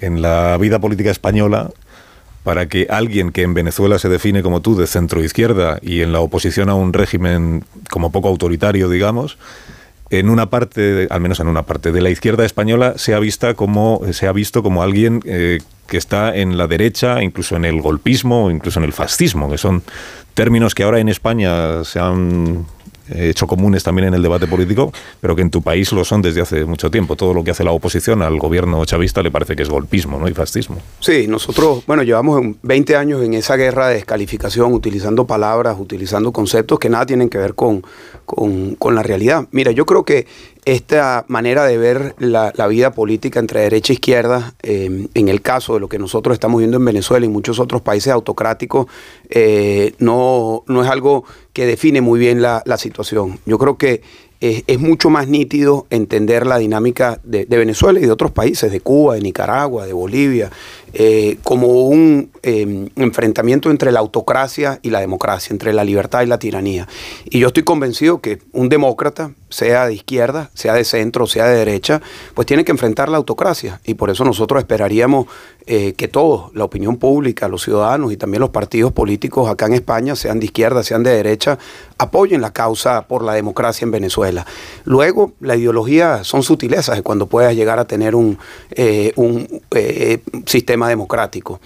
en 0.00 0.22
la 0.22 0.56
vida 0.56 0.78
política 0.78 1.10
española 1.10 1.70
para 2.42 2.68
que 2.68 2.86
alguien 2.90 3.32
que 3.32 3.42
en 3.42 3.54
Venezuela 3.54 3.98
se 3.98 4.08
define 4.08 4.42
como 4.42 4.60
tú 4.60 4.76
de 4.76 4.86
centro 4.86 5.22
izquierda 5.22 5.78
y 5.82 6.00
en 6.00 6.12
la 6.12 6.20
oposición 6.20 6.70
a 6.70 6.74
un 6.74 6.92
régimen 6.92 7.64
como 7.90 8.12
poco 8.12 8.28
autoritario, 8.28 8.88
digamos, 8.88 9.38
en 10.10 10.28
una 10.28 10.50
parte, 10.50 11.06
al 11.10 11.20
menos 11.20 11.40
en 11.40 11.48
una 11.48 11.62
parte 11.62 11.92
de 11.92 12.00
la 12.00 12.10
izquierda 12.10 12.44
española, 12.44 12.94
se 12.96 13.14
ha, 13.14 13.18
vista 13.18 13.54
como, 13.54 14.00
se 14.12 14.26
ha 14.26 14.32
visto 14.32 14.62
como 14.62 14.82
alguien 14.82 15.20
eh, 15.24 15.60
que 15.86 15.96
está 15.96 16.34
en 16.34 16.56
la 16.56 16.66
derecha, 16.66 17.22
incluso 17.22 17.56
en 17.56 17.64
el 17.64 17.80
golpismo, 17.80 18.50
incluso 18.50 18.80
en 18.80 18.84
el 18.84 18.92
fascismo, 18.92 19.50
que 19.50 19.58
son 19.58 19.82
términos 20.34 20.74
que 20.74 20.82
ahora 20.82 20.98
en 20.98 21.08
España 21.08 21.84
se 21.84 22.00
han 22.00 22.66
eh, 22.66 22.73
hecho 23.08 23.46
comunes 23.46 23.82
también 23.82 24.08
en 24.08 24.14
el 24.14 24.22
debate 24.22 24.46
político, 24.46 24.92
pero 25.20 25.36
que 25.36 25.42
en 25.42 25.50
tu 25.50 25.62
país 25.62 25.92
lo 25.92 26.04
son 26.04 26.22
desde 26.22 26.40
hace 26.40 26.64
mucho 26.64 26.90
tiempo. 26.90 27.16
Todo 27.16 27.34
lo 27.34 27.44
que 27.44 27.50
hace 27.50 27.64
la 27.64 27.72
oposición 27.72 28.22
al 28.22 28.38
gobierno 28.38 28.84
chavista 28.84 29.22
le 29.22 29.30
parece 29.30 29.56
que 29.56 29.62
es 29.62 29.68
golpismo 29.68 30.18
¿no? 30.18 30.28
y 30.28 30.34
fascismo. 30.34 30.78
Sí, 31.00 31.26
nosotros, 31.26 31.84
bueno, 31.86 32.02
llevamos 32.02 32.42
20 32.62 32.96
años 32.96 33.22
en 33.22 33.34
esa 33.34 33.56
guerra 33.56 33.88
de 33.88 33.94
descalificación, 33.94 34.72
utilizando 34.72 35.26
palabras, 35.26 35.76
utilizando 35.78 36.32
conceptos 36.32 36.78
que 36.78 36.88
nada 36.88 37.06
tienen 37.06 37.28
que 37.28 37.38
ver 37.38 37.54
con, 37.54 37.82
con, 38.24 38.74
con 38.76 38.94
la 38.94 39.02
realidad. 39.02 39.46
Mira, 39.50 39.70
yo 39.72 39.86
creo 39.86 40.04
que 40.04 40.26
esta 40.64 41.24
manera 41.28 41.64
de 41.64 41.76
ver 41.76 42.14
la, 42.18 42.52
vida 42.68 42.92
política 42.92 43.40
entre 43.40 43.60
derecha 43.60 43.92
e 43.92 43.94
izquierda, 43.94 44.54
eh, 44.62 45.08
en 45.12 45.28
el 45.28 45.42
caso 45.42 45.74
de 45.74 45.80
lo 45.80 45.88
que 45.88 45.98
nosotros 45.98 46.34
estamos 46.34 46.58
viendo 46.58 46.78
en 46.78 46.84
Venezuela 46.84 47.26
y 47.26 47.28
muchos 47.28 47.58
otros 47.60 47.82
países 47.82 48.12
autocráticos, 48.12 48.86
eh, 49.28 49.94
no, 49.98 50.64
no 50.66 50.82
es 50.82 50.88
algo 50.88 51.24
que 51.52 51.66
define 51.66 52.00
muy 52.00 52.18
bien 52.18 52.40
la, 52.40 52.62
la 52.64 52.78
situación. 52.78 53.38
Yo 53.46 53.58
creo 53.58 53.76
que 53.76 54.02
es, 54.44 54.78
mucho 54.78 55.08
más 55.08 55.28
nítido 55.28 55.86
entender 55.90 56.46
la 56.46 56.58
dinámica 56.58 57.18
de, 57.22 57.46
Venezuela 57.46 57.98
y 57.98 58.02
de 58.02 58.10
otros 58.10 58.30
países, 58.30 58.70
de 58.70 58.80
Cuba, 58.80 59.14
de 59.14 59.22
Nicaragua, 59.22 59.86
de 59.86 59.92
Bolivia, 59.92 60.50
eh, 60.96 61.38
como 61.42 61.88
un 61.88 62.30
em, 62.42 62.88
enfrentamiento 62.96 63.70
entre 63.70 63.90
la 63.90 63.98
autocracia 64.00 64.78
y 64.82 64.90
la 64.90 65.00
democracia, 65.00 65.52
entre 65.52 65.72
la 65.72 65.82
libertad 65.82 66.22
y 66.22 66.26
la 66.26 66.38
tiranía. 66.38 66.86
Y 67.24 67.40
yo 67.40 67.48
estoy 67.48 67.64
convencido 67.64 68.20
que 68.20 68.38
un 68.52 68.68
demócrata, 68.68 69.32
sea 69.54 69.86
de 69.86 69.94
izquierda, 69.94 70.50
sea 70.54 70.74
de 70.74 70.84
centro, 70.84 71.26
sea 71.26 71.46
de 71.46 71.56
derecha, 71.56 72.02
pues 72.34 72.46
tiene 72.46 72.64
que 72.64 72.72
enfrentar 72.72 73.08
la 73.08 73.16
autocracia. 73.16 73.80
Y 73.84 73.94
por 73.94 74.10
eso 74.10 74.24
nosotros 74.24 74.58
esperaríamos 74.58 75.26
eh, 75.66 75.94
que 75.94 76.08
todos, 76.08 76.54
la 76.54 76.64
opinión 76.64 76.96
pública, 76.96 77.48
los 77.48 77.62
ciudadanos 77.62 78.12
y 78.12 78.16
también 78.16 78.40
los 78.40 78.50
partidos 78.50 78.92
políticos 78.92 79.48
acá 79.48 79.66
en 79.66 79.74
España, 79.74 80.14
sean 80.16 80.38
de 80.38 80.46
izquierda, 80.46 80.82
sean 80.82 81.02
de 81.02 81.10
derecha, 81.10 81.58
apoyen 81.96 82.40
la 82.40 82.52
causa 82.52 83.06
por 83.06 83.22
la 83.22 83.32
democracia 83.32 83.84
en 83.84 83.90
Venezuela. 83.90 84.44
Luego, 84.84 85.32
la 85.40 85.56
ideología 85.56 86.24
son 86.24 86.42
sutilezas 86.42 86.96
de 86.96 87.02
cuando 87.02 87.28
puedas 87.28 87.54
llegar 87.54 87.78
a 87.78 87.86
tener 87.86 88.14
un, 88.14 88.38
eh, 88.72 89.14
eh, 89.70 90.18
democrático. 90.88 91.60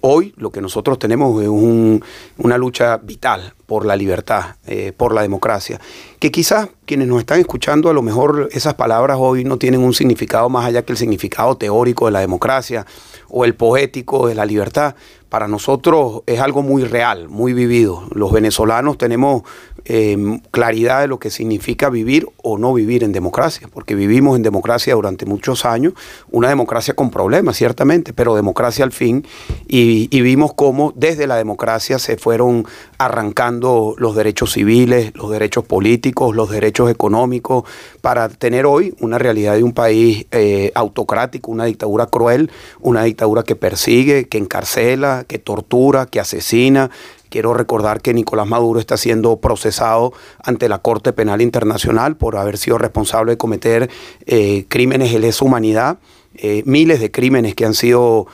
hoy 0.00 0.34
lo 0.36 0.50
que 0.50 0.60
nosotros 0.60 0.98
tenemos 0.98 1.42
es 1.42 1.48
una 1.48 2.58
lucha 2.58 2.96
vital 2.98 3.54
por 3.66 3.86
la 3.86 3.96
libertad, 3.96 4.56
por 4.96 5.14
la 5.14 5.22
democracia, 5.22 5.80
que 6.18 6.30
quizás 6.30 6.68
quienes 6.86 7.06
nos 7.06 7.20
están 7.20 7.38
escuchando 7.38 7.88
a 7.88 7.92
lo 7.92 8.02
mejor 8.02 8.48
esas 8.52 8.74
palabras 8.74 9.16
hoy 9.20 9.44
no 9.44 9.58
tienen 9.58 9.82
un 9.82 9.94
significado 9.94 10.48
más 10.48 10.66
allá 10.66 10.82
que 10.82 10.92
el 10.92 10.98
significado 10.98 11.56
teórico 11.56 12.06
de 12.06 12.12
la 12.12 12.20
democracia 12.20 12.84
o 13.28 13.44
el 13.44 13.54
poético 13.54 14.26
de 14.26 14.34
la 14.34 14.44
libertad, 14.44 14.96
para 15.28 15.46
nosotros 15.46 16.22
es 16.26 16.40
algo 16.40 16.62
muy 16.62 16.82
real, 16.82 17.28
muy 17.28 17.52
vivido. 17.52 18.02
Los 18.12 18.32
venezolanos 18.32 18.98
tenemos 18.98 19.44
em, 19.84 20.40
claridad 20.50 21.00
de 21.00 21.08
lo 21.08 21.18
que 21.18 21.30
significa 21.30 21.90
vivir 21.90 22.26
o 22.42 22.58
no 22.58 22.72
vivir 22.72 23.04
en 23.04 23.12
democracia, 23.12 23.68
porque 23.72 23.94
vivimos 23.94 24.36
en 24.36 24.42
democracia 24.42 24.94
durante 24.94 25.26
muchos 25.26 25.64
años, 25.64 25.94
una 26.30 26.48
democracia 26.48 26.94
con 26.94 27.10
problemas, 27.10 27.56
ciertamente, 27.56 28.12
pero 28.12 28.34
democracia 28.34 28.84
al 28.84 28.92
fin, 28.92 29.26
y, 29.66 30.08
vimos 30.20 30.52
cómo 30.52 30.92
desde 30.96 31.26
la 31.26 31.36
democracia 31.36 31.98
se 31.98 32.16
fueron 32.18 32.66
arrancando 32.98 33.94
los 33.96 34.14
derechos 34.14 34.52
civiles, 34.52 35.12
los 35.14 35.30
derechos 35.30 35.64
políticos, 35.64 36.36
los 36.36 36.50
derechos 36.50 36.90
económicos, 36.90 37.64
para 38.02 38.28
tener 38.28 38.66
hoy 38.66 38.94
una 39.00 39.18
realidad 39.18 39.54
de 39.54 39.62
un 39.62 39.72
país 39.72 40.26
eh, 40.30 40.72
autocrático, 40.74 41.50
una 41.50 41.64
dictadura 41.64 42.06
cruel, 42.06 42.50
una 42.80 43.02
dictadura 43.04 43.42
que 43.42 43.56
persigue, 43.56 44.28
que 44.28 44.38
encarcela, 44.38 45.24
que 45.26 45.38
tortura, 45.38 46.06
que 46.06 46.20
asesina, 46.20 46.90
Quiero 47.30 47.54
recordar 47.54 48.02
que 48.02 48.12
Nicolás 48.12 48.46
Maduro 48.46 48.78
está 48.78 48.96
siendo 48.96 49.38
procesado 49.40 50.12
ante 50.42 50.68
la 50.68 50.78
Corte 50.78 51.12
Penal 51.12 51.40
Internacional 51.40 52.16
por 52.16 52.36
haber 52.36 52.58
sido 52.58 52.76
responsable 52.76 53.32
de 53.32 53.38
cometer 53.38 53.90
eh, 54.26 54.66
crímenes 54.68 55.12
de 55.12 55.18
lesa 55.20 55.44
humanidad. 55.44 55.98
Eh, 56.34 56.62
miles 56.64 57.00
de 57.00 57.10
crímenes 57.10 57.54
que 57.54 57.64
han 57.64 57.74
sido 57.74 58.26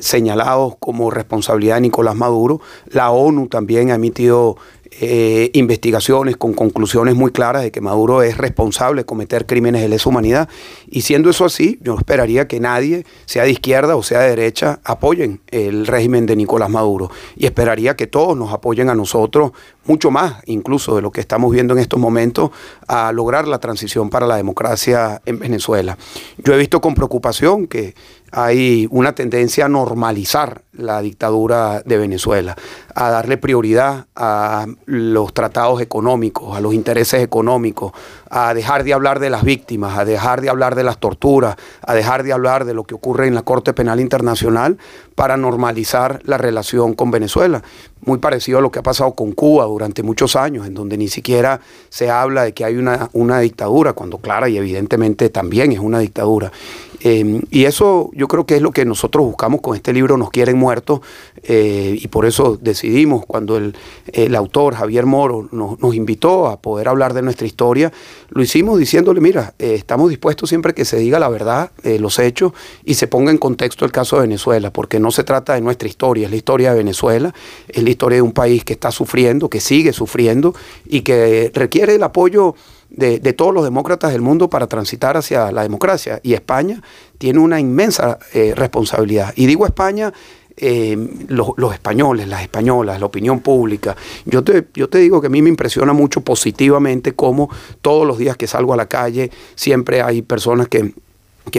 señalados 0.00 0.76
como 0.80 1.10
responsabilidad 1.10 1.74
de 1.74 1.82
Nicolás 1.82 2.16
Maduro. 2.16 2.60
La 2.86 3.10
ONU 3.10 3.48
también 3.48 3.90
ha 3.90 3.96
emitido 3.96 4.56
eh, 5.00 5.50
investigaciones 5.54 6.36
con 6.36 6.54
conclusiones 6.54 7.14
muy 7.14 7.30
claras 7.30 7.62
de 7.62 7.70
que 7.70 7.80
Maduro 7.80 8.22
es 8.22 8.36
responsable 8.36 9.02
de 9.02 9.06
cometer 9.06 9.46
crímenes 9.46 9.82
de 9.82 9.88
lesa 9.88 10.08
humanidad. 10.08 10.48
Y 10.88 11.02
siendo 11.02 11.30
eso 11.30 11.44
así, 11.44 11.78
yo 11.82 11.96
esperaría 11.96 12.48
que 12.48 12.60
nadie, 12.60 13.04
sea 13.26 13.44
de 13.44 13.50
izquierda 13.50 13.96
o 13.96 14.02
sea 14.02 14.20
de 14.20 14.30
derecha, 14.30 14.80
apoyen 14.84 15.40
el 15.48 15.86
régimen 15.86 16.26
de 16.26 16.36
Nicolás 16.36 16.70
Maduro. 16.70 17.10
Y 17.36 17.46
esperaría 17.46 17.96
que 17.96 18.06
todos 18.06 18.36
nos 18.36 18.52
apoyen 18.52 18.88
a 18.88 18.94
nosotros, 18.94 19.52
mucho 19.84 20.10
más 20.10 20.42
incluso 20.46 20.96
de 20.96 21.02
lo 21.02 21.10
que 21.10 21.20
estamos 21.20 21.52
viendo 21.52 21.74
en 21.74 21.80
estos 21.80 22.00
momentos, 22.00 22.50
a 22.86 23.12
lograr 23.12 23.48
la 23.48 23.58
transición 23.58 24.10
para 24.10 24.26
la 24.26 24.36
democracia 24.36 25.22
en 25.26 25.38
Venezuela. 25.38 25.96
Yo 26.38 26.54
he 26.54 26.58
visto 26.58 26.80
con 26.80 26.94
preocupación 26.94 27.66
que 27.66 27.94
hay 28.30 28.86
una 28.90 29.14
tendencia 29.14 29.66
a 29.66 29.68
normalizar 29.68 30.62
la 30.72 31.00
dictadura 31.00 31.82
de 31.84 31.98
Venezuela, 31.98 32.56
a 32.94 33.10
darle 33.10 33.36
prioridad 33.36 34.06
a 34.14 34.66
los 34.86 35.32
tratados 35.32 35.80
económicos, 35.80 36.56
a 36.56 36.60
los 36.60 36.74
intereses 36.74 37.22
económicos, 37.22 37.92
a 38.30 38.54
dejar 38.54 38.84
de 38.84 38.92
hablar 38.92 39.20
de 39.20 39.30
las 39.30 39.42
víctimas, 39.42 39.98
a 39.98 40.04
dejar 40.04 40.40
de 40.40 40.50
hablar 40.50 40.74
de 40.74 40.84
las 40.84 40.98
torturas, 40.98 41.56
a 41.82 41.94
dejar 41.94 42.22
de 42.22 42.32
hablar 42.32 42.64
de 42.64 42.74
lo 42.74 42.84
que 42.84 42.94
ocurre 42.94 43.26
en 43.26 43.34
la 43.34 43.42
Corte 43.42 43.72
Penal 43.72 44.00
Internacional 44.00 44.78
para 45.14 45.36
normalizar 45.36 46.20
la 46.24 46.38
relación 46.38 46.94
con 46.94 47.10
Venezuela. 47.10 47.62
Muy 48.04 48.18
parecido 48.18 48.58
a 48.58 48.60
lo 48.60 48.70
que 48.70 48.78
ha 48.78 48.82
pasado 48.82 49.12
con 49.12 49.32
Cuba 49.32 49.64
durante 49.64 50.02
muchos 50.02 50.36
años, 50.36 50.66
en 50.66 50.74
donde 50.74 50.96
ni 50.96 51.08
siquiera 51.08 51.60
se 51.88 52.10
habla 52.10 52.44
de 52.44 52.52
que 52.52 52.64
hay 52.64 52.76
una, 52.76 53.10
una 53.12 53.40
dictadura, 53.40 53.92
cuando 53.92 54.18
clara 54.18 54.48
y 54.48 54.56
evidentemente 54.56 55.28
también 55.30 55.72
es 55.72 55.80
una 55.80 55.98
dictadura. 55.98 56.52
Eh, 57.00 57.42
y 57.50 57.64
eso 57.64 58.10
yo 58.12 58.26
creo 58.26 58.44
que 58.44 58.56
es 58.56 58.62
lo 58.62 58.72
que 58.72 58.84
nosotros 58.84 59.24
buscamos 59.24 59.60
con 59.60 59.76
este 59.76 59.92
libro, 59.92 60.16
Nos 60.16 60.30
quieren 60.30 60.58
muertos, 60.58 61.00
eh, 61.42 61.96
y 62.00 62.08
por 62.08 62.26
eso 62.26 62.58
decidimos, 62.60 63.24
cuando 63.24 63.56
el, 63.56 64.34
autor 64.34 64.74
Javier 64.74 65.06
Moro 65.06 65.48
nos, 65.52 65.94
invitó 65.94 66.48
a 66.48 66.60
poder 66.60 66.88
hablar 66.88 67.14
de 67.14 67.22
nuestra 67.22 67.46
historia, 67.46 67.92
lo 68.28 68.42
hicimos 68.42 68.78
diciéndole, 68.78 69.20
mira, 69.20 69.54
eh, 69.58 69.74
estamos 69.74 70.10
dispuestos 70.10 70.48
siempre 70.48 70.74
que 70.74 70.84
se 70.84 70.98
diga 70.98 71.18
la 71.18 71.28
verdad, 71.28 71.70
los 71.82 72.18
hechos, 72.18 72.52
y 72.84 72.94
se 72.94 73.06
ponga 73.06 73.30
en 73.30 73.38
contexto 73.38 73.84
el 73.84 73.92
caso 73.92 74.16
de 74.16 74.22
Venezuela, 74.22 74.72
porque 74.72 75.00
no 75.00 75.10
se 75.10 75.24
trata 75.24 75.54
de 75.54 75.60
nuestra 75.60 75.88
historia, 75.88 76.26
es 76.26 76.30
la 76.30 76.36
historia 76.36 76.72
de 76.72 76.78
Venezuela, 76.78 77.34
es 77.68 77.82
la 77.82 77.90
historia 77.90 78.16
de 78.16 78.22
un 78.22 78.32
país 78.32 78.64
que 78.64 78.74
está 78.74 78.90
sufriendo, 78.90 79.48
que 79.48 79.60
sigue 79.60 79.92
sufriendo, 79.92 80.54
y 80.86 81.00
que 81.00 81.50
requiere 81.54 81.94
el 81.94 82.02
apoyo 82.02 82.54
de, 82.90 83.32
todos 83.32 83.54
los 83.54 83.64
demócratas 83.64 84.12
del 84.12 84.22
mundo 84.22 84.48
para 84.48 84.66
transitar 84.66 85.16
hacia 85.16 85.52
la 85.52 85.62
democracia. 85.62 86.20
Y 86.22 86.34
España 86.34 86.82
tiene 87.18 87.38
una 87.38 87.60
inmensa 87.60 88.18
eh, 88.32 88.54
responsabilidad. 88.56 89.32
Y 89.36 89.46
digo 89.46 89.66
España, 89.66 90.12
eh, 90.60 90.96
los, 91.28 91.54
españoles, 91.72 92.28
las 92.28 92.42
españolas, 92.42 93.00
la 93.00 93.06
opinión 93.06 93.40
pública. 93.40 93.96
Yo 94.24 94.42
te, 94.42 94.66
yo 94.74 94.88
te 94.88 94.98
digo 94.98 95.20
que 95.20 95.28
a 95.28 95.30
mí 95.30 95.42
me 95.42 95.48
impresiona 95.48 95.92
mucho 95.92 96.20
positivamente 96.20 97.12
cómo 97.12 97.50
todos 97.80 98.06
los 98.06 98.18
días 98.18 98.36
que 98.36 98.46
salgo 98.46 98.72
a 98.72 98.76
la 98.76 98.86
calle 98.86 99.30
siempre 99.54 100.02
hay 100.02 100.22
personas 100.22 100.68
que 100.68 100.92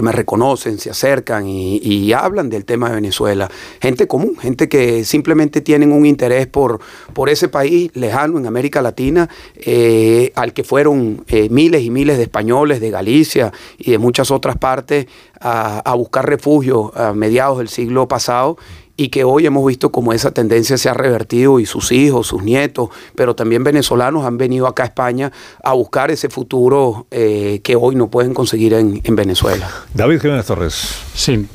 me 0.01 0.11
reconocen, 0.11 0.77
se 0.77 0.89
acercan 0.89 1.45
y, 1.47 2.13
hablan 2.13 2.49
del 2.49 2.65
tema 2.65 2.89
de 2.89 2.95
Venezuela. 2.95 3.49
Gente 3.81 4.07
común, 4.07 4.35
gente 4.37 4.69
que 4.69 5.03
simplemente 5.03 5.61
tienen 5.61 5.91
un 5.91 6.05
interés 6.05 6.47
por, 6.47 6.79
ese 7.27 7.47
país 7.47 7.91
lejano 7.93 8.39
en 8.39 8.47
América 8.47 8.81
Latina, 8.81 9.29
eh, 9.55 10.31
al 10.35 10.53
que 10.53 10.63
fueron 10.63 11.23
eh, 11.27 11.47
miles 11.49 11.83
y 11.83 11.91
miles 11.91 12.17
de 12.17 12.23
españoles 12.23 12.79
de 12.79 12.89
Galicia 12.89 13.51
y 13.77 13.91
de 13.91 13.97
muchas 13.97 14.31
otras 14.31 14.57
partes 14.57 15.05
a 15.41 15.93
buscar 15.95 16.27
refugio 16.27 16.91
a 16.95 17.13
mediados 17.13 17.59
del 17.59 17.69
siglo 17.69 18.09
pasado 18.09 18.57
y 18.99 19.07
que 19.07 19.23
hoy 19.23 19.45
hemos 19.45 19.65
visto 19.65 19.93
cómo 19.93 20.11
esa 20.11 20.31
tendencia 20.31 20.77
se 20.77 20.89
ha 20.89 20.93
revertido 20.93 21.61
y 21.61 21.65
sus 21.65 21.93
hijos, 21.93 22.27
sus 22.27 22.43
nietos, 22.43 22.89
pero 23.15 23.33
también 23.33 23.63
venezolanos 23.63 24.25
han 24.25 24.37
venido 24.37 24.67
acá 24.67 24.83
a 24.83 24.85
España 24.87 25.31
a 25.63 25.71
buscar 25.71 26.11
ese 26.11 26.27
futuro 26.27 27.07
eh, 27.09 27.61
que 27.63 27.77
hoy 27.77 27.95
no 27.95 28.09
pueden 28.09 28.33
conseguir 28.33 28.73
en, 28.73 29.01
Venezuela. 29.15 29.69
David 29.93 30.19
Jiménez 30.19 30.45
Torres. 30.45 31.01
Sí, 31.13 31.47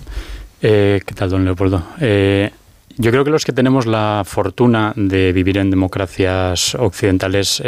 eh, 0.62 1.02
¿qué 1.04 1.14
tal, 1.14 1.28
don 1.28 1.44
Leopoldo? 1.44 1.82
Eh, 2.00 2.50
yo 2.96 3.10
creo 3.10 3.24
que 3.24 3.30
los 3.30 3.44
que 3.44 3.52
tenemos 3.52 3.84
la 3.84 4.22
fortuna 4.24 4.94
de 4.96 5.32
vivir 5.32 5.58
en 5.58 5.70
democracias 5.70 6.74
occidentales 6.74 7.60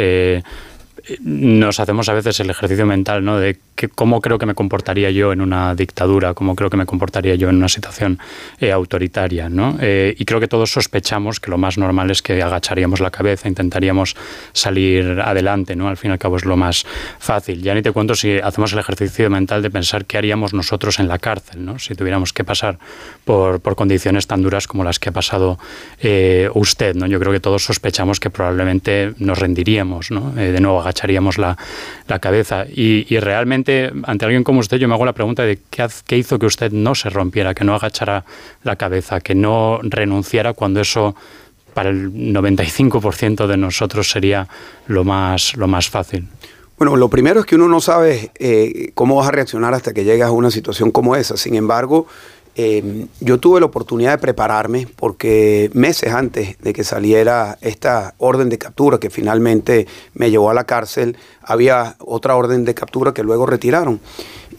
nos 1.21 1.79
hacemos 1.79 2.09
a 2.09 2.13
veces 2.13 2.39
el 2.39 2.49
ejercicio 2.49 2.85
mental 2.85 3.23
¿no? 3.23 3.39
de 3.39 3.57
cómo 3.93 4.21
creo 4.21 4.39
que 4.39 4.45
me 4.45 4.55
comportaría 4.55 5.11
yo 5.11 5.31
en 5.31 5.41
una 5.41 5.75
dictadura, 5.75 6.33
cómo 6.33 6.55
creo 6.55 6.69
que 6.69 6.77
me 6.77 6.85
comportaría 6.85 7.35
yo 7.35 7.49
en 7.49 7.57
una 7.57 7.69
situación 7.69 8.19
eh, 8.59 8.71
autoritaria. 8.71 9.49
¿no? 9.49 9.77
Eh, 9.79 10.15
y 10.17 10.25
creo 10.25 10.39
que 10.39 10.47
todos 10.47 10.71
sospechamos 10.71 11.39
que 11.39 11.51
lo 11.51 11.57
más 11.57 11.77
normal 11.77 12.11
es 12.11 12.21
que 12.21 12.41
agacharíamos 12.41 12.99
la 12.99 13.11
cabeza, 13.11 13.47
intentaríamos 13.47 14.15
salir 14.53 15.21
adelante. 15.23 15.75
¿no? 15.75 15.87
Al 15.87 15.97
fin 15.97 16.11
y 16.11 16.13
al 16.13 16.19
cabo 16.19 16.37
es 16.37 16.45
lo 16.45 16.57
más 16.57 16.85
fácil. 17.19 17.61
Ya 17.61 17.73
ni 17.73 17.81
te 17.81 17.91
cuento 17.91 18.15
si 18.15 18.39
hacemos 18.39 18.73
el 18.73 18.79
ejercicio 18.79 19.29
mental 19.29 19.61
de 19.61 19.69
pensar 19.69 20.05
qué 20.05 20.17
haríamos 20.17 20.53
nosotros 20.53 20.99
en 20.99 21.07
la 21.07 21.19
cárcel, 21.19 21.63
¿no? 21.63 21.79
si 21.79 21.95
tuviéramos 21.95 22.33
que 22.33 22.43
pasar 22.43 22.79
por, 23.25 23.61
condiciones 23.75 24.27
tan 24.27 24.41
duras 24.41 24.67
como 24.67 24.83
las 24.83 24.99
que 24.99 25.09
ha 25.09 25.11
pasado 25.11 25.59
eh, 25.99 26.49
usted. 26.55 26.95
¿no? 26.95 27.05
Yo 27.05 27.19
creo 27.19 27.31
que 27.31 27.39
todos 27.39 27.63
sospechamos 27.63 28.19
que 28.19 28.29
probablemente 28.29 29.13
nos 29.19 29.37
rendiríamos, 29.37 30.09
¿no? 30.11 30.31
de 30.31 30.59
nuevo 30.59 30.81
agacharíamos 30.97 31.37
la, 31.37 31.57
la 32.07 32.19
cabeza. 32.19 32.65
Y, 32.67 33.05
realmente 33.19 33.91
ante 34.03 34.25
alguien 34.25 34.43
como 34.43 34.59
usted, 34.59 34.77
yo 34.77 34.87
me 34.87 34.93
hago 34.93 35.05
la 35.05 35.13
pregunta 35.13 35.43
de 35.43 35.59
qué, 35.69 36.17
hizo 36.17 36.39
que 36.39 36.45
usted 36.45 36.71
no 36.71 36.95
se 36.95 37.09
rompiera, 37.09 37.53
que 37.53 37.63
no 37.63 37.75
agachara 37.75 38.23
la 38.63 38.75
cabeza, 38.75 39.21
que 39.21 39.35
no 39.35 39.79
renunciara 39.83 40.53
cuando 40.53 40.81
eso 40.81 41.15
para 41.73 41.89
el 41.89 42.11
95% 42.11 43.45
de 43.45 43.57
nosotros 43.57 44.09
sería 44.09 44.47
lo 44.87 45.03
más, 45.03 45.55
lo 45.55 45.67
más 45.67 45.89
fácil. 45.89 46.27
Bueno, 46.77 46.95
lo 46.95 47.09
primero 47.09 47.39
es 47.39 47.45
que 47.45 47.55
uno 47.55 47.67
no 47.67 47.81
sabe 47.81 48.31
eh, 48.39 48.91
cómo 48.93 49.15
vas 49.15 49.27
a 49.27 49.31
reaccionar 49.31 49.73
hasta 49.73 49.93
que 49.93 50.03
llegas 50.03 50.29
a 50.29 50.31
una 50.31 50.51
situación 50.51 50.91
como 50.91 51.15
esa. 51.15 51.37
Sin 51.37 51.55
embargo, 51.55 52.07
eh, 52.59 53.05
yo 53.19 53.39
tuve 53.39 53.59
la 53.59 53.67
oportunidad 53.67 54.13
de 54.13 54.17
prepararme 54.17 54.87
porque 54.95 55.69
meses 55.73 56.11
antes 56.11 56.57
de 56.59 56.73
que 56.73 56.83
saliera 56.83 57.59
esta 57.61 58.15
orden 58.17 58.49
de 58.49 58.57
captura 58.57 58.97
que 58.97 59.11
finalmente 59.11 59.85
me 60.15 60.31
llevó 60.31 60.49
a 60.49 60.55
la 60.55 60.63
cárcel, 60.63 61.17
había 61.43 61.97
otra 61.99 62.35
orden 62.35 62.65
de 62.65 62.73
captura 62.73 63.13
que 63.13 63.21
luego 63.21 63.45
retiraron. 63.45 63.99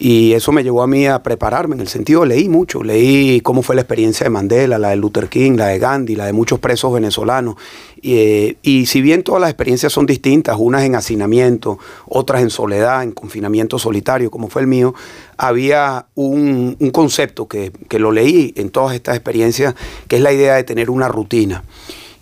Y 0.01 0.31
eso 0.31 0.53
me 0.53 0.63
llevó 0.63 0.81
a 0.81 0.87
mí 0.87 1.07
a 1.07 1.21
prepararme, 1.21 1.75
en 1.75 1.81
el 1.81 1.89
sentido, 1.89 2.23
leí 2.23 2.47
mucho, 2.47 2.83
leí 2.83 3.41
cómo 3.41 3.63
fue 3.63 3.75
la 3.75 3.81
experiencia 3.81 4.23
de 4.23 4.29
Mandela, 4.29 4.79
la 4.79 4.91
de 4.91 4.95
Luther 4.95 5.27
King, 5.27 5.57
la 5.57 5.67
de 5.67 5.77
Gandhi, 5.77 6.15
la 6.15 6.25
de 6.25 6.31
muchos 6.31 6.57
presos 6.59 6.93
venezolanos. 6.93 7.55
Eh, 8.01 8.57
y, 8.61 8.85
si 8.85 9.01
bien 9.01 9.23
todas 9.23 9.41
las 9.41 9.49
experiencias 9.49 9.91
son 9.91 10.05
distintas, 10.05 10.57
unas 10.59 10.83
en 10.83 10.95
hacinamiento, 10.95 11.79
otras 12.07 12.41
en 12.41 12.49
soledad, 12.49 13.03
en 13.03 13.11
confinamiento 13.11 13.79
solitario, 13.79 14.31
como 14.31 14.49
fue 14.49 14.61
el 14.61 14.67
mío, 14.67 14.93
había 15.37 16.05
un, 16.15 16.75
un 16.79 16.91
concepto 16.91 17.47
que, 17.47 17.71
que 17.87 17.99
lo 17.99 18.11
leí 18.11 18.53
en 18.55 18.69
todas 18.69 18.95
estas 18.95 19.15
experiencias, 19.15 19.75
que 20.07 20.17
es 20.17 20.21
la 20.21 20.33
idea 20.33 20.55
de 20.55 20.63
tener 20.63 20.89
una 20.89 21.07
rutina. 21.07 21.63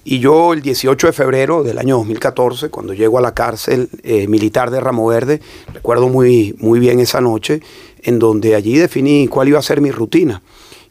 Y 0.09 0.19
yo 0.19 0.53
el 0.53 0.61
18 0.61 1.07
de 1.07 1.11
febrero 1.11 1.63
del 1.63 1.77
año 1.79 1.97
2014, 1.97 2.69
cuando 2.69 2.93
llego 2.93 3.17
a 3.17 3.21
la 3.21 3.33
cárcel 3.33 3.89
eh, 4.03 4.25
militar 4.29 4.71
de 4.71 4.79
Ramo 4.79 5.05
Verde, 5.05 5.41
recuerdo 5.73 6.07
muy, 6.07 6.55
muy 6.59 6.79
bien 6.79 7.01
esa 7.01 7.19
noche, 7.19 7.59
en 8.03 8.17
donde 8.17 8.55
allí 8.55 8.77
definí 8.77 9.27
cuál 9.27 9.49
iba 9.49 9.59
a 9.59 9.61
ser 9.61 9.81
mi 9.81 9.91
rutina. 9.91 10.41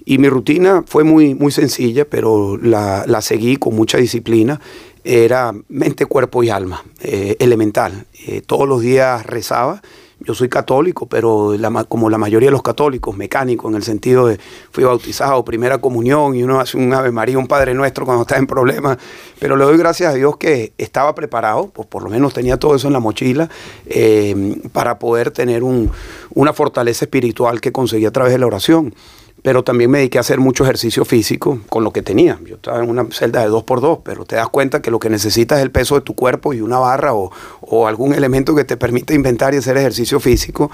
Y 0.06 0.18
mi 0.18 0.28
rutina 0.28 0.84
fue 0.86 1.04
muy, 1.04 1.34
muy 1.34 1.50
sencilla, 1.52 2.06
pero 2.08 2.56
la, 2.56 3.04
la 3.06 3.20
seguí 3.20 3.56
con 3.56 3.74
mucha 3.74 3.98
disciplina. 3.98 4.60
Era 5.04 5.52
mente, 5.68 6.06
cuerpo 6.06 6.42
y 6.42 6.48
alma, 6.48 6.82
eh, 7.02 7.36
elemental. 7.40 8.06
Eh, 8.26 8.40
todos 8.40 8.66
los 8.66 8.80
días 8.80 9.26
rezaba 9.26 9.82
yo 10.18 10.34
soy 10.34 10.48
católico, 10.48 11.06
pero 11.06 11.54
como 11.88 12.08
la 12.08 12.16
mayoría 12.16 12.46
de 12.46 12.52
los 12.52 12.62
católicos, 12.62 13.14
mecánico, 13.16 13.68
en 13.68 13.74
el 13.74 13.82
sentido 13.82 14.26
de 14.26 14.38
fui 14.70 14.82
bautizado, 14.82 15.44
primera 15.44 15.78
comunión, 15.78 16.34
y 16.34 16.42
uno 16.42 16.58
hace 16.58 16.78
un 16.78 16.92
Ave 16.94 17.12
María, 17.12 17.38
un 17.38 17.46
Padre 17.46 17.74
Nuestro 17.74 18.06
cuando 18.06 18.22
está 18.22 18.38
en 18.38 18.46
problemas. 18.46 18.96
Pero 19.38 19.56
le 19.56 19.64
doy 19.64 19.76
gracias 19.76 20.12
a 20.12 20.14
Dios 20.14 20.38
que 20.38 20.72
estaba 20.78 21.14
preparado, 21.14 21.68
pues 21.68 21.86
por 21.86 22.02
lo 22.02 22.08
menos 22.08 22.32
tenía 22.32 22.56
todo 22.56 22.74
eso 22.74 22.86
en 22.86 22.94
la 22.94 23.00
mochila, 23.00 23.50
eh, 23.86 24.56
para 24.72 24.98
poder 24.98 25.32
tener 25.32 25.62
una 25.62 26.52
fortaleza 26.54 27.04
espiritual 27.04 27.60
que 27.60 27.70
conseguí 27.70 28.06
a 28.06 28.10
través 28.10 28.32
de 28.32 28.38
la 28.38 28.46
oración 28.46 28.94
pero 29.46 29.62
también 29.62 29.92
me 29.92 29.98
dediqué 29.98 30.18
a 30.18 30.22
hacer 30.22 30.40
mucho 30.40 30.64
ejercicio 30.64 31.04
físico 31.04 31.60
con 31.68 31.84
lo 31.84 31.92
que 31.92 32.02
tenía. 32.02 32.36
Yo 32.44 32.56
estaba 32.56 32.82
en 32.82 32.90
una 32.90 33.06
celda 33.12 33.42
de 33.42 33.48
2x2, 33.48 34.00
pero 34.02 34.24
te 34.24 34.34
das 34.34 34.48
cuenta 34.48 34.82
que 34.82 34.90
lo 34.90 34.98
que 34.98 35.08
necesitas 35.08 35.58
es 35.58 35.62
el 35.62 35.70
peso 35.70 35.94
de 35.94 36.00
tu 36.00 36.16
cuerpo 36.16 36.52
y 36.52 36.60
una 36.60 36.78
barra 36.78 37.14
o, 37.14 37.86
algún 37.86 38.12
elemento 38.12 38.56
que 38.56 38.64
te 38.64 38.76
permita 38.76 39.14
inventar 39.14 39.54
y 39.54 39.58
hacer 39.58 39.76
ejercicio 39.76 40.18
físico. 40.18 40.72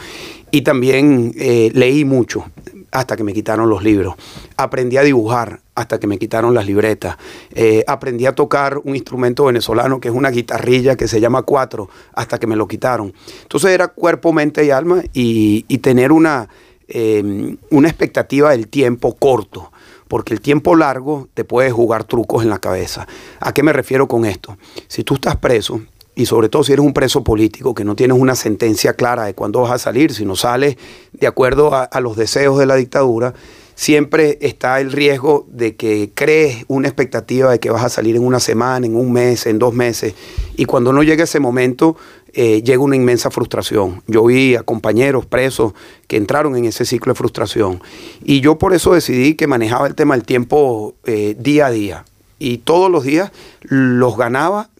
Y 0.51 0.63
también 0.63 1.35
eh, 1.37 1.71
leí 1.75 2.07
mucho 2.07 2.47
hasta 2.93 3.15
que 3.15 3.25
me 3.25 3.35
quitaron 3.35 3.69
los 3.69 3.85
libros. 3.85 4.15
Aprendí 4.57 4.97
a 4.97 5.03
dibujar 5.03 5.61
hasta 5.75 6.01
que 6.01 6.07
me 6.07 6.19
quitaron 6.19 6.55
las 6.55 6.65
libretas. 6.65 7.19
Eh, 7.55 7.85
aprendí 7.87 8.25
a 8.25 8.35
tocar 8.35 8.79
un 8.79 8.97
instrumento 8.97 9.45
venezolano 9.45 10.01
que 10.01 10.09
es 10.09 10.15
una 10.15 10.31
guitarrilla 10.31 10.97
que 10.97 11.09
se 11.09 11.21
llama 11.21 11.43
cuatro 11.43 11.91
hasta 12.15 12.39
que 12.39 12.47
me 12.47 12.57
lo 12.57 12.67
quitaron. 12.67 13.13
Entonces 13.43 13.73
era 13.73 13.89
cuerpo, 13.89 14.33
mente 14.33 14.65
y 14.65 14.71
alma 14.71 15.03
y 15.13 15.79
tener 15.81 16.11
una 16.11 16.49
Em, 16.95 17.57
una 17.71 17.89
expectativa 17.89 18.51
del 18.51 18.69
tiempo 18.69 19.15
corto, 19.15 19.73
porque 20.09 20.35
el 20.35 20.43
tiempo 20.43 20.77
largo 20.77 21.27
te 21.33 21.43
puede 21.43 21.71
jugar 21.71 22.05
trucos 22.05 22.43
en 22.43 22.51
la 22.51 22.59
cabeza. 22.59 23.09
¿A 23.41 23.55
qué 23.55 23.63
me 23.63 23.73
refiero 23.73 24.07
con 24.07 24.27
esto? 24.27 24.59
Si 24.89 25.03
tú 25.03 25.15
estás 25.15 25.37
preso, 25.37 25.81
y 26.15 26.27
sobre 26.27 26.51
todo 26.51 26.65
si 26.65 26.75
eres 26.75 26.85
un 26.85 26.93
preso 26.93 27.25
político, 27.25 27.75
que 27.75 27.87
no 27.87 27.97
tienes 27.97 28.19
una 28.19 28.35
sentencia 28.35 28.93
clara 28.93 29.25
de 29.25 29.33
cuándo 29.33 29.63
vas 29.63 29.71
a 29.71 29.79
salir, 29.79 30.13
si 30.13 30.27
no 30.27 30.37
sales 30.37 30.77
de 31.13 31.27
acuerdo 31.27 31.75
a, 31.75 31.85
a 31.85 32.01
los 32.03 32.15
deseos 32.15 32.59
de 32.59 32.67
la 32.67 32.77
dictadura, 32.77 33.33
siempre 33.75 34.37
está 34.43 34.79
el 34.79 34.93
riesgo 34.93 35.47
de 35.49 35.77
que 35.77 36.11
crees 36.15 36.67
una 36.69 36.89
expectativa 36.89 37.51
de 37.51 37.59
que 37.59 37.71
vas 37.71 37.85
a 37.85 37.89
salir 37.89 38.17
en 38.17 38.27
una 38.27 38.39
semana, 38.39 38.85
en 38.85 38.97
un 38.97 39.13
mes, 39.13 39.47
en 39.47 39.59
dos 39.59 39.73
meses, 39.73 40.15
y 40.59 40.67
cuando 40.67 40.93
no 40.93 41.03
llegue 41.03 41.23
ese 41.23 41.41
momento, 41.41 41.97
eh, 42.35 42.63
llega 42.63 42.81
una 42.81 42.97
inmensa 42.97 43.31
frustración. 43.31 44.03
Yo 44.07 44.25
vi 44.25 44.55
a 44.55 44.63
compañeros 44.63 45.27
presos 45.27 45.75
que 46.07 46.17
entraron 46.17 46.57
en 46.57 46.65
ese 46.65 46.87
ciclo 46.87 47.13
de 47.13 47.19
frustración 47.19 47.83
y 48.25 48.41
yo 48.41 48.57
por 48.57 48.73
eso 48.73 48.95
decidí 48.95 49.35
que 49.35 49.47
manejaba 49.47 49.87
el 49.87 49.95
tema 49.95 50.15
del 50.15 50.25
tiempo 50.25 50.95
eh, 51.05 51.37
día 51.39 51.67
a 51.67 51.71
día 51.71 52.05
y 52.39 52.59
todos 52.59 52.91
los 52.91 53.05
días 53.05 53.33
los 53.61 54.17
ganaba 54.17 54.71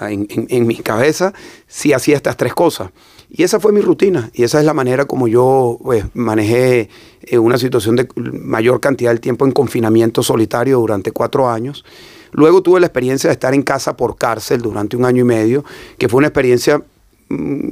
en, 0.00 0.66
mi 0.66 0.76
cabeza 0.76 1.34
si 1.66 1.92
hacía 1.92 2.16
estas 2.16 2.36
tres 2.36 2.54
cosas. 2.54 2.90
Y 3.28 3.42
esa 3.42 3.60
fue 3.60 3.72
mi 3.72 3.80
rutina 3.80 4.30
y 4.32 4.44
esa 4.44 4.58
es 4.60 4.64
la 4.64 4.74
manera 4.74 5.04
como 5.04 5.28
yo 5.28 5.78
pues, 5.82 6.04
manejé 6.14 6.88
eh, 7.22 7.38
una 7.38 7.58
situación 7.58 7.96
de 7.96 8.08
mayor 8.14 8.80
cantidad 8.80 9.12
de 9.12 9.18
tiempo 9.18 9.44
en 9.44 9.52
confinamiento 9.52 10.22
solitario 10.22 10.78
durante 10.78 11.12
cuatro 11.12 11.50
años. 11.50 11.84
Luego 12.32 12.62
tuve 12.62 12.80
la 12.80 12.86
experiencia 12.86 13.28
de 13.28 13.32
estar 13.32 13.54
en 13.54 13.62
casa 13.62 13.96
por 13.96 14.16
cárcel 14.16 14.62
durante 14.62 14.96
un 14.96 15.04
año 15.04 15.22
y 15.22 15.24
medio, 15.24 15.64
que 15.98 16.08
fue 16.08 16.18
una 16.18 16.28
experiencia 16.28 16.82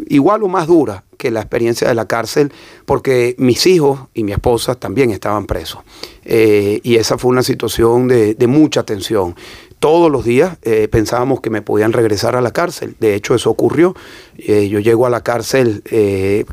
igual 0.09 0.42
o 0.42 0.48
más 0.48 0.66
dura 0.66 1.04
que 1.16 1.30
la 1.30 1.40
experiencia 1.40 1.88
de 1.88 1.94
la 1.94 2.06
cárcel, 2.06 2.52
porque 2.86 3.34
mis 3.38 3.66
hijos 3.66 4.00
y 4.14 4.24
mi 4.24 4.32
esposa 4.32 4.76
también 4.76 5.11
estaban 5.11 5.46
presos. 5.46 5.80
Eh, 6.24 6.80
y 6.84 6.96
esa 6.96 7.18
fue 7.18 7.30
una 7.30 7.42
situación 7.42 8.06
de, 8.06 8.36
mucha 8.46 8.84
tensión. 8.84 9.34
Todos 9.80 10.11
los 10.11 10.24
días 10.24 10.59
eh, 10.62 10.88
pensábamos 10.88 11.40
que 11.40 11.50
me 11.50 11.62
podían 11.62 11.92
regresar 11.92 12.36
a 12.36 12.40
la 12.40 12.52
cárcel. 12.52 12.96
De 13.00 13.14
hecho, 13.14 13.34
eso 13.34 13.50
ocurrió. 13.50 13.94
Eh, 14.36 14.68
yo 14.68 14.78
llego 14.78 15.06
a 15.06 15.11
la 15.11 15.22
cárcel, 15.22 15.82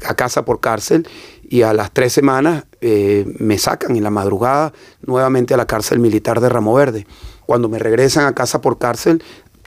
a 0.05 0.15
casa 0.15 0.43
por 0.45 0.59
cárcel, 0.59 1.07
y 1.47 1.61
a 1.61 1.73
las 1.73 1.91
tres 1.91 2.11
semanas 2.11 2.65
me 2.81 3.57
sacan 3.59 3.95
en 3.95 4.03
la 4.03 4.09
madrugada 4.09 4.73
nuevamente 5.01 5.53
a 5.53 5.57
la 5.57 5.67
cárcel 5.67 5.99
militar 5.99 6.39
de 6.39 6.49
Ramo 6.49 6.73
Verde. 6.73 7.05
Cuando 7.45 7.69
me 7.69 7.77
regresan 7.77 8.25
a 8.25 8.33
casa 8.33 8.61
por 8.61 8.79
cárcel, 8.79 9.23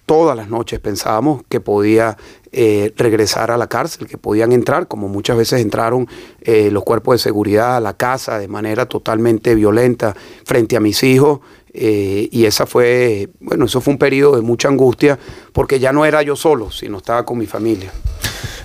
todas 0.09 0.35
las 0.35 0.49
noches 0.49 0.81
pensábamos 0.81 1.43
que 1.51 1.61
podía 1.61 2.17
eh, 2.51 2.95
regresar 2.97 3.51
a 3.51 3.59
la 3.59 3.67
cárcel, 3.67 4.07
que 4.07 4.17
podían 4.17 4.53
entrar, 4.53 4.89
como 4.89 5.07
muchas 5.07 5.37
veces 5.37 5.61
entraron 5.61 6.09
eh, 6.41 6.71
los 6.73 6.83
cuerpos 6.83 7.17
de 7.17 7.19
seguridad 7.19 7.77
a 7.77 7.81
la 7.81 7.93
casa 7.93 8.39
de 8.39 8.49
manera 8.49 8.87
totalmente 8.87 9.55
violenta 9.55 10.17
frente 10.45 10.77
a 10.79 10.81
mis 10.81 11.03
hijos. 11.03 11.41
Eh, 11.75 12.27
y 12.33 12.47
esa 12.47 12.65
fue, 12.65 13.29
bueno, 13.39 13.67
eso 13.67 13.83
fue 13.83 13.93
un 13.93 13.99
periodo 13.99 14.37
de 14.37 14.43
mucha 14.43 14.69
angustia, 14.69 15.19
porque 15.53 15.79
ya 15.79 15.93
no 15.93 16.07
era 16.07 16.23
yo 16.23 16.37
solo, 16.37 16.71
sino 16.71 16.97
estaba 16.97 17.27
con 17.27 17.37
mi 17.37 17.47
familia. 17.47 17.93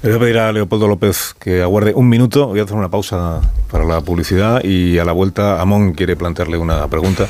Le 0.02 0.12
voy 0.12 0.16
a 0.16 0.20
pedir 0.22 0.38
a 0.38 0.54
Leopoldo 0.54 0.88
López 0.88 1.36
que 1.38 1.62
aguarde 1.62 1.94
un 1.94 2.08
minuto. 2.08 2.48
Voy 2.48 2.62
a 2.62 2.64
hacer 2.64 2.78
una 2.78 2.90
pausa 2.90 3.42
para 3.70 3.84
la 3.84 4.00
publicidad 4.00 4.64
y 4.64 4.98
a 4.98 5.04
la 5.04 5.12
vuelta 5.12 5.60
Amón 5.60 5.92
quiere 5.92 6.16
plantearle 6.16 6.58
una 6.58 6.88
pregunta 6.88 7.28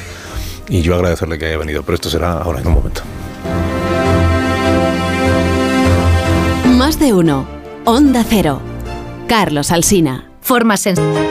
y 0.70 0.84
yo 0.84 0.94
agradecerle 0.94 1.40
que 1.40 1.48
haya 1.48 1.58
venido, 1.58 1.82
pero 1.82 1.96
esto 1.96 2.12
será 2.12 2.34
ahora 2.34 2.62
en 2.62 2.68
un 2.68 2.74
momento. 2.74 3.02
De 7.04 7.12
uno. 7.12 7.46
Onda 7.84 8.24
Cero. 8.24 8.62
Carlos 9.28 9.72
Alsina. 9.72 10.30
Forma 10.40 10.78
sencilla. 10.78 11.22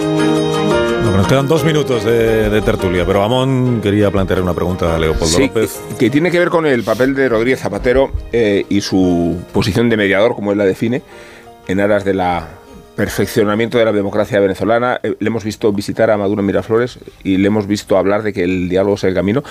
nos 1.17 1.27
quedan 1.27 1.49
dos 1.49 1.65
minutos 1.65 2.05
de, 2.05 2.61
tertulia, 2.61 3.07
pero 3.07 3.23
Amón 3.23 3.81
quería 3.83 4.11
plantear 4.11 4.43
una 4.43 4.53
pregunta 4.53 4.95
a 4.95 4.99
Leopoldo 4.99 5.39
López. 5.39 5.81
Que, 5.99 6.11
tiene 6.11 6.31
que 6.31 6.39
ver 6.39 6.51
con 6.51 6.67
el 6.67 6.83
papel 6.83 7.15
de 7.15 7.27
Rodríguez 7.27 7.61
Zapatero 7.61 8.13
eh, 8.33 8.67
y 8.69 8.83
su 8.83 9.39
posición 9.55 9.89
de 9.89 9.97
mediador, 9.97 10.35
como 10.35 10.53
él 10.53 10.59
la 10.59 10.67
define, 10.67 11.03
en 11.67 11.81
aras 11.81 12.05
de 12.05 12.13
la 12.13 12.49
perfeccionamiento 12.95 13.79
de 13.79 13.87
la 13.87 13.93
democracia 13.93 14.41
venezolana. 14.41 15.01
Eh, 15.03 15.17
le 15.19 15.27
hemos 15.27 15.43
visto 15.43 15.73
visitar 15.73 16.11
a 16.11 16.19
Maduro 16.19 16.43
Miraflores 16.43 16.99
y 17.25 17.39
le 17.39 17.47
hemos 17.47 17.67
visto 17.67 17.97
hablar 17.97 18.23
de 18.23 18.35
que 18.35 18.45
el 18.45 18.69
diálogo 18.69 18.97
es 18.97 19.05
el 19.05 19.15
camino. 19.15 19.43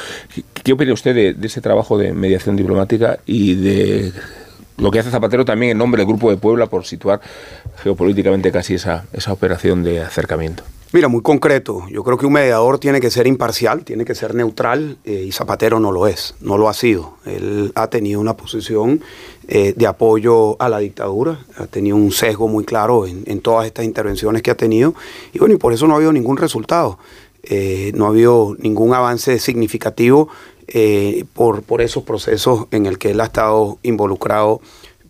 ¿Qué, 0.64 0.74
opina 0.74 0.94
usted 0.94 1.16
de, 1.16 1.48
ese 1.48 1.62
trabajo 1.62 1.98
de 1.98 2.14
mediación 2.14 2.56
diplomática 2.56 3.18
y 3.26 3.56
de 3.56 4.12
lo 4.82 4.92
que 4.92 5.00
hace 5.00 5.12
Zapatero 5.12 5.46
también 5.46 5.74
en 5.74 5.78
nombre 5.78 6.00
del 6.00 6.08
Grupo 6.08 6.30
de 6.30 6.38
Puebla 6.38 6.66
por 6.66 6.86
situar 6.86 7.22
geopolíticamente 7.84 8.52
casi 8.52 8.74
esa, 8.74 9.06
esa 9.14 9.32
operación 9.32 9.84
de 9.84 10.02
acercamiento. 10.02 10.64
Mira, 10.94 11.08
muy 11.08 11.22
concreto. 11.22 11.84
Yo 11.90 12.04
creo 12.04 12.18
que 12.18 12.26
un 12.26 12.34
mediador 12.34 12.78
tiene 12.78 13.00
que 13.00 13.10
ser 13.10 13.26
imparcial, 13.26 13.86
tiene 13.86 14.04
que 14.04 14.14
ser 14.14 14.36
neutral 14.36 14.98
eh, 15.06 15.24
y 15.26 15.32
Zapatero 15.32 15.80
no 15.80 15.94
lo 15.94 16.06
es, 16.06 16.36
no 16.42 16.58
lo 16.58 16.68
ha 16.68 16.74
sido. 16.74 17.14
Él 17.26 17.72
ha 17.76 17.88
tenido 17.88 18.20
una 18.20 18.36
posición 18.36 19.02
eh, 19.48 19.74
de 19.74 19.88
apoyo 19.88 20.62
a 20.62 20.68
la 20.68 20.80
dictadura, 20.80 21.40
ha 21.56 21.68
tenido 21.68 21.96
un 21.96 22.12
sesgo 22.12 22.50
muy 22.50 22.66
claro 22.66 23.08
en, 23.08 23.40
todas 23.40 23.68
estas 23.68 23.86
intervenciones 23.86 24.42
que 24.42 24.52
ha 24.52 24.56
tenido 24.56 24.94
y 25.32 25.40
bueno, 25.40 25.56
y 25.56 25.58
por 25.58 25.72
eso 25.72 25.88
no 25.88 25.94
ha 25.94 25.96
habido 25.96 26.12
ningún 26.12 26.36
resultado. 26.36 27.00
Eh, 27.44 27.92
no 27.96 28.06
ha 28.06 28.10
habido 28.10 28.56
ningún 28.60 28.94
avance 28.94 29.40
significativo 29.40 30.28
eh, 30.68 31.26
por, 31.34 31.64
por 31.64 31.82
esos 31.82 32.04
procesos 32.04 32.68
en 32.72 32.86
el 32.86 32.98
que 32.98 33.12
él 33.12 33.22
ha 33.22 33.26
estado 33.26 33.78
involucrado 33.84 34.62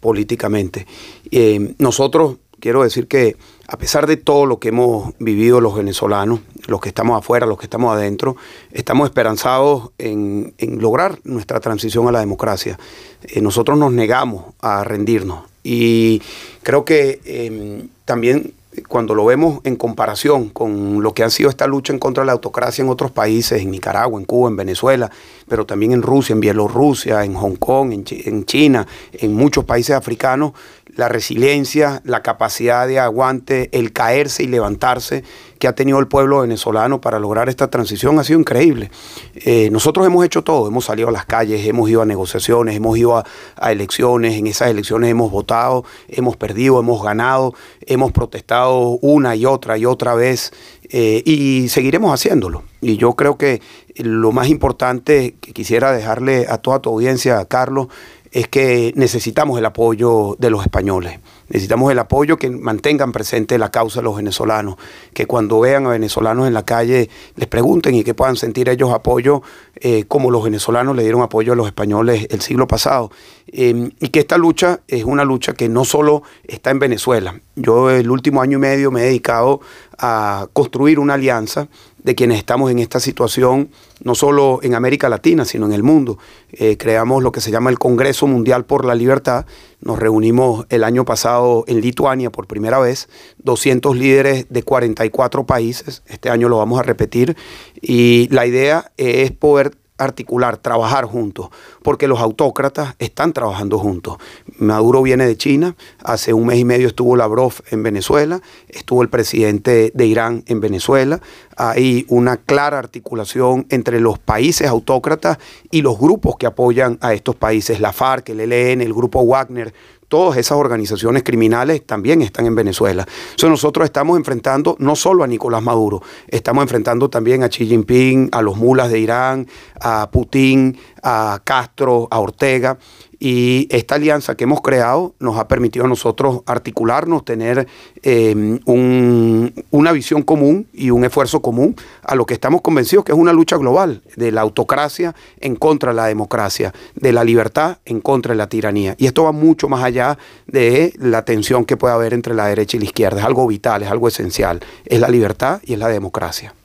políticamente. 0.01 0.87
Eh, 1.31 1.75
nosotros, 1.77 2.37
quiero 2.59 2.83
decir 2.83 3.07
que 3.07 3.37
a 3.67 3.77
pesar 3.77 4.05
de 4.05 4.17
todo 4.17 4.45
lo 4.45 4.59
que 4.59 4.67
hemos 4.67 5.13
vivido 5.17 5.61
los 5.61 5.75
venezolanos, 5.75 6.41
los 6.67 6.81
que 6.81 6.89
estamos 6.89 7.17
afuera, 7.17 7.45
los 7.45 7.57
que 7.57 7.67
estamos 7.67 7.95
adentro, 7.95 8.35
estamos 8.73 9.05
esperanzados 9.05 9.91
en, 9.97 10.53
lograr 10.79 11.19
nuestra 11.23 11.61
transición 11.61 12.07
a 12.09 12.11
la 12.11 12.19
democracia. 12.19 12.77
Eh, 13.23 13.39
nosotros 13.39 13.77
nos 13.77 13.93
negamos 13.93 14.53
a 14.59 14.83
rendirnos 14.83 15.45
y 15.63 16.21
creo 16.63 16.83
que 16.83 17.21
eh, 17.23 17.85
también 18.03 18.53
cuando 18.87 19.15
lo 19.15 19.25
vemos 19.25 19.59
en 19.63 19.75
comparación 19.75 20.49
con 20.49 21.01
lo 21.01 21.13
que 21.13 21.23
ha 21.23 21.29
sido 21.29 21.49
esta 21.49 21.67
lucha 21.67 21.93
en 21.93 21.99
contra 21.99 22.21
de 22.21 22.27
la 22.27 22.33
autocracia 22.33 22.83
en 22.83 22.89
otros 22.89 23.11
países, 23.11 23.61
en 23.61 23.71
Nicaragua, 23.71 24.19
en 24.19 24.25
Cuba, 24.25 24.49
en 24.49 24.55
Venezuela, 24.55 25.09
pero 25.47 25.65
también 25.65 25.91
en 25.91 26.01
Rusia, 26.01 26.33
en 26.33 26.39
Bielorrusia, 26.39 27.23
en 27.23 27.33
Hong 27.33 27.55
Kong, 27.55 27.91
en, 27.91 28.03
en 28.09 28.45
China, 28.45 28.87
en 29.13 29.33
muchos 29.33 29.65
países 29.65 29.95
africanos, 29.95 30.53
la 30.95 31.07
resiliencia, 31.07 32.01
la 32.03 32.21
capacidad 32.21 32.87
de 32.87 32.99
aguante, 32.99 33.69
el 33.71 33.93
caerse 33.93 34.43
y 34.43 34.47
levantarse 34.47 35.23
que 35.61 35.67
ha 35.67 35.75
tenido 35.75 35.99
el 35.99 36.07
pueblo 36.07 36.41
venezolano 36.41 37.01
para 37.01 37.19
lograr 37.19 37.47
esta 37.47 37.69
transición 37.69 38.17
ha 38.17 38.23
sido 38.23 38.39
increíble. 38.39 38.89
Eh, 39.35 39.69
nosotros 39.71 40.05
hemos 40.07 40.25
hecho 40.25 40.43
todo, 40.43 40.67
hemos 40.67 40.85
salido 40.85 41.09
a 41.09 41.11
las 41.11 41.25
calles, 41.25 41.65
hemos 41.67 41.87
ido 41.89 42.01
a 42.01 42.05
negociaciones, 42.05 42.75
hemos 42.75 42.97
ido 42.97 43.15
a, 43.15 43.71
elecciones, 43.71 44.37
en 44.37 44.47
esas 44.47 44.69
elecciones 44.69 45.11
hemos 45.11 45.31
votado, 45.31 45.85
hemos 46.07 46.35
perdido, 46.35 46.79
hemos 46.79 47.03
ganado, 47.03 47.53
hemos 47.85 48.11
protestado 48.11 48.97
una 49.01 49.35
y 49.35 49.45
otra 49.45 49.77
y 49.77 49.85
otra 49.85 50.15
vez 50.15 50.51
eh, 50.89 51.21
y 51.25 51.69
seguiremos 51.69 52.11
haciéndolo. 52.11 52.63
Y 52.81 52.97
yo 52.97 53.13
creo 53.13 53.37
que 53.37 53.61
lo 53.97 54.31
más 54.31 54.47
importante 54.47 55.35
que 55.39 55.53
quisiera 55.53 55.91
dejarle 55.91 56.47
a 56.49 56.57
toda 56.57 56.79
tu 56.79 56.89
audiencia, 56.89 57.45
Carlos, 57.45 57.87
es 58.31 58.47
que 58.47 58.93
necesitamos 58.95 59.59
el 59.59 59.65
apoyo 59.65 60.37
de 60.39 60.49
los 60.49 60.61
españoles. 60.63 61.19
Necesitamos 61.49 61.91
el 61.91 61.99
apoyo 61.99 62.37
que 62.37 62.49
mantengan 62.49 63.11
presente 63.11 63.57
la 63.57 63.69
causa 63.69 63.99
de 63.99 64.05
los 64.05 64.15
venezolanos, 64.15 64.75
que 65.13 65.25
cuando 65.25 65.59
vean 65.59 65.85
a 65.85 65.89
venezolanos 65.89 66.47
en 66.47 66.53
la 66.53 66.63
calle 66.63 67.09
les 67.35 67.47
pregunten 67.49 67.93
y 67.93 68.05
que 68.05 68.13
puedan 68.13 68.37
sentir 68.37 68.69
ellos 68.69 68.91
apoyo 68.93 69.41
eh, 69.75 70.05
como 70.07 70.31
los 70.31 70.45
venezolanos 70.45 70.95
le 70.95 71.03
dieron 71.03 71.21
apoyo 71.21 71.51
a 71.51 71.55
los 71.57 71.67
españoles 71.67 72.27
el 72.29 72.39
siglo 72.39 72.67
pasado. 72.67 73.11
Eh, 73.47 73.91
y 73.99 74.07
que 74.09 74.21
esta 74.21 74.37
lucha 74.37 74.79
es 74.87 75.03
una 75.03 75.25
lucha 75.25 75.53
que 75.53 75.67
no 75.67 75.83
solo 75.83 76.23
está 76.45 76.71
en 76.71 76.79
Venezuela. 76.79 77.41
Yo 77.57 77.89
el 77.89 78.09
último 78.09 78.41
año 78.41 78.57
y 78.57 78.61
medio 78.61 78.91
me 78.91 79.01
he 79.01 79.05
dedicado 79.07 79.59
a 79.97 80.47
construir 80.53 80.99
una 80.99 81.15
alianza 81.15 81.67
de 82.03 82.15
quienes 82.15 82.37
estamos 82.37 82.71
en 82.71 82.79
esta 82.79 82.99
situación, 82.99 83.69
no 84.03 84.15
solo 84.15 84.59
en 84.63 84.75
América 84.75 85.09
Latina, 85.09 85.45
sino 85.45 85.65
en 85.65 85.73
el 85.73 85.83
mundo. 85.83 86.17
Eh, 86.51 86.77
creamos 86.77 87.21
lo 87.23 87.31
que 87.31 87.41
se 87.41 87.51
llama 87.51 87.69
el 87.69 87.79
Congreso 87.79 88.27
Mundial 88.27 88.65
por 88.65 88.85
la 88.85 88.95
Libertad. 88.95 89.45
Nos 89.81 89.99
reunimos 89.99 90.65
el 90.69 90.83
año 90.83 91.05
pasado 91.05 91.63
en 91.67 91.81
Lituania 91.81 92.31
por 92.31 92.47
primera 92.47 92.79
vez, 92.79 93.09
200 93.43 93.95
líderes 93.95 94.47
de 94.49 94.63
44 94.63 95.45
países. 95.45 96.03
Este 96.07 96.29
año 96.29 96.49
lo 96.49 96.57
vamos 96.57 96.79
a 96.79 96.83
repetir. 96.83 97.35
Y 97.81 98.27
la 98.29 98.45
idea 98.45 98.91
es 98.97 99.31
poder 99.31 99.75
articular, 100.03 100.57
trabajar 100.57 101.05
juntos, 101.05 101.49
porque 101.83 102.07
los 102.07 102.19
autócratas 102.19 102.95
están 102.99 103.33
trabajando 103.33 103.77
juntos. 103.77 104.17
Maduro 104.57 105.01
viene 105.01 105.25
de 105.25 105.37
China, 105.37 105.75
hace 106.03 106.33
un 106.33 106.47
mes 106.47 106.59
y 106.59 106.65
medio 106.65 106.87
estuvo 106.87 107.15
Lavrov 107.15 107.53
en 107.69 107.83
Venezuela, 107.83 108.41
estuvo 108.67 109.01
el 109.01 109.09
presidente 109.09 109.91
de 109.93 110.05
Irán 110.05 110.43
en 110.47 110.59
Venezuela, 110.59 111.21
hay 111.55 112.05
una 112.09 112.37
clara 112.37 112.79
articulación 112.79 113.67
entre 113.69 113.99
los 113.99 114.19
países 114.19 114.67
autócratas 114.67 115.37
y 115.69 115.81
los 115.81 115.99
grupos 115.99 116.35
que 116.37 116.47
apoyan 116.47 116.97
a 117.01 117.13
estos 117.13 117.35
países, 117.35 117.79
la 117.79 117.93
FARC, 117.93 118.29
el 118.29 118.39
ELN, 118.39 118.81
el 118.81 118.93
grupo 118.93 119.23
Wagner, 119.23 119.73
todas 120.11 120.35
esas 120.35 120.57
organizaciones 120.57 121.23
criminales 121.23 121.85
también 121.85 122.21
están 122.21 122.45
en 122.45 122.53
Venezuela. 122.53 123.07
Entonces 123.07 123.49
nosotros 123.49 123.85
estamos 123.85 124.17
enfrentando 124.17 124.75
no 124.77 124.97
solo 124.97 125.23
a 125.23 125.27
Nicolás 125.27 125.63
Maduro, 125.63 126.03
estamos 126.27 126.63
enfrentando 126.63 127.09
también 127.09 127.43
a 127.43 127.47
Xi 127.47 127.65
Jinping, 127.65 128.27
a 128.33 128.41
los 128.41 128.57
mulas 128.57 128.91
de 128.91 128.99
Irán, 128.99 129.47
a 129.79 130.11
Putin, 130.11 130.77
a 131.01 131.39
Castro, 131.45 132.09
a 132.11 132.19
Ortega. 132.19 132.77
Y 133.23 133.67
esta 133.69 133.95
alianza 133.95 134.33
que 134.33 134.45
hemos 134.45 134.61
creado 134.61 135.13
nos 135.19 135.37
ha 135.37 135.47
permitido 135.47 135.85
a 135.85 135.87
nosotros 135.87 136.41
articularnos, 136.47 137.23
tener 137.23 137.67
eh, 138.01 138.33
un, 138.65 139.53
una 139.69 139.91
visión 139.91 140.23
común 140.23 140.65
y 140.73 140.89
un 140.89 141.05
esfuerzo 141.05 141.39
común 141.39 141.75
a 142.01 142.15
lo 142.15 142.25
que 142.25 142.33
estamos 142.33 142.61
convencidos 142.61 143.05
que 143.05 143.11
es 143.11 143.17
una 143.19 143.31
lucha 143.31 143.57
global 143.57 144.01
de 144.15 144.31
la 144.31 144.41
autocracia 144.41 145.13
en 145.39 145.55
contra 145.55 145.91
de 145.91 145.97
la 145.97 146.07
democracia, 146.07 146.73
de 146.95 147.13
la 147.13 147.23
libertad 147.23 147.77
en 147.85 148.01
contra 148.01 148.31
de 148.31 148.37
la 148.37 148.49
tiranía. 148.49 148.95
Y 148.97 149.05
esto 149.05 149.25
va 149.25 149.31
mucho 149.31 149.69
más 149.69 149.83
allá 149.83 150.17
de 150.47 150.91
la 150.97 151.23
tensión 151.23 151.65
que 151.65 151.77
puede 151.77 151.93
haber 151.93 152.15
entre 152.15 152.33
la 152.33 152.47
derecha 152.47 152.77
y 152.77 152.79
la 152.79 152.87
izquierda. 152.87 153.19
Es 153.19 153.25
algo 153.27 153.45
vital, 153.45 153.83
es 153.83 153.91
algo 153.91 154.07
esencial. 154.07 154.61
Es 154.83 154.99
la 154.99 155.09
libertad 155.09 155.61
y 155.63 155.73
es 155.73 155.79
la 155.79 155.89
democracia. 155.89 156.55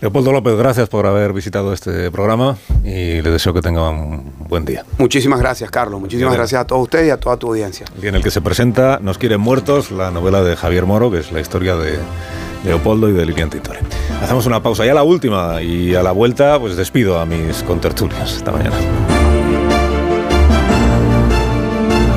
Leopoldo 0.00 0.30
López, 0.30 0.54
gracias 0.56 0.90
por 0.90 1.06
haber 1.06 1.32
visitado 1.32 1.72
este 1.72 2.10
programa 2.10 2.56
y 2.84 3.22
le 3.22 3.30
deseo 3.30 3.54
que 3.54 3.62
tenga 3.62 3.88
un 3.88 4.30
buen 4.46 4.66
día. 4.66 4.84
Muchísimas 4.98 5.40
gracias, 5.40 5.70
Carlos. 5.70 5.98
Muchísimas 6.00 6.32
Bien. 6.32 6.38
gracias 6.38 6.60
a 6.60 6.66
todos 6.66 6.82
ustedes 6.82 7.08
y 7.08 7.10
a 7.10 7.16
toda 7.18 7.38
tu 7.38 7.48
audiencia. 7.48 7.86
Y 8.02 8.06
en 8.06 8.14
el 8.14 8.22
que 8.22 8.30
se 8.30 8.42
presenta 8.42 8.98
Nos 9.00 9.16
quieren 9.16 9.40
muertos, 9.40 9.90
la 9.90 10.10
novela 10.10 10.42
de 10.42 10.54
Javier 10.54 10.84
Moro, 10.84 11.10
que 11.10 11.18
es 11.20 11.32
la 11.32 11.40
historia 11.40 11.76
de 11.76 11.98
Leopoldo 12.64 13.08
y 13.08 13.14
de 13.14 13.24
Lilian 13.24 13.48
Tintore. 13.48 13.80
Hacemos 14.22 14.44
una 14.44 14.62
pausa, 14.62 14.84
ya 14.84 14.92
la 14.92 15.02
última, 15.02 15.62
y 15.62 15.94
a 15.94 16.02
la 16.02 16.12
vuelta 16.12 16.58
pues 16.60 16.76
despido 16.76 17.18
a 17.18 17.24
mis 17.24 17.62
contertulios. 17.62 18.36
Hasta 18.36 18.52
mañana. 18.52 18.76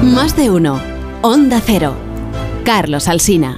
Más 0.03 0.35
de 0.35 0.49
uno. 0.49 0.81
Onda 1.21 1.61
Cero. 1.65 1.93
Carlos 2.65 3.07
Alsina. 3.07 3.57